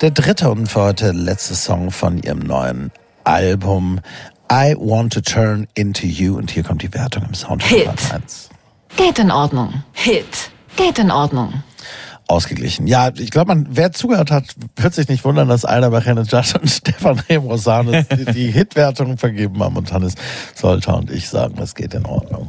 Der 0.00 0.12
dritte 0.12 0.48
und 0.48 0.68
für 0.68 0.82
heute 0.82 1.10
letzte 1.10 1.56
Song 1.56 1.90
von 1.90 2.22
ihrem 2.22 2.38
neuen 2.38 2.92
Album 3.24 3.98
I 4.52 4.76
Want 4.78 5.12
to 5.14 5.20
Turn 5.20 5.66
into 5.74 6.06
You. 6.06 6.36
Und 6.36 6.52
hier 6.52 6.62
kommt 6.62 6.82
die 6.82 6.94
Wertung 6.94 7.24
im 7.24 7.34
Soundtrack. 7.34 7.70
Hit. 7.70 8.50
Geht 8.96 9.18
in 9.18 9.32
Ordnung. 9.32 9.82
Hit. 9.94 10.52
Geht 10.76 11.00
in 11.00 11.10
Ordnung 11.10 11.60
ausgeglichen. 12.30 12.86
Ja, 12.86 13.10
ich 13.16 13.30
glaube, 13.30 13.48
man, 13.48 13.66
wer 13.70 13.90
zugehört 13.90 14.30
hat, 14.30 14.44
wird 14.76 14.94
sich 14.94 15.08
nicht 15.08 15.24
wundern, 15.24 15.48
dass 15.48 15.64
Alda 15.64 15.88
Bachenejad 15.88 16.60
und 16.60 16.70
Stefan 16.70 17.18
Remrosanes 17.28 18.06
die, 18.16 18.24
die 18.26 18.50
Hitwertung 18.52 19.18
vergeben 19.18 19.60
haben 19.62 19.76
und 19.76 19.92
Hannes 19.92 20.14
Solter 20.54 20.96
und 20.96 21.10
ich 21.10 21.28
sagen, 21.28 21.58
es 21.60 21.74
geht 21.74 21.92
in 21.94 22.06
Ordnung. 22.06 22.48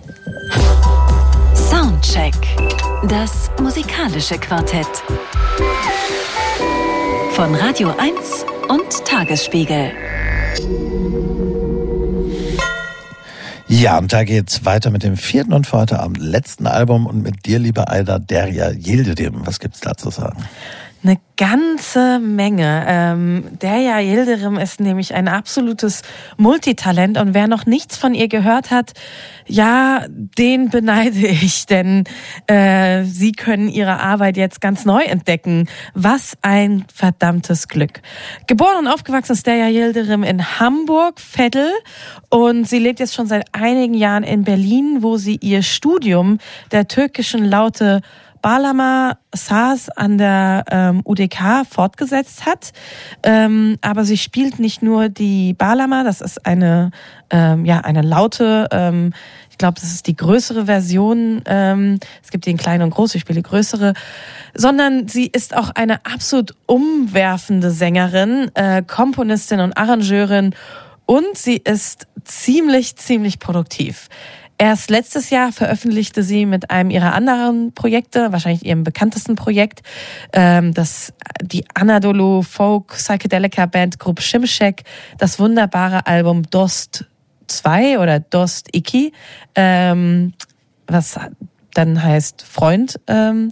Soundcheck. 1.81 2.35
Das 3.07 3.49
musikalische 3.59 4.37
Quartett. 4.37 4.85
Von 7.31 7.55
Radio 7.55 7.91
1 7.97 8.45
und 8.69 9.03
Tagesspiegel. 9.03 9.91
Ja, 13.67 13.97
und 13.97 14.13
da 14.13 14.23
geht's 14.25 14.63
weiter 14.63 14.91
mit 14.91 15.01
dem 15.01 15.17
vierten 15.17 15.53
und 15.53 15.65
für 15.65 15.79
heute 15.79 15.99
Abend 15.99 16.19
letzten 16.19 16.67
Album 16.67 17.07
und 17.07 17.23
mit 17.23 17.47
dir, 17.47 17.57
liebe 17.57 17.87
Aida 17.87 18.19
Derja 18.19 18.69
Yildirim. 18.69 19.41
Was 19.45 19.59
gibt's 19.59 19.79
da 19.79 19.97
zu 19.97 20.11
sagen? 20.11 20.45
Eine 21.03 21.17
ganze 21.35 22.19
Menge. 22.19 22.85
Ähm, 22.87 23.57
Derja 23.59 23.99
Yildirim 23.99 24.59
ist 24.59 24.79
nämlich 24.79 25.15
ein 25.15 25.27
absolutes 25.27 26.03
Multitalent 26.37 27.17
und 27.17 27.33
wer 27.33 27.47
noch 27.47 27.65
nichts 27.65 27.97
von 27.97 28.13
ihr 28.13 28.27
gehört 28.27 28.69
hat, 28.69 28.91
ja, 29.47 30.05
den 30.07 30.69
beneide 30.69 31.17
ich, 31.27 31.65
denn 31.65 32.03
äh, 32.45 33.03
sie 33.05 33.31
können 33.31 33.67
ihre 33.67 33.99
Arbeit 33.99 34.37
jetzt 34.37 34.61
ganz 34.61 34.85
neu 34.85 35.01
entdecken. 35.01 35.67
Was 35.95 36.37
ein 36.43 36.85
verdammtes 36.93 37.67
Glück. 37.67 38.01
Geboren 38.45 38.77
und 38.77 38.87
aufgewachsen 38.87 39.31
ist 39.31 39.47
Derja 39.47 39.69
Yildirim 39.69 40.21
in 40.21 40.59
Hamburg, 40.59 41.19
Veddel 41.19 41.71
und 42.29 42.67
sie 42.67 42.77
lebt 42.77 42.99
jetzt 42.99 43.15
schon 43.15 43.25
seit 43.25 43.47
einigen 43.53 43.95
Jahren 43.95 44.23
in 44.23 44.43
Berlin, 44.43 44.97
wo 45.01 45.17
sie 45.17 45.37
ihr 45.37 45.63
Studium 45.63 46.37
der 46.71 46.87
türkischen 46.87 47.43
Laute 47.43 48.01
Balama 48.41 49.17
Saas 49.33 49.89
an 49.89 50.17
der 50.17 50.65
ähm, 50.69 51.01
UDK 51.05 51.65
fortgesetzt 51.69 52.45
hat. 52.45 52.71
Ähm, 53.23 53.77
aber 53.81 54.03
sie 54.03 54.17
spielt 54.17 54.59
nicht 54.59 54.81
nur 54.81 55.09
die 55.09 55.53
Balama, 55.53 56.03
das 56.03 56.21
ist 56.21 56.45
eine, 56.45 56.91
ähm, 57.29 57.65
ja, 57.65 57.79
eine 57.79 58.01
laute, 58.01 58.67
ähm, 58.71 59.13
ich 59.49 59.57
glaube, 59.57 59.79
das 59.79 59.91
ist 59.91 60.07
die 60.07 60.15
größere 60.15 60.65
Version. 60.65 61.41
Ähm, 61.45 61.99
es 62.23 62.31
gibt 62.31 62.45
den 62.45 62.57
kleinen 62.57 62.83
und 62.83 62.89
große, 62.89 63.17
ich 63.17 63.21
spiele 63.21 63.41
größere. 63.41 63.93
Sondern 64.53 65.07
sie 65.07 65.27
ist 65.27 65.55
auch 65.55 65.69
eine 65.69 66.05
absolut 66.05 66.55
umwerfende 66.65 67.71
Sängerin, 67.71 68.49
äh, 68.55 68.81
Komponistin 68.81 69.59
und 69.59 69.77
Arrangeurin 69.77 70.55
und 71.05 71.37
sie 71.37 71.57
ist 71.57 72.07
ziemlich, 72.23 72.95
ziemlich 72.95 73.39
produktiv. 73.39 74.07
Erst 74.61 74.91
letztes 74.91 75.31
Jahr 75.31 75.51
veröffentlichte 75.51 76.21
sie 76.21 76.45
mit 76.45 76.69
einem 76.69 76.91
ihrer 76.91 77.15
anderen 77.15 77.73
Projekte, 77.73 78.31
wahrscheinlich 78.31 78.63
ihrem 78.63 78.83
bekanntesten 78.83 79.33
Projekt, 79.33 79.81
ähm, 80.33 80.71
das 80.75 81.15
die 81.41 81.65
Anadolu 81.73 82.43
Folk 82.43 82.89
Psychedelica 82.89 83.65
Band 83.65 83.97
Group 83.97 84.21
Shimshek, 84.21 84.83
das 85.17 85.39
wunderbare 85.39 86.05
Album 86.05 86.43
Dost 86.43 87.05
2 87.47 87.97
oder 87.97 88.19
Dost 88.19 88.67
Iki, 88.75 89.13
ähm, 89.55 90.33
was 90.85 91.19
dann 91.73 92.03
heißt 92.03 92.43
Freund. 92.43 92.99
Ähm, 93.07 93.51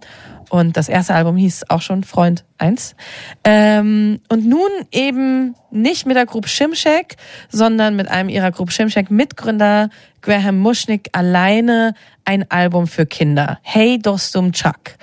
und 0.49 0.77
das 0.77 0.89
erste 0.89 1.13
Album 1.13 1.38
hieß 1.38 1.69
auch 1.69 1.81
schon 1.81 2.03
Freund 2.03 2.43
1. 2.57 2.95
Ähm, 3.43 4.19
und 4.30 4.45
nun 4.45 4.69
eben 4.91 5.55
nicht 5.71 6.05
mit 6.05 6.15
der 6.15 6.26
Gruppe 6.26 6.49
Shimshek, 6.49 7.17
sondern 7.49 7.95
mit 7.95 8.07
einem 8.09 8.30
ihrer 8.30 8.51
Gruppe 8.51 8.71
Shimshek 8.71 9.11
Mitgründer 9.11 9.89
Graham 10.21 10.59
Mushnick 10.59 11.09
alleine 11.13 11.93
ein 12.26 12.49
Album 12.49 12.88
für 12.88 13.05
Kinder. 13.05 13.59
Hey 13.61 13.99
Dostum 13.99 14.51
Chuck. 14.51 14.95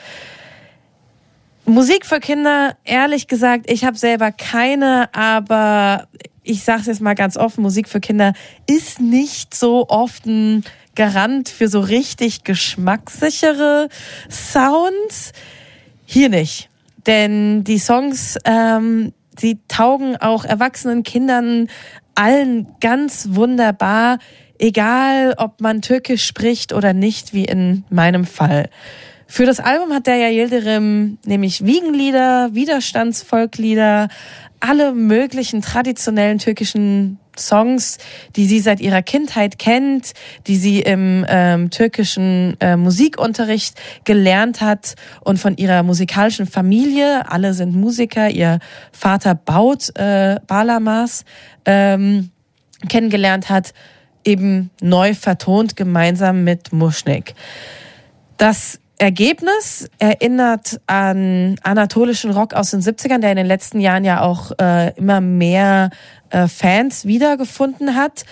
Musik 1.64 2.06
für 2.06 2.20
Kinder, 2.20 2.76
ehrlich 2.84 3.26
gesagt, 3.26 3.70
ich 3.70 3.84
habe 3.84 3.96
selber 3.96 4.30
keine, 4.30 5.08
aber 5.12 6.06
ich 6.44 6.62
sage 6.62 6.82
es 6.82 6.86
jetzt 6.86 7.00
mal 7.00 7.14
ganz 7.14 7.36
offen, 7.36 7.62
Musik 7.62 7.88
für 7.88 7.98
Kinder 7.98 8.34
ist 8.68 9.00
nicht 9.00 9.54
so 9.54 9.88
oft 9.88 10.26
ein 10.26 10.64
Garant 10.96 11.48
für 11.48 11.68
so 11.68 11.80
richtig 11.80 12.42
geschmackssichere 12.42 13.88
Sounds. 14.28 15.32
Hier 16.04 16.28
nicht. 16.28 16.68
Denn 17.06 17.62
die 17.62 17.78
Songs, 17.78 18.36
ähm, 18.44 19.12
sie 19.38 19.60
taugen 19.68 20.16
auch 20.16 20.44
erwachsenen 20.44 21.04
Kindern 21.04 21.68
allen 22.16 22.66
ganz 22.80 23.28
wunderbar, 23.30 24.18
egal 24.58 25.34
ob 25.36 25.60
man 25.60 25.82
Türkisch 25.82 26.24
spricht 26.24 26.72
oder 26.72 26.92
nicht, 26.92 27.32
wie 27.32 27.44
in 27.44 27.84
meinem 27.90 28.24
Fall. 28.24 28.70
Für 29.28 29.44
das 29.44 29.60
Album 29.60 29.92
hat 29.92 30.06
der 30.06 30.30
Yildirim 30.30 31.18
nämlich 31.24 31.64
Wiegenlieder, 31.66 32.54
Widerstandsvolklieder, 32.54 34.08
alle 34.60 34.92
möglichen 34.92 35.62
traditionellen 35.62 36.38
türkischen 36.38 37.18
Songs, 37.38 37.98
die 38.36 38.46
sie 38.46 38.60
seit 38.60 38.80
ihrer 38.80 39.02
Kindheit 39.02 39.58
kennt, 39.58 40.12
die 40.46 40.56
sie 40.56 40.80
im 40.80 41.24
ähm, 41.28 41.70
türkischen 41.70 42.56
äh, 42.60 42.76
Musikunterricht 42.76 43.78
gelernt 44.04 44.60
hat 44.60 44.94
und 45.22 45.38
von 45.38 45.56
ihrer 45.56 45.82
musikalischen 45.82 46.46
Familie, 46.46 47.30
alle 47.30 47.54
sind 47.54 47.74
Musiker, 47.74 48.30
ihr 48.30 48.58
Vater 48.92 49.34
baut 49.34 49.96
äh, 49.96 50.36
Balamas, 50.46 51.24
ähm, 51.64 52.30
kennengelernt 52.88 53.48
hat, 53.48 53.72
eben 54.24 54.70
neu 54.80 55.14
vertont 55.14 55.76
gemeinsam 55.76 56.44
mit 56.44 56.72
Muschnik. 56.72 57.34
Das 58.36 58.80
Ergebnis 58.98 59.88
erinnert 59.98 60.80
an 60.86 61.56
anatolischen 61.62 62.30
Rock 62.30 62.54
aus 62.54 62.70
den 62.70 62.80
70ern, 62.80 63.18
der 63.18 63.30
in 63.30 63.36
den 63.36 63.46
letzten 63.46 63.80
Jahren 63.80 64.04
ja 64.04 64.22
auch 64.22 64.52
äh, 64.58 64.96
immer 64.96 65.20
mehr 65.20 65.90
äh, 66.30 66.48
Fans 66.48 67.04
wiedergefunden 67.04 67.94
hat. 67.94 68.24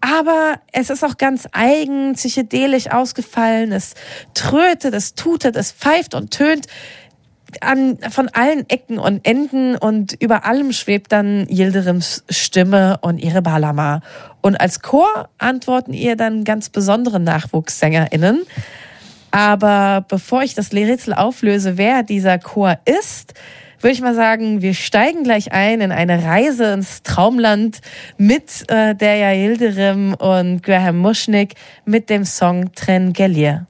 Aber 0.00 0.54
es 0.72 0.90
ist 0.90 1.04
auch 1.04 1.16
ganz 1.16 1.48
eigen, 1.52 2.14
psychedelisch 2.14 2.90
ausgefallen. 2.90 3.72
Es 3.72 3.94
trötet, 4.34 4.94
es 4.94 5.14
tutet, 5.14 5.56
es 5.56 5.72
pfeift 5.72 6.14
und 6.14 6.30
tönt 6.30 6.66
an, 7.60 7.98
von 8.10 8.28
allen 8.28 8.68
Ecken 8.68 8.98
und 8.98 9.26
Enden 9.26 9.76
und 9.76 10.14
über 10.20 10.44
allem 10.44 10.72
schwebt 10.72 11.12
dann 11.12 11.46
Yildirims 11.48 12.24
Stimme 12.28 12.98
und 13.00 13.18
ihre 13.18 13.42
Balama. 13.42 14.00
Und 14.42 14.56
als 14.56 14.80
Chor 14.80 15.28
antworten 15.38 15.92
ihr 15.92 16.16
dann 16.16 16.44
ganz 16.44 16.68
besondere 16.68 17.20
NachwuchssängerInnen. 17.20 18.42
Aber 19.36 20.02
bevor 20.08 20.44
ich 20.44 20.54
das 20.54 20.72
Rätsel 20.72 21.12
auflöse, 21.12 21.76
wer 21.76 22.02
dieser 22.02 22.38
Chor 22.38 22.78
ist, 22.86 23.34
würde 23.82 23.92
ich 23.92 24.00
mal 24.00 24.14
sagen, 24.14 24.62
wir 24.62 24.72
steigen 24.72 25.24
gleich 25.24 25.52
ein 25.52 25.82
in 25.82 25.92
eine 25.92 26.24
Reise 26.24 26.72
ins 26.72 27.02
Traumland 27.02 27.80
mit 28.16 28.64
äh, 28.68 28.94
Derja 28.94 29.32
Yildirim 29.32 30.14
und 30.14 30.62
Graham 30.62 30.96
Mushnick 30.96 31.54
mit 31.84 32.08
dem 32.08 32.24
Song 32.24 32.72
Tren 32.72 33.12
Gelir. 33.12 33.66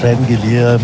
Trengelier, 0.00 0.80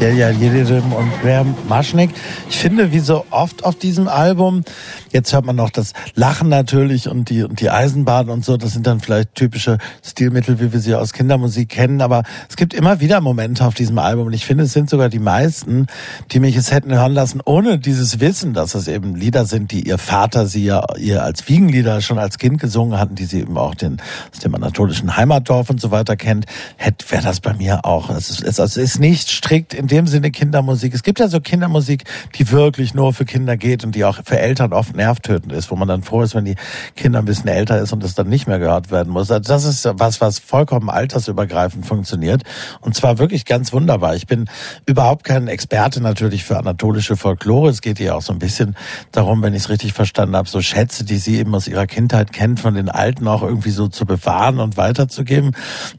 Delia 0.00 0.30
Yildirim 0.30 0.90
und 0.94 1.12
Graham 1.20 1.54
Maschnik. 1.68 2.08
Ich 2.48 2.56
finde, 2.56 2.92
wie 2.92 2.98
so 2.98 3.26
oft 3.28 3.62
auf 3.62 3.76
diesem 3.76 4.08
Album, 4.08 4.64
jetzt 5.12 5.34
hört 5.34 5.44
man 5.44 5.56
noch 5.56 5.68
das 5.68 5.92
Lachen 6.14 6.48
natürlich 6.48 7.06
und 7.06 7.28
die, 7.28 7.42
und 7.42 7.60
die 7.60 7.68
Eisenbahn 7.68 8.30
und 8.30 8.42
so, 8.42 8.56
das 8.56 8.72
sind 8.72 8.86
dann 8.86 9.00
vielleicht 9.00 9.34
typische 9.34 9.76
Stilmittel, 10.02 10.60
wie 10.60 10.72
wir 10.72 10.80
sie 10.80 10.94
aus 10.94 11.12
Kindermusik 11.12 11.68
kennen, 11.68 12.00
aber 12.00 12.22
es 12.54 12.56
gibt 12.56 12.72
immer 12.72 13.00
wieder 13.00 13.20
Momente 13.20 13.66
auf 13.66 13.74
diesem 13.74 13.98
Album 13.98 14.28
und 14.28 14.32
ich 14.32 14.46
finde, 14.46 14.62
es 14.62 14.72
sind 14.72 14.88
sogar 14.88 15.08
die 15.08 15.18
meisten, 15.18 15.88
die 16.30 16.38
mich 16.38 16.54
es 16.54 16.70
hätten 16.70 16.94
hören 16.94 17.12
lassen, 17.12 17.40
ohne 17.44 17.80
dieses 17.80 18.20
Wissen, 18.20 18.54
dass 18.54 18.76
es 18.76 18.86
eben 18.86 19.16
Lieder 19.16 19.44
sind, 19.44 19.72
die 19.72 19.88
ihr 19.88 19.98
Vater 19.98 20.46
sie 20.46 20.64
ja 20.64 20.84
ihr 20.96 21.24
als 21.24 21.48
Wiegenlieder 21.48 22.00
schon 22.00 22.16
als 22.16 22.38
Kind 22.38 22.60
gesungen 22.60 22.96
hatten, 22.96 23.16
die 23.16 23.24
sie 23.24 23.40
eben 23.40 23.58
auch 23.58 23.74
den, 23.74 24.00
aus 24.32 24.38
dem 24.38 24.54
anatolischen 24.54 25.16
Heimatdorf 25.16 25.68
und 25.68 25.80
so 25.80 25.90
weiter 25.90 26.14
kennt, 26.14 26.46
hätte, 26.76 27.04
wäre 27.10 27.24
das 27.24 27.40
bei 27.40 27.54
mir 27.54 27.84
auch. 27.84 28.08
Es 28.10 28.30
ist, 28.30 28.44
es, 28.44 28.60
es 28.60 28.76
ist 28.76 29.00
nicht 29.00 29.28
strikt 29.28 29.74
in 29.74 29.88
dem 29.88 30.06
Sinne 30.06 30.30
Kindermusik. 30.30 30.94
Es 30.94 31.02
gibt 31.02 31.18
ja 31.18 31.26
so 31.26 31.40
Kindermusik, 31.40 32.04
die 32.38 32.52
wirklich 32.52 32.94
nur 32.94 33.12
für 33.14 33.24
Kinder 33.24 33.56
geht 33.56 33.82
und 33.82 33.96
die 33.96 34.04
auch 34.04 34.20
für 34.24 34.38
Eltern 34.38 34.72
oft 34.72 34.94
nervtötend 34.94 35.52
ist, 35.52 35.72
wo 35.72 35.74
man 35.74 35.88
dann 35.88 36.04
froh 36.04 36.22
ist, 36.22 36.36
wenn 36.36 36.44
die 36.44 36.54
Kinder 36.94 37.18
ein 37.18 37.24
bisschen 37.24 37.48
älter 37.48 37.80
ist 37.80 37.92
und 37.92 38.04
es 38.04 38.14
dann 38.14 38.28
nicht 38.28 38.46
mehr 38.46 38.60
gehört 38.60 38.92
werden 38.92 39.12
muss. 39.12 39.32
Also 39.32 39.52
das 39.52 39.64
ist 39.64 39.90
was, 39.94 40.20
was 40.20 40.38
vollkommen 40.38 40.88
altersübergreifend 40.88 41.84
funktioniert 41.84 42.43
und 42.80 42.94
zwar 42.94 43.18
wirklich 43.18 43.44
ganz 43.44 43.72
wunderbar. 43.72 44.14
Ich 44.14 44.26
bin 44.26 44.48
überhaupt 44.86 45.24
kein 45.24 45.48
Experte 45.48 46.00
natürlich 46.00 46.44
für 46.44 46.58
anatolische 46.58 47.16
Folklore. 47.16 47.70
Es 47.70 47.80
geht 47.80 47.98
hier 47.98 48.16
auch 48.16 48.22
so 48.22 48.32
ein 48.32 48.38
bisschen 48.38 48.76
darum, 49.12 49.42
wenn 49.42 49.54
ich 49.54 49.64
es 49.64 49.68
richtig 49.68 49.92
verstanden 49.92 50.36
habe, 50.36 50.48
so 50.48 50.60
Schätze, 50.60 51.04
die 51.04 51.16
sie 51.16 51.38
eben 51.38 51.54
aus 51.54 51.68
ihrer 51.68 51.86
Kindheit 51.86 52.32
kennt, 52.32 52.60
von 52.60 52.74
den 52.74 52.88
Alten 52.88 53.26
auch 53.28 53.42
irgendwie 53.42 53.70
so 53.70 53.88
zu 53.88 54.06
bewahren 54.06 54.58
und 54.58 54.76
weiterzugeben, 54.76 55.52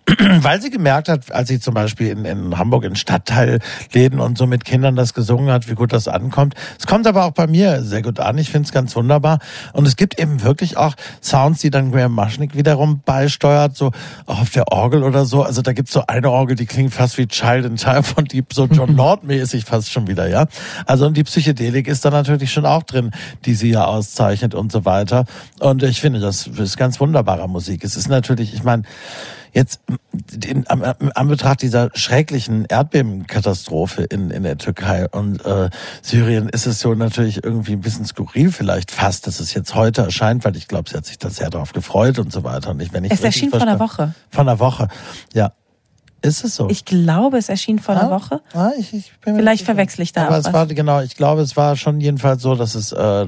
weil 0.41 0.61
sie 0.61 0.69
gemerkt 0.69 1.09
hat, 1.09 1.31
als 1.31 1.47
sie 1.47 1.59
zum 1.59 1.73
Beispiel 1.73 2.09
in, 2.09 2.25
in 2.25 2.57
Hamburg 2.57 2.83
in 2.83 2.95
Stadtteilläden 2.95 4.19
und 4.19 4.37
so 4.37 4.47
mit 4.47 4.65
Kindern 4.65 4.95
das 4.95 5.13
gesungen 5.13 5.51
hat, 5.51 5.69
wie 5.69 5.75
gut 5.75 5.93
das 5.93 6.07
ankommt. 6.07 6.55
Es 6.79 6.87
kommt 6.87 7.07
aber 7.07 7.25
auch 7.25 7.31
bei 7.31 7.47
mir 7.47 7.83
sehr 7.83 8.01
gut 8.01 8.19
an. 8.19 8.37
Ich 8.37 8.49
finde 8.49 8.67
es 8.67 8.71
ganz 8.71 8.95
wunderbar. 8.95 9.39
Und 9.73 9.87
es 9.87 9.95
gibt 9.95 10.19
eben 10.19 10.43
wirklich 10.43 10.77
auch 10.77 10.95
Sounds, 11.21 11.61
die 11.61 11.69
dann 11.69 11.91
Graham 11.91 12.13
Maschnik 12.13 12.55
wiederum 12.55 13.01
beisteuert, 13.05 13.75
so 13.75 13.91
auch 14.25 14.41
auf 14.41 14.49
der 14.49 14.71
Orgel 14.71 15.03
oder 15.03 15.25
so. 15.25 15.43
Also 15.43 15.61
da 15.61 15.73
gibt 15.73 15.89
es 15.89 15.93
so 15.93 16.03
eine 16.07 16.29
Orgel, 16.35 16.55
die 16.55 16.65
klingt 16.65 16.93
fast 16.93 17.17
wie 17.17 17.27
Child 17.27 17.65
in 17.65 17.75
Time 17.77 18.03
von 18.03 18.25
die 18.25 18.43
so 18.51 18.65
John 18.65 18.95
Nord-mäßig 18.95 19.65
fast 19.65 19.91
schon 19.91 20.07
wieder, 20.07 20.27
ja. 20.27 20.47
Also 20.85 21.05
und 21.05 21.15
die 21.15 21.23
Psychedelik 21.23 21.87
ist 21.87 22.05
da 22.05 22.09
natürlich 22.09 22.51
schon 22.51 22.65
auch 22.65 22.83
drin, 22.83 23.11
die 23.45 23.55
sie 23.55 23.71
ja 23.71 23.85
auszeichnet 23.85 24.53
und 24.53 24.71
so 24.71 24.85
weiter. 24.85 25.25
Und 25.59 25.83
ich 25.83 26.01
finde, 26.01 26.19
das 26.19 26.47
ist 26.47 26.77
ganz 26.77 26.99
wunderbare 26.99 27.47
Musik. 27.47 27.83
Es 27.83 27.95
ist 27.95 28.09
natürlich, 28.09 28.53
ich 28.53 28.63
meine, 28.63 28.83
Jetzt 29.55 29.79
in, 30.45 30.65
am, 30.67 30.83
am 30.83 31.27
Betracht 31.29 31.61
dieser 31.61 31.89
schrecklichen 31.93 32.65
Erdbebenkatastrophe 32.65 34.03
in, 34.03 34.29
in 34.29 34.43
der 34.43 34.57
Türkei 34.57 35.07
und 35.07 35.45
äh, 35.45 35.69
Syrien 36.01 36.49
ist 36.49 36.67
es 36.67 36.81
so 36.81 36.93
natürlich 36.93 37.41
irgendwie 37.41 37.71
ein 37.71 37.79
bisschen 37.79 38.03
skurril 38.03 38.51
vielleicht 38.51 38.91
fast, 38.91 39.27
dass 39.27 39.39
es 39.39 39.53
jetzt 39.53 39.73
heute 39.73 40.01
erscheint, 40.01 40.43
weil 40.43 40.57
ich 40.57 40.67
glaube, 40.67 40.89
sie 40.89 40.97
hat 40.97 41.05
sich 41.05 41.19
da 41.19 41.29
sehr 41.29 41.49
darauf 41.49 41.71
gefreut 41.71 42.19
und 42.19 42.33
so 42.33 42.43
weiter. 42.43 42.71
Und 42.71 42.81
ich, 42.81 42.91
wenn 42.91 43.05
ich 43.05 43.13
Es 43.13 43.21
erschien 43.21 43.49
vor 43.49 43.61
einer 43.61 43.79
Woche. 43.79 44.13
Vor 44.29 44.41
einer 44.41 44.59
Woche, 44.59 44.89
ja. 45.33 45.53
Ist 46.25 46.43
es 46.43 46.55
so? 46.55 46.69
Ich 46.69 46.85
glaube, 46.85 47.37
es 47.37 47.49
erschien 47.49 47.79
vor 47.79 47.95
einer 47.95 48.09
Woche. 48.09 48.41
Ah, 48.53 48.71
ich, 48.77 48.93
ich 48.93 49.11
bin 49.23 49.35
Vielleicht 49.35 49.63
verwechsel 49.63 50.01
ich 50.01 50.11
da 50.11 50.27
Aber 50.27 50.37
es 50.37 50.51
war, 50.51 50.65
genau, 50.67 51.01
ich 51.01 51.15
glaube, 51.15 51.41
es 51.41 51.55
war 51.55 51.75
schon 51.75 52.01
jedenfalls 52.01 52.41
so, 52.41 52.55
dass 52.55 52.75
es 52.75 52.91
äh, 52.91 53.27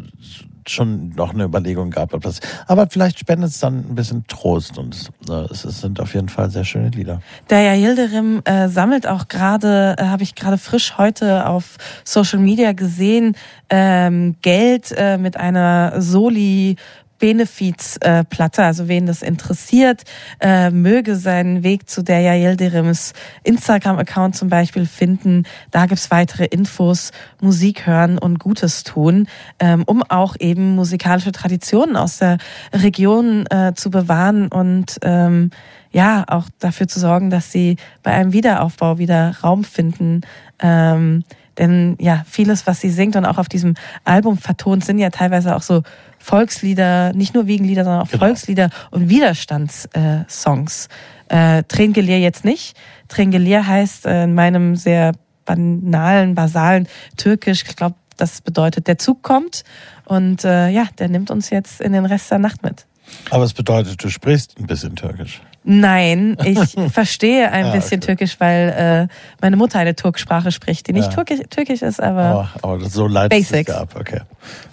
schon 0.69 1.09
noch 1.09 1.33
eine 1.33 1.45
Überlegung 1.45 1.91
gab. 1.91 2.13
Ob 2.13 2.21
das, 2.21 2.39
aber 2.67 2.87
vielleicht 2.89 3.19
spendet 3.19 3.51
es 3.51 3.59
dann 3.59 3.89
ein 3.89 3.95
bisschen 3.95 4.25
Trost 4.27 4.77
und 4.77 4.95
es, 4.95 5.09
äh, 5.29 5.51
es, 5.51 5.65
es 5.65 5.81
sind 5.81 5.99
auf 5.99 6.13
jeden 6.13 6.29
Fall 6.29 6.49
sehr 6.49 6.65
schöne 6.65 6.89
Lieder. 6.89 7.21
Daya 7.47 7.73
Yildirim 7.73 8.41
äh, 8.45 8.67
sammelt 8.69 9.07
auch 9.07 9.27
gerade, 9.27 9.95
äh, 9.97 10.05
habe 10.05 10.23
ich 10.23 10.35
gerade 10.35 10.57
frisch 10.57 10.97
heute 10.97 11.47
auf 11.47 11.77
Social 12.03 12.39
Media 12.39 12.73
gesehen, 12.73 13.35
ähm, 13.69 14.35
Geld 14.41 14.91
äh, 14.95 15.17
mit 15.17 15.37
einer 15.37 16.01
Soli 16.01 16.77
Benefizplatte, 17.19 18.63
also 18.63 18.87
wen 18.87 19.05
das 19.05 19.21
interessiert, 19.21 20.03
äh, 20.39 20.69
möge 20.69 21.15
seinen 21.15 21.63
Weg 21.63 21.89
zu 21.89 22.03
der 22.03 22.21
Yildirims 22.35 23.13
Instagram-Account 23.43 24.35
zum 24.35 24.49
Beispiel 24.49 24.85
finden. 24.85 25.43
Da 25.71 25.85
gibt's 25.85 26.11
weitere 26.11 26.45
Infos, 26.45 27.11
Musik 27.41 27.87
hören 27.87 28.17
und 28.17 28.39
Gutes 28.39 28.83
tun, 28.83 29.27
ähm, 29.59 29.83
um 29.85 30.03
auch 30.03 30.35
eben 30.39 30.75
musikalische 30.75 31.31
Traditionen 31.31 31.95
aus 31.95 32.17
der 32.19 32.37
Region 32.73 33.45
äh, 33.47 33.73
zu 33.75 33.89
bewahren 33.89 34.47
und 34.47 34.97
ähm, 35.01 35.51
ja, 35.91 36.25
auch 36.27 36.45
dafür 36.59 36.87
zu 36.87 36.99
sorgen, 36.99 37.29
dass 37.29 37.51
sie 37.51 37.77
bei 38.03 38.11
einem 38.11 38.33
Wiederaufbau 38.33 38.97
wieder 38.97 39.35
Raum 39.43 39.63
finden. 39.63 40.21
Ähm, 40.59 41.23
denn 41.57 41.95
ja, 41.99 42.23
vieles, 42.29 42.67
was 42.67 42.81
sie 42.81 42.89
singt 42.89 43.15
und 43.15 43.25
auch 43.25 43.37
auf 43.37 43.49
diesem 43.49 43.75
Album 44.03 44.37
vertont, 44.37 44.85
sind 44.85 44.99
ja 44.99 45.09
teilweise 45.09 45.55
auch 45.55 45.61
so 45.61 45.83
Volkslieder, 46.19 47.13
nicht 47.13 47.33
nur 47.33 47.47
Wiegenlieder, 47.47 47.83
sondern 47.83 48.01
auch 48.01 48.09
Volkslieder 48.09 48.69
und 48.91 49.09
Widerstandssongs. 49.09 50.89
Äh, 51.29 51.63
Trengelier 51.63 52.19
jetzt 52.19 52.45
nicht. 52.45 52.77
Trengelier 53.07 53.67
heißt 53.67 54.05
äh, 54.05 54.23
in 54.23 54.33
meinem 54.33 54.75
sehr 54.75 55.13
banalen, 55.45 56.35
basalen 56.35 56.87
Türkisch, 57.17 57.63
ich 57.67 57.75
glaube, 57.75 57.95
das 58.17 58.41
bedeutet, 58.41 58.87
der 58.87 58.97
Zug 58.97 59.21
kommt 59.23 59.63
und 60.05 60.43
äh, 60.43 60.69
ja, 60.69 60.87
der 60.97 61.07
nimmt 61.07 61.31
uns 61.31 61.49
jetzt 61.49 61.81
in 61.81 61.93
den 61.93 62.05
Rest 62.05 62.31
der 62.31 62.39
Nacht 62.39 62.63
mit. 62.63 62.85
Aber 63.29 63.43
es 63.43 63.53
bedeutet, 63.53 64.03
du 64.03 64.09
sprichst 64.09 64.57
ein 64.59 64.67
bisschen 64.67 64.95
Türkisch. 64.95 65.41
Nein, 65.69 66.37
ich 66.45 66.75
verstehe 66.93 67.51
ein 67.51 67.65
Ah, 67.65 67.71
bisschen 67.71 67.99
Türkisch, 67.99 68.37
weil 68.39 69.09
äh, 69.09 69.13
meine 69.41 69.57
Mutter 69.57 69.79
eine 69.79 69.95
Turksprache 69.97 70.53
spricht, 70.53 70.87
die 70.87 70.93
nicht 70.93 71.09
Ja. 71.09 71.13
türkisch, 71.15 71.41
türkisch 71.49 71.81
ist, 71.81 72.01
aber 72.01 72.23
Aber, 72.23 72.49
aber 72.61 72.89
so 72.89 73.09
sich 73.09 73.29
Basics. 73.29 73.67
ja 73.67 73.81
ab, 73.81 73.95
okay. 73.99 74.21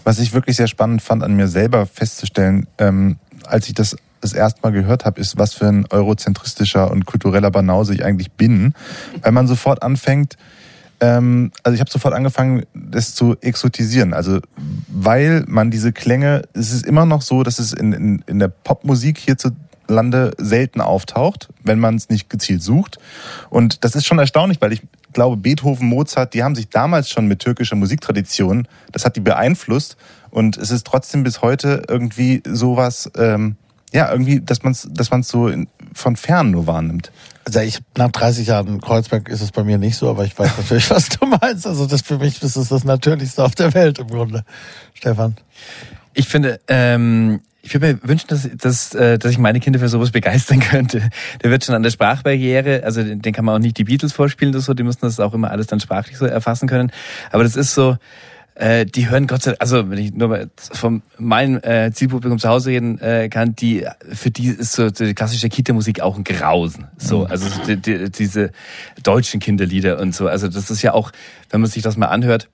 Was 0.04 0.20
ich 0.20 0.32
wirklich 0.32 0.54
sehr 0.56 0.68
spannend 0.68 1.02
fand, 1.02 1.24
an 1.24 1.34
mir 1.34 1.48
selber 1.48 1.86
festzustellen, 1.86 2.68
ähm, 2.78 3.16
als 3.44 3.66
ich 3.66 3.74
das 3.74 3.96
das 4.20 4.32
erste 4.32 4.60
Mal 4.62 4.70
gehört 4.70 5.04
habe, 5.04 5.20
ist, 5.20 5.36
was 5.36 5.52
für 5.52 5.66
ein 5.66 5.84
eurozentristischer 5.90 6.90
und 6.90 7.04
kultureller 7.06 7.50
Banause 7.50 7.92
ich 7.92 8.04
eigentlich 8.04 8.30
bin. 8.32 8.72
Weil 9.20 9.32
man 9.32 9.46
sofort 9.48 9.82
anfängt, 9.82 10.38
ähm, 11.00 11.50
also 11.62 11.74
ich 11.74 11.80
habe 11.80 11.90
sofort 11.90 12.14
angefangen, 12.14 12.62
das 12.72 13.14
zu 13.14 13.36
exotisieren. 13.42 14.14
Also 14.14 14.38
weil 14.88 15.44
man 15.46 15.70
diese 15.70 15.92
Klänge, 15.92 16.42
es 16.54 16.72
ist 16.72 16.86
immer 16.86 17.04
noch 17.04 17.20
so, 17.20 17.42
dass 17.42 17.58
es 17.58 17.74
in, 17.74 17.92
in, 17.92 18.24
in 18.26 18.38
der 18.38 18.48
Popmusik 18.48 19.18
hierzulande 19.85 20.32
selten 20.39 20.81
auftaucht, 20.81 21.48
wenn 21.62 21.78
man 21.78 21.97
es 21.97 22.09
nicht 22.09 22.31
gezielt 22.31 22.62
sucht. 22.62 22.98
Und 23.51 23.85
das 23.85 23.94
ist 23.94 24.06
schon 24.06 24.19
erstaunlich, 24.19 24.61
weil 24.61 24.73
ich 24.73 24.82
glaube, 25.12 25.36
Beethoven, 25.36 25.89
Mozart, 25.89 26.35
die 26.35 26.43
haben 26.43 26.55
sich 26.55 26.69
damals 26.69 27.09
schon 27.09 27.27
mit 27.27 27.40
türkischer 27.40 27.77
Musiktradition, 27.77 28.66
das 28.93 29.05
hat 29.05 29.16
die 29.16 29.20
beeinflusst. 29.20 29.97
Und 30.31 30.56
es 30.56 30.70
ist 30.70 30.86
trotzdem 30.86 31.23
bis 31.23 31.43
heute 31.43 31.85
irgendwie 31.89 32.43
sowas, 32.44 33.11
ähm, 33.16 33.56
ja, 33.93 34.11
irgendwie, 34.11 34.40
dass 34.40 34.65
man 34.65 34.73
es 34.73 34.89
dass 34.90 35.12
man's 35.12 35.28
so 35.28 35.47
in, 35.47 35.69
von 35.93 36.16
fern 36.16 36.51
nur 36.51 36.66
wahrnimmt. 36.66 37.12
Also 37.44 37.61
ich, 37.61 37.78
nach 37.97 38.11
30 38.11 38.48
Jahren 38.48 38.81
Kreuzberg 38.81 39.28
ist 39.28 39.43
es 39.43 39.52
bei 39.52 39.62
mir 39.62 39.78
nicht 39.78 39.97
so, 39.97 40.11
aber 40.11 40.24
ich 40.24 40.36
weiß 40.36 40.51
natürlich, 40.56 40.90
was 40.90 41.11
du 41.11 41.27
meinst. 41.27 41.66
Also 41.66 41.86
das 41.86 42.02
für 42.02 42.19
mich 42.19 42.43
ist 42.43 42.56
es 42.56 42.70
das 42.70 42.82
Natürlichste 42.82 43.44
auf 43.44 43.55
der 43.55 43.73
Welt 43.74 44.01
im 44.01 44.09
Grunde. 44.09 44.44
Stefan. 44.94 45.36
Ich 46.15 46.28
finde, 46.28 46.61
ähm, 46.69 47.41
ich 47.65 47.73
würde 47.73 47.95
mir 47.95 48.09
wünschen, 48.09 48.27
dass, 48.28 48.49
dass, 48.57 48.95
äh, 48.95 49.19
dass 49.19 49.32
ich 49.32 49.39
meine 49.39 49.59
Kinder 49.59 49.78
für 49.78 49.89
sowas 49.89 50.11
begeistern 50.11 50.61
könnte. 50.61 51.09
Der 51.43 51.51
wird 51.51 51.65
schon 51.65 51.74
an 51.74 51.82
der 51.82 51.91
Sprachbarriere, 51.91 52.82
also 52.85 53.03
den 53.03 53.23
den 53.23 53.32
kann 53.32 53.45
man 53.45 53.57
auch 53.57 53.61
nicht 53.61 53.78
die 53.78 53.85
Beatles 53.85 54.12
vorspielen 54.12 54.55
oder 54.55 54.62
so, 54.62 54.74
die 54.74 54.82
müssen 54.82 55.01
das 55.03 55.19
auch 55.19 55.35
immer 55.35 55.51
alles 55.51 55.66
dann 55.66 55.81
sprachlich 55.81 56.19
so 56.19 56.27
erfassen 56.27 56.69
können. 56.69 56.93
Aber 57.31 57.43
das 57.43 57.57
ist 57.57 57.74
so, 57.74 57.97
äh, 58.55 58.85
die 58.86 59.09
hören 59.09 59.27
Gott 59.27 59.43
sei 59.43 59.53
Dank, 59.53 59.62
also 59.62 59.91
wenn 59.91 59.99
ich 59.99 60.12
nur 60.12 60.28
mal 60.28 60.51
von 60.57 61.03
meinem 61.19 61.57
äh, 61.62 61.91
Zielpublikum 61.91 62.39
zu 62.39 62.49
Hause 62.49 62.70
reden 62.70 63.01
äh, 63.01 63.28
kann, 63.28 63.57
die 63.57 63.86
für 64.12 64.31
die 64.31 64.49
ist 64.49 64.74
so 64.74 64.91
die 64.91 65.15
klassische 65.15 65.49
Kita-Musik 65.49 66.01
auch 66.01 66.16
ein 66.16 66.24
Grausen. 66.24 66.86
So, 66.99 67.24
also 67.24 67.49
so 67.49 67.62
die, 67.65 67.77
die, 67.77 68.11
diese 68.11 68.53
deutschen 69.03 69.41
Kinderlieder 69.41 69.99
und 69.99 70.15
so. 70.15 70.28
Also 70.28 70.49
das 70.49 70.70
ist 70.70 70.82
ja 70.82 70.93
auch, 70.93 71.11
wenn 71.51 71.62
man 71.62 71.70
sich 71.70 71.82
das 71.82 71.97
mal 71.97 72.07
anhört, 72.07 72.49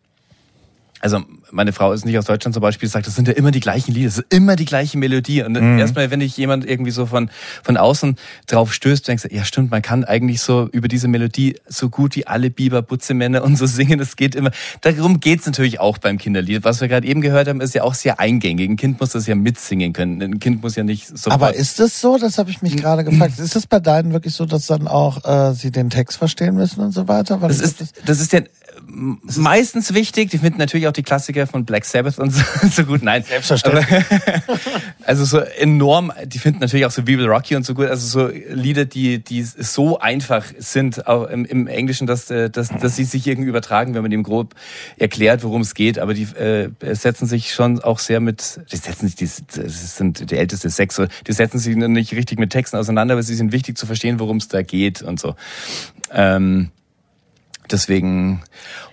also 1.01 1.21
meine 1.51 1.73
Frau 1.73 1.93
ist 1.93 2.05
nicht 2.05 2.17
aus 2.19 2.27
Deutschland 2.27 2.55
zum 2.55 2.61
Beispiel, 2.61 2.89
sagt, 2.89 3.07
das 3.07 3.15
sind 3.15 3.27
ja 3.27 3.35
immer 3.35 3.51
die 3.51 3.61
gleichen 3.61 3.93
Lieder, 3.93 4.09
das 4.09 4.19
ist 4.19 4.27
immer 4.35 4.55
die 4.57 4.67
gleiche 4.67 4.99
Melodie. 4.99 5.43
Und 5.43 5.53
Mhm. 5.61 5.79
erstmal, 5.79 6.11
wenn 6.11 6.21
dich 6.21 6.37
jemand 6.37 6.69
irgendwie 6.69 6.91
so 6.91 7.07
von, 7.07 7.31
von 7.63 7.77
außen 7.77 8.17
drauf 8.47 8.73
stößt, 8.75 9.09
denkst 9.09 9.25
du, 9.25 9.35
ja 9.35 9.45
stimmt, 9.45 9.71
man 9.71 9.83
kann 9.83 10.05
eigentlich 10.05 10.41
so 10.43 10.69
über 10.73 10.89
diese 10.89 11.09
Melodie 11.09 11.57
so 11.67 11.89
gut 11.89 12.17
wie 12.17 12.27
alle 12.27 12.51
Biber, 12.51 12.83
Butzemänner 12.83 13.43
und 13.43 13.57
so 13.57 13.67
singen, 13.67 13.99
das 13.99 14.17
geht 14.17 14.35
immer. 14.35 14.51
Darum 14.83 15.21
geht's 15.21 15.47
natürlich 15.47 15.81
auch 15.81 15.99
beim 15.99 16.19
Kinderlied. 16.19 16.65
Was 16.65 16.81
wir 16.81 16.89
gerade 16.89 17.07
eben 17.07 17.21
gehört 17.21 17.49
haben, 17.49 17.61
ist 17.61 17.75
ja 17.75 17.83
auch 17.83 17.95
sehr 17.95 18.21
eingängig. 18.21 18.69
Ein 18.69 18.77
Kind 18.77 19.01
muss 19.01 19.11
das 19.11 19.27
ja 19.27 19.35
mitsingen 19.35 19.93
können. 19.93 20.21
Ein 20.23 20.39
Kind 20.39 20.63
muss 20.63 20.77
ja 20.77 20.85
nicht 20.85 21.09
sofort... 21.09 21.33
Aber 21.33 21.55
ist 21.55 21.81
es 21.81 22.01
so? 22.01 22.19
Das 22.19 22.39
habe 22.39 22.51
ich 22.51 22.63
mich 22.63 22.77
gerade 22.77 23.05
gefragt. 23.05 23.39
Ist 23.39 23.57
es 23.57 23.67
bei 23.67 23.81
deinen 23.81 24.13
wirklich 24.13 24.35
so, 24.35 24.45
dass 24.45 24.67
dann 24.67 24.87
auch 24.87 25.25
äh, 25.25 25.55
sie 25.55 25.71
den 25.71 25.89
Text 25.91 26.19
verstehen 26.19 26.55
müssen 26.55 26.81
und 26.81 26.93
so 26.93 27.09
weiter? 27.09 27.41
Weil 27.41 27.49
Das 27.49 27.61
ist, 27.61 27.85
das 28.05 28.21
ist 28.21 28.33
ja 28.33 28.41
meistens 28.93 29.95
wichtig. 29.95 30.31
Die 30.31 30.39
finden 30.39 30.59
natürlich 30.59 30.87
auch 30.87 30.93
die 30.93 31.03
Klassiker 31.03 31.47
von 31.47 31.65
Black 31.65 31.85
Sabbath 31.85 32.19
und 32.19 32.31
so, 32.35 32.43
so 32.71 32.85
gut. 32.85 33.03
Nein, 33.03 33.23
Selbstverständlich. 33.23 33.87
Aber, 33.89 34.61
also 35.05 35.25
so 35.25 35.39
enorm. 35.39 36.13
Die 36.27 36.39
finden 36.39 36.61
natürlich 36.61 36.87
auch 36.87 36.91
so 36.91 37.03
We 37.03 37.19
Will 37.19 37.27
Rock 37.27 37.51
You 37.51 37.57
und 37.57 37.65
so 37.65 37.75
gut. 37.75 37.87
Also 37.87 38.07
so 38.07 38.33
Lieder, 38.51 38.85
die 38.85 39.23
die 39.23 39.43
so 39.43 39.99
einfach 39.99 40.45
sind 40.59 41.07
auch 41.07 41.29
im, 41.29 41.45
im 41.45 41.67
Englischen, 41.67 42.07
dass, 42.07 42.31
äh, 42.31 42.51
dass 42.51 42.69
dass 42.69 42.97
sie 42.97 43.05
sich 43.05 43.27
irgendwie 43.27 43.49
übertragen, 43.49 43.95
wenn 43.95 44.03
man 44.03 44.11
dem 44.11 44.23
grob 44.23 44.55
erklärt, 44.97 45.43
worum 45.43 45.63
es 45.63 45.75
geht. 45.75 45.99
Aber 45.99 46.15
die 46.15 46.23
äh, 46.23 46.71
setzen 46.95 47.27
sich 47.27 47.53
schon 47.53 47.81
auch 47.81 47.99
sehr 47.99 48.21
mit. 48.21 48.61
Die 48.73 48.77
setzen 48.77 49.07
sich. 49.07 49.17
Die, 49.17 49.29
das 49.55 49.97
sind 49.97 50.31
die 50.31 50.37
älteste 50.37 50.71
sechs. 50.71 50.97
so, 50.97 51.07
Die 51.27 51.33
setzen 51.33 51.59
sich 51.59 51.77
nicht 51.77 52.13
richtig 52.13 52.39
mit 52.39 52.51
Texten 52.51 52.77
auseinander, 52.77 53.15
aber 53.15 53.23
sie 53.23 53.35
sind 53.35 53.53
wichtig 53.53 53.79
zu 53.79 53.87
verstehen, 53.87 54.19
worum 54.19 54.39
es 54.39 54.49
da 54.49 54.63
geht 54.63 55.03
und 55.03 55.21
so. 55.21 55.35
Ähm, 56.13 56.71
Deswegen 57.71 58.43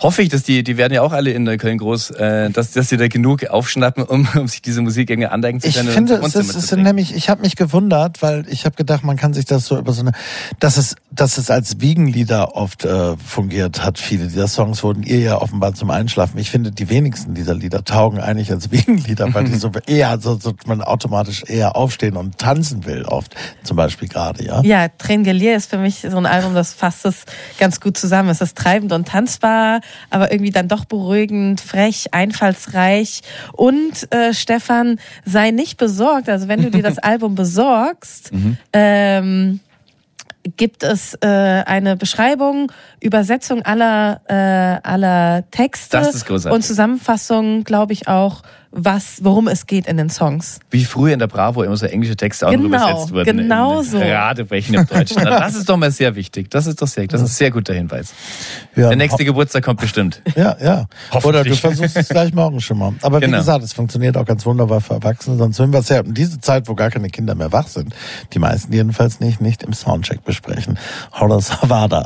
hoffe 0.02 0.22
ich, 0.22 0.30
dass 0.30 0.44
die, 0.44 0.64
die 0.64 0.78
werden 0.78 0.94
ja 0.94 1.02
auch 1.02 1.12
alle 1.12 1.32
in 1.32 1.44
Neukölln 1.44 1.78
groß, 1.78 2.12
äh, 2.12 2.50
dass, 2.52 2.72
dass 2.72 2.90
sie 2.90 2.98
da 2.98 3.08
genug 3.08 3.46
aufschnappen, 3.46 4.04
um, 4.04 4.28
um 4.36 4.48
sich 4.48 4.62
diese 4.62 4.82
Musik 4.82 5.10
irgendwie 5.10 5.28
andenken 5.28 5.62
zu 5.62 5.68
Ich 5.68 5.76
können. 5.76 5.90
und 5.90 5.94
finde, 5.94 6.16
es 6.16 6.36
ist, 6.36 6.56
es 6.56 6.68
sind 6.68 6.84
nämlich, 6.84 7.16
ich 7.16 7.30
habe 7.30 7.42
mich 7.42 7.56
gewundert, 7.56 8.22
weil 8.22 8.46
ich 8.50 8.66
habe 8.66 8.76
gedacht, 8.76 9.04
man 9.04 9.18
kann 9.18 9.34
sich 9.34 9.46
das 9.46 9.66
so 9.66 9.78
über 9.78 9.94
so 9.94 10.02
eine, 10.02 10.12
dass 10.60 10.78
es, 10.78 10.96
dass 11.18 11.38
es 11.38 11.50
als 11.50 11.82
Wiegenlieder 11.82 12.56
oft 12.56 12.86
äh, 12.86 13.18
fungiert 13.18 13.84
hat. 13.84 14.00
Viele 14.00 14.28
dieser 14.28 14.48
Songs 14.48 14.84
wurden 14.84 15.04
ihr 15.04 15.20
ja 15.20 15.42
offenbar 15.42 15.74
zum 15.74 15.90
Einschlafen. 15.90 16.38
Ich 16.38 16.50
finde, 16.50 16.72
die 16.72 16.90
wenigsten 16.90 17.34
dieser 17.34 17.54
Lieder 17.56 17.84
taugen 17.84 18.20
eigentlich 18.20 18.52
als 18.52 18.72
Wiegenlieder, 18.72 19.34
weil 19.34 19.46
die 19.46 19.56
so 19.60 19.72
eher, 19.88 20.20
so, 20.20 20.38
so 20.40 20.54
man 20.68 20.82
automatisch 20.82 21.44
eher 21.48 21.76
aufstehen 21.76 22.16
und 22.18 22.38
tanzen 22.38 22.86
will, 22.86 23.04
oft 23.06 23.36
zum 23.64 23.76
Beispiel 23.78 24.08
gerade, 24.08 24.46
ja. 24.46 24.62
Ja, 24.62 24.88
Trengelier 24.90 25.56
ist 25.56 25.70
für 25.70 25.78
mich 25.78 26.06
so 26.10 26.18
ein 26.18 26.26
Album, 26.26 26.54
das 26.54 26.74
fasst 26.74 27.06
es 27.06 27.26
ganz 27.60 27.82
gut 27.82 27.98
zusammen. 27.98 28.30
Es 28.30 28.42
ist 28.42 28.56
treibend 28.58 28.92
und 28.94 29.08
tanzbar, 29.08 29.82
aber 30.10 30.32
irgendwie 30.32 30.52
dann 30.52 30.68
doch 30.68 30.86
beruhigend, 30.86 31.62
frech, 31.62 32.14
einfallsreich. 32.14 33.22
Und 33.54 34.12
äh, 34.14 34.34
Stefan, 34.34 35.00
sei 35.26 35.52
nicht 35.52 35.78
besorgt. 35.78 36.30
Also 36.30 36.48
wenn 36.48 36.62
du 36.62 36.72
dir 36.72 36.84
das 36.84 36.98
Album 37.00 37.36
besorgst, 37.36 38.32
Mhm. 38.32 38.58
ähm, 38.74 39.60
gibt 40.56 40.84
es 40.84 41.16
äh, 41.22 41.28
eine 41.28 41.98
Beschreibung, 41.98 42.72
Übersetzung 43.02 43.64
aller, 43.64 44.22
äh, 44.28 44.88
aller 44.88 45.44
Texte 45.52 45.98
Das 45.98 46.16
ist 46.16 46.30
und 46.30 46.64
Zusammenfassung, 46.64 47.64
glaube 47.64 47.94
ich 47.94 48.08
auch, 48.08 48.44
was, 48.72 49.24
worum 49.24 49.48
es 49.48 49.66
geht 49.66 49.88
in 49.88 49.98
den 49.98 50.10
Songs. 50.10 50.60
Wie 50.70 50.84
früher 50.86 51.14
in 51.14 51.20
der 51.20 51.28
Bravo 51.28 51.64
immer 51.64 51.78
so 51.78 51.86
englische 51.86 52.16
Texte 52.16 52.48
auch 52.48 52.52
Genau, 52.52 52.66
übersetzt 52.66 53.12
wurden. 53.14 53.38
genau 53.38 53.80
in 53.80 53.86
so. 53.86 53.98
Radebrechen 53.98 54.76
im 54.76 54.86
Deutschen. 54.86 55.22
Na, 55.24 55.40
Das 55.40 55.56
ist 55.56 55.68
doch 55.70 55.78
mal 55.78 55.92
sehr 55.92 56.16
wichtig. 56.16 56.52
Das 56.52 56.68
ist 56.68 56.82
doch 56.82 56.88
sehr, 56.88 57.08
das 57.08 57.22
ist 57.22 57.30
ein 57.30 57.34
sehr 57.34 57.52
guter 57.52 57.74
Hinweis. 57.74 58.14
Ja, 58.76 58.90
Der 58.90 58.98
nächste 58.98 59.24
Geburtstag 59.26 59.64
kommt 59.64 59.80
bestimmt. 59.82 60.22
Ja, 60.36 60.56
ja. 60.62 60.86
Oder 61.24 61.44
du 61.44 61.56
versuchst 61.56 61.96
es 61.98 62.10
gleich 62.10 62.34
morgen 62.34 62.60
schon 62.62 62.78
mal. 62.78 62.94
Aber 63.02 63.22
wie 63.22 63.26
Genau. 63.26 63.38
gesagt, 63.40 63.64
es 63.64 63.74
funktioniert 63.74 64.18
auch 64.18 64.26
ganz 64.26 64.46
wunderbar 64.46 64.82
für 64.82 64.94
Erwachsene. 64.96 65.38
Sonst 65.38 65.60
würden 65.60 65.72
wir 65.74 65.80
es 65.80 65.90
ja 65.90 66.00
in 66.02 66.14
diese 66.14 66.40
Zeit, 66.40 66.68
wo 66.68 66.76
gar 66.76 66.90
keine 66.92 67.10
Kinder 67.10 67.36
mehr 67.36 67.52
wach 67.52 67.68
sind, 67.68 67.96
die 68.34 68.40
meisten 68.40 68.72
jedenfalls 68.74 69.20
nicht, 69.20 69.42
nicht 69.42 69.64
im 69.64 69.74
Soundcheck 69.74 70.24
besprechen. 70.24 70.78
Horace 71.14 71.62
Havada. 71.62 72.04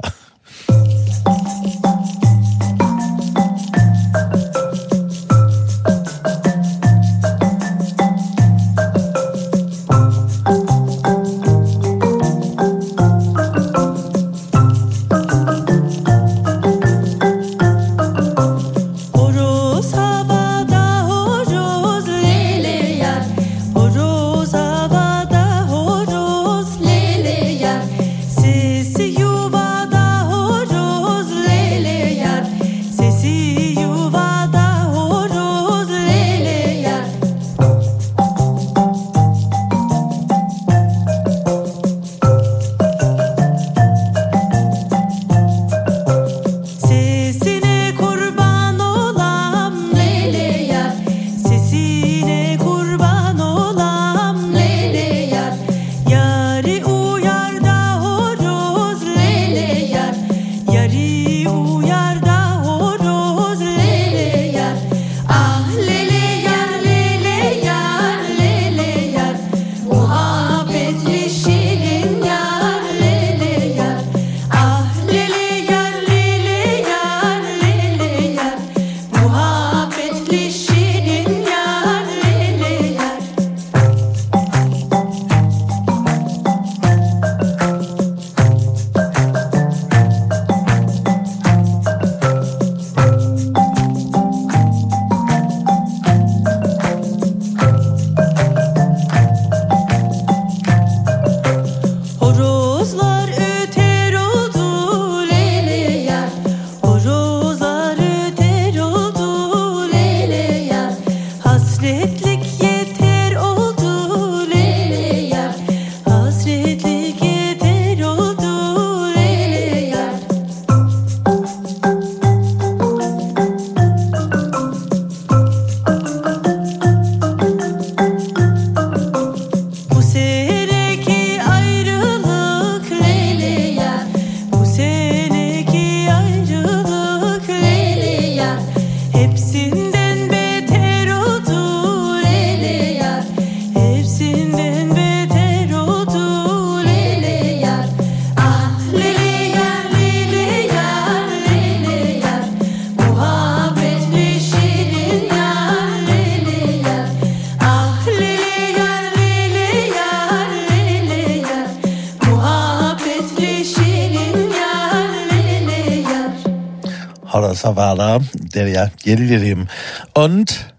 Horace 167.32 167.66
Havada, 167.66 168.20
der 168.34 168.68
ja 168.68 168.90
Yildirim. 169.06 169.68
Und 170.14 170.72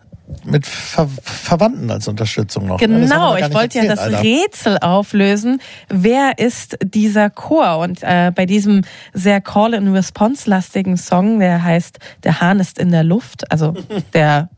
mit 0.45 0.67
Ver 0.67 1.09
Verwandten 1.23 1.91
als 1.91 2.09
Unterstützung 2.09 2.67
noch. 2.67 2.79
Genau, 2.79 3.37
ich 3.37 3.53
wollte 3.53 3.79
ja 3.79 3.85
erzählt, 3.85 3.91
das 3.91 3.99
Alter. 3.99 4.23
Rätsel 4.23 4.79
auflösen. 4.79 5.61
Wer 5.89 6.39
ist 6.39 6.79
dieser 6.83 7.31
Chor? 7.31 7.79
Und 7.79 8.03
äh, 8.03 8.33
bei 8.35 8.47
diesem 8.47 8.83
sehr 9.13 9.41
Call-and-Response-lastigen 9.41 10.97
Song, 10.97 11.39
der 11.39 11.63
heißt 11.63 11.99
Der 12.25 12.41
Hahn 12.41 12.61
ist 12.61 12.79
in 12.79 12.91
der 12.91 13.05
Luft, 13.05 13.51
also 13.51 13.75
der 14.15 14.49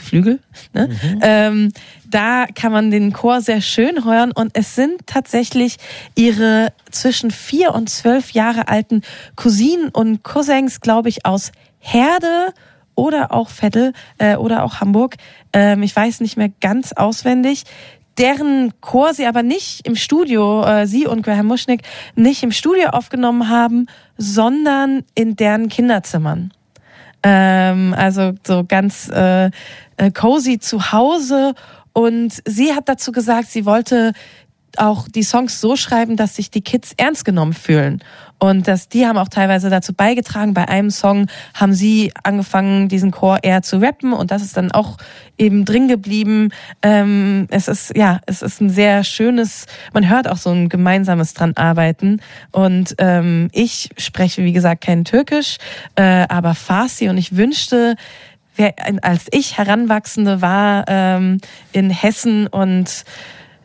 Geflügel, 0.00 0.40
ne? 0.72 0.88
ähm, 1.22 1.72
da 2.08 2.46
kann 2.54 2.72
man 2.72 2.90
den 2.90 3.12
Chor 3.12 3.40
sehr 3.40 3.60
schön 3.60 4.04
hören 4.04 4.32
und 4.32 4.50
es 4.54 4.74
sind 4.74 5.06
tatsächlich 5.06 5.76
ihre 6.16 6.72
zwischen 6.90 7.30
vier 7.30 7.74
und 7.74 7.88
zwölf 7.88 8.32
Jahre 8.32 8.68
alten 8.68 9.02
Cousinen 9.36 9.90
und 9.90 10.24
Cousins, 10.24 10.80
glaube 10.80 11.08
ich, 11.08 11.26
aus 11.26 11.52
Herde 11.78 12.52
oder 12.94 13.32
auch 13.32 13.50
Vettel 13.50 13.92
äh, 14.18 14.36
oder 14.36 14.64
auch 14.64 14.80
Hamburg. 14.80 15.16
Ähm, 15.52 15.82
ich 15.82 15.94
weiß 15.94 16.20
nicht 16.20 16.36
mehr 16.36 16.50
ganz 16.60 16.92
auswendig. 16.92 17.64
Deren 18.18 18.72
Chor 18.80 19.14
sie 19.14 19.26
aber 19.26 19.42
nicht 19.42 19.86
im 19.86 19.96
Studio, 19.96 20.64
äh, 20.64 20.86
sie 20.86 21.06
und 21.06 21.22
Graham 21.22 21.46
Muschnick, 21.46 21.82
nicht 22.16 22.42
im 22.42 22.52
Studio 22.52 22.88
aufgenommen 22.88 23.48
haben, 23.48 23.86
sondern 24.18 25.04
in 25.14 25.36
deren 25.36 25.68
Kinderzimmern. 25.68 26.52
Ähm, 27.22 27.94
also 27.96 28.32
so 28.46 28.64
ganz 28.66 29.08
äh, 29.08 29.50
äh, 30.00 30.10
cozy 30.10 30.58
zu 30.58 30.92
Hause. 30.92 31.54
Und 31.92 32.42
sie 32.46 32.72
hat 32.74 32.88
dazu 32.88 33.12
gesagt, 33.12 33.48
sie 33.48 33.66
wollte 33.66 34.12
auch 34.76 35.08
die 35.08 35.24
Songs 35.24 35.60
so 35.60 35.76
schreiben, 35.76 36.16
dass 36.16 36.36
sich 36.36 36.50
die 36.50 36.62
Kids 36.62 36.92
ernst 36.96 37.24
genommen 37.24 37.52
fühlen. 37.52 38.02
Und 38.38 38.68
dass 38.68 38.88
die 38.88 39.06
haben 39.06 39.18
auch 39.18 39.28
teilweise 39.28 39.68
dazu 39.68 39.92
beigetragen. 39.92 40.54
Bei 40.54 40.66
einem 40.66 40.90
Song 40.90 41.26
haben 41.52 41.74
sie 41.74 42.10
angefangen, 42.22 42.88
diesen 42.88 43.10
Chor 43.10 43.40
eher 43.42 43.60
zu 43.60 43.76
rappen 43.82 44.14
und 44.14 44.30
das 44.30 44.40
ist 44.40 44.56
dann 44.56 44.72
auch 44.72 44.96
eben 45.36 45.66
drin 45.66 45.88
geblieben. 45.88 46.50
Ähm, 46.80 47.46
es 47.50 47.68
ist, 47.68 47.94
ja, 47.94 48.20
es 48.24 48.40
ist 48.40 48.62
ein 48.62 48.70
sehr 48.70 49.04
schönes, 49.04 49.66
man 49.92 50.08
hört 50.08 50.26
auch 50.26 50.38
so 50.38 50.50
ein 50.50 50.70
gemeinsames 50.70 51.34
dran 51.34 51.54
arbeiten. 51.56 52.22
Und 52.50 52.94
ähm, 52.96 53.50
ich 53.52 53.90
spreche, 53.98 54.42
wie 54.42 54.52
gesagt, 54.52 54.82
kein 54.82 55.04
Türkisch, 55.04 55.58
äh, 55.96 56.26
aber 56.28 56.54
Farsi 56.54 57.10
und 57.10 57.18
ich 57.18 57.36
wünschte, 57.36 57.96
als 59.02 59.26
ich 59.30 59.58
Heranwachsende 59.58 60.42
war 60.42 60.84
ähm, 60.88 61.38
in 61.72 61.90
Hessen 61.90 62.46
und 62.46 63.04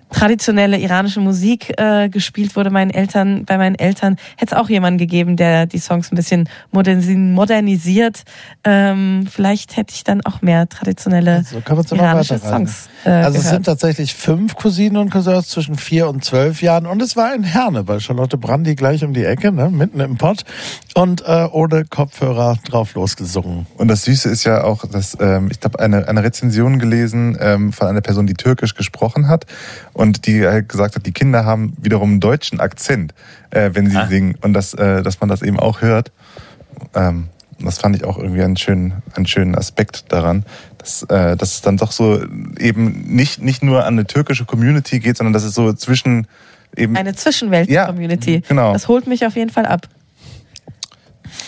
traditionelle 0.10 0.78
iranische 0.78 1.20
Musik 1.20 1.74
äh, 1.78 2.10
gespielt 2.10 2.56
wurde 2.56 2.70
meinen 2.70 2.92
Eltern, 2.92 3.46
bei 3.46 3.58
meinen 3.58 3.76
Eltern, 3.76 4.18
hätte 4.38 4.56
es 4.56 4.62
auch 4.62 4.70
jemanden 4.70 4.98
gegeben, 4.98 5.36
der 5.36 5.66
die 5.66 5.80
Songs 5.80 6.12
ein 6.12 6.16
bisschen 6.16 6.50
modernis- 6.74 7.16
modernisiert. 7.16 8.24
Ähm, 8.64 9.28
vielleicht 9.30 9.78
hätte 9.78 9.94
ich 9.94 10.04
dann 10.04 10.22
auch 10.22 10.42
mehr 10.42 10.68
traditionelle 10.70 11.44
So 11.44 11.62
kann 11.62 11.76
man 11.76 11.86
es 11.86 11.92
immer 11.92 12.04
iranische. 12.04 12.40
Songs 12.40 12.90
äh, 13.06 13.10
also 13.10 13.38
es 13.38 13.44
gehört. 13.44 13.56
sind 13.56 13.66
tatsächlich 13.66 14.16
fünf 14.16 14.56
Cousinen 14.56 14.98
und 14.98 15.10
Cousins 15.10 15.50
zwischen 15.50 15.76
vier 15.76 16.08
und 16.08 16.24
zwölf 16.24 16.62
Jahren 16.62 16.86
und 16.86 17.02
es 17.02 17.16
war 17.16 17.34
in 17.36 17.44
Herne 17.44 17.84
bei 17.84 18.00
Charlotte 18.00 18.38
Brandy 18.38 18.76
gleich 18.76 19.04
um 19.04 19.14
die 19.14 19.24
Ecke, 19.24 19.52
ne, 19.52 19.70
mitten 19.70 20.00
im 20.00 20.18
Pott 20.18 20.44
und 20.96 21.22
äh, 21.22 21.48
ohne 21.52 21.86
Kopfhörer 21.86 22.58
drauf 22.68 22.94
losgesungen. 22.94 23.68
Und 23.78 23.88
das 23.88 24.04
Süße 24.04 24.30
ist 24.30 24.44
ja 24.44 24.64
auch, 24.64 24.86
dass 24.86 25.18
ähm, 25.20 25.50
ich 25.52 25.60
habe 25.64 25.80
eine, 25.80 26.08
eine 26.08 26.24
Rezension 26.24 26.80
gelesen 26.80 27.38
ähm, 27.40 27.74
von 27.74 27.88
einer 27.88 28.02
Person, 28.02 28.28
die 28.28 28.34
Türkisch 28.34 28.76
gesprochen 28.76 29.28
hat 29.28 29.46
und 29.96 30.28
die 30.28 30.46
halt 30.46 30.68
gesagt 30.70 30.96
hat, 30.96 31.06
die 31.06 31.14
Kinder 31.14 31.46
haben 31.46 31.74
wiederum 31.82 32.12
einen 32.12 32.20
deutschen 32.20 32.60
Akzent, 32.60 33.14
äh, 33.50 33.72
wenn 33.74 33.90
sie 33.90 33.98
singen 34.10 34.36
und 34.42 34.54
dass, 34.54 34.74
äh, 34.74 35.02
dass 35.02 35.22
man 35.22 35.30
das 35.30 35.42
eben 35.42 35.58
auch 35.58 35.82
hört. 35.82 36.12
Ähm, 36.94 37.30
das 37.60 37.78
fand 37.78 37.96
ich 37.96 38.04
auch 38.04 38.18
irgendwie 38.18 38.44
einen 38.44 38.58
schönen, 38.58 39.02
einen 39.16 39.26
schönen 39.26 39.56
Aspekt 39.56 40.12
daran, 40.12 40.44
dass, 40.78 41.04
äh, 41.04 41.38
dass 41.38 41.54
es 41.54 41.62
dann 41.62 41.78
doch 41.78 41.94
so 41.94 42.22
eben 42.60 43.06
nicht, 43.08 43.42
nicht 43.42 43.64
nur 43.64 43.86
an 43.86 43.94
eine 43.94 44.06
türkische 44.06 44.44
Community 44.44 45.00
geht, 45.00 45.16
sondern 45.16 45.32
dass 45.32 45.44
es 45.44 45.56
so 45.56 45.72
zwischen 45.72 46.28
eben 46.76 46.98
Eine 46.98 47.16
Zwischenwelt-Community. 47.16 48.42
genau. 48.46 48.74
Das 48.74 48.90
holt 48.90 49.08
mich 49.08 49.26
auf 49.26 49.38
jeden 49.38 49.50
Fall 49.50 49.66
ab. 49.66 49.88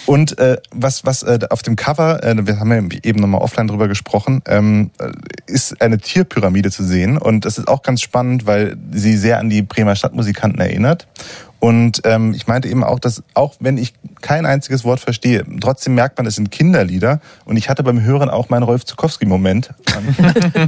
Und 0.06 0.38
äh, 0.40 0.58
was, 0.72 1.06
was 1.06 1.24
äh, 1.24 1.40
auf 1.50 1.62
dem 1.62 1.76
Cover, 1.76 2.24
äh, 2.24 2.48
wir 2.48 2.60
haben 2.60 2.72
ja 2.72 3.00
eben 3.04 3.20
nochmal 3.20 3.42
offline 3.42 3.68
drüber 3.68 3.88
gesprochen, 3.88 4.42
ähm, 4.48 4.92
äh, 5.00 5.12
ist 5.48 5.82
eine 5.82 5.98
Tierpyramide 5.98 6.72
zu 6.72 6.84
sehen. 6.84 7.18
Und 7.18 7.46
das 7.46 7.58
ist 7.58 7.68
auch 7.68 7.82
ganz 7.82 8.02
spannend, 8.02 8.46
weil 8.46 8.78
sie 8.92 9.18
sehr 9.18 9.40
an 9.40 9.50
die 9.50 9.62
Bremer 9.62 9.96
Stadtmusikanten 9.96 10.60
erinnert. 10.60 11.08
Und 11.60 12.02
ähm, 12.04 12.34
ich 12.34 12.48
meinte 12.48 12.68
eben 12.68 12.84
auch, 12.84 13.00
dass 13.00 13.24
auch 13.34 13.56
wenn 13.60 13.78
ich 13.78 13.94
kein 14.22 14.46
einziges 14.46 14.84
Wort 14.84 15.00
verstehe, 15.00 15.44
trotzdem 15.60 15.96
merkt 15.96 16.18
man, 16.18 16.28
es 16.28 16.36
sind 16.36 16.52
Kinderlieder. 16.52 17.20
Und 17.46 17.58
ich 17.58 17.70
hatte 17.70 17.84
beim 17.84 18.02
Hören 18.02 18.30
auch 18.30 18.50
meinen 18.50 18.64
Rolf 18.64 18.86
Zukowski-Moment. 18.86 19.72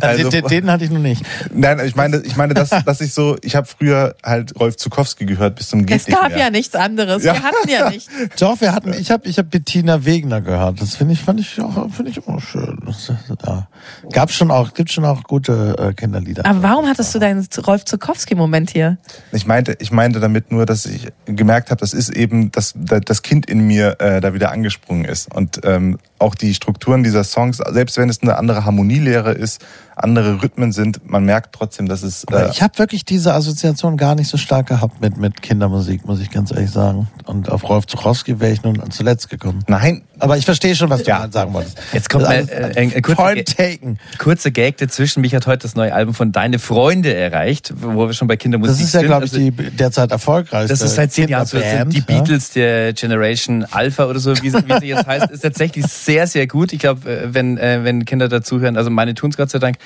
Also, 0.02 0.30
den, 0.30 0.46
den 0.46 0.72
hatte 0.72 0.86
ich 0.86 0.92
noch 0.92 1.00
nicht. 1.00 1.24
Nein, 1.54 1.80
ich 1.86 1.96
meine, 1.96 2.18
ich 2.18 2.36
meine, 2.36 2.54
dass, 2.54 2.70
dass 2.70 3.02
ich 3.02 3.14
so, 3.14 3.38
ich 3.42 3.56
habe 3.56 3.68
früher 3.68 4.16
halt 4.24 4.60
Rolf 4.60 4.78
Zukowski 4.78 5.26
gehört 5.26 5.56
bis 5.56 5.70
zum 5.70 5.86
Es 5.88 6.06
gab 6.06 6.30
mehr. 6.30 6.38
ja 6.38 6.50
nichts 6.50 6.76
anderes. 6.76 7.24
Ja. 7.24 7.34
Wir 7.34 7.44
hatten 7.44 7.70
ja 7.70 7.90
nichts. 7.90 8.10
Doch, 8.40 8.60
wir 8.62 8.74
hatten, 8.74 8.94
ich 8.94 9.12
habe 9.12 9.28
ich 9.28 9.38
hab 9.38 9.50
Bettina 9.50 10.06
Wegner 10.06 10.42
gehört. 10.42 10.82
Das 10.82 10.96
finde 10.96 11.14
ich, 11.14 11.22
fand 11.22 11.40
ich 11.40 11.60
auch, 11.62 11.90
finde 11.92 12.12
ich 12.12 12.26
immer 12.26 12.40
schön. 12.40 12.80
Das, 12.86 13.12
ja. 13.46 13.68
Gab 14.12 14.32
schon 14.32 14.52
auch, 14.52 14.74
gibt 14.74 14.92
schon 14.92 15.06
auch 15.06 15.24
gute 15.24 15.76
äh, 15.78 15.94
Kinderlieder. 15.94 16.46
Aber 16.46 16.64
warum 16.64 16.88
hattest 16.88 17.14
du 17.14 17.20
deinen 17.20 17.46
Rolf 17.66 17.86
Zukowski-Moment 17.86 18.72
hier? 18.72 18.98
Ich 19.32 19.46
meinte, 19.46 19.76
ich 19.80 19.92
meinte 19.92 20.20
damit 20.20 20.52
nur, 20.52 20.66
dass 20.66 20.79
ich 20.86 21.08
gemerkt 21.26 21.72
habe, 21.72 21.80
das 21.80 21.94
ist 21.94 22.10
eben, 22.10 22.52
dass 22.52 22.74
da- 22.76 23.00
das 23.00 23.22
Kind 23.22 23.50
in 23.50 23.66
mir 23.68 23.98
äh, 24.00 24.22
da 24.22 24.34
wieder 24.34 24.52
angesprungen 24.52 25.06
ist. 25.06 25.34
Und 25.34 25.62
ähm, 25.64 25.98
auch 26.20 26.36
die 26.36 26.54
Strukturen 26.54 27.04
dieser 27.04 27.24
Songs, 27.24 27.58
selbst 27.72 27.98
wenn 27.98 28.10
es 28.10 28.22
eine 28.22 28.38
andere 28.38 28.66
Harmonielehre 28.66 29.32
ist, 29.32 29.62
andere 29.96 30.42
Rhythmen 30.42 30.72
sind, 30.72 31.10
man 31.10 31.26
merkt 31.26 31.54
trotzdem, 31.54 31.90
dass 31.90 32.04
es. 32.04 32.26
Aber 32.28 32.46
Äh, 32.48 32.52
ich 32.52 32.62
habe 32.62 32.78
wirklich 32.78 33.04
diese 33.04 33.34
Assoziation 33.34 33.98
gar 33.98 34.16
nicht 34.16 34.30
so 34.30 34.38
stark 34.38 34.68
gehabt 34.68 35.02
mit, 35.02 35.18
mit 35.18 35.42
Kindermusik, 35.42 36.06
muss 36.06 36.22
ich 36.22 36.32
ganz 36.32 36.52
ehrlich 36.52 36.72
sagen. 36.72 37.10
Und 37.26 37.50
auf 37.50 37.68
Rolf 37.68 37.86
Zuchowski 37.86 38.40
wäre 38.40 38.54
ich 38.54 38.64
nun 38.64 38.82
zuletzt 38.92 39.30
gekommen. 39.30 39.64
Nein. 39.68 40.04
Aber 40.20 40.38
ich 40.38 40.46
verstehe 40.46 40.74
schon, 40.76 40.90
was 40.90 41.04
du 41.04 41.12
sagen 41.32 41.54
wolltest. 41.54 41.78
Jetzt 41.94 42.10
kommt 42.10 42.24
Das 42.24 42.30
mal 42.30 42.40
ist 42.42 42.52
äh, 42.52 42.74
ein, 42.78 42.94
ein 42.94 43.02
kurzer, 43.02 43.22
Point 43.24 43.58
taken. 43.58 44.00
kurzer 44.18 44.52
Gag 44.52 44.78
dazwischen. 44.78 45.20
Mich 45.22 45.34
hat 45.36 45.48
heute 45.48 45.64
das 45.64 45.76
neue 45.76 45.94
Album 45.94 46.14
von 46.14 46.32
Deine 46.32 46.60
Freunde 46.60 47.14
erreicht, 47.14 47.74
wo 47.82 48.08
wir 48.08 48.14
schon 48.14 48.28
bei 48.30 48.36
Kindermusik 48.38 48.76
Das 48.78 48.86
ist 48.86 48.94
ja, 48.94 49.00
sind. 49.02 49.08
glaube 49.08 49.26
ich, 49.26 49.32
Also- 49.34 49.44
die 49.50 49.52
derzeit 49.52 50.12
erfolgreichste. 50.12 50.70
Das 50.74 50.82
ist 50.82 50.96
seit 50.96 51.12
zehn 51.12 51.28
Jahren 51.30 51.46
so. 51.46 51.58
Sind 51.58 51.68
Kinderband, 51.68 51.94
die 51.94 51.98
ja. 52.00 52.06
Beatles 52.06 52.52
der 52.52 52.94
Generation 52.94 53.66
Alpha 53.70 54.06
oder 54.06 54.20
so, 54.20 54.34
wie, 54.42 54.50
sie- 54.50 54.58
wie 54.68 54.80
sie 54.80 54.88
jetzt 54.88 55.08
heißt, 55.08 55.30
ist 55.32 55.42
tatsächlich 55.42 55.86
sehr, 56.10 56.26
sehr 56.26 56.48
gut. 56.48 56.74
Ich 56.74 56.80
glaube, 56.80 57.08
äh, 57.08 57.34
wenn, 57.36 57.60
äh, 57.60 57.84
wenn 57.84 58.04
Kinder 58.04 58.28
dazuhören, 58.28 58.78
also 58.78 58.90
meine 58.90 59.14
tun's 59.14 59.38
Gott 59.38 59.52
sei 59.52 59.60
Dank, 59.60 59.78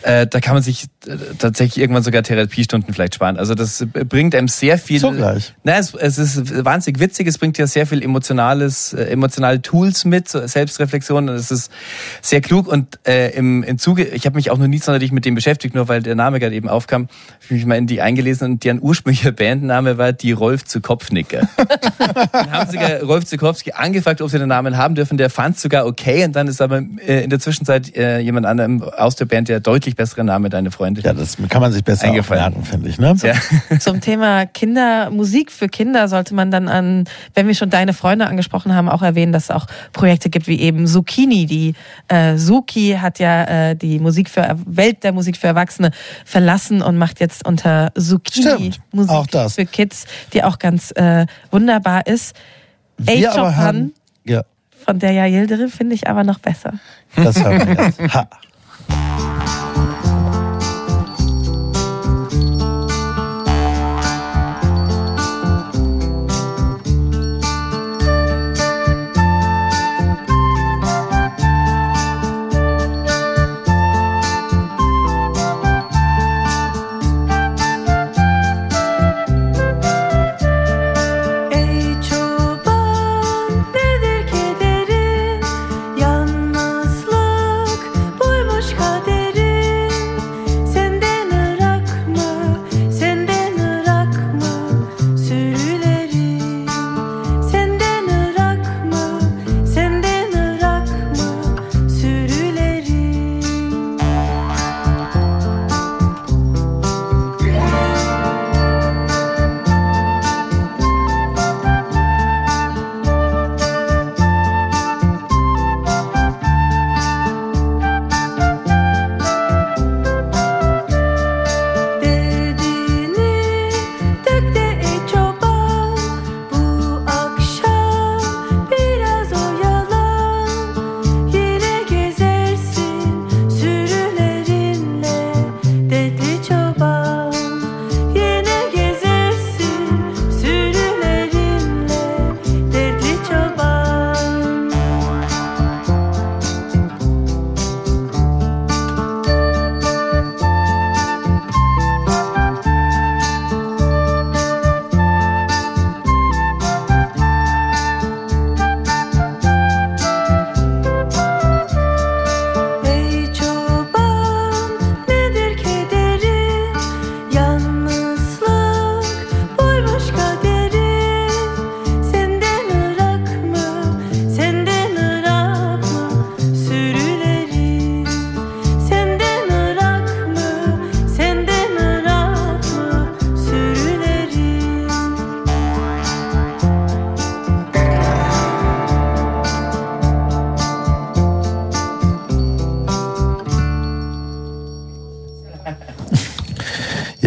äh, 0.00 0.26
da 0.26 0.40
kann 0.40 0.54
man 0.54 0.62
sich 0.62 0.86
äh, 1.06 1.16
tatsächlich 1.38 1.82
irgendwann 1.82 2.02
sogar 2.02 2.22
Therapiestunden 2.22 2.94
vielleicht 2.94 3.14
sparen. 3.14 3.36
Also 3.36 3.54
das 3.54 3.82
äh, 3.82 3.86
bringt 3.86 4.34
einem 4.34 4.48
sehr 4.48 4.78
viel. 4.78 5.00
Zugleich. 5.00 5.52
Na, 5.64 5.76
es, 5.76 5.92
es 5.92 6.16
ist 6.16 6.64
wahnsinnig 6.64 6.98
witzig, 6.98 7.26
es 7.26 7.36
bringt 7.36 7.58
ja 7.58 7.66
sehr 7.66 7.86
viel 7.86 8.02
emotionales, 8.02 8.94
äh, 8.94 9.04
emotionale 9.04 9.60
Tools 9.60 10.06
mit, 10.06 10.28
Selbstreflexion. 10.28 11.28
Es 11.28 11.50
ist 11.50 11.70
sehr 12.22 12.40
klug 12.40 12.68
und 12.68 12.98
äh, 13.06 13.36
im, 13.36 13.62
im 13.62 13.76
Zuge, 13.76 14.04
ich 14.04 14.24
habe 14.24 14.36
mich 14.36 14.50
auch 14.50 14.56
noch 14.56 14.68
nie 14.68 14.78
sonderlich 14.78 15.12
mit 15.12 15.26
dem 15.26 15.34
beschäftigt, 15.34 15.74
nur 15.74 15.88
weil 15.88 16.02
der 16.02 16.14
Name 16.14 16.40
gerade 16.40 16.54
eben 16.54 16.70
aufkam, 16.70 17.02
habe 17.02 17.44
ich 17.44 17.50
mich 17.50 17.66
mal 17.66 17.76
in 17.76 17.86
die 17.86 18.00
eingelesen 18.00 18.52
und 18.52 18.64
deren 18.64 18.80
ursprünglicher 18.80 19.32
Bandname 19.36 19.98
war 19.98 20.14
die 20.14 20.32
Rolf 20.32 20.64
zu 20.64 20.80
Kopfnicker. 20.80 21.46
Dann 22.32 22.50
haben 22.50 22.70
sogar 22.70 23.02
Rolf 23.02 23.26
Zukowski 23.26 23.72
angefragt, 23.72 24.22
ob 24.22 24.30
sie 24.30 24.38
den 24.38 24.48
Namen 24.48 24.78
haben 24.78 24.94
dürfen. 24.94 25.18
Der 25.18 25.28
fand 25.28 25.65
sogar 25.66 25.86
okay 25.86 26.24
und 26.24 26.36
dann 26.36 26.46
ist 26.46 26.62
aber 26.62 26.82
äh, 27.04 27.24
in 27.24 27.30
der 27.30 27.40
Zwischenzeit 27.40 27.94
äh, 27.96 28.20
jemand 28.20 28.46
anderem 28.46 28.82
aus 28.82 29.16
der 29.16 29.24
Band 29.24 29.48
der 29.48 29.58
deutlich 29.58 29.96
bessere 29.96 30.22
Name, 30.22 30.48
deine 30.48 30.70
Freunde. 30.70 31.00
Ja, 31.00 31.12
das 31.12 31.36
kann 31.48 31.60
man 31.60 31.72
sich 31.72 31.82
besser 31.82 32.12
merken, 32.12 32.62
finde 32.64 32.88
ich. 32.88 32.98
Ne? 32.98 33.16
Ja. 33.22 33.34
Zum 33.80 34.00
Thema 34.00 34.46
Kinder, 34.46 35.10
Musik 35.10 35.50
für 35.50 35.68
Kinder 35.68 36.06
sollte 36.06 36.34
man 36.34 36.52
dann 36.52 36.68
an, 36.68 37.04
wenn 37.34 37.48
wir 37.48 37.54
schon 37.54 37.70
deine 37.70 37.94
Freunde 37.94 38.28
angesprochen 38.28 38.74
haben, 38.74 38.88
auch 38.88 39.02
erwähnen, 39.02 39.32
dass 39.32 39.44
es 39.44 39.50
auch 39.50 39.66
Projekte 39.92 40.30
gibt 40.30 40.46
wie 40.46 40.60
eben 40.60 40.86
Zucchini. 40.86 41.46
Die 41.46 41.74
äh, 42.06 42.36
Suki 42.36 42.98
hat 43.00 43.18
ja 43.18 43.70
äh, 43.70 43.76
die 43.76 43.98
Musik 43.98 44.30
für 44.30 44.56
Welt 44.66 45.02
der 45.02 45.12
Musik 45.12 45.36
für 45.36 45.48
Erwachsene 45.48 45.90
verlassen 46.24 46.80
und 46.80 46.96
macht 46.96 47.18
jetzt 47.18 47.44
unter 47.44 47.90
Zucchini 47.98 48.72
Stimmt, 48.72 48.80
Musik 48.92 49.10
auch 49.10 49.26
das. 49.26 49.56
für 49.56 49.66
Kids, 49.66 50.06
die 50.32 50.44
auch 50.44 50.60
ganz 50.60 50.92
äh, 50.92 51.26
wunderbar 51.50 52.06
ist. 52.06 52.36
Wir 52.98 53.32
aber 53.32 53.48
Chopin 53.48 53.56
haben, 53.56 53.92
von 54.86 54.98
der 55.00 55.12
Yildirim 55.28 55.68
finde 55.68 55.94
ich 55.96 56.08
aber 56.08 56.22
noch 56.24 56.38
besser. 56.38 56.74
das 57.16 57.42
hören 57.42 57.76
wir 57.76 57.84
jetzt. 57.86 58.14
Ha. 58.14 58.28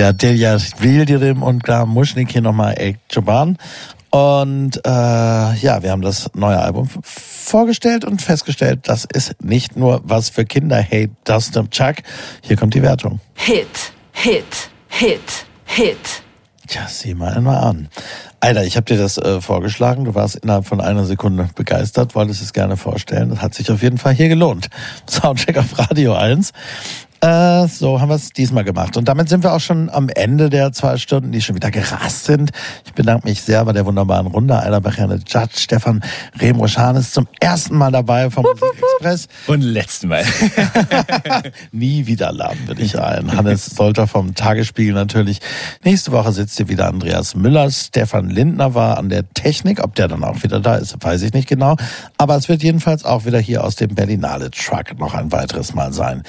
Ja, 0.10 0.14
Delia 0.14 0.57
Vildirim 0.80 1.44
und 1.44 1.64
Graham 1.64 1.90
Muschnik 1.90 2.31
hier 2.31 2.41
nochmal 2.41 2.73
Ek 2.80 2.98
Joban. 3.11 3.60
Und 4.10 4.77
äh, 4.77 4.90
ja, 4.90 5.84
wir 5.84 5.91
haben 5.91 6.02
das 6.02 6.31
neue 6.34 6.57
Album 6.57 6.90
vorgestellt 7.03 8.06
und 8.06 8.19
festgestellt, 8.19 8.80
das 8.86 9.06
ist 9.06 9.44
nicht 9.44 9.77
nur 9.77 10.02
was 10.03 10.30
für 10.30 10.45
Kinder. 10.45 10.77
Hey, 10.77 11.11
Dustin 11.26 11.69
Chuck, 11.69 11.98
hier 12.41 12.57
kommt 12.57 12.73
die 12.73 12.81
Wertung. 12.81 13.19
Hit, 13.36 13.94
Hit, 14.11 14.72
Hit, 14.88 15.45
Hit. 15.65 16.23
Tja, 16.65 16.88
sieh 16.88 17.14
mal 17.14 17.34
einmal 17.34 17.57
an. 17.57 17.90
Alter, 18.40 18.64
ich 18.64 18.77
habe 18.77 18.86
dir 18.86 18.98
das 18.98 19.19
äh, 19.19 19.41
vorgeschlagen. 19.41 20.06
Du 20.06 20.15
warst 20.15 20.38
innerhalb 20.38 20.65
von 20.65 20.81
einer 20.81 21.06
Sekunde 21.06 21.49
begeistert, 21.53 22.15
wolltest 22.15 22.41
es 22.41 22.52
gerne 22.52 22.77
vorstellen. 22.77 23.30
Das 23.30 23.44
hat 23.44 23.53
sich 23.53 23.69
auf 23.69 23.84
jeden 23.84 23.99
Fall 23.99 24.14
hier 24.15 24.30
gelohnt. 24.30 24.69
Soundcheck 25.07 25.57
auf 25.60 25.77
Radio 25.77 26.15
1. 26.15 26.52
Äh, 27.22 27.68
so 27.68 28.00
haben 28.00 28.10
wir 28.10 28.16
es 28.16 28.32
diesmal 28.32 28.64
gemacht. 28.64 28.96
Und 28.96 29.10
damit 29.10 29.28
sind 29.28 29.44
wir 29.44 29.54
auch 29.54 29.60
schon 29.60 29.90
am 29.90 30.08
Ende 30.08 30.50
der 30.50 30.72
zwei 30.72 30.98
Stunden, 30.98 31.34
die 31.34 31.41
schon 31.41 31.56
wieder 31.56 31.70
gerast 31.70 32.26
sind. 32.26 32.52
Ich 32.86 32.94
bedanke 32.94 33.28
mich 33.28 33.41
sehr 33.41 33.66
bei 33.66 33.74
der 33.74 33.86
wunderbaren 33.86 34.28
Runde. 34.28 34.58
Eilerbecher, 34.58 35.08
Judge, 35.28 35.56
Stefan 35.56 36.02
Remroschan 36.40 36.96
ist 36.96 37.14
zum 37.14 37.28
ersten 37.41 37.76
Mal 37.76 37.91
dabei 37.91 38.30
vom 38.30 38.44
Musikexpress. 38.44 39.28
Und 39.48 39.62
letzten 39.62 40.08
Mal. 40.08 40.24
Nie 41.74 42.06
wieder 42.06 42.32
laden 42.32 42.68
wir 42.68 42.76
dich 42.76 42.98
ein. 42.98 43.36
Hannes 43.36 43.66
Solter 43.66 44.08
vom 44.08 44.34
Tagesspiegel 44.34 44.94
natürlich. 44.94 45.40
Nächste 45.84 46.14
Woche 46.14 46.32
sitzt 46.32 46.56
hier 46.56 46.70
wieder 46.70 46.88
Andreas 46.88 47.36
Müller. 47.36 47.70
Stefan 47.70 48.30
Lindner 48.30 48.76
war 48.76 48.98
an 48.98 49.10
der 49.10 49.28
Technik. 49.34 49.84
Ob 49.84 49.96
der 49.96 50.08
dann 50.08 50.24
auch 50.24 50.44
wieder 50.44 50.62
da 50.62 50.76
ist, 50.76 50.96
weiß 51.04 51.22
ich 51.24 51.34
nicht 51.34 51.50
genau. 51.50 51.76
Aber 52.18 52.38
es 52.38 52.48
wird 52.48 52.64
jedenfalls 52.64 53.04
auch 53.04 53.26
wieder 53.26 53.40
hier 53.40 53.66
aus 53.66 53.76
dem 53.76 53.94
Berlinale 53.94 54.52
Truck 54.52 54.98
noch 54.98 55.14
ein 55.14 55.34
weiteres 55.34 55.74
Mal 55.74 55.91
sein. 55.91 56.24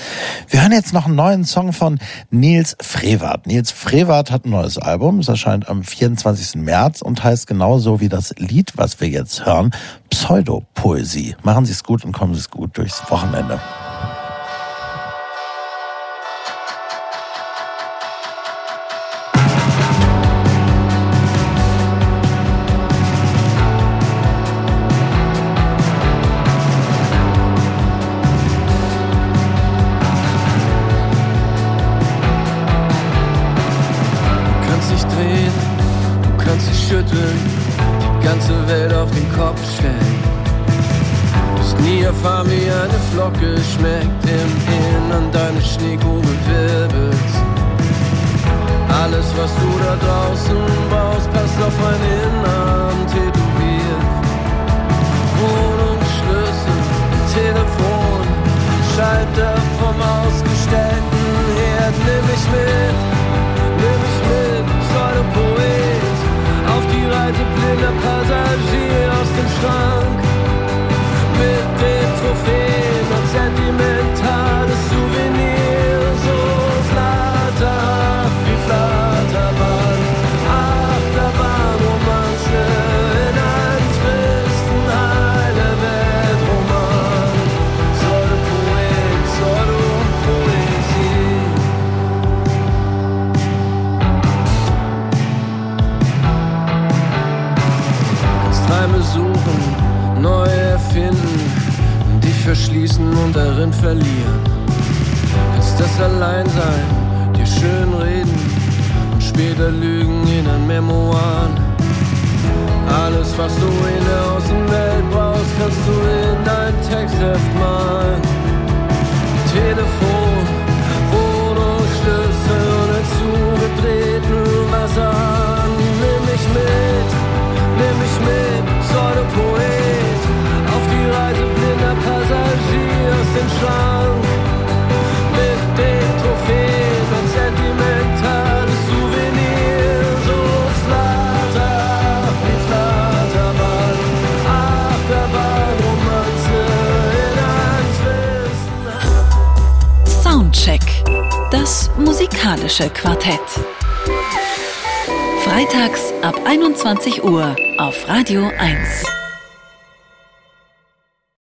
Wir 0.49 0.63
hören 0.63 0.73
jetzt 0.73 0.80
noch 0.93 1.07
einen 1.07 1.15
neuen 1.15 1.45
Song 1.45 1.73
von 1.73 1.99
Nils 2.31 2.77
Frevart. 2.81 3.47
Nils 3.47 3.71
Frevart 3.71 4.31
hat 4.31 4.45
ein 4.45 4.51
neues 4.51 4.79
Album. 4.79 5.21
Es 5.21 5.29
erscheint 5.29 5.69
am 5.69 5.85
24. 5.85 6.57
März 6.57 7.03
und 7.03 7.23
heißt 7.23 7.47
genauso 7.47 8.01
wie 8.01 8.09
das 8.09 8.35
Lied, 8.39 8.73
was 8.77 9.01
wir 9.01 9.09
jetzt 9.09 9.47
hören, 9.47 9.71
Pseudopoesie. 10.11 11.37
Machen 11.43 11.67
Sie 11.67 11.73
es 11.73 11.85
gut 11.85 12.05
und 12.05 12.13
kommen 12.13 12.35
Sie 12.35 12.41
es 12.41 12.51
gut 12.51 12.77
durchs 12.77 13.03
Wochenende. 13.11 13.61